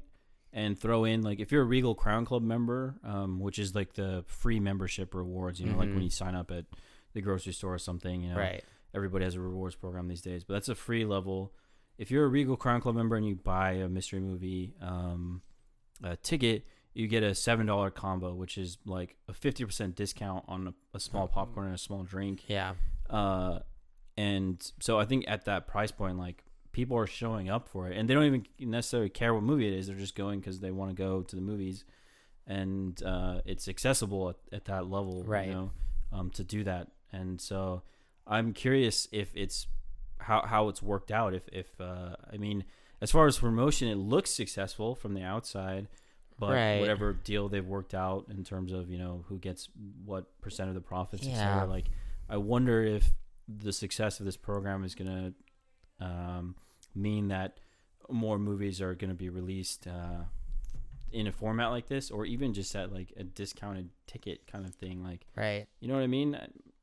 and 0.51 0.77
throw 0.77 1.03
in 1.05 1.21
like 1.21 1.39
if 1.39 1.51
you're 1.51 1.61
a 1.63 1.65
Regal 1.65 1.95
Crown 1.95 2.25
Club 2.25 2.43
member, 2.43 2.95
um, 3.03 3.39
which 3.39 3.57
is 3.59 3.73
like 3.75 3.93
the 3.93 4.23
free 4.27 4.59
membership 4.59 5.13
rewards, 5.15 5.59
you 5.59 5.67
know, 5.67 5.77
like 5.77 5.89
Mhm. 5.89 5.93
when 5.95 6.03
you 6.03 6.09
sign 6.09 6.35
up 6.35 6.51
at 6.51 6.65
the 7.13 7.21
grocery 7.21 7.53
store 7.53 7.73
or 7.73 7.79
something, 7.79 8.21
you 8.23 8.29
know, 8.31 8.37
right, 8.37 8.63
everybody 8.93 9.23
has 9.25 9.35
a 9.35 9.39
rewards 9.41 9.75
program 9.75 10.07
these 10.07 10.21
days, 10.21 10.43
but 10.43 10.53
that's 10.55 10.69
a 10.69 10.75
free 10.75 11.05
level. 11.05 11.53
If 11.97 12.09
you're 12.11 12.25
a 12.25 12.27
Regal 12.27 12.57
Crown 12.57 12.81
Club 12.81 12.95
member 12.95 13.15
and 13.15 13.25
you 13.27 13.35
buy 13.35 13.73
a 13.73 13.87
mystery 13.89 14.19
movie 14.19 14.73
um, 14.81 15.41
a 16.03 16.15
ticket, 16.17 16.65
you 16.95 17.07
get 17.07 17.23
a 17.23 17.33
seven 17.35 17.65
dollar 17.67 17.89
combo, 17.91 18.33
which 18.35 18.57
is 18.57 18.77
like 18.85 19.15
a 19.27 19.33
fifty 19.33 19.63
percent 19.65 19.95
discount 19.95 20.43
on 20.47 20.67
a, 20.67 20.73
a 20.97 20.99
small 20.99 21.27
popcorn 21.27 21.67
and 21.67 21.75
a 21.75 21.79
small 21.79 22.03
drink. 22.03 22.43
yeah, 22.47 22.73
Uh, 23.09 23.59
and 24.17 24.71
so 24.79 24.99
I 24.99 25.05
think 25.05 25.25
at 25.27 25.45
that 25.45 25.67
price 25.67 25.91
point, 25.91 26.17
like 26.17 26.43
people 26.71 26.97
are 26.97 27.07
showing 27.07 27.49
up 27.49 27.67
for 27.67 27.89
it, 27.89 27.97
and 27.97 28.09
they 28.09 28.13
don't 28.13 28.25
even 28.25 28.45
necessarily 28.59 29.09
care 29.09 29.33
what 29.33 29.43
movie 29.43 29.67
it 29.67 29.73
is. 29.73 29.87
They're 29.87 29.95
just 29.95 30.15
going 30.15 30.39
because 30.39 30.59
they 30.59 30.71
want 30.71 30.91
to 30.91 30.95
go 30.95 31.21
to 31.21 31.35
the 31.35 31.41
movies, 31.41 31.83
and 32.47 33.01
uh, 33.03 33.41
it's 33.45 33.67
accessible 33.67 34.29
at, 34.29 34.35
at 34.51 34.65
that 34.65 34.89
level, 34.89 35.23
Right. 35.23 35.47
You 35.47 35.53
know, 35.53 35.71
um, 36.11 36.29
to 36.31 36.43
do 36.43 36.63
that. 36.65 36.87
And 37.11 37.39
so 37.39 37.83
I'm 38.27 38.53
curious 38.53 39.07
if 39.11 39.31
it's 39.35 39.67
how 40.19 40.41
how 40.45 40.69
it's 40.69 40.81
worked 40.81 41.11
out. 41.11 41.33
If 41.33 41.47
if 41.51 41.79
uh, 41.79 42.15
I 42.31 42.37
mean, 42.37 42.65
as 43.01 43.11
far 43.11 43.27
as 43.27 43.37
promotion, 43.37 43.87
it 43.87 43.95
looks 43.97 44.31
successful 44.31 44.95
from 44.95 45.13
the 45.13 45.23
outside. 45.23 45.87
But 46.39 46.53
Right. 46.53 46.79
whatever 46.79 47.13
deal 47.13 47.47
they've 47.47 47.65
worked 47.65 47.93
out 47.93 48.25
in 48.29 48.43
terms 48.43 48.71
of 48.71 48.89
you 48.89 48.97
know 48.97 49.23
who 49.27 49.37
gets 49.37 49.69
what 50.05 50.25
percent 50.41 50.69
of 50.69 50.75
the 50.75 50.81
profits, 50.81 51.23
Yeah. 51.25 51.33
etc. 51.33 51.67
Like, 51.67 51.85
I 52.27 52.37
wonder 52.37 52.83
if 52.83 53.11
the 53.47 53.73
success 53.73 54.19
of 54.19 54.25
this 54.25 54.37
program 54.37 54.83
is 54.83 54.95
going 54.95 55.33
to 55.99 56.05
um, 56.05 56.55
mean 56.95 57.27
that 57.29 57.57
more 58.09 58.37
movies 58.37 58.81
are 58.81 58.93
going 58.95 59.09
to 59.09 59.15
be 59.15 59.29
released 59.29 59.87
uh, 59.87 60.23
in 61.11 61.27
a 61.27 61.31
format 61.31 61.69
like 61.69 61.87
this, 61.87 62.11
or 62.11 62.25
even 62.25 62.53
just 62.53 62.75
at 62.75 62.91
like 62.91 63.13
a 63.17 63.23
discounted 63.23 63.89
ticket 64.07 64.45
kind 64.47 64.65
of 64.65 64.73
thing. 64.75 65.03
Like, 65.03 65.25
right. 65.35 65.67
you 65.79 65.87
know 65.87 65.95
what 65.95 66.03
I 66.03 66.07
mean? 66.07 66.37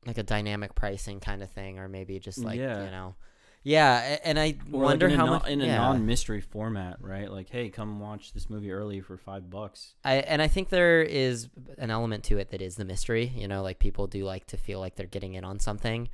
Like 0.05 0.17
a 0.17 0.23
dynamic 0.23 0.73
pricing 0.75 1.19
kind 1.19 1.43
of 1.43 1.49
thing, 1.51 1.79
or 1.79 1.87
maybe 1.87 2.19
just 2.19 2.39
like, 2.39 2.59
Yeah. 2.59 2.85
you 2.85 2.91
know, 2.91 3.15
yeah. 3.63 4.17
And 4.23 4.39
I 4.39 4.55
Or 4.71 4.81
wonder 4.81 5.07
like 5.07 5.17
how 5.17 5.25
non- 5.25 5.33
much 5.41 5.47
in 5.47 5.61
a 5.61 5.65
yeah. 5.65 5.77
non-mystery 5.77 6.41
format, 6.41 6.97
right? 6.99 7.29
Like, 7.31 7.49
hey, 7.49 7.69
come 7.69 7.99
watch 7.99 8.33
this 8.33 8.49
movie 8.49 8.71
early 8.71 9.01
for 9.01 9.17
five 9.17 9.49
bucks. 9.49 9.93
I 10.03 10.15
and 10.15 10.41
I 10.41 10.47
think 10.47 10.69
there 10.69 11.03
is 11.03 11.47
an 11.77 11.91
element 11.91 12.23
to 12.25 12.37
it 12.39 12.49
that 12.49 12.61
is 12.61 12.75
the 12.77 12.85
mystery. 12.85 13.31
You 13.35 13.47
know, 13.47 13.61
like 13.61 13.77
people 13.77 14.07
do 14.07 14.25
like 14.25 14.47
to 14.47 14.57
feel 14.57 14.79
like 14.79 14.95
they're 14.95 15.05
getting 15.05 15.35
in 15.35 15.43
on 15.43 15.59
something 15.59 16.09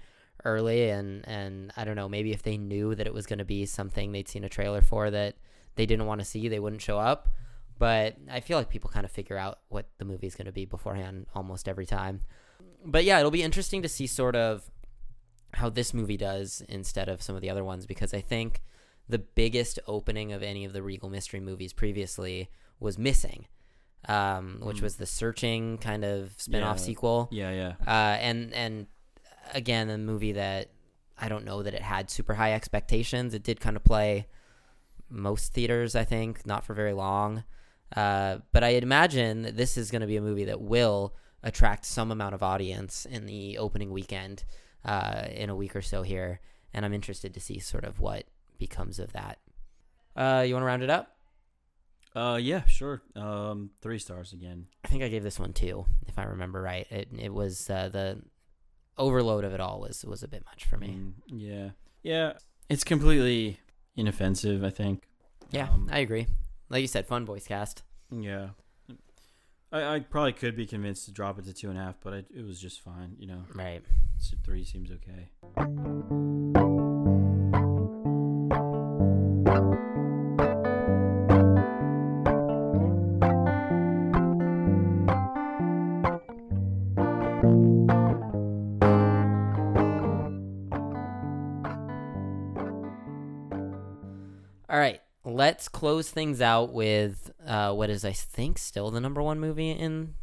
early, 0.45 0.89
and 0.89 1.27
and 1.27 1.71
I 1.77 1.83
don't 1.83 1.95
know, 1.95 2.09
maybe 2.09 2.31
if 2.31 2.43
they 2.43 2.57
knew 2.57 2.95
that 2.95 3.07
it 3.07 3.13
was 3.13 3.25
going 3.25 3.39
to 3.39 3.45
be 3.45 3.65
something 3.65 4.11
they'd 4.11 4.27
seen 4.27 4.43
a 4.43 4.49
trailer 4.49 4.81
for 4.81 5.09
that 5.11 5.35
they 5.75 5.85
didn't 5.85 6.05
want 6.05 6.19
to 6.21 6.25
see, 6.25 6.47
they 6.47 6.59
wouldn't 6.59 6.81
show 6.81 6.97
up. 6.99 7.29
But 7.79 8.15
I 8.31 8.39
feel 8.39 8.57
like 8.57 8.69
people 8.69 8.89
kind 8.89 9.05
of 9.05 9.11
figure 9.11 9.37
out 9.37 9.59
what 9.69 9.87
the 9.99 10.05
movie 10.05 10.25
is 10.27 10.33
going 10.35 10.47
to 10.47 10.51
be 10.51 10.65
beforehand 10.65 11.27
almost 11.35 11.67
every 11.69 11.85
time. 11.85 12.21
But 12.83 13.03
yeah, 13.03 13.19
it'll 13.19 13.29
be 13.31 13.43
interesting 13.43 13.81
to 13.83 13.89
see 13.89 14.07
sort 14.07 14.35
of 14.35 14.69
how 15.53 15.69
this 15.69 15.93
movie 15.93 16.17
does 16.17 16.61
instead 16.67 17.07
of 17.07 17.21
some 17.21 17.35
of 17.35 17.41
the 17.41 17.49
other 17.51 17.63
ones 17.63 17.85
because 17.85 18.13
I 18.15 18.21
think 18.21 18.61
the 19.07 19.19
biggest 19.19 19.77
opening 19.87 20.33
of 20.33 20.41
any 20.41 20.65
of 20.65 20.73
the 20.73 20.81
Regal 20.81 21.09
mystery 21.09 21.39
movies 21.39 21.71
previously 21.71 22.49
was 22.79 22.97
Missing, 22.97 23.45
um, 24.07 24.59
which 24.61 24.77
Mm. 24.77 24.81
was 24.83 24.95
the 24.97 25.05
searching 25.05 25.77
kind 25.77 26.03
of 26.03 26.33
spin-off 26.37 26.77
Yeah. 26.79 26.83
sequel. 26.83 27.27
Yeah, 27.31 27.51
yeah. 27.51 27.75
Uh, 27.87 28.17
and 28.19 28.53
and 28.53 28.87
again, 29.53 29.89
a 29.89 29.97
movie 29.97 30.33
that 30.33 30.69
I 31.17 31.29
don't 31.29 31.45
know 31.45 31.63
that 31.63 31.73
it 31.73 31.81
had 31.81 32.09
super 32.09 32.35
high 32.35 32.53
expectations. 32.53 33.33
It 33.33 33.43
did 33.43 33.59
kind 33.59 33.75
of 33.75 33.83
play 33.83 34.27
most 35.09 35.53
theaters, 35.53 35.95
I 35.95 36.03
think, 36.03 36.45
not 36.45 36.65
for 36.65 36.73
very 36.73 36.93
long. 36.93 37.43
Uh, 37.95 38.39
but 38.51 38.63
I 38.63 38.69
imagine 38.69 39.43
that 39.43 39.55
this 39.55 39.77
is 39.77 39.91
going 39.91 40.01
to 40.01 40.07
be 40.07 40.17
a 40.17 40.21
movie 40.21 40.45
that 40.45 40.61
will 40.61 41.15
attract 41.43 41.85
some 41.85 42.11
amount 42.11 42.35
of 42.35 42.43
audience 42.43 43.05
in 43.05 43.25
the 43.25 43.57
opening 43.57 43.91
weekend 43.91 44.43
uh, 44.83 45.27
in 45.31 45.49
a 45.49 45.55
week 45.55 45.75
or 45.75 45.81
so 45.81 46.01
here, 46.01 46.41
and 46.73 46.85
I'm 46.85 46.93
interested 46.93 47.33
to 47.33 47.39
see 47.39 47.59
sort 47.59 47.85
of 47.85 47.99
what 47.99 48.25
becomes 48.57 48.99
of 48.99 49.13
that. 49.13 49.39
Uh, 50.15 50.43
you 50.45 50.53
want 50.53 50.63
to 50.63 50.67
round 50.67 50.83
it 50.83 50.89
up? 50.89 51.15
Uh, 52.15 52.39
yeah, 52.41 52.65
sure. 52.65 53.01
Um, 53.15 53.69
three 53.81 53.99
stars 53.99 54.33
again. 54.33 54.65
I 54.83 54.87
think 54.87 55.03
I 55.03 55.07
gave 55.07 55.23
this 55.23 55.39
one 55.39 55.53
two, 55.53 55.85
if 56.07 56.17
I 56.17 56.23
remember 56.23 56.61
right. 56.61 56.87
It 56.91 57.09
it 57.17 57.33
was 57.33 57.69
uh, 57.69 57.89
the 57.89 58.21
overload 58.97 59.43
of 59.43 59.53
it 59.53 59.59
all 59.59 59.79
was 59.81 60.03
was 60.05 60.23
a 60.23 60.27
bit 60.27 60.43
much 60.45 60.65
for 60.65 60.77
me. 60.77 60.87
Mm, 60.87 61.13
yeah, 61.27 61.69
yeah. 62.03 62.33
It's 62.69 62.83
completely 62.83 63.59
inoffensive. 63.95 64.63
I 64.63 64.69
think. 64.69 65.03
Yeah, 65.51 65.69
Um, 65.69 65.87
I 65.91 65.99
agree. 65.99 66.27
Like 66.69 66.81
you 66.81 66.87
said, 66.87 67.07
fun 67.07 67.25
voice 67.25 67.47
cast. 67.47 67.83
Yeah. 68.11 68.49
I, 69.71 69.95
I 69.95 69.99
probably 69.99 70.33
could 70.33 70.55
be 70.55 70.65
convinced 70.65 71.05
to 71.05 71.11
drop 71.11 71.39
it 71.39 71.45
to 71.45 71.53
two 71.53 71.69
and 71.69 71.77
a 71.77 71.81
half, 71.81 71.95
but 72.03 72.13
I, 72.13 72.17
it 72.33 72.45
was 72.45 72.59
just 72.59 72.81
fine. 72.81 73.15
You 73.19 73.27
know, 73.27 73.43
Right. 73.53 73.81
S- 74.19 74.33
three 74.43 74.63
seems 74.65 74.89
okay. 74.91 75.29
Let's 95.47 95.69
close 95.69 96.09
things 96.09 96.41
out 96.41 96.73
with 96.73 97.31
uh, 97.45 97.71
what 97.71 97.89
is, 97.89 98.03
I 98.03 98.11
think, 98.11 98.57
still 98.57 98.91
the 98.91 98.99
number 98.99 99.21
one 99.21 99.39
movie 99.39 99.71
in 99.71 100.15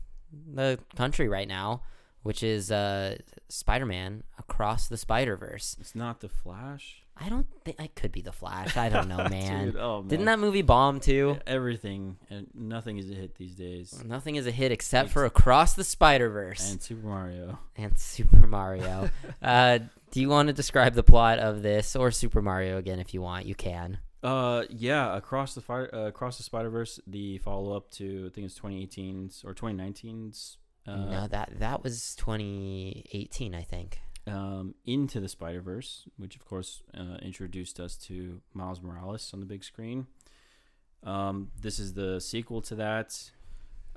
the 0.53 0.79
country 0.97 1.31
right 1.31 1.49
now, 1.49 1.81
which 2.25 2.43
is 2.43 2.71
uh, 2.71 3.17
Spider 3.49 3.87
Man 3.87 4.25
Across 4.39 4.89
the 4.89 4.99
Spider 4.99 5.35
Verse. 5.39 5.79
It's 5.81 5.95
not 5.95 6.21
the 6.21 6.29
Flash. 6.29 7.05
I 7.17 7.31
don't 7.31 7.47
think 7.65 7.81
I 7.81 7.87
could 7.87 8.13
be 8.13 8.21
the 8.21 8.33
Flash. 8.33 8.77
I 8.77 8.91
don't 8.91 9.09
know, 9.09 9.17
man. 9.31 9.69
Dude, 9.69 9.77
oh, 9.77 10.03
man. 10.03 10.09
Didn't 10.09 10.27
that 10.27 10.39
movie 10.39 10.61
bomb 10.61 11.01
too? 11.01 11.39
everything 11.47 12.19
and 12.29 12.49
nothing 12.53 12.99
is 12.99 13.11
a 13.11 13.15
hit 13.15 13.37
these 13.37 13.55
days? 13.55 14.05
Nothing 14.05 14.37
is 14.37 14.47
a 14.47 14.51
hit 14.51 14.73
except 14.73 15.09
for 15.09 15.25
Across 15.25 15.73
the 15.73 15.85
Spider 15.85 16.29
Verse 16.29 16.71
And 16.71 16.83
Super 16.83 17.07
Mario. 17.07 17.59
and 17.79 17.99
Super 17.99 18.47
Mario. 18.47 19.09
uh, 19.43 19.79
do 20.11 20.21
you 20.21 20.29
want 20.29 20.49
to 20.49 20.53
describe 20.53 20.93
the 20.93 21.03
plot 21.03 21.39
of 21.39 21.63
this 21.63 21.97
or 21.97 22.11
Super 22.11 22.43
Mario 22.43 22.77
again 22.77 23.01
if 23.01 23.15
you 23.15 23.23
want? 23.23 23.47
You 23.47 23.55
can. 23.55 23.97
Uh, 24.25 24.65
yeah, 24.71 25.15
across 25.17 25.55
the 25.55 25.61
fire, 25.61 25.91
uh, 25.95 26.07
across 26.07 26.39
the 26.39 26.43
Spider 26.43 26.71
Verse, 26.71 26.99
the 27.07 27.37
follow 27.39 27.77
up 27.77 27.91
to 27.93 28.29
I 28.31 28.35
think 28.35 28.47
it's 28.47 28.59
2018's 28.59 29.45
or 29.45 29.55
2019's. 29.55 30.57
Uh, 30.87 30.97
no, 30.97 31.27
that 31.29 31.59
that 31.61 31.83
was 31.83 32.15
2018, 32.17 33.55
I 33.55 33.63
think. 33.63 34.01
um, 34.27 34.75
into 34.87 35.21
the 35.21 35.29
Spider 35.29 35.61
Verse, 35.61 36.05
which 36.17 36.37
of 36.37 36.45
course 36.47 36.83
uh, 36.97 37.17
introduced 37.23 37.79
us 37.79 37.97
to 37.97 38.41
Miles 38.55 38.81
Morales 38.81 39.31
on 39.35 39.41
the 39.41 39.47
big 39.47 39.63
screen. 39.65 40.07
Um, 41.03 41.51
this 41.61 41.79
is 41.79 41.93
the 41.93 42.19
sequel 42.21 42.63
to 42.63 42.75
that, 42.77 43.31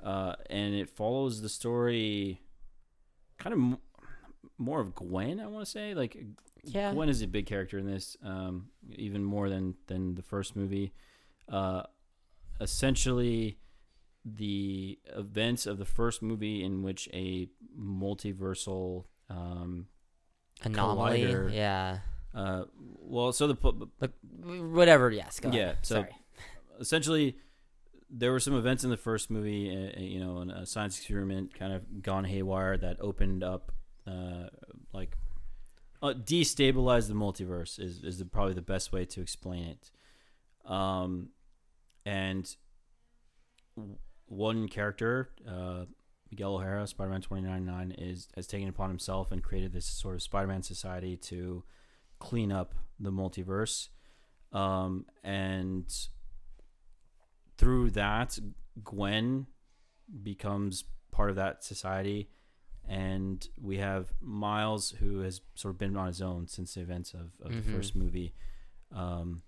uh, 0.02 0.34
and 0.50 0.74
it 0.74 0.90
follows 0.90 1.40
the 1.40 1.48
story, 1.48 2.42
kind 3.38 3.54
of 3.54 3.78
more 4.58 4.80
of 4.80 4.94
Gwen. 4.94 5.40
I 5.40 5.46
want 5.46 5.64
to 5.64 5.70
say 5.70 5.94
like 5.94 6.16
Yeah. 6.64 6.92
Gwen 6.92 7.08
is 7.08 7.22
a 7.22 7.26
big 7.26 7.46
character 7.46 7.78
in 7.78 7.86
this, 7.86 8.16
um, 8.22 8.68
even 8.94 9.22
more 9.24 9.48
than 9.48 9.74
than 9.86 10.14
the 10.14 10.22
first 10.22 10.56
movie. 10.56 10.92
Uh, 11.48 11.82
essentially, 12.60 13.58
the 14.24 14.98
events 15.16 15.66
of 15.66 15.78
the 15.78 15.84
first 15.84 16.22
movie, 16.22 16.62
in 16.62 16.82
which 16.82 17.08
a 17.12 17.48
multiversal 17.78 19.04
um, 19.30 19.86
Anomaly. 20.62 21.22
Collider. 21.22 21.52
Yeah. 21.54 21.98
Uh, 22.34 22.64
well, 22.74 23.32
so 23.32 23.46
the 23.46 23.88
Like, 24.00 24.12
whatever. 24.42 25.10
Yes. 25.10 25.40
Go 25.40 25.50
Yeah, 25.50 25.62
ahead. 25.62 25.78
so- 25.82 25.94
Sorry. 25.96 26.14
essentially 26.80 27.36
there 28.10 28.32
were 28.32 28.40
some 28.40 28.54
events 28.54 28.84
in 28.84 28.90
the 28.90 28.96
first 28.96 29.30
movie, 29.30 29.70
uh, 29.70 29.98
uh, 29.98 30.00
you 30.02 30.18
know, 30.18 30.40
a 30.40 30.64
science 30.64 30.98
experiment 30.98 31.52
kind 31.54 31.72
of 31.74 32.02
gone 32.02 32.24
haywire 32.24 32.76
that 32.78 32.96
opened 33.00 33.42
up, 33.44 33.70
uh, 34.08 34.48
like, 34.92 35.16
uh, 36.02 36.14
destabilized 36.14 37.08
the 37.08 37.14
multiverse 37.14 37.78
is 37.78 38.02
is 38.02 38.18
the, 38.18 38.24
probably 38.24 38.54
the 38.54 38.62
best 38.62 38.92
way 38.92 39.04
to 39.04 39.20
explain 39.20 39.64
it. 39.64 39.90
Um, 40.70 41.30
and 42.06 42.54
w- 43.76 43.96
one 44.26 44.68
character, 44.68 45.30
uh, 45.46 45.84
Miguel 46.30 46.56
O'Hara, 46.56 46.86
Spider-Man 46.86 47.22
2099, 47.22 47.92
is 47.98 48.28
has 48.36 48.46
taken 48.46 48.68
upon 48.68 48.90
himself 48.90 49.32
and 49.32 49.42
created 49.42 49.72
this 49.72 49.86
sort 49.86 50.14
of 50.14 50.22
Spider-Man 50.22 50.62
society 50.62 51.16
to 51.16 51.64
clean 52.18 52.52
up 52.52 52.74
the 53.00 53.10
multiverse. 53.10 53.88
Um, 54.52 55.06
and 55.22 55.92
through 57.56 57.90
that, 57.90 58.38
Gwen 58.82 59.46
becomes 60.22 60.84
part 61.10 61.30
of 61.30 61.36
that 61.36 61.64
society, 61.64 62.30
and 62.88 63.46
we 63.60 63.78
have 63.78 64.12
Miles, 64.20 64.90
who 64.98 65.20
has 65.20 65.40
sort 65.54 65.74
of 65.74 65.78
been 65.78 65.96
on 65.96 66.06
his 66.06 66.22
own 66.22 66.46
since 66.48 66.74
the 66.74 66.80
events 66.80 67.14
of, 67.14 67.32
of 67.42 67.52
Mhm. 67.52 67.64
the 67.64 67.72
first 67.72 67.94
movie. 67.94 68.34
Um, 68.92 69.42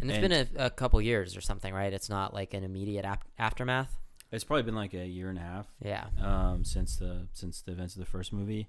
And 0.00 0.10
it's 0.10 0.18
and- 0.18 0.28
been 0.28 0.60
a, 0.60 0.66
a 0.66 0.70
couple 0.70 1.00
years 1.00 1.36
or 1.36 1.40
something, 1.40 1.72
right? 1.72 1.92
It's 1.92 2.08
not 2.10 2.34
like 2.34 2.54
an 2.54 2.64
immediate 2.64 3.04
ap- 3.04 3.26
aftermath. 3.38 3.96
it's 4.32 4.42
probably 4.44 4.64
been 4.64 4.74
like 4.74 4.92
a 4.92 5.06
year 5.06 5.30
and 5.30 5.38
a 5.38 5.42
half 5.42 5.66
Yeah. 5.80 6.08
um, 6.20 6.64
since 6.64 6.96
the 6.96 7.28
since 7.32 7.62
the 7.62 7.70
events 7.72 7.94
of 7.94 8.00
the 8.00 8.06
first 8.06 8.32
movie. 8.32 8.68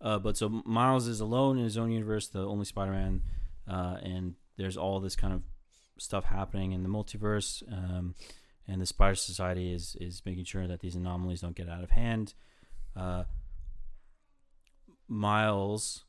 Uh, 0.00 0.18
but 0.18 0.36
so 0.36 0.48
Miles 0.48 1.06
is 1.06 1.20
alone 1.20 1.56
in 1.58 1.64
his 1.64 1.78
own 1.78 1.90
universe, 1.92 2.28
the 2.28 2.44
only 2.46 2.64
Spider-Man, 2.64 3.22
uh, 3.68 3.98
and 4.02 4.34
there's 4.56 4.76
all 4.76 4.98
this 5.00 5.14
kind 5.16 5.32
of 5.32 5.42
stuff 5.98 6.24
happening 6.24 6.72
in 6.72 6.82
the 6.82 6.88
multiverse. 6.88 7.62
Um, 7.72 8.14
and 8.66 8.80
the 8.82 8.86
Spider 8.86 9.14
Society 9.14 9.72
is 9.72 9.96
is 10.00 10.20
making 10.26 10.44
sure 10.44 10.66
that 10.66 10.80
these 10.80 10.96
anomalies 10.96 11.40
don't 11.40 11.56
get 11.56 11.68
out 11.68 11.82
of 11.84 11.90
hand. 11.90 12.34
Uh, 12.98 13.24
Miles 15.08 16.04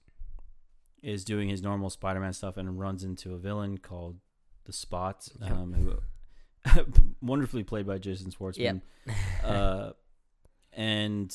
is 1.02 1.24
doing 1.24 1.48
his 1.48 1.62
normal 1.62 1.90
Spider-Man 1.90 2.34
stuff 2.34 2.58
and 2.58 2.80
runs 2.80 3.04
into 3.04 3.34
a 3.34 3.38
villain 3.38 3.78
called 3.78 4.18
the 4.66 4.74
Spot, 4.74 5.26
Yep. 5.42 5.52
um, 5.52 5.74
who 5.74 6.84
wonderfully 7.22 7.64
played 7.64 7.88
by 7.88 7.98
Jason 7.98 8.32
Schwartzman, 8.32 8.82
uh, 9.44 9.92
and 10.74 11.34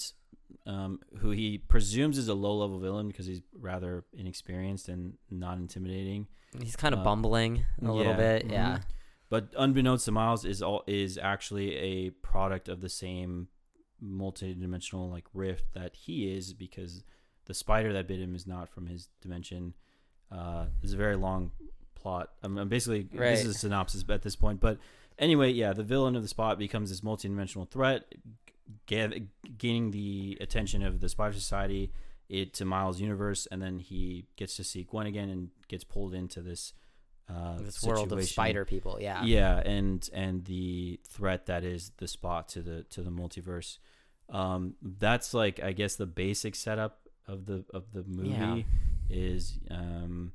um, 0.67 1.01
who 1.19 1.31
he 1.31 1.59
presumes 1.59 2.19
is 2.19 2.29
a 2.29 2.35
low-level 2.35 2.79
villain 2.79 3.09
because 3.09 3.27
he's 3.27 3.41
rather 3.59 4.05
inexperienced 4.13 4.89
and 4.89 5.15
not 5.31 5.57
intimidating. 5.59 6.27
He's 6.61 6.77
kind 6.77 6.95
of 6.95 7.01
uh, 7.01 7.05
bumbling 7.05 7.65
a 7.83 7.91
little 7.91 8.13
yeah, 8.13 8.17
bit. 8.19 8.49
mhm. 8.49 8.53
Yeah. 8.53 8.79
But 9.31 9.53
unbeknownst 9.57 10.05
to 10.05 10.13
Miles, 10.13 10.45
is 10.45 10.63
all 10.63 10.85
is 10.87 11.19
actually 11.19 11.75
a 11.75 12.11
product 12.11 12.69
of 12.69 12.81
the 12.81 12.89
same 12.91 13.49
multi-dimensional 14.05 15.09
like 15.11 15.25
rift 15.35 15.73
that 15.75 15.95
he 15.97 16.33
is 16.33 16.53
because 16.53 17.03
the 17.47 17.55
spider 17.55 17.93
that 17.93 18.07
bit 18.07 18.21
him 18.21 18.35
is 18.35 18.47
not 18.47 18.69
from 18.69 18.87
his 18.87 19.09
dimension. 19.21 19.75
Uh, 20.33 20.67
is 20.83 20.93
a 20.93 20.97
very 20.97 21.17
long 21.17 21.51
plot. 21.95 22.31
I'm, 22.43 22.59
I'm 22.59 22.69
basically 22.69 23.07
Right. 23.13 23.31
this 23.31 23.45
is 23.45 23.57
a 23.57 23.59
synopsis 23.59 24.05
at 24.09 24.23
this 24.23 24.35
point, 24.37 24.61
but 24.61 24.79
anyway, 25.19 25.51
yeah, 25.53 25.73
the 25.73 25.83
villain 25.85 26.17
of 26.17 26.23
the 26.23 26.29
spot 26.29 26.59
becomes 26.59 26.91
this 26.91 27.03
multi-dimensional 27.03 27.67
threat, 27.67 28.13
ga- 28.87 29.23
gaining 29.59 29.91
the 29.93 30.37
attention 30.41 30.83
of 30.83 31.01
the 31.01 31.09
Spider 31.09 31.35
Society, 31.35 31.93
it 32.29 32.55
to 32.55 32.65
Miles' 32.65 33.01
universe, 33.01 33.47
and 33.53 33.61
then 33.63 33.79
he 33.79 34.27
gets 34.37 34.57
to 34.57 34.65
see 34.65 34.83
Gwen 34.85 35.07
again 35.07 35.29
and 35.29 35.51
gets 35.69 35.85
pulled 35.85 36.15
into 36.15 36.41
this 36.41 36.73
uh, 37.29 37.59
This 37.59 37.83
world 37.83 38.05
of 38.13 38.19
situation. 38.23 38.27
spider 38.33 38.65
people. 38.67 38.99
Yeah. 39.01 39.23
Yeah, 39.25 39.59
and 39.59 40.07
and 40.13 40.45
the 40.45 41.01
threat 41.09 41.47
that 41.47 41.65
is 41.65 41.93
the 41.99 42.09
spot 42.09 42.49
to 42.51 42.61
the 42.63 42.83
to 42.91 43.03
the 43.03 43.11
multiverse. 43.11 43.79
Um, 44.31 44.75
that's 44.83 45.35
like 45.35 45.63
I 45.63 45.73
guess 45.73 45.97
the 45.97 46.07
basic 46.07 46.55
setup 46.55 47.09
of 47.27 47.47
the 47.47 47.65
of 47.73 47.93
the 47.93 48.05
movie 48.05 48.31
Yeah. 48.31 48.63
is 49.11 49.59
um, 49.71 50.33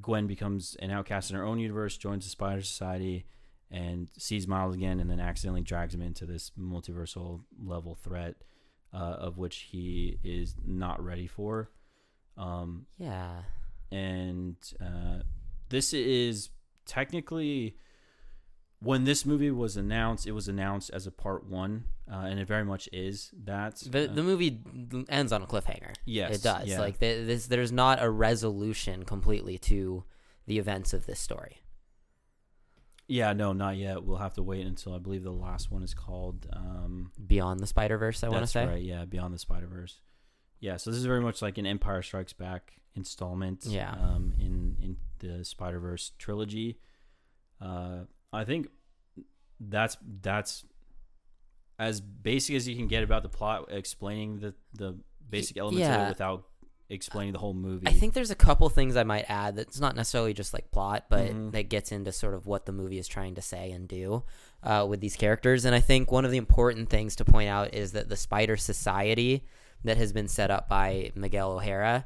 Gwen 0.00 0.26
becomes 0.26 0.76
an 0.80 0.90
outcast 0.90 1.30
in 1.30 1.36
her 1.36 1.44
own 1.44 1.58
universe, 1.58 1.96
joins 1.96 2.24
the 2.24 2.30
Spider 2.30 2.62
Society, 2.62 3.26
and 3.70 4.08
sees 4.18 4.48
Miles 4.48 4.74
again, 4.74 4.98
and 5.00 5.08
then 5.10 5.20
accidentally 5.20 5.60
drags 5.62 5.94
him 5.94 6.02
into 6.02 6.26
this 6.26 6.50
multiversal 6.58 7.42
level 7.64 7.94
threat, 7.94 8.34
uh, 8.92 8.96
of 8.96 9.38
which 9.38 9.68
he 9.70 10.18
is 10.24 10.56
not 10.66 11.02
ready 11.04 11.26
for. 11.26 11.70
Um, 12.36 12.86
Yeah. 12.98 13.42
and 13.92 14.56
uh, 14.80 15.20
this 15.68 15.92
is 15.92 16.50
technically 16.86 17.76
when 18.84 19.04
this 19.04 19.24
movie 19.26 19.50
was 19.50 19.76
announced 19.76 20.26
it 20.26 20.32
was 20.32 20.46
announced 20.48 20.90
as 20.92 21.06
a 21.06 21.10
part 21.10 21.46
one 21.46 21.84
uh, 22.12 22.26
and 22.28 22.38
it 22.38 22.46
very 22.46 22.64
much 22.64 22.88
is 22.92 23.30
that 23.44 23.76
The 23.76 24.10
uh, 24.10 24.14
the 24.14 24.22
movie 24.22 24.60
ends 25.08 25.32
on 25.32 25.42
a 25.42 25.46
cliffhanger. 25.46 25.94
yes 26.04 26.36
it 26.36 26.42
does. 26.42 26.66
yeah. 26.68 26.80
Like 26.80 26.98
th- 27.00 27.26
this, 27.26 27.46
there's 27.46 27.72
not 27.72 28.02
a 28.02 28.10
resolution 28.10 29.04
completely 29.04 29.58
to 29.58 30.04
the 30.46 30.58
events 30.58 30.92
of 30.92 31.06
this 31.06 31.18
story. 31.20 31.62
yeah 33.08 33.32
no 33.32 33.52
not 33.52 33.76
yet 33.76 34.02
we'll 34.04 34.18
have 34.18 34.34
to 34.34 34.42
wait 34.42 34.66
until 34.66 34.94
i 34.94 34.98
believe 34.98 35.22
the 35.22 35.30
last 35.48 35.70
one 35.70 35.82
is 35.82 35.94
called 35.94 36.46
um 36.52 37.10
Beyond 37.26 37.60
the 37.60 37.66
Spider 37.66 37.98
Verse, 37.98 38.24
I 38.24 38.28
want 38.28 38.42
to 38.42 38.46
say. 38.46 38.66
right 38.66 38.82
yeah 38.82 39.04
beyond 39.04 39.34
the 39.34 39.38
spider 39.38 39.66
verse 39.66 40.00
yeah 40.60 40.76
so 40.78 40.90
this 40.90 40.98
is 40.98 41.06
very 41.06 41.20
much 41.20 41.42
like 41.42 41.58
an 41.58 41.66
empire 41.66 42.02
strikes 42.02 42.32
back 42.32 42.72
installment 42.94 43.64
Yeah. 43.66 43.90
um 43.92 44.32
in 44.38 44.76
in 44.80 44.96
the 45.18 45.44
spider 45.44 45.80
verse 45.80 46.12
trilogy 46.18 46.78
uh 47.60 48.00
i 48.34 48.44
think 48.44 48.68
that's 49.60 49.96
that's 50.20 50.64
as 51.78 52.00
basic 52.00 52.54
as 52.56 52.68
you 52.68 52.76
can 52.76 52.86
get 52.86 53.02
about 53.02 53.22
the 53.22 53.28
plot 53.28 53.66
explaining 53.70 54.38
the 54.38 54.54
the 54.74 54.96
basic 55.28 55.56
elements 55.56 55.88
of 55.88 56.06
it 56.06 56.08
without 56.08 56.44
explaining 56.90 57.32
the 57.32 57.38
whole 57.38 57.54
movie 57.54 57.88
I 57.88 57.92
think 57.92 58.12
there's 58.12 58.30
a 58.30 58.34
couple 58.36 58.68
things 58.68 58.94
I 58.94 59.04
might 59.04 59.24
add 59.28 59.56
that's 59.56 59.80
not 59.80 59.96
necessarily 59.96 60.34
just 60.34 60.52
like 60.52 60.70
plot, 60.70 61.06
but 61.08 61.30
Mhm. 61.30 61.52
that 61.52 61.70
gets 61.70 61.90
into 61.90 62.12
sort 62.12 62.34
of 62.34 62.46
what 62.46 62.66
the 62.66 62.72
movie 62.72 62.98
is 62.98 63.08
trying 63.08 63.34
to 63.36 63.42
say 63.42 63.70
and 63.70 63.88
do 63.88 64.22
uh, 64.62 64.86
with 64.88 65.00
these 65.00 65.16
characters. 65.16 65.64
And 65.64 65.74
I 65.74 65.80
think 65.80 66.12
one 66.12 66.26
of 66.26 66.30
the 66.30 66.36
important 66.36 66.90
things 66.90 67.16
to 67.16 67.24
point 67.24 67.48
out 67.48 67.72
is 67.74 67.92
that 67.92 68.10
the 68.10 68.16
Spider 68.16 68.58
Society 68.58 69.44
that 69.82 69.96
has 69.96 70.12
been 70.12 70.28
set 70.28 70.50
up 70.50 70.68
by 70.68 71.10
Miguel 71.14 71.52
O'Hara, 71.52 72.04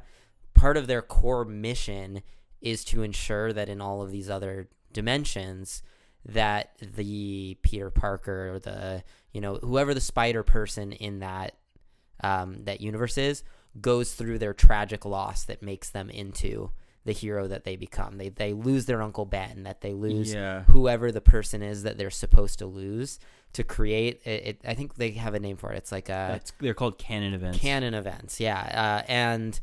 part 0.53 0.77
of 0.77 0.87
their 0.87 1.01
core 1.01 1.43
mission 1.43 2.21
is 2.61 2.85
to 2.85 3.03
ensure 3.03 3.51
that 3.51 3.67
in 3.67 3.81
all 3.81 4.01
of 4.01 4.11
these 4.11 4.29
other 4.29 4.69
dimensions, 4.93 5.83
that 6.25 6.71
the 6.95 7.57
Peter 7.61 7.89
Parker 7.89 8.53
or 8.53 8.59
the 8.59 9.03
you 9.31 9.41
know 9.41 9.55
whoever 9.55 9.93
the 9.93 10.01
Spider 10.01 10.43
person 10.43 10.91
in 10.91 11.19
that 11.19 11.55
um, 12.21 12.63
that 12.65 12.81
universe 12.81 13.17
is 13.17 13.43
goes 13.79 14.13
through 14.13 14.39
their 14.39 14.53
tragic 14.53 15.05
loss 15.05 15.45
that 15.45 15.61
makes 15.61 15.89
them 15.89 16.09
into 16.09 16.71
the 17.05 17.13
hero 17.13 17.47
that 17.47 17.63
they 17.63 17.75
become. 17.75 18.17
They 18.17 18.29
they 18.29 18.53
lose 18.53 18.85
their 18.85 19.01
uncle 19.01 19.25
Ben, 19.25 19.63
that 19.63 19.81
they 19.81 19.93
lose 19.93 20.33
yeah 20.33 20.63
whoever 20.63 21.11
the 21.11 21.21
person 21.21 21.61
is 21.61 21.83
that 21.83 21.97
they're 21.97 22.09
supposed 22.09 22.59
to 22.59 22.65
lose 22.65 23.19
to 23.53 23.63
create 23.63 24.21
it. 24.25 24.29
it 24.45 24.61
I 24.67 24.73
think 24.73 24.95
they 24.95 25.11
have 25.11 25.33
a 25.33 25.39
name 25.39 25.57
for 25.57 25.71
it. 25.71 25.77
It's 25.77 25.91
like 25.91 26.09
a 26.09 26.29
that's 26.29 26.51
they're 26.59 26.73
called 26.73 26.97
canon 26.97 27.33
events 27.33 27.57
canon 27.57 27.93
events. 27.93 28.39
Yeah, 28.39 28.59
uh, 28.59 29.05
and 29.07 29.59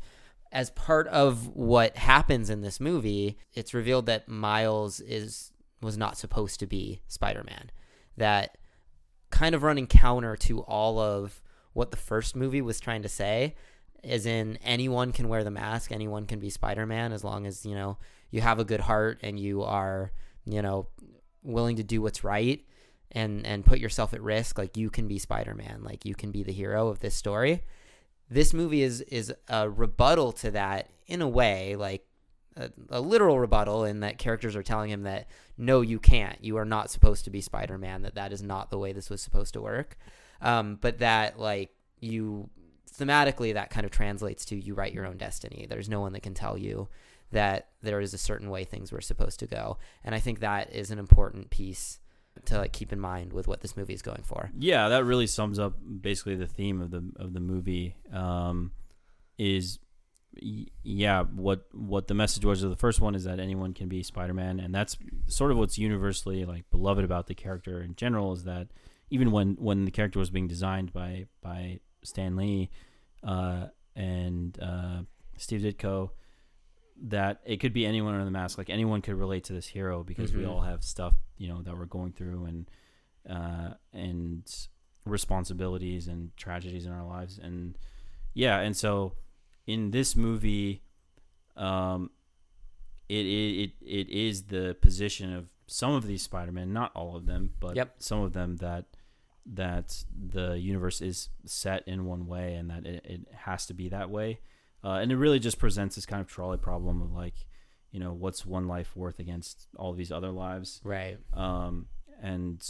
as 0.51 0.71
part 0.71 1.07
of 1.07 1.55
what 1.55 1.97
happens 1.97 2.49
in 2.49 2.61
this 2.61 2.79
movie, 2.79 3.37
it's 3.53 3.73
revealed 3.73 4.07
that 4.07 4.27
Miles 4.27 4.99
is 4.99 5.51
was 5.81 5.97
not 5.97 6.17
supposed 6.17 6.59
to 6.59 6.65
be 6.65 7.01
Spider-Man. 7.07 7.71
That 8.17 8.57
kind 9.29 9.53
of 9.53 9.63
running 9.63 9.87
counter 9.87 10.35
to 10.35 10.61
all 10.61 10.99
of 10.99 11.41
what 11.73 11.91
the 11.91 11.97
first 11.97 12.35
movie 12.35 12.61
was 12.61 12.79
trying 12.79 13.03
to 13.03 13.09
say 13.09 13.55
as 14.03 14.25
in 14.25 14.57
anyone 14.63 15.11
can 15.11 15.27
wear 15.27 15.43
the 15.43 15.51
mask 15.51 15.91
anyone 15.91 16.25
can 16.25 16.39
be 16.39 16.49
spider-man 16.49 17.11
as 17.11 17.23
long 17.23 17.45
as 17.45 17.65
you 17.65 17.75
know 17.75 17.97
you 18.31 18.41
have 18.41 18.59
a 18.59 18.65
good 18.65 18.79
heart 18.79 19.19
and 19.21 19.39
you 19.39 19.61
are 19.63 20.11
you 20.45 20.61
know 20.61 20.87
willing 21.43 21.75
to 21.75 21.83
do 21.83 22.01
what's 22.01 22.23
right 22.23 22.65
and 23.11 23.45
and 23.45 23.65
put 23.65 23.79
yourself 23.79 24.13
at 24.13 24.21
risk 24.21 24.57
like 24.57 24.77
you 24.77 24.89
can 24.89 25.07
be 25.07 25.19
spider-man 25.19 25.81
like 25.83 26.05
you 26.05 26.15
can 26.15 26.31
be 26.31 26.43
the 26.43 26.51
hero 26.51 26.87
of 26.87 26.99
this 26.99 27.15
story 27.15 27.63
this 28.29 28.53
movie 28.53 28.81
is 28.81 29.01
is 29.01 29.33
a 29.49 29.69
rebuttal 29.69 30.31
to 30.31 30.51
that 30.51 30.89
in 31.05 31.21
a 31.21 31.27
way 31.27 31.75
like 31.75 32.06
a, 32.57 32.71
a 32.89 33.01
literal 33.01 33.39
rebuttal 33.39 33.85
in 33.85 34.01
that 34.01 34.17
characters 34.17 34.55
are 34.55 34.63
telling 34.63 34.89
him 34.89 35.03
that 35.03 35.27
no 35.57 35.81
you 35.81 35.99
can't. 35.99 36.43
You 36.43 36.57
are 36.57 36.65
not 36.65 36.91
supposed 36.91 37.25
to 37.25 37.29
be 37.29 37.41
spider-man 37.41 38.01
that 38.03 38.15
that 38.15 38.33
is 38.33 38.41
not 38.41 38.69
the 38.69 38.77
way 38.77 38.93
this 38.93 39.09
was 39.09 39.21
supposed 39.21 39.53
to 39.53 39.61
work. 39.61 39.97
Um, 40.41 40.77
but 40.79 40.99
that 40.99 41.39
like 41.39 41.71
you 41.99 42.49
thematically 42.97 43.53
that 43.53 43.69
kind 43.69 43.85
of 43.85 43.91
translates 43.91 44.45
to 44.45 44.55
you 44.55 44.73
write 44.73 44.93
your 44.93 45.05
own 45.05 45.17
destiny. 45.17 45.67
There's 45.69 45.89
no 45.89 46.01
one 46.01 46.13
that 46.13 46.23
can 46.23 46.33
tell 46.33 46.57
you 46.57 46.89
that 47.31 47.69
there 47.81 47.99
is 47.99 48.13
a 48.13 48.17
certain 48.17 48.49
way 48.49 48.63
things 48.63 48.91
were 48.91 49.01
supposed 49.01 49.39
to 49.39 49.47
go. 49.47 49.77
And 50.03 50.15
i 50.15 50.19
think 50.19 50.39
that 50.39 50.73
is 50.73 50.91
an 50.91 50.99
important 50.99 51.49
piece 51.49 51.99
to 52.45 52.57
like 52.57 52.71
keep 52.71 52.93
in 52.93 52.99
mind 52.99 53.33
with 53.33 53.47
what 53.47 53.61
this 53.61 53.75
movie 53.75 53.93
is 53.93 54.01
going 54.01 54.23
for. 54.23 54.51
Yeah, 54.57 54.89
that 54.89 55.05
really 55.05 55.27
sums 55.27 55.59
up 55.59 55.73
basically 56.01 56.35
the 56.35 56.47
theme 56.47 56.81
of 56.81 56.91
the 56.91 57.03
of 57.17 57.33
the 57.33 57.39
movie. 57.39 57.95
Um, 58.11 58.71
is 59.37 59.79
yeah, 60.41 61.23
what 61.23 61.65
what 61.73 62.07
the 62.07 62.13
message 62.13 62.45
was 62.45 62.63
of 62.63 62.69
the 62.69 62.75
first 62.75 63.01
one 63.01 63.15
is 63.15 63.23
that 63.25 63.39
anyone 63.39 63.73
can 63.73 63.87
be 63.89 64.03
Spider-Man, 64.03 64.59
and 64.59 64.73
that's 64.73 64.97
sort 65.27 65.51
of 65.51 65.57
what's 65.57 65.77
universally 65.77 66.45
like 66.45 66.69
beloved 66.69 67.03
about 67.03 67.27
the 67.27 67.35
character 67.35 67.81
in 67.81 67.95
general 67.95 68.33
is 68.33 68.43
that 68.45 68.67
even 69.09 69.31
when 69.31 69.55
when 69.59 69.85
the 69.85 69.91
character 69.91 70.19
was 70.19 70.29
being 70.29 70.47
designed 70.47 70.91
by 70.93 71.25
by 71.41 71.79
Stan 72.03 72.35
Lee 72.35 72.69
uh, 73.23 73.67
and 73.95 74.57
uh, 74.61 75.01
Steve 75.37 75.61
Ditko, 75.61 76.11
that 77.03 77.41
it 77.45 77.57
could 77.57 77.73
be 77.73 77.85
anyone 77.85 78.13
under 78.13 78.25
the 78.25 78.31
mask. 78.31 78.57
Like 78.57 78.69
anyone 78.69 79.01
could 79.01 79.15
relate 79.15 79.43
to 79.45 79.53
this 79.53 79.67
hero 79.67 80.03
because 80.03 80.33
we 80.33 80.43
Mhm. 80.43 80.49
all 80.49 80.61
have 80.61 80.83
stuff 80.83 81.15
you 81.37 81.47
know 81.47 81.61
that 81.61 81.77
we're 81.77 81.85
going 81.85 82.11
through 82.13 82.45
and 82.45 82.69
uh, 83.29 83.73
and 83.93 84.67
responsibilities 85.05 86.07
and 86.07 86.35
tragedies 86.37 86.85
in 86.85 86.91
our 86.91 87.05
lives 87.05 87.37
and 87.37 87.77
yeah 88.33 88.59
and 88.59 88.75
so 88.75 89.13
in 89.67 89.91
this 89.91 90.15
movie 90.15 90.81
um 91.55 92.09
it 93.09 93.25
it 93.25 93.71
it 93.81 94.09
is 94.09 94.43
the 94.45 94.75
position 94.81 95.33
of 95.33 95.47
some 95.69 95.91
of 95.93 96.07
these 96.07 96.21
Spider-Men, 96.23 96.71
not 96.71 96.91
all 96.95 97.15
of 97.15 97.25
them 97.25 97.51
but 97.59 97.75
Yep. 97.75 97.95
some 97.99 98.21
of 98.21 98.33
them 98.33 98.57
that 98.57 98.85
that 99.45 100.03
the 100.13 100.57
universe 100.59 101.01
is 101.01 101.29
set 101.45 101.87
in 101.87 102.05
one 102.05 102.25
way 102.27 102.55
and 102.55 102.69
that 102.69 102.85
it, 102.85 103.05
it 103.05 103.21
has 103.33 103.65
to 103.67 103.73
be 103.73 103.87
that 103.89 104.09
way 104.09 104.39
uh, 104.83 104.99
and 105.01 105.11
it 105.11 105.17
really 105.17 105.39
just 105.39 105.57
presents 105.59 105.95
this 105.95 106.05
kind 106.05 106.21
of 106.21 106.27
trolley 106.27 106.57
problem 106.57 107.01
of 107.01 107.11
like 107.13 107.45
you 107.91 107.99
know 107.99 108.11
what's 108.13 108.45
one 108.45 108.67
life 108.67 108.95
worth 108.95 109.19
against 109.19 109.67
all 109.77 109.93
these 109.93 110.11
other 110.11 110.31
lives 110.31 110.81
Right. 110.83 111.17
um, 111.33 111.87
and 112.21 112.61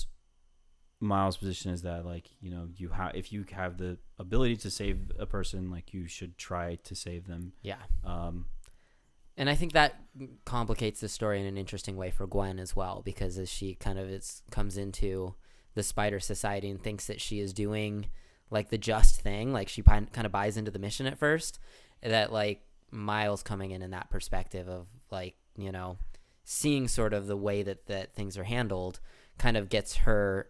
Miles' 1.00 1.38
position 1.38 1.72
is 1.72 1.84
that 1.84 2.06
like 2.06 2.30
you 2.41 2.50
know 2.50 2.68
you 2.76 2.89
have 2.89 3.16
if 3.16 3.32
you 3.32 3.45
have 3.52 3.78
the 3.78 3.98
ability 4.18 4.58
to 4.58 4.72
save 4.72 5.12
a 5.20 5.26
person, 5.26 5.70
like 5.70 5.93
you 5.93 6.08
should 6.08 6.38
try 6.38 6.76
to 6.84 6.95
save 6.95 7.28
them. 7.28 7.54
Yeah. 7.62 7.76
Um, 8.04 8.45
And 9.38 9.50
I 9.50 9.56
think 9.56 9.74
that 9.74 10.02
complicates 10.45 11.00
the 11.00 11.10
story 11.10 11.39
in 11.39 11.45
an 11.45 11.58
interesting 11.58 11.95
way 11.95 12.10
for 12.10 12.26
Gwen 12.26 12.58
as 12.60 12.76
well, 12.76 13.04
because 13.06 13.38
as 13.38 13.50
she 13.52 13.76
kind 13.76 14.00
of 14.00 14.10
is 14.10 14.41
comes 14.50 14.78
into 14.78 15.36
the 15.76 15.84
Spider 15.84 16.20
Society 16.20 16.70
and 16.70 16.82
thinks 16.82 17.06
that 17.06 17.22
she 17.22 17.39
is 17.39 17.54
doing 17.54 18.08
like 18.50 18.70
the 18.70 18.78
just 18.80 19.22
thing, 19.22 19.54
like 19.54 19.70
she 19.70 19.84
kind 19.84 20.10
of 20.16 20.32
buys 20.32 20.58
into 20.58 20.72
the 20.72 20.80
mission 20.80 21.06
at 21.06 21.20
first, 21.20 21.60
that 22.02 22.34
like 22.34 22.64
Miles 22.89 23.43
coming 23.43 23.72
in 23.72 23.84
in 23.84 23.91
that 23.91 24.10
perspective 24.10 24.68
of 24.68 24.88
like 25.12 25.36
you 25.56 25.72
know 25.72 25.98
seeing 26.43 26.88
sort 26.88 27.14
of 27.14 27.28
the 27.28 27.38
way 27.38 27.62
that 27.62 27.86
that 27.86 28.16
things 28.16 28.36
are 28.38 28.45
handled, 28.45 29.00
kind 29.38 29.58
of 29.58 29.70
gets 29.70 29.98
her 29.98 30.48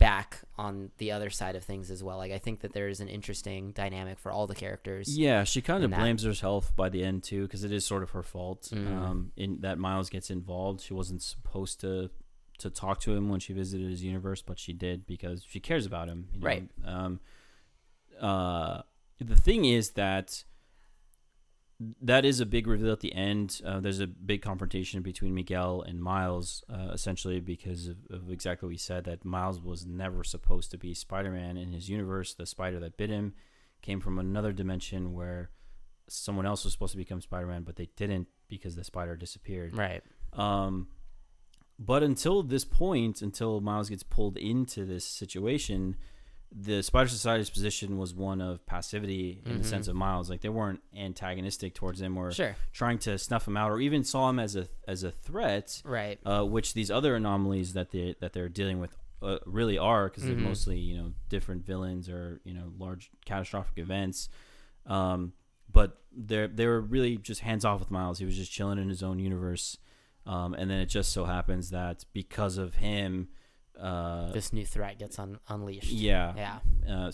back 0.00 0.38
on 0.58 0.90
the 0.98 1.12
other 1.12 1.30
side 1.30 1.54
of 1.54 1.62
things 1.62 1.90
as 1.90 2.02
well. 2.02 2.16
Like 2.18 2.32
I 2.32 2.38
think 2.38 2.60
that 2.62 2.72
there 2.72 2.88
is 2.88 2.98
an 3.00 3.08
interesting 3.08 3.70
dynamic 3.72 4.18
for 4.18 4.32
all 4.32 4.48
the 4.48 4.54
characters. 4.56 5.16
yeah, 5.16 5.44
she 5.44 5.60
kind 5.62 5.84
in 5.84 5.92
of 5.92 5.98
blames 6.00 6.24
herself 6.24 6.74
by 6.74 6.88
the 6.88 7.04
end 7.04 7.22
too, 7.22 7.42
because 7.42 7.62
it 7.62 7.70
is 7.70 7.86
sort 7.86 8.02
of 8.02 8.10
her 8.10 8.22
fault. 8.24 8.70
Mhm. 8.72 8.86
Um, 8.96 9.32
in 9.36 9.60
that 9.60 9.78
Miles 9.78 10.10
gets 10.10 10.28
involved, 10.30 10.80
she 10.80 10.94
wasn't 10.94 11.22
supposed 11.22 11.80
to 11.82 12.10
to 12.58 12.68
talk 12.68 13.00
to 13.00 13.14
him 13.14 13.28
when 13.30 13.40
she 13.40 13.52
visited 13.54 13.88
his 13.88 14.02
universe, 14.02 14.42
but 14.42 14.58
she 14.58 14.72
did 14.74 15.06
because 15.06 15.44
she 15.48 15.60
cares 15.60 15.86
about 15.86 16.08
him. 16.08 16.28
you 16.34 16.40
know? 16.40 16.46
Right. 16.46 16.68
Um, 16.84 17.20
uh, 18.20 18.82
the 19.18 19.36
thing 19.36 19.64
is 19.64 19.92
that 19.92 20.44
that 22.02 22.24
is 22.24 22.40
a 22.40 22.46
big 22.46 22.66
reveal 22.66 22.92
at 22.92 23.00
the 23.00 23.14
end. 23.14 23.60
Uh, 23.64 23.80
there's 23.80 24.00
a 24.00 24.06
big 24.06 24.42
confrontation 24.42 25.00
between 25.00 25.34
Miguel 25.34 25.82
and 25.82 26.02
Miles, 26.02 26.62
uh, 26.68 26.90
essentially 26.92 27.40
because 27.40 27.88
of, 27.88 27.96
of 28.10 28.30
exactly 28.30 28.66
what 28.66 28.70
we 28.70 28.76
said 28.76 29.04
that 29.04 29.24
Miles 29.24 29.60
was 29.60 29.86
never 29.86 30.22
supposed 30.22 30.70
to 30.72 30.78
be 30.78 30.92
Spider-Man 30.92 31.56
in 31.56 31.72
his 31.72 31.88
universe. 31.88 32.34
The 32.34 32.44
spider 32.44 32.78
that 32.80 32.98
bit 32.98 33.08
him 33.08 33.34
came 33.80 34.00
from 34.00 34.18
another 34.18 34.52
dimension 34.52 35.14
where 35.14 35.50
someone 36.06 36.44
else 36.44 36.64
was 36.64 36.74
supposed 36.74 36.92
to 36.92 36.98
become 36.98 37.22
Spider-Man, 37.22 37.62
but 37.62 37.76
they 37.76 37.88
didn't 37.96 38.28
because 38.48 38.76
the 38.76 38.84
spider 38.84 39.16
disappeared. 39.16 39.74
Right. 39.74 40.02
Um, 40.34 40.88
but 41.78 42.02
until 42.02 42.42
this 42.42 42.64
point, 42.64 43.22
until 43.22 43.60
Miles 43.62 43.88
gets 43.88 44.02
pulled 44.02 44.36
into 44.36 44.84
this 44.84 45.06
situation, 45.06 45.96
the 46.52 46.82
Spider 46.82 47.08
Society's 47.08 47.48
position 47.50 47.96
was 47.96 48.12
one 48.12 48.40
of 48.40 48.64
passivity 48.66 49.40
in 49.46 49.58
the 49.58 49.64
Mhm. 49.64 49.66
sense 49.66 49.86
of 49.88 49.94
Miles. 49.94 50.28
Like 50.28 50.40
they 50.40 50.48
weren't 50.48 50.80
antagonistic 50.96 51.74
towards 51.74 52.00
him 52.00 52.16
or 52.16 52.32
Sure. 52.32 52.56
trying 52.72 52.98
to 53.00 53.18
snuff 53.18 53.46
him 53.46 53.56
out, 53.56 53.70
or 53.70 53.80
even 53.80 54.02
saw 54.02 54.28
him 54.28 54.38
as 54.40 54.56
a 54.56 54.68
as 54.88 55.04
a 55.04 55.10
threat. 55.12 55.80
Right. 55.84 56.18
Uh, 56.26 56.44
which 56.44 56.74
these 56.74 56.90
other 56.90 57.14
anomalies 57.14 57.72
that 57.74 57.90
they 57.92 58.16
that 58.20 58.32
they're 58.32 58.48
dealing 58.48 58.80
with 58.80 58.96
uh, 59.22 59.38
really 59.46 59.76
are, 59.78 60.08
because 60.08 60.24
Mhm. 60.24 60.26
they're 60.28 60.36
mostly 60.48 60.78
you 60.78 60.96
know 60.96 61.12
different 61.28 61.64
villains 61.64 62.08
or 62.08 62.40
you 62.44 62.54
know 62.54 62.72
large 62.78 63.10
catastrophic 63.24 63.78
events. 63.78 64.28
Um, 64.86 65.34
but 65.72 66.02
they're 66.10 66.48
they 66.48 66.66
were 66.66 66.80
really 66.80 67.16
just 67.16 67.42
hands 67.42 67.64
off 67.64 67.78
with 67.80 67.90
Miles. 67.92 68.18
He 68.18 68.24
was 68.24 68.36
just 68.36 68.50
chilling 68.50 68.78
in 68.78 68.88
his 68.88 69.02
own 69.04 69.18
universe. 69.20 69.78
Um, 70.26 70.54
and 70.54 70.70
then 70.70 70.80
it 70.80 70.86
just 70.86 71.12
so 71.12 71.24
happens 71.24 71.70
that 71.70 72.04
because 72.12 72.58
of 72.58 72.74
him, 72.74 73.28
uh, 73.80 74.30
this 74.32 74.52
new 74.52 74.64
threat 74.66 74.98
gets 74.98 75.18
un- 75.18 75.38
unleashed. 75.48 75.90
yeah, 75.90 76.34
Yeah. 76.86 76.94
uh, 77.06 77.10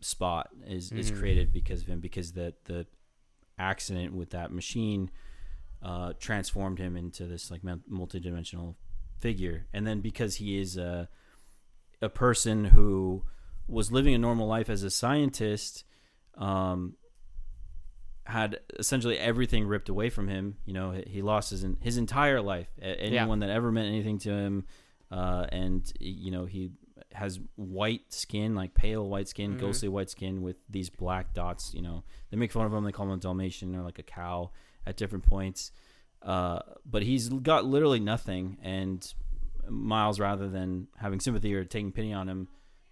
Spot 0.00 0.48
is 0.66 0.90
is 0.92 1.10
Mhm. 1.12 1.18
created 1.18 1.52
because 1.52 1.82
of 1.82 1.86
him 1.88 2.00
because 2.00 2.32
the 2.32 2.54
the 2.64 2.86
accident 3.58 4.14
with 4.14 4.30
that 4.30 4.50
machine 4.52 5.10
uh, 5.82 6.12
transformed 6.18 6.78
him 6.78 6.96
into 6.96 7.26
this 7.26 7.50
like 7.50 7.62
mul- 7.62 7.82
multidimensional 7.90 8.74
figure, 9.20 9.66
and 9.72 9.86
then 9.86 10.00
because 10.00 10.36
he 10.36 10.58
is 10.58 10.76
a 10.76 11.08
a 12.02 12.08
person 12.08 12.64
who 12.66 13.24
was 13.68 13.92
living 13.92 14.14
a 14.14 14.18
normal 14.18 14.46
life 14.46 14.68
as 14.70 14.82
a 14.82 14.90
scientist, 14.90 15.84
um, 16.36 16.96
had 18.24 18.60
essentially 18.78 19.18
everything 19.18 19.66
ripped 19.66 19.88
away 19.88 20.10
from 20.10 20.28
him. 20.28 20.58
You 20.66 20.72
know, 20.74 20.90
he- 21.06 21.22
lost 21.22 21.50
his 21.50 21.64
his 21.80 21.96
entire 21.96 22.40
life. 22.40 22.68
Anyone 22.80 23.38
that 23.40 23.50
ever 23.50 23.72
meant 23.72 23.88
anything 23.88 24.18
to 24.20 24.30
him, 24.30 24.66
uh, 25.10 25.46
and 25.50 25.92
you 26.00 26.30
know 26.30 26.44
he 26.46 26.70
has 27.12 27.40
white 27.56 28.12
skin, 28.12 28.54
like 28.54 28.74
pale 28.74 29.08
white 29.08 29.28
skin, 29.28 29.54
Mhm. 29.54 29.60
ghostly 29.60 29.88
white 29.88 30.10
skin 30.10 30.42
with 30.42 30.58
these 30.68 30.90
black 30.90 31.32
dots. 31.34 31.72
You 31.74 31.82
know, 31.82 32.04
they 32.30 32.36
make 32.36 32.52
fun 32.52 32.66
of 32.66 32.72
him. 32.74 32.84
They 32.84 32.92
call 32.92 33.06
him 33.06 33.12
a 33.12 33.16
Dalmatian 33.16 33.74
or 33.74 33.82
like 33.82 33.98
a 33.98 34.02
cow 34.02 34.50
at 34.86 34.96
different 34.96 35.24
points. 35.24 35.72
Uh, 36.22 36.58
but 36.84 37.02
he's 37.02 37.28
got 37.28 37.64
literally 37.64 38.00
nothing, 38.00 38.58
and 38.62 39.14
Miles, 39.68 40.18
rather 40.18 40.48
than 40.48 40.88
having 40.96 41.20
sympathy 41.20 41.54
or 41.54 41.64
taking 41.64 41.92
pity 41.92 42.12
on 42.12 42.28
him, 42.28 42.48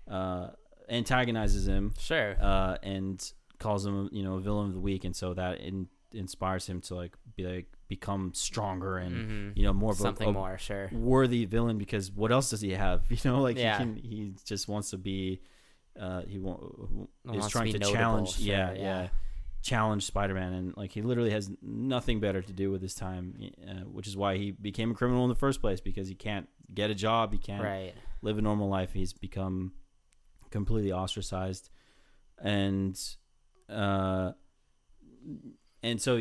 uh, 0.09 0.51
antagonizes 0.89 1.67
him 1.67 1.93
Sure. 1.99 2.37
uh, 2.41 2.77
and 2.83 3.33
calls 3.59 3.85
him, 3.87 4.09
you 4.13 4.23
know, 4.23 4.35
a 4.35 4.41
villain 4.41 4.69
of 4.69 4.75
the 4.75 4.81
week, 4.81 5.05
and 5.05 5.17
so 5.17 5.35
that 5.35 5.61
in, 5.61 5.89
inspires 6.13 6.67
him 6.67 6.81
to 6.83 6.95
like 6.95 7.17
be 7.37 7.45
like 7.45 7.67
become 7.89 8.33
stronger 8.35 8.97
and 8.99 9.15
Mhm. 9.15 9.57
you 9.57 9.63
know 9.65 9.73
more 9.73 9.93
of 9.93 9.99
something 9.99 10.27
a, 10.27 10.31
a 10.31 10.33
more. 10.33 10.59
Sure. 10.59 10.89
worthy 10.93 11.45
villain 11.45 11.79
because 11.79 12.11
what 12.11 12.33
else 12.33 12.51
does 12.51 12.61
he 12.61 12.73
have? 12.73 13.05
You 13.11 13.19
know, 13.31 13.41
like 13.43 13.57
Yeah. 13.59 13.79
he 13.79 13.85
can, 13.85 13.97
he 13.97 14.35
just 14.45 14.69
wants 14.69 14.91
to 14.91 14.99
be. 14.99 15.41
Uh, 15.99 16.23
he 16.29 16.39
won't, 16.39 17.09
is 17.33 17.45
to 17.47 17.51
trying 17.51 17.73
to, 17.73 17.79
notable, 17.79 17.95
challenge. 17.97 18.31
sure, 18.37 18.45
yeah, 18.47 18.73
yeah. 18.73 18.81
yeah, 18.83 19.09
challenge 19.63 20.05
Spider-Man, 20.05 20.53
and 20.53 20.77
like 20.77 20.93
he 20.93 21.01
literally 21.01 21.31
has 21.31 21.51
nothing 21.63 22.21
better 22.21 22.43
to 22.43 22.53
do 22.53 22.71
with 22.71 22.83
his 22.83 22.95
time, 22.95 23.35
uh, 23.67 23.73
which 23.85 24.07
is 24.07 24.15
why 24.15 24.37
he 24.37 24.51
became 24.51 24.91
a 24.91 24.95
criminal 24.95 25.23
in 25.25 25.31
the 25.31 25.35
first 25.35 25.61
place 25.63 25.81
because 25.81 26.07
he 26.07 26.15
can't 26.15 26.49
get 26.75 26.91
a 26.91 26.95
job, 26.95 27.33
he 27.33 27.39
can't 27.39 27.63
Right. 27.65 27.95
live 28.21 28.37
a 28.37 28.43
normal 28.43 28.69
life. 28.69 28.93
He's 28.93 29.15
become 29.15 29.73
completely 30.51 30.93
ostracized, 30.93 31.71
and 32.39 33.01
uh, 33.71 34.33
and 35.83 36.01
so 36.01 36.21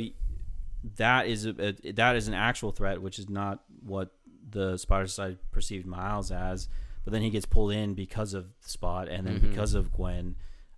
that 0.97 1.27
is 1.27 1.45
a, 1.45 1.75
a 1.85 1.91
that 1.93 2.15
is 2.15 2.27
an 2.27 2.33
actual 2.33 2.71
threat, 2.71 3.01
which 3.01 3.19
is 3.19 3.29
not 3.29 3.63
what 3.83 4.11
the 4.49 4.77
Spider 4.77 5.07
Society 5.07 5.37
perceived 5.51 5.85
Miles 5.85 6.31
as. 6.31 6.67
But 7.03 7.13
then 7.13 7.21
he 7.21 7.29
gets 7.29 7.45
pulled 7.45 7.71
in 7.71 7.93
because 7.93 8.33
of 8.33 8.47
Spot, 8.61 9.07
and 9.07 9.27
then 9.27 9.39
Mhm. 9.39 9.49
because 9.49 9.73
of 9.75 9.91
Gwen. 9.91 10.35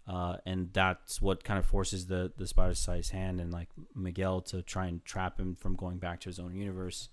Uh, 0.07 0.37
and 0.45 0.71
that's 0.71 1.21
what 1.21 1.43
kind 1.43 1.57
of 1.59 1.65
forces 1.65 2.07
the 2.07 2.31
the 2.37 2.47
Spider 2.47 2.73
Society's 2.73 3.09
hand 3.09 3.39
and 3.41 3.51
like 3.51 3.69
Miguel 3.95 4.41
to 4.41 4.61
try 4.61 4.87
and 4.87 5.03
trap 5.05 5.39
him 5.39 5.55
from 5.55 5.75
going 5.75 5.97
back 5.99 6.19
to 6.21 6.29
his 6.29 6.39
own 6.39 6.55
universe, 6.55 7.09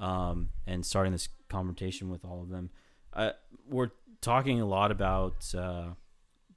um, 0.00 0.48
and 0.66 0.84
starting 0.84 1.12
this 1.12 1.28
confrontation 1.48 2.08
with 2.10 2.24
all 2.24 2.40
of 2.42 2.48
them. 2.48 2.70
Uh, 3.12 3.32
we're 3.68 3.90
talking 4.22 4.60
a 4.60 4.66
lot 4.66 4.90
about 4.90 5.54
uh, 5.54 5.90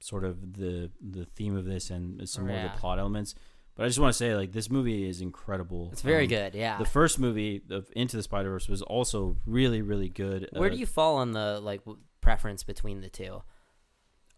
sort 0.00 0.24
of 0.24 0.54
the 0.56 0.90
the 1.00 1.26
theme 1.26 1.56
of 1.56 1.64
this 1.66 1.90
and 1.90 2.26
some 2.28 2.46
more 2.46 2.56
of 2.56 2.62
the 2.72 2.78
plot 2.78 2.98
elements. 2.98 3.34
But 3.76 3.84
I 3.84 3.88
just 3.88 3.98
want 3.98 4.12
to 4.12 4.16
say, 4.16 4.34
like, 4.34 4.52
this 4.52 4.70
movie 4.70 5.06
is 5.08 5.20
incredible. 5.20 5.90
It's 5.92 6.00
very 6.02 6.24
Um, 6.24 6.28
good. 6.30 6.54
Yeah. 6.54 6.78
The 6.78 6.86
first 6.86 7.18
movie 7.18 7.62
of 7.70 7.90
Into 7.94 8.16
the 8.16 8.22
Spider 8.22 8.48
Verse 8.50 8.68
was 8.68 8.80
also 8.82 9.36
really, 9.46 9.82
really 9.82 10.08
good. 10.08 10.48
Where 10.52 10.70
Uh, 10.70 10.72
do 10.72 10.78
you 10.78 10.86
fall 10.86 11.16
on 11.16 11.32
the 11.32 11.60
like 11.60 11.80
w- 11.84 12.00
preference 12.22 12.62
between 12.64 13.02
the 13.02 13.10
two? 13.10 13.42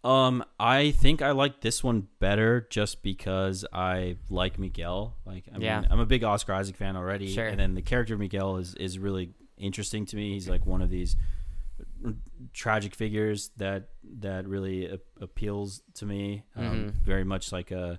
Um, 0.05 0.45
I 0.61 0.91
think 0.93 1.22
I 1.22 1.30
like 1.32 1.61
this 1.61 1.82
one 1.84 2.09
better 2.18 2.66
just 2.70 3.03
because 3.03 3.64
I 3.72 4.16
like 4.28 4.59
Miguel. 4.59 5.16
Like, 5.24 5.45
I 5.53 5.59
Yeah. 5.59 5.80
mean, 5.82 5.89
I'm 5.93 6.01
a 6.01 6.07
big 6.07 6.24
Oscar 6.24 6.53
Isaac 6.55 6.76
fan 6.76 6.97
already, 6.97 7.28
Sure. 7.28 7.47
and 7.47 7.59
then 7.61 7.74
the 7.74 7.82
character 7.82 8.14
of 8.14 8.20
Miguel 8.20 8.57
is 8.59 8.74
is 8.76 8.99
really 8.99 9.34
interesting 9.57 10.05
to 10.07 10.16
me. 10.16 10.32
He's 10.34 10.49
like 10.49 10.66
one 10.66 10.82
of 10.82 10.91
these 10.91 11.16
tragic 12.53 12.95
figures 12.95 13.51
that 13.57 13.91
that 14.20 14.47
really 14.47 14.86
a- 14.86 15.01
appeals 15.20 15.82
to 15.95 16.07
me. 16.07 16.45
Um, 16.57 16.64
Mhm. 16.64 16.93
Very 17.05 17.24
much 17.24 17.53
like 17.53 17.70
a 17.70 17.99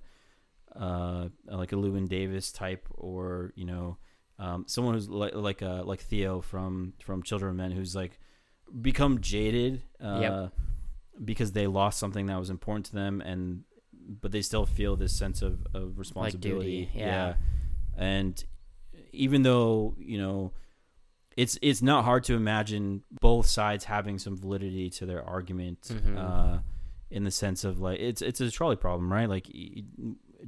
uh, 0.75 1.29
like 1.45 1.71
a 1.71 1.75
Llewyn 1.75 2.07
Davis 2.07 2.51
type, 2.51 2.87
or 2.91 3.53
you 3.55 3.65
know, 3.65 3.97
um, 4.37 4.65
someone 4.67 4.93
who's 4.93 5.09
like 5.09 5.35
like 5.35 5.61
uh, 5.61 5.83
like 5.83 6.01
Theo 6.01 6.41
from 6.41 6.93
from 7.03 7.23
Children 7.23 7.51
of 7.51 7.55
Men, 7.57 7.71
who's 7.71 7.95
like 7.95 8.19
become 8.81 9.19
jaded 9.21 9.81
uh, 10.03 10.19
Yep. 10.21 10.53
because 11.25 11.51
they 11.53 11.67
lost 11.67 11.99
something 11.99 12.27
that 12.27 12.39
was 12.39 12.49
important 12.49 12.85
to 12.87 12.93
them, 12.93 13.21
and 13.21 13.63
but 14.21 14.31
they 14.31 14.41
still 14.41 14.65
feel 14.65 14.95
this 14.95 15.13
sense 15.17 15.41
of, 15.41 15.65
of 15.73 15.97
responsibility. 15.99 16.89
yeah. 16.95 17.35
and 17.97 18.43
even 19.11 19.43
though 19.43 19.95
you 19.99 20.17
know. 20.17 20.53
It's 21.37 21.57
it's 21.61 21.81
not 21.81 22.03
hard 22.03 22.25
to 22.25 22.33
imagine 22.33 23.03
both 23.21 23.45
sides 23.45 23.85
having 23.85 24.17
some 24.19 24.35
validity 24.35 24.89
to 24.89 25.05
their 25.05 25.23
argument, 25.23 25.83
Mhm. 25.83 26.17
uh, 26.17 26.59
in 27.09 27.23
the 27.23 27.31
sense 27.31 27.63
of 27.63 27.79
like 27.79 27.97
it's 28.01 28.21
it's 28.21 28.41
a 28.41 28.51
trolley 28.51 28.75
problem, 28.75 29.09
right? 29.09 29.29
Like, 29.29 29.47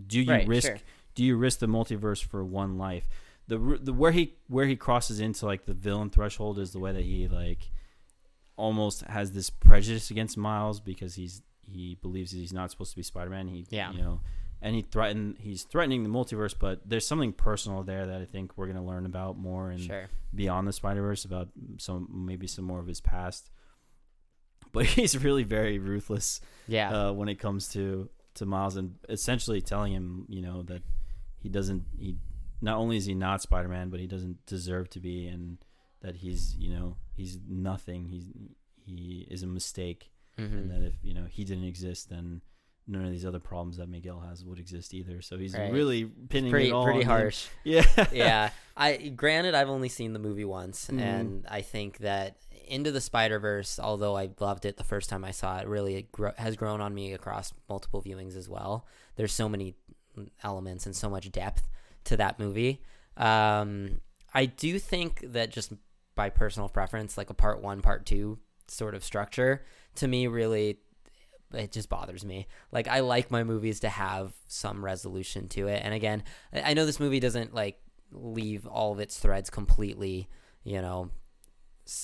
do 0.08 0.22
you 0.22 0.32
Right, 0.32 0.48
risk 0.48 0.68
sure. 0.68 0.78
do 1.16 1.24
you 1.24 1.36
risk 1.36 1.60
the 1.60 1.68
multiverse 1.68 2.24
for 2.24 2.44
one 2.46 2.78
life? 2.78 3.08
The, 3.48 3.80
the 3.82 3.92
where 3.94 4.12
he 4.12 4.36
where 4.48 4.66
he 4.66 4.76
crosses 4.76 5.20
into 5.20 5.46
like 5.46 5.66
the 5.66 5.74
villain 5.74 6.10
threshold 6.10 6.58
is 6.60 6.72
the 6.72 6.80
way 6.80 6.92
that 6.94 7.04
he 7.04 7.28
like 7.28 7.72
almost 8.56 9.02
has 9.02 9.32
this 9.32 9.50
prejudice 9.50 10.12
against 10.12 10.38
Miles 10.38 10.80
because 10.80 11.16
he's 11.16 11.42
he 11.66 11.96
believes 12.02 12.32
he's 12.32 12.54
not 12.54 12.72
supposed 12.72 12.92
to 12.92 12.98
be 12.98 13.04
Spider 13.04 13.30
Man. 13.30 13.48
He 13.48 13.66
Yeah. 13.70 13.92
you 13.92 13.98
know, 14.02 14.22
and 14.62 14.76
he 14.76 14.82
threatened 14.84 15.38
he's 15.40 15.64
threatening 15.64 16.04
the 16.04 16.10
multiverse, 16.10 16.54
but 16.58 16.82
there's 16.88 17.06
something 17.08 17.34
personal 17.34 17.84
there 17.84 18.06
that 18.08 18.22
I 18.22 18.26
think 18.26 18.58
we're 18.58 18.68
gonna 18.68 18.86
learn 18.86 19.06
about 19.06 19.38
more 19.38 19.70
and 19.72 19.82
Sure. 19.82 20.06
beyond 20.34 20.68
the 20.68 20.74
Spider 20.74 21.02
Verse 21.02 21.26
about 21.26 21.50
some 21.78 22.08
maybe 22.26 22.48
some 22.48 22.66
more 22.66 22.80
of 22.80 22.88
his 22.88 23.02
past. 23.02 23.50
But 24.72 24.86
he's 24.98 25.22
really 25.22 25.44
very 25.44 25.80
ruthless 25.80 26.40
Yeah. 26.68 27.08
uh, 27.10 27.12
when 27.14 27.28
it 27.28 27.36
comes 27.36 27.68
to 27.70 28.10
to 28.42 28.46
Miles 28.46 28.76
and 28.76 28.96
essentially 29.10 29.62
telling 29.62 29.94
him, 29.94 30.26
you 30.30 30.42
know, 30.42 30.62
that 30.64 30.84
he 31.40 31.50
doesn't 31.50 31.86
he 31.98 32.18
not 32.62 32.78
only 32.78 32.98
is 32.98 33.06
he 33.06 33.16
not 33.16 33.42
Spider 33.42 33.68
Man, 33.70 33.90
but 33.90 34.00
he 34.00 34.08
doesn't 34.08 34.46
deserve 34.46 34.90
to 34.92 35.00
be, 35.00 35.28
and 35.28 35.58
that 36.02 36.18
he's 36.18 36.56
you 36.58 36.70
know 36.70 36.98
he's 37.16 37.40
nothing. 37.48 38.06
He's 38.06 38.26
he 38.86 39.28
is 39.32 39.42
a 39.44 39.48
mistake, 39.48 40.12
Mhm. 40.38 40.54
and 40.54 40.72
that 40.72 40.82
if 40.82 40.94
you 41.02 41.14
know 41.14 41.26
he 41.30 41.44
didn't 41.44 41.64
exist, 41.66 42.10
then 42.10 42.42
none 42.88 43.06
of 43.06 43.12
these 43.12 43.26
other 43.26 43.40
problems 43.40 43.78
that 43.78 43.88
Miguel 43.88 44.20
has 44.20 44.44
would 44.44 44.60
exist 44.60 44.94
either. 44.94 45.22
So 45.22 45.38
he's 45.38 45.54
Right. 45.56 45.72
really 45.72 46.06
pinning 46.06 46.52
pretty 46.52 46.70
it 46.70 46.72
all 46.74 46.84
pretty 46.84 47.00
on 47.00 47.04
him. 47.04 47.08
harsh. 47.10 47.48
Yeah, 47.64 48.08
yeah. 48.12 48.50
I 48.76 48.98
granted 49.10 49.54
I've 49.54 49.70
only 49.70 49.88
seen 49.90 50.14
the 50.14 50.20
movie 50.20 50.46
once 50.46 50.88
Mhm. 50.88 51.00
and 51.00 51.46
I 51.48 51.62
think 51.62 52.00
that 52.00 52.38
Into 52.72 52.92
the 52.92 53.02
Spider-Verse, 53.02 53.80
although 53.80 54.18
I 54.18 54.30
loved 54.40 54.66
it 54.66 54.78
the 54.78 54.84
first 54.84 55.10
time 55.10 55.26
I 55.26 55.32
saw 55.32 55.58
it, 55.60 55.68
really 55.68 56.08
has 56.38 56.56
grown 56.56 56.80
on 56.80 56.94
me 56.94 57.14
across 57.14 57.54
multiple 57.68 58.02
viewings 58.02 58.38
as 58.38 58.48
well. 58.48 58.88
There's 59.18 59.34
so 59.34 59.50
many 59.50 59.76
elements 60.44 60.86
and 60.86 60.96
so 60.96 61.10
much 61.10 61.32
depth 61.32 61.68
to 62.06 62.18
that 62.18 62.40
movie. 62.40 62.82
Um, 63.18 64.00
I 64.34 64.46
do 64.46 64.80
think 64.80 65.22
that 65.34 65.52
just 65.52 65.74
by 66.16 66.30
personal 66.30 66.70
preference, 66.70 67.18
like 67.18 67.30
a 67.30 67.34
part 67.34 67.62
1, 67.62 67.82
part 67.82 68.06
2 68.06 68.40
sort 68.68 68.96
of 68.96 69.04
structure 69.04 69.66
to 69.96 70.08
me 70.08 70.28
really 70.28 70.80
it 71.54 71.74
just 71.74 71.90
bothers 71.90 72.24
me. 72.24 72.48
Like 72.72 72.88
I 72.88 73.02
like 73.02 73.30
my 73.30 73.44
movies 73.44 73.82
to 73.82 73.90
have 73.90 74.32
some 74.48 74.84
resolution 74.84 75.50
to 75.50 75.68
it. 75.68 75.82
And 75.84 75.94
again, 75.94 76.24
I 76.54 76.74
know 76.74 76.86
this 76.86 77.00
movie 77.00 77.20
doesn't 77.20 77.54
like 77.54 77.78
leave 78.12 78.66
all 78.66 78.94
of 78.94 79.00
its 79.00 79.20
threads 79.20 79.50
completely, 79.50 80.30
you 80.64 80.82
know, 80.82 81.12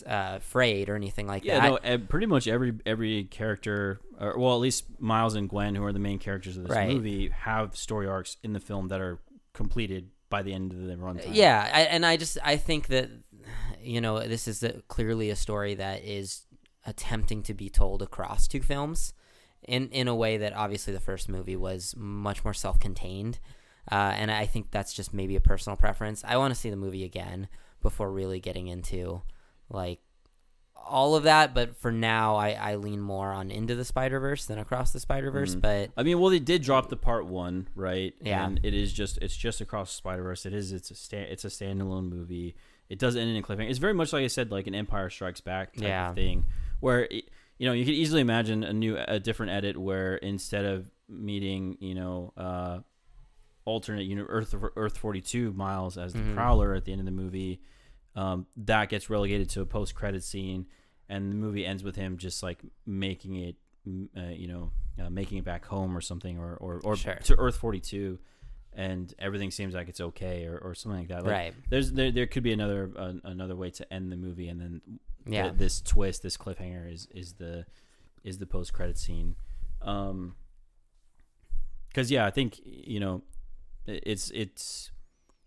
uh, 0.05 0.39
frayed 0.39 0.89
or 0.89 0.95
anything 0.95 1.27
like 1.27 1.43
yeah. 1.43 1.59
that. 1.59 1.69
No, 1.69 1.75
eh, 1.77 1.97
pretty 1.97 2.25
much 2.25 2.47
every 2.47 2.73
every 2.85 3.25
character, 3.25 3.99
or 4.19 4.37
well, 4.37 4.53
at 4.53 4.59
least 4.59 4.85
Miles 4.99 5.35
and 5.35 5.49
Gwen, 5.49 5.75
who 5.75 5.83
are 5.83 5.93
the 5.93 5.99
main 5.99 6.19
characters 6.19 6.57
of 6.57 6.63
this 6.63 6.75
Right. 6.75 6.89
movie, 6.89 7.29
have 7.29 7.75
story 7.75 8.07
arcs 8.07 8.37
in 8.43 8.53
the 8.53 8.59
film 8.59 8.87
that 8.89 9.01
are 9.01 9.19
completed 9.53 10.09
by 10.29 10.41
the 10.43 10.53
end 10.53 10.73
of 10.73 10.81
the 10.83 10.95
runtime. 10.95 11.29
Yeah, 11.33 11.69
I, 11.73 11.81
and 11.81 12.05
I 12.05 12.17
just 12.17 12.37
I 12.43 12.57
think 12.57 12.87
that 12.87 13.09
you 13.81 14.01
know 14.01 14.19
this 14.19 14.47
is 14.47 14.63
a, 14.63 14.81
clearly 14.87 15.29
a 15.29 15.35
story 15.35 15.75
that 15.75 16.03
is 16.03 16.43
attempting 16.85 17.43
to 17.43 17.53
be 17.53 17.69
told 17.69 18.01
across 18.01 18.47
two 18.47 18.61
films 18.61 19.13
in 19.63 19.89
in 19.89 20.07
a 20.07 20.15
way 20.15 20.37
that 20.37 20.53
obviously 20.53 20.93
the 20.93 20.99
first 20.99 21.29
movie 21.29 21.55
was 21.55 21.93
much 21.97 22.43
more 22.43 22.53
self-contained. 22.53 23.39
Uh, 23.89 24.11
and 24.15 24.29
I 24.29 24.45
think 24.45 24.71
that's 24.71 24.93
just 24.93 25.13
maybe 25.13 25.37
a 25.37 25.39
personal 25.39 25.77
preference. 25.77 26.21
I 26.27 26.35
want 26.35 26.53
to 26.53 26.59
see 26.59 26.69
the 26.69 26.75
movie 26.75 27.05
again 27.05 27.47
before 27.81 28.11
really 28.11 28.41
getting 28.41 28.67
into 28.67 29.21
like 29.69 29.99
all 30.75 31.15
of 31.15 31.23
that. 31.23 31.53
But 31.53 31.75
for 31.77 31.91
now, 31.91 32.35
I, 32.35 32.51
I 32.51 32.75
lean 32.75 33.01
more 33.01 33.31
on 33.31 33.51
Into 33.51 33.75
the 33.75 33.83
Spider 33.85 34.19
Verse 34.19 34.45
than 34.45 34.57
Across 34.57 34.93
the 34.93 34.99
Spider 34.99 35.31
Verse. 35.31 35.55
Mhm. 35.55 35.61
But 35.61 35.91
I 35.97 36.03
mean, 36.03 36.19
well, 36.19 36.29
they 36.29 36.39
did 36.39 36.61
drop 36.61 36.89
the 36.89 36.95
part 36.97 37.25
one, 37.25 37.67
right? 37.75 38.13
Yeah. 38.21 38.45
and 38.45 38.59
it 38.63 38.73
is 38.73 38.93
just 38.93 39.17
it's 39.19 39.35
just 39.35 39.59
across 39.61 39.91
Spider 39.91 40.23
Verse. 40.23 40.45
It 40.45 40.53
is 40.53 40.71
it's 40.71 40.91
a 40.91 40.95
sta- 40.95 41.27
it's 41.31 41.43
a 41.45 41.49
standalone 41.49 42.09
movie. 42.09 42.55
It 42.89 42.99
does 42.99 43.15
end 43.17 43.29
in 43.29 43.35
a 43.35 43.41
cliffhanger. 43.41 43.69
It's 43.69 43.79
very 43.79 43.93
much 43.93 44.13
like 44.13 44.23
I 44.23 44.27
said, 44.27 44.49
like 44.51 44.67
an 44.67 44.75
Empire 44.75 45.09
Strikes 45.09 45.41
Back 45.41 45.73
type 45.73 45.83
Yeah. 45.83 46.09
of 46.09 46.15
thing, 46.15 46.45
where 46.79 47.03
it, 47.11 47.29
you 47.57 47.67
know 47.67 47.73
you 47.73 47.83
could 47.83 47.93
easily 47.95 48.21
imagine 48.21 48.63
a 48.63 48.71
new 48.71 48.97
a 48.97 49.19
different 49.19 49.51
edit 49.51 49.75
where 49.77 50.15
instead 50.17 50.63
of 50.63 50.89
meeting 51.09 51.75
you 51.81 51.95
know 51.95 52.31
uh, 52.37 52.79
alternate 53.65 54.03
uni- 54.05 54.21
Earth 54.21 54.55
Earth 54.77 54.97
forty 54.97 55.19
two 55.21 55.51
Miles 55.53 55.97
as 55.97 56.13
the 56.13 56.19
Mhm. 56.19 56.33
Prowler 56.35 56.73
at 56.75 56.85
the 56.85 56.91
end 56.93 57.01
of 57.01 57.05
the 57.05 57.11
movie, 57.11 57.59
um, 58.17 58.47
that 58.57 58.89
gets 58.89 59.09
relegated 59.09 59.47
to 59.51 59.61
a 59.61 59.65
post 59.65 59.93
credit 59.93 60.23
scene, 60.23 60.65
and 61.07 61.31
the 61.31 61.35
movie 61.35 61.65
ends 61.65 61.83
with 61.83 61.95
him 61.95 62.17
just 62.17 62.41
like 62.41 62.59
making 62.85 63.35
it, 63.35 63.55
uh, 64.17 64.29
you 64.29 64.47
know, 64.47 64.71
uh, 64.99 65.09
making 65.09 65.37
it 65.37 65.45
back 65.45 65.65
home 65.65 65.95
or 65.95 66.01
something, 66.01 66.39
or 66.39 66.55
or, 66.55 66.81
or 66.83 66.95
Sure. 66.95 67.15
to 67.25 67.35
Earth 67.37 67.57
forty 67.57 67.79
two, 67.79 68.17
and 68.73 69.13
everything 69.19 69.51
seems 69.51 69.75
like 69.75 69.87
it's 69.87 70.01
okay 70.01 70.45
or, 70.47 70.57
or 70.57 70.73
something 70.73 70.99
like 71.01 71.09
that. 71.09 71.23
Like, 71.23 71.31
right, 71.31 71.53
There's 71.69 71.91
there 71.91 72.11
there 72.11 72.25
could 72.25 72.43
be 72.43 72.53
another 72.53 72.91
uh, 72.97 73.13
another 73.23 73.55
way 73.55 73.69
to 73.69 73.93
end 73.93 74.11
the 74.11 74.17
movie, 74.17 74.49
and 74.49 74.59
then 74.59 74.81
yeah, 75.27 75.43
th- 75.43 75.55
this 75.57 75.81
twist, 75.81 76.23
this 76.23 76.37
cliffhanger 76.37 76.91
is 76.91 77.07
is 77.13 77.33
the 77.33 77.65
is 78.23 78.39
the 78.39 78.47
post 78.47 78.73
credit 78.73 78.97
scene. 78.97 79.35
Um, 79.83 80.35
because 81.89 82.09
yeah, 82.09 82.25
I 82.25 82.31
think 82.31 82.59
you 82.65 82.99
know, 82.99 83.21
it's 83.85 84.31
it's 84.31 84.91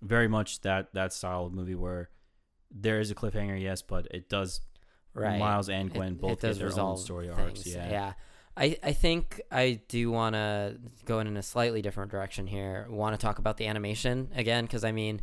very 0.03 0.29
much 0.29 0.61
that 0.61 0.95
that 0.95 1.13
style 1.13 1.47
of 1.47 1.53
movie 1.53 1.75
where 1.75 2.11
there 2.71 3.01
is 3.01 3.11
a 3.11 3.15
cliffhanger, 3.15 3.61
yes, 3.61 3.83
but 3.83 4.07
it 4.11 4.29
does 4.29 4.61
right. 5.15 5.39
Miles 5.39 5.69
and 5.69 5.93
Gwen 5.93 6.13
it, 6.13 6.21
both 6.21 6.45
it 6.45 6.59
get 6.59 6.59
their 6.59 6.81
own 6.81 6.97
story 6.97 7.27
things. 7.27 7.39
arcs. 7.39 7.67
Yeah. 7.67 7.91
yeah. 7.91 8.13
I, 8.57 8.77
I 8.83 8.93
think 8.93 9.41
I 9.51 9.81
do 9.89 10.11
want 10.11 10.35
to 10.35 10.77
go 11.05 11.21
in 11.21 11.37
a 11.37 11.43
slightly 11.43 11.83
different 11.83 12.11
direction 12.11 12.47
here. 12.47 12.87
Want 12.91 13.19
to 13.19 13.25
talk 13.25 13.39
about 13.39 13.57
the 13.57 13.67
animation 13.67 14.31
again 14.35 14.65
because 14.65 14.85
I 14.85 14.93
mean, 14.93 15.23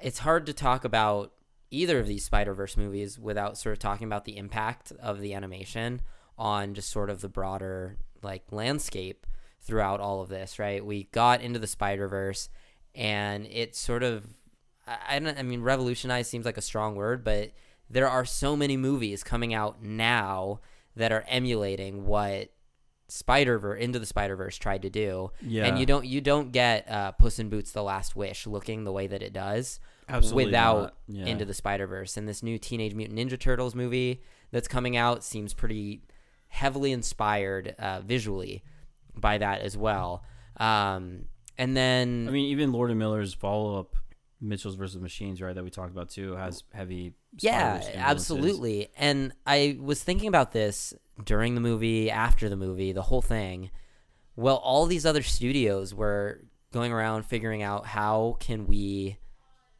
it's 0.00 0.18
hard 0.18 0.46
to 0.46 0.52
talk 0.52 0.84
about 0.84 1.32
either 1.70 1.98
of 1.98 2.06
these 2.06 2.24
Spider 2.24 2.52
Verse 2.52 2.76
movies 2.76 3.18
without 3.18 3.56
sort 3.56 3.72
of 3.72 3.78
talking 3.78 4.06
about 4.06 4.24
the 4.24 4.36
impact 4.36 4.92
of 5.00 5.20
the 5.20 5.34
animation 5.34 6.02
on 6.36 6.74
just 6.74 6.90
sort 6.90 7.10
of 7.10 7.20
the 7.20 7.28
broader 7.28 7.96
like 8.22 8.44
landscape 8.50 9.26
throughout 9.60 10.00
all 10.00 10.20
of 10.20 10.28
this. 10.28 10.58
Right, 10.58 10.84
we 10.84 11.04
got 11.04 11.40
into 11.40 11.58
the 11.58 11.66
Spider 11.66 12.08
Verse, 12.08 12.48
and 12.94 13.46
it 13.46 13.76
sort 13.76 14.02
of 14.02 14.26
I, 14.86 15.18
don't 15.18 15.38
I 15.38 15.42
mean 15.42 15.62
revolutionize 15.62 16.28
seems 16.28 16.44
like 16.44 16.56
a 16.56 16.62
strong 16.62 16.94
word, 16.96 17.24
but 17.24 17.52
there 17.88 18.08
are 18.08 18.24
so 18.24 18.56
many 18.56 18.76
movies 18.76 19.22
coming 19.22 19.54
out 19.54 19.82
now 19.82 20.60
that 20.96 21.12
are 21.12 21.24
emulating 21.28 22.04
what 22.06 22.50
Spider 23.08 23.58
Verse 23.58 23.80
into 23.80 23.98
the 23.98 24.06
Spider 24.06 24.36
Verse 24.36 24.56
tried 24.56 24.82
to 24.82 24.90
do, 24.90 25.30
Yeah, 25.42 25.66
and 25.66 25.78
you 25.78 25.86
don't 25.86 26.06
you 26.06 26.20
don't 26.20 26.50
get 26.52 26.90
uh, 26.90 27.12
Puss 27.12 27.38
in 27.38 27.48
Boots: 27.48 27.72
The 27.72 27.82
Last 27.82 28.16
Wish 28.16 28.46
looking 28.46 28.84
the 28.84 28.92
way 28.92 29.06
that 29.06 29.22
it 29.22 29.32
does 29.32 29.80
Absolutely 30.08 30.46
without. 30.46 30.94
Yeah. 31.06 31.26
into 31.26 31.44
the 31.44 31.54
Spider 31.54 31.86
Verse. 31.86 32.16
And 32.16 32.26
this 32.26 32.42
new 32.42 32.58
Teenage 32.58 32.94
Mutant 32.94 33.18
Ninja 33.18 33.38
Turtles 33.38 33.74
movie 33.74 34.22
that's 34.50 34.68
coming 34.68 34.96
out 34.96 35.22
seems 35.22 35.52
pretty 35.54 36.02
heavily 36.48 36.92
inspired 36.92 37.74
uh, 37.78 38.00
visually 38.00 38.62
by 39.14 39.38
that 39.38 39.60
as 39.60 39.76
well. 39.76 40.24
Um, 40.58 41.26
and 41.58 41.76
then 41.76 42.26
I 42.28 42.30
mean, 42.30 42.46
even 42.46 42.72
Lord 42.72 42.90
and 42.90 42.98
Miller's 42.98 43.34
follow 43.34 43.78
up, 43.78 43.96
Mitchells 44.42 44.74
versus 44.74 45.00
Machines, 45.00 45.40
right, 45.40 45.54
that 45.54 45.62
we 45.64 45.70
talked 45.70 45.92
about 45.92 46.10
too, 46.10 46.34
has 46.34 46.64
heavy. 46.74 47.14
Yeah, 47.38 47.80
absolutely. 47.94 48.88
And 48.96 49.32
I 49.46 49.78
was 49.80 50.02
thinking 50.02 50.28
about 50.28 50.52
this 50.52 50.92
during 51.24 51.54
the 51.54 51.60
movie, 51.60 52.10
after 52.10 52.48
the 52.48 52.56
movie, 52.56 52.92
the 52.92 53.02
whole 53.02 53.22
thing. 53.22 53.70
Well, 54.34 54.56
all 54.56 54.86
these 54.86 55.06
other 55.06 55.22
studios 55.22 55.94
were 55.94 56.40
going 56.72 56.90
around 56.92 57.24
figuring 57.24 57.62
out 57.62 57.86
how 57.86 58.36
can 58.40 58.66
we 58.66 59.18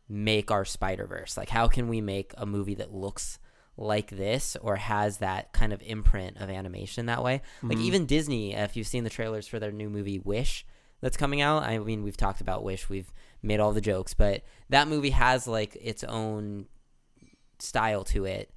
make 0.08 0.50
our 0.50 0.64
Spider-Verse? 0.64 1.36
Like 1.36 1.48
how 1.48 1.66
can 1.68 1.88
we 1.88 2.00
make 2.00 2.32
a 2.36 2.44
movie 2.46 2.74
that 2.76 2.92
looks 2.92 3.38
like 3.78 4.10
this 4.10 4.56
or 4.60 4.76
has 4.76 5.18
that 5.18 5.52
kind 5.54 5.72
of 5.72 5.80
imprint 5.82 6.36
of 6.36 6.50
animation 6.50 7.06
that 7.06 7.24
way? 7.24 7.40
Like 7.62 7.78
Mhm. 7.78 7.82
even 7.84 8.06
Disney, 8.06 8.54
if 8.54 8.76
you've 8.76 8.86
seen 8.86 9.04
the 9.04 9.10
trailers 9.10 9.48
for 9.48 9.58
their 9.58 9.72
new 9.72 9.88
movie 9.88 10.18
Wish 10.18 10.66
that's 11.00 11.16
coming 11.16 11.40
out, 11.40 11.62
I 11.62 11.78
mean 11.78 12.02
we've 12.02 12.16
talked 12.16 12.42
about 12.42 12.62
Wish, 12.62 12.90
we've 12.90 13.10
made 13.42 13.60
all 13.60 13.72
the 13.72 13.80
jokes, 13.80 14.14
but 14.14 14.42
that 14.68 14.88
movie 14.88 15.10
has 15.10 15.46
like 15.46 15.76
its 15.80 16.04
own 16.04 16.66
style 17.58 18.04
to 18.04 18.24
it 18.24 18.50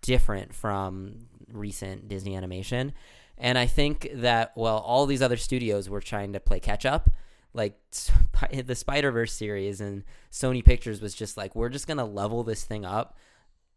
different 0.00 0.54
from 0.54 1.26
recent 1.52 2.08
Disney 2.08 2.36
animation. 2.36 2.92
And 3.38 3.58
I 3.58 3.66
think 3.66 4.08
that 4.14 4.52
well 4.56 4.78
all 4.78 5.06
these 5.06 5.22
other 5.22 5.36
studios 5.36 5.88
were 5.88 6.00
trying 6.00 6.32
to 6.32 6.40
play 6.40 6.60
catch 6.60 6.84
up 6.86 7.10
like 7.54 7.80
the 8.64 8.74
Spider 8.74 9.10
Verse 9.12 9.32
series 9.32 9.80
and 9.80 10.04
Sony 10.30 10.62
Pictures 10.62 11.00
was 11.00 11.14
just 11.14 11.36
like, 11.36 11.54
we're 11.54 11.68
just 11.68 11.86
gonna 11.86 12.04
level 12.04 12.42
this 12.42 12.64
thing 12.64 12.84
up 12.84 13.16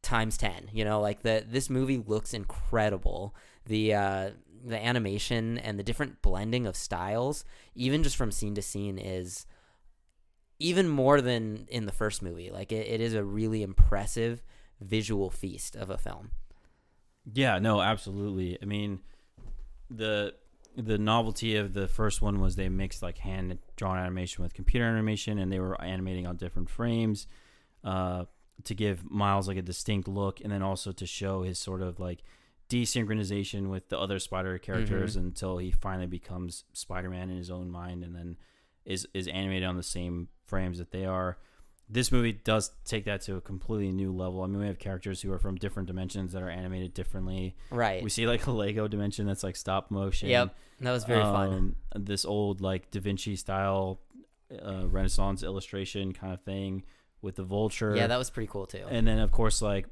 times 0.02 0.38
ten. 0.38 0.70
You 0.74 0.84
know, 0.84 1.00
like 1.00 1.22
the 1.22 1.46
this 1.48 1.70
movie 1.70 2.04
looks 2.06 2.34
incredible. 2.34 3.36
The 3.66 3.94
uh, 3.94 4.30
the 4.66 4.84
animation 4.84 5.60
and 5.60 5.80
the 5.80 5.84
different 5.84 6.22
blending 6.22 6.66
of 6.66 6.76
styles, 6.76 7.46
even 7.76 8.04
just 8.04 8.18
from 8.18 8.32
scene 8.32 8.56
to 8.56 8.62
scene, 8.62 8.98
is 8.98 9.46
even 10.60 10.88
more 10.88 11.22
than 11.22 11.68
in 11.70 11.86
the 11.86 11.92
first 11.92 12.22
movie. 12.22 12.50
Like 12.52 12.72
it, 12.72 12.88
it 12.88 13.02
is 13.02 13.14
a 13.14 13.24
really 13.24 13.62
impressive 13.64 14.42
visual 14.82 15.30
feast 15.30 15.76
of 15.76 15.90
a 15.90 15.98
film. 15.98 16.32
Yeah, 17.34 17.60
no, 17.60 17.82
absolutely. 17.82 18.58
I 18.62 18.66
mean, 18.66 19.00
the 19.90 20.34
the 20.76 20.98
novelty 21.00 21.56
of 21.56 21.74
the 21.74 21.88
first 21.88 22.22
one 22.22 22.40
was 22.40 22.56
they 22.56 22.70
mixed 22.70 23.02
like 23.02 23.18
hand 23.18 23.58
drawn 23.76 23.98
animation 23.98 24.44
with 24.44 24.54
computer 24.54 24.86
animation, 24.86 25.40
and 25.40 25.52
they 25.52 25.60
were 25.60 25.80
animating 25.82 26.28
on 26.28 26.38
different 26.38 26.70
frames 26.70 27.28
uh, 27.84 28.26
to 28.64 28.76
give 28.76 29.10
Miles 29.10 29.48
like 29.48 29.58
a 29.58 29.62
distinct 29.62 30.08
look, 30.08 30.40
and 30.42 30.52
then 30.52 30.62
also 30.62 30.92
to 30.92 31.06
show 31.06 31.42
his 31.44 31.58
sort 31.60 31.82
of 31.82 32.00
like 32.00 32.22
desynchronization 32.70 33.70
with 33.70 33.90
the 33.90 33.98
other 34.00 34.20
Spider 34.20 34.58
characters 34.58 35.16
Mhm. 35.16 35.22
until 35.22 35.58
he 35.58 35.72
finally 35.72 36.08
becomes 36.08 36.64
Spider 36.74 37.10
Man 37.10 37.30
in 37.30 37.38
his 37.38 37.50
own 37.50 37.70
mind, 37.70 38.04
and 38.04 38.16
then 38.16 38.38
is 38.86 39.08
is 39.14 39.28
animated 39.28 39.64
on 39.68 39.78
the 39.78 39.84
same 39.84 40.30
frames 40.48 40.78
that 40.80 40.92
they 40.92 41.06
are. 41.06 41.38
This 41.90 42.12
movie 42.12 42.34
does 42.34 42.72
take 42.84 43.06
that 43.06 43.22
to 43.22 43.36
a 43.38 43.42
completely 43.42 43.94
new 43.94 44.12
level. 44.12 44.44
I 44.44 44.48
mean, 44.48 44.60
we 44.60 44.68
have 44.68 44.78
characters 44.78 45.22
who 45.22 45.32
are 45.32 45.40
from 45.40 45.56
different 45.56 45.88
dimensions 45.88 46.34
that 46.34 46.42
are 46.44 46.50
animated 46.50 46.94
differently. 46.94 47.56
Right. 47.70 48.04
We 48.04 48.10
see 48.10 48.28
like 48.28 48.46
a 48.46 48.52
Lego 48.52 48.90
dimension 48.90 49.26
that's 49.26 49.42
like 49.44 49.56
stop 49.56 49.90
motion. 49.90 50.28
Yep. 50.28 50.54
That 50.82 50.92
was 50.92 51.06
very 51.06 51.24
fun. 51.24 51.76
Um, 51.94 52.04
This 52.06 52.26
old 52.26 52.60
like 52.60 52.92
Da 52.92 53.00
Vinci 53.00 53.36
style 53.38 54.02
uh, 54.52 54.86
Renaissance 54.88 55.44
illustration 55.44 56.12
kind 56.14 56.34
of 56.34 56.42
thing 56.42 56.84
with 57.22 57.36
the 57.38 57.44
vulture. 57.44 57.96
Yeah, 57.96 58.08
that 58.08 58.18
was 58.18 58.30
pretty 58.30 58.48
cool 58.52 58.66
too. 58.68 58.84
and 58.90 59.08
then 59.08 59.20
of 59.20 59.32
course 59.32 59.62
like 59.62 59.88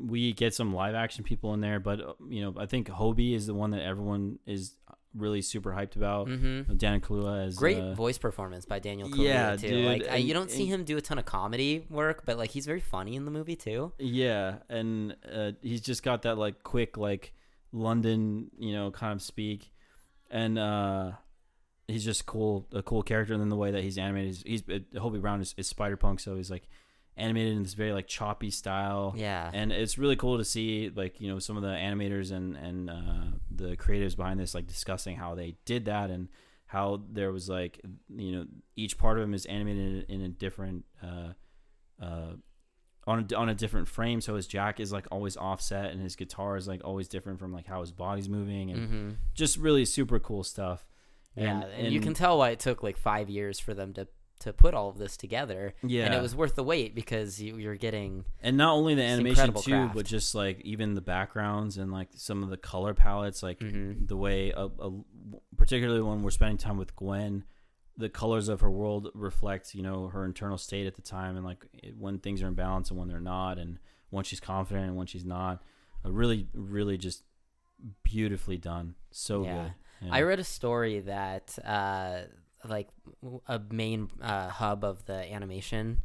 we 0.00 0.32
get 0.32 0.54
some 0.54 0.72
live 0.72 0.94
action 0.94 1.24
people 1.24 1.52
in 1.54 1.60
there, 1.60 1.80
but 1.80 2.00
uh, 2.00 2.12
you 2.28 2.42
know 2.42 2.54
I 2.58 2.66
think 2.66 2.88
Hobie 2.88 3.34
is 3.34 3.46
the 3.46 3.54
one 3.54 3.72
that 3.72 3.82
everyone 3.82 4.38
is 4.46 4.76
really 5.14 5.42
super 5.42 5.72
hyped 5.72 5.96
about. 5.96 6.28
mm-hmm. 6.28 6.74
Dan 6.76 7.00
Kaluuya 7.00 7.46
is 7.48 7.56
Great 7.56 7.78
uh, 7.78 7.94
voice 7.94 8.18
performance 8.18 8.64
by 8.64 8.78
Daniel 8.78 9.08
Kaluuya 9.08 9.24
yeah, 9.24 9.56
too. 9.56 9.68
dude, 9.68 9.86
like 9.86 10.08
I, 10.10 10.16
you 10.16 10.34
don't 10.34 10.50
see 10.50 10.66
him 10.66 10.84
do 10.84 10.96
a 10.96 11.00
ton 11.00 11.18
of 11.18 11.24
comedy 11.24 11.84
work, 11.90 12.24
but 12.24 12.38
like 12.38 12.50
he's 12.50 12.66
very 12.66 12.80
funny 12.80 13.16
in 13.16 13.24
the 13.24 13.30
movie 13.30 13.56
too. 13.56 13.92
Yeah, 13.98 14.56
and 14.68 15.16
uh, 15.32 15.52
he's 15.62 15.80
just 15.80 16.02
got 16.02 16.22
that 16.22 16.38
like 16.38 16.62
quick 16.62 16.96
like 16.96 17.32
London, 17.72 18.50
you 18.58 18.72
know, 18.72 18.90
kind 18.90 19.12
of 19.12 19.22
speak, 19.22 19.72
and 20.30 20.58
uh, 20.58 21.12
he's 21.88 22.04
just 22.04 22.26
cool, 22.26 22.66
a 22.72 22.82
cool 22.82 23.02
character. 23.02 23.32
And 23.32 23.42
then 23.42 23.48
the 23.48 23.56
way 23.56 23.70
that 23.72 23.82
he's 23.82 23.98
animated, 23.98 24.42
he's, 24.44 24.62
he's 24.66 24.76
uh, 24.76 25.00
Hobie 25.00 25.20
Brown 25.20 25.40
is, 25.40 25.54
is 25.56 25.68
Spider 25.68 25.96
Punk, 25.96 26.20
so 26.20 26.36
he's 26.36 26.50
like 26.50 26.68
animated 27.16 27.56
in 27.56 27.62
this 27.62 27.74
very 27.74 27.92
like 27.92 28.06
choppy 28.06 28.50
style. 28.50 29.14
Yeah. 29.16 29.50
And 29.52 29.72
it's 29.72 29.98
really 29.98 30.16
cool 30.16 30.38
to 30.38 30.44
see 30.44 30.90
like 30.94 31.20
you 31.20 31.28
know 31.28 31.38
some 31.38 31.56
of 31.56 31.62
the 31.62 31.68
animators 31.68 32.32
and 32.32 32.56
and 32.56 32.90
uh, 32.90 33.36
the 33.50 33.76
creatives 33.76 34.16
behind 34.16 34.40
this 34.40 34.54
like 34.54 34.66
discussing 34.66 35.16
how 35.16 35.34
they 35.34 35.56
did 35.64 35.84
that 35.86 36.10
and 36.10 36.28
how 36.66 37.02
there 37.10 37.32
was 37.32 37.48
like 37.48 37.80
you 38.16 38.32
know 38.32 38.46
each 38.76 38.96
part 38.96 39.18
of 39.18 39.24
him 39.24 39.34
is 39.34 39.44
animated 39.46 40.04
in, 40.08 40.20
in 40.20 40.26
a 40.26 40.28
different 40.28 40.84
uh, 41.02 41.32
uh, 42.00 42.34
on 43.06 43.26
a, 43.28 43.34
on 43.34 43.48
a 43.48 43.54
different 43.54 43.88
frame 43.88 44.20
so 44.20 44.36
his 44.36 44.46
jack 44.46 44.78
is 44.78 44.92
like 44.92 45.06
always 45.10 45.36
offset 45.36 45.86
and 45.86 46.00
his 46.00 46.14
guitar 46.14 46.56
is 46.56 46.68
like 46.68 46.80
always 46.84 47.08
different 47.08 47.40
from 47.40 47.52
like 47.52 47.66
how 47.66 47.80
his 47.80 47.90
body's 47.90 48.28
moving 48.28 48.70
and 48.70 48.88
hmm 48.88 49.10
just 49.34 49.56
really 49.56 49.84
super 49.84 50.18
cool 50.20 50.44
stuff 50.44 50.86
Yeah, 51.34 51.64
and, 51.76 51.92
you 51.92 52.00
can 52.00 52.14
tell 52.14 52.38
why 52.38 52.50
it 52.50 52.60
took 52.60 52.82
like 52.82 52.96
five 52.96 53.28
years 53.30 53.58
for 53.58 53.74
them 53.74 53.92
to 53.94 54.06
to 54.40 54.52
put 54.52 54.74
all 54.74 54.88
of 54.88 54.98
this 54.98 55.16
together. 55.16 55.74
yeah 55.82 56.04
And 56.06 56.14
it 56.14 56.20
was 56.20 56.34
worth 56.34 56.54
the 56.54 56.62
wait 56.64 56.94
because 56.94 57.40
you, 57.40 57.56
you're 57.56 57.76
getting 57.76 58.24
and 58.42 58.56
not 58.56 58.72
only 58.74 58.94
the 58.94 59.02
animation 59.04 59.52
too 59.54 59.60
craft. 59.72 59.94
but 59.94 60.06
just 60.06 60.34
like 60.34 60.60
even 60.62 60.94
the 60.94 61.00
backgrounds 61.00 61.78
and 61.78 61.92
like 61.92 62.08
some 62.14 62.42
of 62.42 62.50
the 62.50 62.56
color 62.56 62.94
palettes 62.94 63.42
like 63.42 63.60
Mhm. 63.60 64.08
the 64.08 64.16
way 64.16 64.50
a, 64.50 64.64
a, 64.66 64.90
particularly 65.56 66.02
when 66.02 66.22
we're 66.22 66.30
spending 66.30 66.56
time 66.58 66.76
with 66.76 66.94
gwen 66.96 67.44
the 67.96 68.08
colors 68.08 68.48
of 68.48 68.60
her 68.60 68.70
world 68.70 69.10
reflect 69.14 69.74
you 69.74 69.82
know 69.82 70.08
her 70.08 70.24
internal 70.24 70.56
state 70.56 70.86
at 70.86 70.94
the 70.94 71.02
time 71.02 71.36
and 71.36 71.44
like 71.44 71.66
when 71.98 72.18
things 72.18 72.42
are 72.42 72.48
in 72.48 72.54
balance 72.54 72.90
and 72.90 72.98
when 72.98 73.08
they're 73.08 73.20
not 73.20 73.58
and 73.58 73.78
when 74.10 74.24
she's 74.24 74.40
confident 74.40 74.86
and 74.86 74.96
when 74.96 75.06
she's 75.06 75.24
not 75.24 75.62
uh, 76.04 76.10
really 76.10 76.46
really 76.54 76.96
just 76.96 77.22
beautifully 78.02 78.56
done 78.58 78.94
so 79.10 79.44
Yeah. 79.44 79.62
good 79.64 79.72
Yeah. 80.02 80.14
I 80.14 80.22
read 80.22 80.38
a 80.38 80.44
story 80.44 81.00
that 81.00 81.58
uh, 81.62 82.22
like 82.68 82.88
a 83.46 83.60
main 83.70 84.10
uh, 84.20 84.48
hub 84.48 84.84
of 84.84 85.04
the 85.06 85.32
animation 85.32 86.02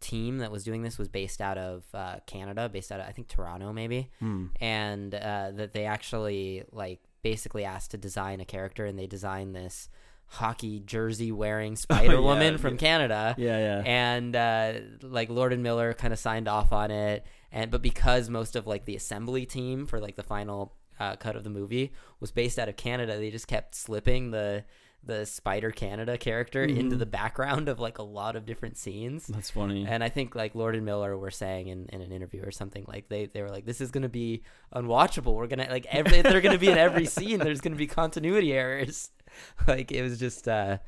team 0.00 0.38
that 0.38 0.50
was 0.50 0.64
doing 0.64 0.82
this 0.82 0.96
was 0.98 1.08
based 1.08 1.40
out 1.40 1.58
of 1.58 1.84
uh, 1.92 2.16
Canada, 2.26 2.68
based 2.68 2.90
out 2.90 3.00
of 3.00 3.06
I 3.06 3.12
think 3.12 3.28
Toronto 3.28 3.72
maybe, 3.72 4.10
Hmm. 4.18 4.46
and 4.60 5.14
uh, 5.14 5.50
that 5.54 5.72
they 5.74 5.84
actually 5.84 6.64
like 6.72 7.00
basically 7.22 7.64
asked 7.64 7.90
to 7.90 7.98
design 7.98 8.40
a 8.40 8.44
character, 8.44 8.86
and 8.86 8.98
they 8.98 9.06
designed 9.06 9.54
this 9.54 9.88
hockey 10.26 10.78
jersey 10.80 11.32
wearing 11.32 11.74
Spider 11.76 12.08
Oh, 12.16 12.20
yeah, 12.20 12.24
Woman 12.24 12.56
from 12.58 12.74
yeah. 12.74 12.78
Canada. 12.80 13.34
Yeah 13.36 13.58
yeah. 13.58 13.82
And 13.84 14.36
uh, 14.36 14.72
like 15.02 15.28
Lord 15.28 15.52
and 15.52 15.62
Miller 15.62 15.92
kind 15.92 16.12
of 16.12 16.18
signed 16.18 16.48
off 16.48 16.72
on 16.72 16.90
it, 16.90 17.26
and 17.52 17.70
but 17.70 17.82
because 17.82 18.30
most 18.30 18.56
of 18.56 18.66
like 18.66 18.84
the 18.86 18.96
assembly 18.96 19.44
team 19.44 19.86
for 19.86 20.00
like 20.00 20.16
the 20.16 20.22
final 20.22 20.72
uh, 20.98 21.16
cut 21.16 21.34
of 21.36 21.44
the 21.44 21.50
movie 21.50 21.92
was 22.20 22.30
based 22.30 22.58
out 22.58 22.68
of 22.70 22.76
Canada, 22.76 23.18
they 23.18 23.30
just 23.30 23.48
kept 23.48 23.74
slipping 23.74 24.30
the 24.30 24.64
the 25.02 25.24
Spider 25.24 25.70
Canada 25.70 26.18
character 26.18 26.62
into 26.62 26.96
Mhm. 26.96 26.98
the 26.98 27.06
background 27.06 27.68
of 27.68 27.80
like 27.80 27.98
a 27.98 28.02
lot 28.02 28.36
of 28.36 28.44
different 28.44 28.76
scenes. 28.76 29.26
that's 29.26 29.50
funny 29.50 29.86
And 29.88 30.04
I 30.04 30.08
think 30.10 30.34
like 30.34 30.54
Lord 30.54 30.74
and 30.76 30.84
Miller 30.84 31.16
were 31.16 31.30
saying 31.30 31.68
in, 31.68 31.86
in 31.90 32.02
an 32.02 32.12
interview 32.12 32.42
or 32.44 32.50
something 32.50 32.84
like 32.86 33.08
they, 33.08 33.26
they 33.26 33.40
were 33.42 33.48
like 33.50 33.64
this 33.64 33.80
is 33.80 33.90
gonna 33.90 34.08
be 34.10 34.42
unwatchable. 34.74 35.34
We're 35.34 35.46
gonna 35.46 35.68
like 35.70 35.86
every 35.90 36.20
they're 36.22 36.40
gonna 36.42 36.58
be 36.58 36.70
in 36.70 36.78
every 36.78 37.06
scene. 37.06 37.38
There's 37.38 37.60
gonna 37.60 37.76
be 37.76 37.86
continuity 37.86 38.52
errors. 38.52 39.10
like 39.66 39.90
it 39.90 40.02
was 40.02 40.18
just 40.18 40.46
uh, 40.48 40.78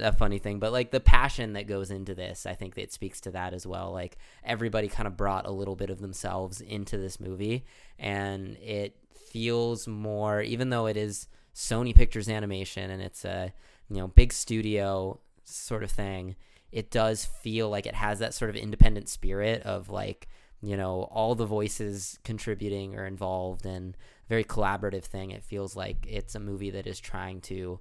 a 0.00 0.12
funny 0.12 0.38
thing, 0.38 0.58
but 0.58 0.72
like 0.72 0.90
the 0.90 1.00
passion 1.00 1.52
that 1.54 1.66
goes 1.66 1.90
into 1.90 2.14
this, 2.14 2.46
I 2.46 2.54
think 2.54 2.76
it 2.76 2.92
speaks 2.92 3.20
to 3.22 3.30
that 3.32 3.54
as 3.54 3.66
well. 3.66 3.90
Like 3.92 4.16
everybody 4.44 4.88
kind 4.88 5.06
of 5.06 5.16
brought 5.16 5.46
a 5.46 5.50
little 5.50 5.76
bit 5.76 5.90
of 5.90 6.00
themselves 6.00 6.60
into 6.60 6.96
this 6.98 7.20
movie, 7.20 7.64
and 7.98 8.56
it 8.58 8.96
feels 9.30 9.86
more, 9.86 10.40
even 10.42 10.70
though 10.70 10.86
it 10.86 10.96
is 10.96 11.28
Sony 11.56 11.94
Pictures 11.94 12.28
Animation 12.28 12.90
and 12.90 13.00
it's 13.00 13.24
a 13.24 13.50
you 13.88 13.96
know 13.96 14.08
big 14.08 14.32
studio 14.32 15.18
sort 15.44 15.82
of 15.82 15.90
thing. 15.90 16.36
It 16.70 16.90
does 16.90 17.24
feel 17.24 17.70
like 17.70 17.86
it 17.86 17.94
has 17.94 18.18
that 18.18 18.34
sort 18.34 18.50
of 18.50 18.56
independent 18.56 19.08
spirit 19.08 19.62
of 19.62 19.88
like 19.88 20.28
you 20.60 20.76
know 20.76 21.08
all 21.10 21.34
the 21.34 21.46
voices 21.46 22.18
contributing 22.24 22.94
or 22.94 23.06
involved 23.06 23.64
and 23.64 23.96
very 24.28 24.44
collaborative 24.44 25.04
thing. 25.04 25.30
It 25.30 25.42
feels 25.42 25.74
like 25.74 26.06
it's 26.06 26.34
a 26.34 26.40
movie 26.40 26.70
that 26.70 26.86
is 26.86 27.00
trying 27.00 27.40
to, 27.42 27.80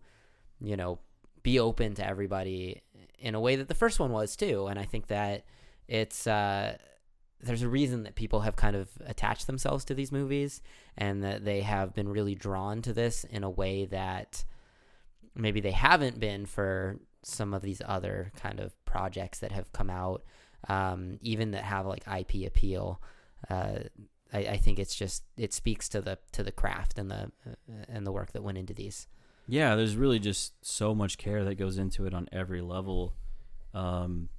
you 0.62 0.78
know, 0.78 1.00
be 1.44 1.60
open 1.60 1.96
to 1.96 2.08
everybody 2.08 2.82
in 3.20 3.36
a 3.36 3.40
way 3.42 3.58
that 3.58 3.68
the 3.68 3.76
first 3.76 4.00
one 4.00 4.12
was 4.12 4.38
too. 4.38 4.68
And 4.68 4.80
I 4.80 4.84
think 4.84 5.08
that 5.08 5.44
it's 5.88 6.28
uh, 6.28 6.78
there's 7.46 7.62
a 7.62 7.70
reason 7.70 8.04
that 8.04 8.16
people 8.16 8.42
have 8.42 8.56
kind 8.56 8.76
of 8.76 8.90
attached 9.06 9.48
themselves 9.48 9.86
to 9.86 9.94
these 9.94 10.12
movies 10.12 10.62
and 10.98 11.24
that 11.24 11.46
they 11.46 11.62
have 11.62 11.94
been 11.94 12.10
really 12.10 12.36
drawn 12.36 12.82
to 12.82 12.94
this 12.94 13.24
in 13.26 13.44
a 13.44 13.50
way 13.50 13.86
that 13.86 14.44
maybe 15.36 15.62
they 15.62 15.72
haven't 15.72 16.20
been 16.20 16.46
for 16.46 17.00
some 17.24 17.54
of 17.54 17.62
these 17.62 17.82
other 17.86 18.32
kind 18.36 18.60
of 18.60 18.74
projects 18.86 19.40
that 19.40 19.52
have 19.52 19.72
come 19.74 19.90
out, 19.90 20.24
um, 20.70 21.18
even 21.22 21.52
that 21.52 21.64
have 21.64 21.86
like 21.86 22.04
IP 22.08 22.48
appeal. 22.48 23.02
Uh, 23.50 23.80
I, 24.34 24.40
I 24.40 24.58
think 24.58 24.80
it's 24.80 24.96
just 24.96 25.24
it 25.38 25.54
speaks 25.54 25.88
to 25.90 26.02
the 26.02 26.18
to 26.32 26.44
the 26.44 26.52
craft 26.52 26.98
and 26.98 27.12
the 27.12 27.32
uh, 27.48 27.86
and 27.88 28.06
the 28.06 28.12
work 28.12 28.32
that 28.34 28.44
went 28.44 28.58
into 28.58 28.74
these. 28.74 29.08
Yeah, 29.48 29.76
there's 29.76 29.96
really 29.96 30.20
just 30.20 30.54
so 30.66 30.96
much 30.96 31.18
care 31.18 31.44
that 31.44 31.56
goes 31.56 31.78
into 31.78 32.06
it 32.06 32.14
on 32.14 32.28
every 32.32 32.62
level. 32.62 33.14
Um, 33.74 34.30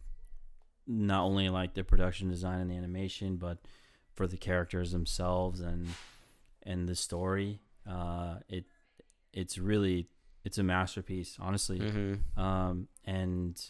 not 0.86 1.22
only 1.24 1.48
like 1.48 1.74
the 1.74 1.84
production 1.84 2.28
design 2.28 2.60
and 2.60 2.70
the 2.70 2.76
animation, 2.76 3.36
but 3.36 3.58
for 4.14 4.26
the 4.26 4.36
characters 4.36 4.92
themselves 4.92 5.60
and 5.60 5.88
and 6.62 6.88
the 6.88 6.94
story. 6.94 7.60
Uh, 7.88 8.36
it 8.48 8.64
it's 9.32 9.58
really 9.58 10.08
it's 10.44 10.58
a 10.58 10.62
masterpiece, 10.62 11.36
honestly. 11.40 11.78
Mm-hmm. 11.80 12.40
Um, 12.40 12.88
and 13.04 13.60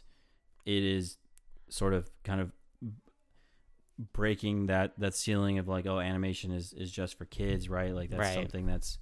it 0.65 0.83
is 0.85 1.19
sort 1.69 1.95
of 1.95 2.11
kind 2.23 2.41
of 2.41 2.53
breaking 4.13 4.67
that 4.67 4.93
that 4.99 5.15
ceiling 5.15 5.59
of 5.59 5.69
like 5.69 5.87
oh 5.87 5.99
animation 5.99 6.53
is 6.53 6.75
is 6.75 6.91
just 6.93 7.17
for 7.17 7.25
kids 7.25 7.71
right 7.71 7.95
like 7.95 8.11
that's 8.11 8.21
Right. 8.21 8.35
something 8.35 8.67
that's 8.67 8.99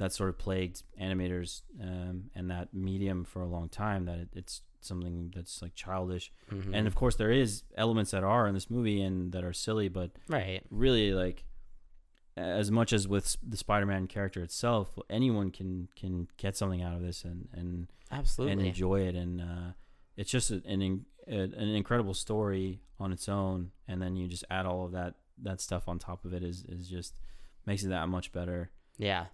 that 0.00 0.12
sort 0.12 0.28
of 0.30 0.36
plagued 0.38 0.82
animators 1.00 1.62
um, 1.80 2.24
and 2.34 2.50
that 2.50 2.66
medium 2.74 3.24
for 3.24 3.40
a 3.42 3.46
long 3.56 3.68
time 3.68 4.04
that 4.06 4.18
it, 4.18 4.28
it's 4.34 4.62
something 4.80 5.30
that's 5.36 5.60
like 5.62 5.74
childish 5.74 6.32
Mm-hmm. 6.50 6.74
and 6.74 6.86
of 6.86 6.94
course 6.94 7.16
there 7.16 7.30
is 7.30 7.62
elements 7.76 8.10
that 8.10 8.24
are 8.24 8.48
in 8.48 8.54
this 8.54 8.68
movie 8.70 9.00
and 9.02 9.32
that 9.32 9.44
are 9.44 9.52
silly 9.52 9.88
but 9.88 10.10
right, 10.28 10.62
really 10.70 11.12
like 11.12 11.44
as 12.36 12.70
much 12.70 12.92
as 12.92 13.06
with 13.06 13.36
the 13.46 13.56
Spider-Man 13.56 14.06
character 14.06 14.42
itself, 14.42 14.98
anyone 15.10 15.50
can 15.50 15.88
can 15.96 16.28
get 16.38 16.56
something 16.56 16.82
out 16.82 16.94
of 16.96 17.02
this 17.02 17.24
and 17.24 17.48
and 17.52 17.88
Absolutely. 18.10 18.52
and 18.52 18.62
enjoy 18.66 19.00
it. 19.02 19.14
And 19.14 19.40
uh, 19.40 19.72
it's 20.16 20.30
just 20.30 20.50
an 20.50 21.04
an 21.26 21.54
incredible 21.82 22.14
story 22.14 22.80
on 22.98 23.12
its 23.12 23.28
own, 23.28 23.72
and 23.86 24.00
then 24.00 24.16
you 24.16 24.26
just 24.28 24.44
add 24.50 24.64
all 24.64 24.86
of 24.86 24.92
that 24.92 25.14
that 25.42 25.60
stuff 25.60 25.88
on 25.88 25.98
top 25.98 26.24
of 26.24 26.32
it 26.32 26.42
is 26.42 26.64
is 26.68 26.88
just 26.88 27.14
makes 27.66 27.82
it 27.82 27.88
that 27.90 28.08
much 28.08 28.32
better. 28.32 28.70
yeah. 28.96 29.26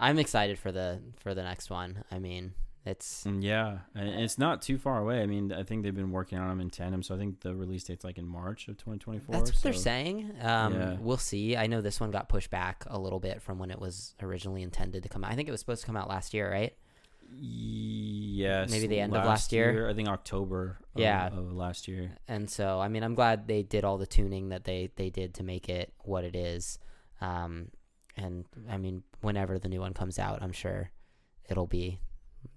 I'm 0.00 0.18
excited 0.18 0.58
for 0.58 0.72
the 0.72 1.00
for 1.18 1.34
the 1.34 1.42
next 1.42 1.70
one. 1.70 2.02
I 2.10 2.18
mean, 2.18 2.54
it's 2.86 3.26
yeah, 3.26 3.78
and 3.94 4.08
it's 4.08 4.38
not 4.38 4.62
too 4.62 4.78
far 4.78 4.98
away. 4.98 5.20
I 5.20 5.26
mean, 5.26 5.52
I 5.52 5.62
think 5.62 5.82
they've 5.82 5.94
been 5.94 6.10
working 6.10 6.38
on 6.38 6.48
them 6.48 6.60
in 6.60 6.70
tandem, 6.70 7.02
so 7.02 7.14
I 7.14 7.18
think 7.18 7.40
the 7.40 7.54
release 7.54 7.84
date's 7.84 8.02
like 8.04 8.16
in 8.16 8.26
March 8.26 8.68
of 8.68 8.78
2024. 8.78 9.32
That's 9.34 9.52
what 9.52 9.62
they're 9.62 9.72
saying. 9.74 10.32
Um, 10.40 10.72
Yeah. 10.74 10.96
We'll 10.98 11.18
see. 11.18 11.56
I 11.56 11.66
know 11.66 11.82
this 11.82 12.00
one 12.00 12.10
got 12.10 12.28
pushed 12.30 12.50
back 12.50 12.84
a 12.88 12.98
little 12.98 13.20
bit 13.20 13.42
from 13.42 13.58
when 13.58 13.70
it 13.70 13.78
was 13.78 14.14
originally 14.22 14.62
intended 14.62 15.02
to 15.02 15.08
come 15.10 15.22
out. 15.24 15.30
I 15.30 15.34
think 15.36 15.48
it 15.48 15.52
was 15.52 15.60
supposed 15.60 15.82
to 15.82 15.86
come 15.86 15.96
out 15.96 16.08
last 16.08 16.32
year, 16.32 16.50
right? 16.50 16.74
Yes, 17.32 18.70
Maybe 18.70 18.86
the 18.86 19.00
end 19.00 19.14
of 19.14 19.24
last 19.24 19.52
year? 19.52 19.88
I 19.88 19.94
think 19.94 20.08
October. 20.08 20.78
Of, 20.94 21.00
Yeah. 21.00 21.28
of 21.28 21.52
last 21.52 21.86
year. 21.86 22.12
And 22.26 22.50
so, 22.50 22.80
I 22.80 22.88
mean, 22.88 23.02
I'm 23.04 23.14
glad 23.14 23.46
they 23.46 23.62
did 23.62 23.84
all 23.84 23.98
the 23.98 24.06
tuning 24.06 24.48
that 24.48 24.64
they 24.64 24.90
they 24.96 25.10
did 25.10 25.34
to 25.34 25.42
make 25.42 25.68
it 25.68 25.92
what 26.02 26.24
it 26.24 26.34
is. 26.34 26.78
Um, 27.20 27.68
and 28.16 28.44
I 28.68 28.76
mean, 28.76 29.02
whenever 29.20 29.58
the 29.58 29.68
new 29.68 29.80
one 29.80 29.94
comes 29.94 30.18
out, 30.18 30.42
I'm 30.42 30.52
sure 30.52 30.90
it'll 31.48 31.66
be, 31.66 31.98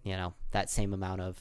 you 0.03 0.15
know, 0.15 0.33
that 0.51 0.69
same 0.69 0.93
amount 0.93 1.21
of 1.21 1.37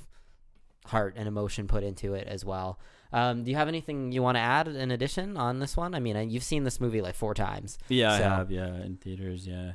heart 0.87 1.15
and 1.17 1.29
emotion 1.29 1.67
put 1.69 1.83
into 1.85 2.15
it 2.15 2.27
as 2.27 2.45
well. 2.45 2.79
Um, 3.13 3.45
do 3.45 3.51
you 3.51 3.57
have 3.57 3.69
anything 3.69 4.11
you 4.11 4.23
want 4.23 4.37
to 4.37 4.41
add 4.41 4.69
in 4.69 4.91
addition 4.91 5.37
on 5.37 5.59
this 5.61 5.77
one? 5.77 5.95
I 5.95 6.01
mean, 6.01 6.31
you've 6.31 6.43
seen 6.43 6.65
this 6.65 6.81
movie 6.81 7.01
like 7.03 7.15
four 7.15 7.35
times. 7.35 7.79
Yeah, 7.89 8.17
So- 8.19 8.25
I 8.25 8.29
have. 8.29 8.51
Yeah, 8.51 8.75
in 8.83 8.97
theaters. 8.97 9.47
Yeah. 9.47 9.73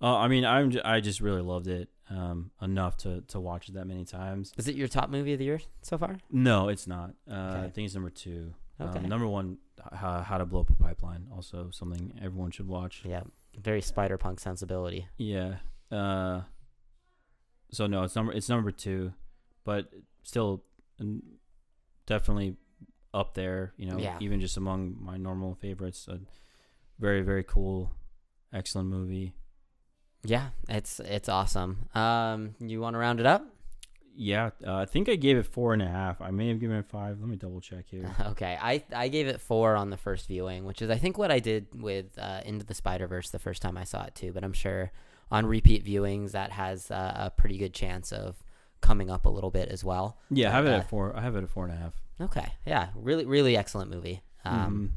Uh, 0.00 0.16
I 0.16 0.26
mean, 0.26 0.44
I'm 0.44 0.70
j- 0.72 0.82
I 0.84 0.98
just 1.00 1.20
really 1.20 1.42
loved 1.42 1.68
it 1.68 1.88
um, 2.10 2.50
enough 2.60 2.96
to 2.98 3.20
to 3.28 3.38
watch 3.38 3.68
it 3.68 3.74
that 3.74 3.86
many 3.86 4.04
times. 4.04 4.52
Is 4.58 4.66
it 4.66 4.74
your 4.74 4.88
top 4.88 5.10
movie 5.10 5.32
of 5.34 5.38
the 5.38 5.44
year 5.44 5.60
so 5.82 5.96
far? 5.96 6.16
No, 6.28 6.68
it's 6.68 6.88
not. 6.88 7.14
Uh, 7.30 7.62
I 7.66 7.70
think 7.72 7.86
it's 7.86 7.94
number 7.94 8.10
two. 8.10 8.52
Okay. 8.80 8.98
Um, 8.98 9.08
number 9.08 9.28
one, 9.28 9.58
how, 9.92 10.20
how 10.22 10.38
to 10.38 10.44
blow 10.46 10.62
up 10.62 10.70
a 10.70 10.74
pipeline. 10.74 11.28
Also, 11.32 11.70
something 11.70 12.18
everyone 12.20 12.50
should 12.50 12.66
watch. 12.66 13.02
Yeah, 13.04 13.22
very 13.60 13.80
Spider 13.82 14.16
Punk 14.18 14.40
sensibility. 14.40 15.06
Yeah. 15.18 15.56
Uh, 15.90 16.42
so 17.70 17.86
no, 17.86 18.02
it's 18.04 18.16
number 18.16 18.32
it's 18.32 18.48
number 18.48 18.70
two, 18.70 19.12
but 19.64 19.88
still, 20.22 20.64
definitely 22.06 22.56
up 23.14 23.34
there. 23.34 23.72
You 23.76 23.86
know, 23.90 23.98
Yeah. 23.98 24.16
even 24.20 24.40
just 24.40 24.56
among 24.56 24.96
my 25.00 25.16
normal 25.16 25.54
favorites. 25.54 26.08
A 26.08 26.20
very 26.98 27.22
very 27.22 27.44
cool, 27.44 27.90
excellent 28.52 28.88
movie. 28.88 29.34
Yeah, 30.24 30.50
it's 30.68 31.00
it's 31.00 31.28
awesome. 31.28 31.88
Um, 31.94 32.54
you 32.60 32.80
want 32.80 32.94
to 32.94 32.98
round 32.98 33.20
it 33.20 33.26
up? 33.26 33.44
Yeah, 34.14 34.50
uh, 34.66 34.74
I 34.76 34.84
think 34.84 35.08
I 35.08 35.16
gave 35.16 35.36
it 35.38 35.46
four 35.46 35.72
and 35.72 35.80
a 35.82 35.88
half. 35.88 36.20
I 36.20 36.30
may 36.30 36.48
have 36.48 36.60
given 36.60 36.76
it 36.76 36.86
five. 36.86 37.18
Let 37.20 37.28
me 37.28 37.36
double 37.36 37.60
check 37.60 37.86
here. 37.88 38.10
Okay, 38.26 38.58
I 38.60 38.82
I 38.94 39.08
gave 39.08 39.26
it 39.26 39.40
four 39.40 39.74
on 39.74 39.90
the 39.90 39.96
first 39.96 40.28
viewing, 40.28 40.64
which 40.64 40.82
is 40.82 40.90
I 40.90 40.98
think 40.98 41.16
what 41.18 41.30
I 41.30 41.38
did 41.38 41.66
with 41.82 42.18
uh, 42.18 42.40
Into 42.44 42.64
the 42.66 42.74
Spider 42.74 43.06
Verse 43.06 43.30
the 43.30 43.38
first 43.38 43.62
time 43.62 43.76
I 43.78 43.84
saw 43.84 44.04
it 44.04 44.14
too. 44.14 44.32
But 44.32 44.44
I'm 44.44 44.52
sure 44.52 44.92
on 45.30 45.46
repeat 45.46 45.84
viewings 45.84 46.32
that 46.32 46.52
has 46.52 46.90
uh, 46.90 47.12
a 47.16 47.30
pretty 47.30 47.56
good 47.56 47.72
chance 47.72 48.12
of 48.12 48.36
coming 48.82 49.10
up 49.10 49.24
a 49.24 49.30
little 49.30 49.50
bit 49.50 49.68
as 49.70 49.82
well. 49.82 50.18
Yeah, 50.30 50.48
I 50.50 50.52
have 50.52 50.66
it 50.66 50.72
Uh, 50.72 50.78
at 50.78 50.88
four. 50.90 51.16
I 51.16 51.22
have 51.22 51.34
it 51.36 51.42
at 51.44 51.48
four 51.48 51.64
and 51.64 51.72
a 51.72 51.76
half. 51.76 51.94
Okay, 52.20 52.52
yeah, 52.66 52.88
really 52.94 53.24
really 53.24 53.56
excellent 53.56 53.90
movie. 53.90 54.22
Um, 54.44 54.92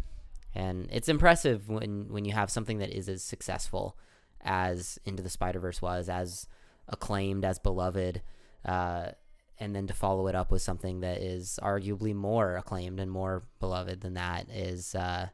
Mhm. 0.55 0.59
and 0.61 0.89
it's 0.91 1.07
impressive 1.07 1.69
when 1.69 2.07
when 2.11 2.25
you 2.25 2.33
have 2.33 2.49
something 2.51 2.79
that 2.79 2.89
is 2.89 3.07
as 3.07 3.23
successful 3.23 3.97
as 4.41 4.99
Into 5.05 5.23
the 5.23 5.29
Spider 5.29 5.59
Verse 5.59 5.81
was, 5.81 6.09
as 6.09 6.47
acclaimed, 6.89 7.45
as 7.45 7.57
beloved, 7.59 8.21
uh, 8.65 9.11
and 9.57 9.75
then 9.75 9.87
to 9.87 9.93
follow 9.93 10.27
it 10.27 10.35
up 10.35 10.51
with 10.51 10.61
something 10.61 10.99
that 10.99 11.21
is 11.21 11.59
arguably 11.63 12.13
more 12.13 12.57
acclaimed 12.57 12.99
and 12.99 13.09
more 13.11 13.43
beloved 13.59 14.01
than 14.01 14.15
that 14.15 14.49
is 14.49 14.95
uh, 14.95 15.27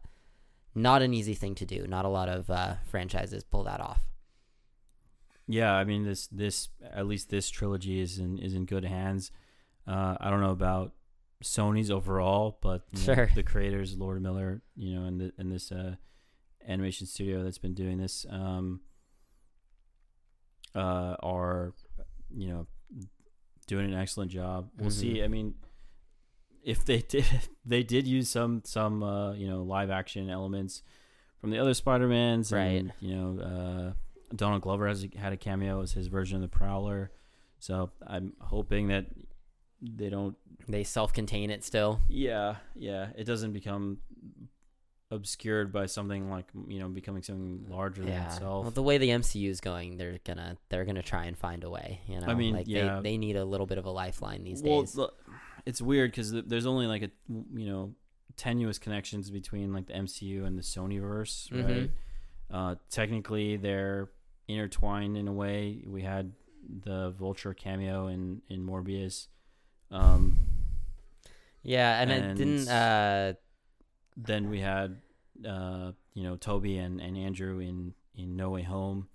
not 0.75 1.01
an 1.01 1.13
easy 1.13 1.33
thing 1.33 1.55
to 1.55 1.65
do. 1.65 1.87
Not 1.87 2.05
a 2.05 2.09
lot 2.09 2.29
of 2.29 2.49
uh, 2.49 2.75
franchises 2.85 3.43
pull 3.43 3.63
that 3.63 3.79
off. 3.79 4.01
Yeah, 5.47 5.73
I 5.73 5.83
mean 5.83 6.05
this 6.05 6.27
this 6.27 6.69
at 6.93 7.07
least 7.07 7.29
this 7.29 7.49
trilogy 7.49 7.99
is 7.99 8.19
in 8.19 8.37
is 8.37 8.53
in 8.53 8.65
good 8.65 8.85
hands. 8.85 9.31
Uh, 9.87 10.15
I 10.19 10.29
don't 10.29 10.41
know 10.41 10.51
about 10.51 10.93
Sony's 11.43 11.91
overall, 11.91 12.57
but 12.61 12.83
you 12.93 13.15
know, 13.15 13.27
the 13.35 13.43
creators, 13.43 13.97
Lord 13.97 14.21
Miller, 14.21 14.61
you 14.75 14.95
know, 14.95 15.05
and 15.05 15.19
the, 15.19 15.33
and 15.37 15.51
this 15.51 15.71
uh, 15.71 15.95
animation 16.67 17.07
studio 17.07 17.43
that's 17.43 17.57
been 17.57 17.73
doing 17.73 17.97
this, 17.97 18.25
um, 18.29 18.81
uh, 20.75 21.15
are 21.19 21.73
you 22.33 22.47
know 22.47 22.67
doing 23.71 23.85
an 23.93 23.97
excellent 23.97 24.29
job. 24.31 24.69
We'll 24.77 24.89
Mhm. 24.89 24.93
see. 25.01 25.23
I 25.23 25.27
mean, 25.29 25.55
if 26.63 26.83
they 26.85 26.99
did 27.15 27.25
they 27.65 27.83
did 27.83 28.05
use 28.05 28.29
some 28.29 28.61
some 28.65 29.01
uh, 29.01 29.31
you 29.33 29.47
know 29.47 29.63
live 29.63 29.89
action 29.89 30.29
elements 30.29 30.83
from 31.39 31.49
the 31.51 31.57
other 31.57 31.73
Spider 31.73 32.07
Mans, 32.07 32.51
Right. 32.51 32.81
And, 32.81 32.93
you 32.99 33.15
know, 33.15 33.39
uh, 33.41 33.93
Donald 34.35 34.61
Glover 34.61 34.87
has 34.87 35.07
had 35.15 35.33
a 35.33 35.37
cameo 35.37 35.81
as 35.81 35.93
his 35.93 36.07
version 36.07 36.35
of 36.35 36.41
the 36.43 36.47
Prowler. 36.59 37.11
So 37.59 37.91
I'm 38.05 38.33
hoping 38.41 38.89
that 38.89 39.05
they 39.81 40.09
don't. 40.09 40.35
They 40.67 40.83
self-contain 40.83 41.49
it 41.49 41.63
still. 41.63 42.01
Yeah, 42.09 42.57
yeah, 42.75 43.09
it 43.17 43.23
doesn't 43.23 43.53
become 43.53 43.97
obscured 45.11 45.71
by 45.73 45.85
something 45.85 46.31
like 46.31 46.45
you 46.67 46.79
know 46.79 46.87
becoming 46.87 47.21
something 47.21 47.65
larger 47.69 48.03
than 48.03 48.13
itself. 48.13 48.63
Well, 48.63 48.71
the 48.71 48.81
way 48.81 48.97
the 48.97 49.09
MCU 49.09 49.49
is 49.49 49.59
going, 49.61 49.97
they're 49.97 50.19
gonna 50.23 50.57
they're 50.69 50.85
gonna 50.85 51.03
try 51.03 51.25
and 51.25 51.37
find 51.37 51.63
a 51.63 51.69
way. 51.69 51.99
You 52.07 52.19
know, 52.21 52.27
I 52.27 52.33
mean, 52.33 52.53
like 52.55 52.67
yeah. 52.67 52.95
they, 52.95 53.11
they 53.11 53.17
need 53.17 53.35
a 53.35 53.45
little 53.45 53.67
bit 53.67 53.77
of 53.77 53.85
a 53.85 53.91
lifeline 53.91 54.43
these 54.43 54.63
well, 54.63 54.81
days. 54.81 54.93
the- 54.93 55.11
it's 55.65 55.81
weird 55.81 56.11
because 56.11 56.31
there's 56.31 56.65
only 56.65 56.87
like 56.87 57.03
a 57.03 57.11
you 57.29 57.65
know 57.69 57.93
tenuous 58.37 58.79
connections 58.79 59.29
between 59.29 59.73
like 59.73 59.85
the 59.87 59.93
MCU 59.93 60.45
and 60.45 60.57
the 60.57 60.63
Sonyverse, 60.63 61.49
Mhm. 61.49 61.67
right? 61.67 61.91
Uh, 62.49 62.75
technically, 62.89 63.57
they're 63.57 64.09
intertwined 64.47 65.17
in 65.17 65.27
a 65.27 65.33
way. 65.33 65.83
We 65.85 66.01
had 66.01 66.31
the 66.83 67.11
Vulture 67.11 67.53
cameo 67.53 68.07
in 68.07 68.41
in 68.49 68.65
Morbius. 68.65 69.27
Um, 69.91 70.39
Yeah, 71.63 72.01
and, 72.01 72.11
it 72.11 72.35
didn't. 72.35 72.67
Uh, 72.67 73.33
then 74.17 74.49
we 74.49 74.59
had 74.61 75.01
uh, 75.45 75.91
you 76.13 76.23
know 76.23 76.35
Tobey 76.35 76.77
and, 76.77 76.99
and 77.01 77.17
Andrew 77.17 77.59
in 77.59 77.93
in 78.15 78.35
No 78.35 78.49
Way 78.49 78.63
Home. 78.63 79.07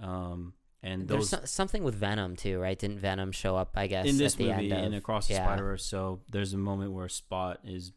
Um, 0.00 0.54
and 0.82 1.08
there's 1.08 1.30
so- 1.30 1.40
something 1.44 1.82
with 1.82 1.94
Venom 1.96 2.36
too, 2.36 2.60
right? 2.60 2.78
Didn't 2.78 3.00
Venom 3.00 3.32
show 3.32 3.56
up? 3.56 3.72
I 3.74 3.86
guess 3.88 4.06
in 4.06 4.16
this 4.16 4.34
at 4.34 4.38
the 4.38 4.50
movie 4.52 4.70
of, 4.70 4.84
in 4.84 4.94
Across 4.94 5.28
the 5.28 5.34
yeah. 5.34 5.44
Spider 5.44 5.64
Verse. 5.64 5.84
So 5.84 6.20
there's 6.30 6.54
a 6.54 6.58
moment 6.58 6.92
where 6.92 7.08
Spot 7.08 7.58
is 7.64 7.92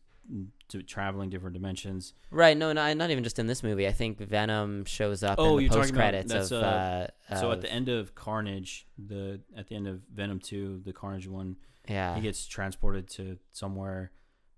to 0.69 0.81
traveling 0.81 1.29
different 1.29 1.53
dimensions. 1.53 2.13
right? 2.29 2.55
No, 2.55 2.71
no, 2.71 2.93
not 2.93 3.09
even 3.09 3.23
just 3.23 3.37
in 3.37 3.47
this 3.47 3.63
movie. 3.63 3.87
I 3.87 3.91
think 3.91 4.17
Venom 4.17 4.85
shows 4.85 5.23
up 5.23 5.35
Oh, 5.39 5.57
in 5.57 5.63
you're 5.63 5.69
the 5.69 5.75
talking 5.75 5.81
post 5.89 5.93
credits 5.93 6.33
of. 6.33 6.51
Uh, 6.53 7.07
so 7.37 7.51
at 7.51 7.61
the 7.61 7.71
end 7.71 7.89
of 7.89 8.15
Carnage, 8.15 8.87
the 8.97 9.41
at 9.55 9.67
the 9.67 9.75
end 9.75 9.87
of 9.87 10.01
Venom 10.13 10.39
Two, 10.39 10.81
the 10.85 10.93
Carnage 10.93 11.27
one, 11.27 11.57
yeah, 11.87 12.15
he 12.15 12.21
gets 12.21 12.45
transported 12.47 13.09
to 13.11 13.37
somewhere. 13.51 14.11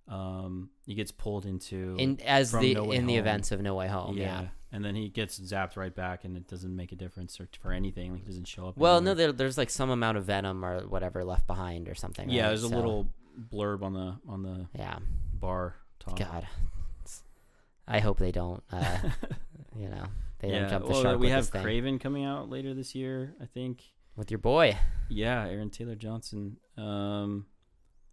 Um, 0.08 0.70
he 0.86 0.94
gets 0.94 1.10
pulled 1.10 1.46
into 1.46 1.96
in 1.98 2.20
as 2.26 2.52
the 2.52 2.74
No 2.74 2.90
in 2.92 3.06
the 3.06 3.16
events 3.16 3.52
of 3.52 3.60
No 3.62 3.74
Way 3.74 3.88
Home. 3.88 4.16
Yeah. 4.18 4.48
and 4.70 4.84
then 4.84 4.94
he 4.94 5.08
gets 5.08 5.38
zapped 5.40 5.76
right 5.76 5.94
back, 5.94 6.24
and 6.24 6.36
it 6.36 6.46
doesn't 6.46 6.74
make 6.76 6.92
a 6.92 6.96
difference 6.96 7.40
or 7.40 7.48
for 7.60 7.72
anything. 7.72 8.12
Like 8.12 8.20
he 8.20 8.26
doesn't 8.26 8.46
show 8.46 8.66
up. 8.68 8.76
Well, 8.76 9.00
no, 9.00 9.14
there, 9.14 9.32
there's 9.32 9.56
like 9.56 9.70
some 9.70 9.88
amount 9.90 10.18
of 10.18 10.24
Venom 10.24 10.64
or 10.64 10.80
whatever 10.86 11.24
left 11.24 11.46
behind 11.46 11.88
or 11.88 11.94
something. 11.94 12.28
yeah, 12.28 12.42
right? 12.42 12.48
there's 12.48 12.64
a 12.64 12.68
little 12.68 13.08
blurb 13.50 13.82
on 13.82 13.94
the 13.94 14.16
on 14.28 14.42
the 14.42 14.66
Yeah, 14.74 14.98
bar 15.32 15.76
top. 16.00 16.18
God, 16.18 16.46
I 17.86 18.00
hope 18.00 18.18
they 18.18 18.32
don't. 18.32 18.62
Uh, 18.72 18.98
you 19.78 19.88
know, 19.88 20.04
they 20.40 20.50
yeah, 20.50 20.60
don't 20.60 20.70
jump 20.70 20.86
the 20.86 20.92
well, 20.92 21.02
shark 21.02 21.20
we 21.20 21.28
have. 21.30 21.50
Kraven 21.50 22.00
coming 22.00 22.24
out 22.24 22.48
later 22.50 22.74
this 22.74 22.94
year, 22.94 23.34
I 23.40 23.46
think. 23.46 23.82
with 24.16 24.30
your 24.30 24.38
boy. 24.38 24.76
Yeah, 25.08 25.46
Aaron 25.46 25.70
Taylor 25.70 25.94
Johnson. 25.94 26.56
Um, 26.76 27.46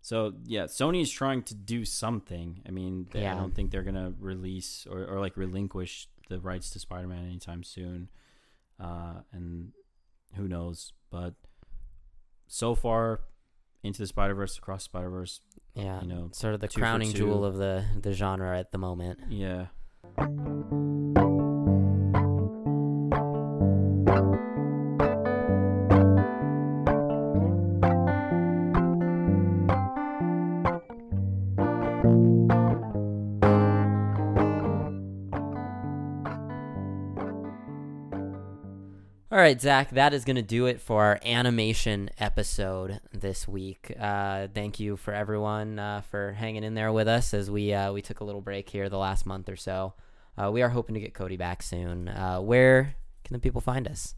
so 0.02 0.34
yeah, 0.45 0.64
Sony 0.65 1.02
is 1.02 1.11
trying 1.11 1.44
to 1.44 1.53
do 1.56 1.86
something. 1.86 2.61
I 2.68 2.72
mean, 2.72 3.07
they, 3.11 3.22
Yeah. 3.22 3.36
I 3.36 3.40
don't 3.40 3.53
think 3.56 3.72
they're 3.72 3.84
gonna 3.84 4.14
release 4.19 4.88
or, 4.90 5.06
or 5.06 5.19
like 5.19 5.38
relinquish 5.38 6.07
the 6.30 6.40
rights 6.40 6.69
to 6.72 6.80
Spider-Man 6.80 7.26
anytime 7.26 7.64
soon. 7.64 8.10
Uh, 8.80 9.22
and 9.32 9.72
who 10.36 10.48
knows? 10.48 10.94
But 11.11 11.36
so 12.48 12.73
far, 12.76 13.22
into 13.84 13.99
the 13.99 14.07
Spider 14.07 14.34
Verse, 14.34 14.57
across 14.57 14.84
Spider 14.84 15.10
Verse, 15.10 15.41
Yeah, 15.76 16.02
you 16.02 16.07
know, 16.07 16.30
sort 16.34 16.53
of 16.53 16.61
the 16.61 16.68
crowning 16.68 17.11
jewel 17.14 17.44
of 17.45 17.56
the 17.56 17.84
the 17.99 18.14
genre 18.14 18.57
at 18.57 18.72
the 18.72 18.78
moment. 18.78 19.19
yeah. 19.30 19.68
All 39.41 39.47
right, 39.47 39.59
Zach, 39.59 39.89
that 39.93 40.13
is 40.13 40.23
going 40.23 40.35
to 40.35 40.43
do 40.43 40.68
it 40.68 40.80
for 40.80 41.03
our 41.03 41.19
animation 41.26 42.11
episode 42.19 42.99
this 43.11 43.47
week. 43.47 43.91
Uh, 43.99 44.49
thank 44.53 44.80
you 44.80 44.95
for 44.97 45.15
everyone 45.15 45.80
uh, 45.80 46.01
for 46.01 46.34
hanging 46.34 46.63
in 46.63 46.76
there 46.76 46.91
with 46.91 47.07
us 47.07 47.34
as 47.34 47.49
we 47.49 47.73
uh, 47.73 47.91
we 47.91 48.03
took 48.03 48.19
a 48.19 48.23
little 48.23 48.41
break 48.41 48.69
here 48.69 48.88
the 48.88 48.99
last 48.99 49.26
month 49.26 49.49
or 49.49 49.55
so. 49.55 49.95
Uh, 50.38 50.51
we 50.51 50.61
are 50.61 50.69
hoping 50.69 50.93
to 50.93 51.01
get 51.01 51.15
Cody 51.15 51.38
back 51.38 51.63
soon. 51.63 52.07
Uh, 52.07 52.39
where 52.39 52.93
can 53.23 53.34
the 53.34 53.39
people 53.39 53.61
find 53.61 53.88
us? 53.88 54.13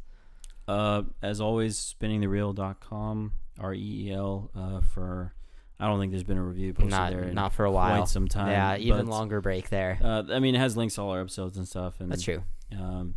Uh, 0.68 1.04
as 1.22 1.40
always, 1.40 1.78
spinningthereel.com, 1.98 3.32
R 3.62 3.74
E 3.74 4.08
E 4.10 4.12
L, 4.12 4.52
uh, 4.54 4.82
for. 4.82 5.34
I 5.80 5.88
don't 5.88 6.02
think 6.02 6.12
there's 6.12 6.26
been 6.26 6.38
a 6.38 6.44
review 6.44 6.74
posted 6.74 6.92
Not 6.92 7.12
there 7.12 7.32
not 7.32 7.54
for 7.54 7.64
a 7.64 7.72
while. 7.72 8.00
quite 8.00 8.10
some 8.10 8.28
time. 8.28 8.50
yeah, 8.50 8.76
even 8.76 9.08
longer 9.08 9.40
break 9.40 9.70
there. 9.70 10.00
Uh, 10.04 10.24
I 10.32 10.40
mean, 10.40 10.54
it 10.54 10.60
has 10.60 10.76
links 10.76 10.96
to 10.96 11.02
all 11.02 11.12
our 11.12 11.22
episodes 11.22 11.56
and 11.56 11.66
stuff, 11.66 12.02
and 12.02 12.12
That's 12.12 12.24
true. 12.24 12.44
Um, 12.78 13.16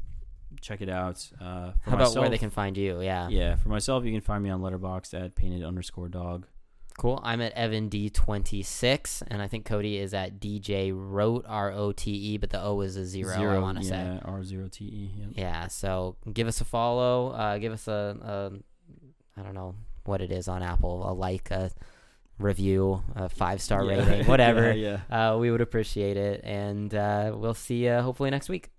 check 0.61 0.81
it 0.81 0.89
out. 0.89 1.29
Uh, 1.41 1.73
for 1.85 1.91
How 1.91 1.97
about 1.97 2.15
where 2.17 2.29
they 2.29 2.39
can 2.39 2.51
find 2.51 2.77
you? 2.77 3.01
Yeah. 3.01 3.29
Yeah, 3.29 3.57
for 3.57 3.69
myself, 3.69 4.05
you 4.05 4.13
can 4.13 4.21
find 4.21 4.43
me 4.43 4.51
on 4.51 4.61
Letterboxd 4.61 5.15
at 5.15 5.35
painted 5.35 5.63
underscore 5.65 6.09
dog. 6.09 6.47
Cool. 6.99 7.21
I'm 7.23 7.43
at 7.43 7.53
Evan 7.53 7.91
D26, 7.91 9.23
and 9.29 9.43
I 9.43 9.49
think 9.49 9.67
Cody 9.67 9.99
is 9.99 10.15
at 10.15 10.41
DJ 10.41 10.93
Rote, 10.95 11.45
R 11.47 11.71
O 11.73 11.93
T 11.93 12.11
E, 12.11 12.37
but 12.39 12.49
the 12.51 12.63
O 12.63 12.81
is 12.81 12.97
a 12.97 13.05
zero, 13.05 13.55
I 13.55 13.59
want 13.59 13.79
to 13.79 13.85
say. 13.85 13.97
yeah, 13.97 14.21
R 14.25 14.43
zero 14.43 14.69
T 14.69 14.85
E. 14.85 15.11
Yep. 15.21 15.29
Yeah, 15.35 15.67
so 15.69 16.17
give 16.33 16.49
us 16.49 16.61
a 16.63 16.65
follow. 16.65 17.33
Uh, 17.33 17.59
give 17.59 17.73
us 17.75 17.87
a, 17.87 18.17
a, 18.57 19.39
I 19.39 19.43
don't 19.45 19.55
know 19.55 19.75
what 20.05 20.23
it 20.23 20.31
is 20.33 20.49
on 20.49 20.63
Apple, 20.63 21.11
a 21.11 21.13
like, 21.13 21.51
a 21.51 21.71
review, 22.39 23.03
a 23.15 23.29
five 23.29 23.61
star 23.61 23.85
Yeah. 23.85 23.99
rating, 24.09 24.27
whatever. 24.27 24.73
yeah, 24.75 25.01
yeah. 25.11 25.33
Uh, 25.35 25.37
we 25.39 25.51
would 25.51 25.61
appreciate 25.61 26.17
it. 26.17 26.41
And 26.45 26.95
uh, 26.95 27.33
we'll 27.35 27.55
see 27.55 27.85
you 27.85 27.93
hopefully 27.99 28.31
next 28.31 28.49
week. 28.49 28.71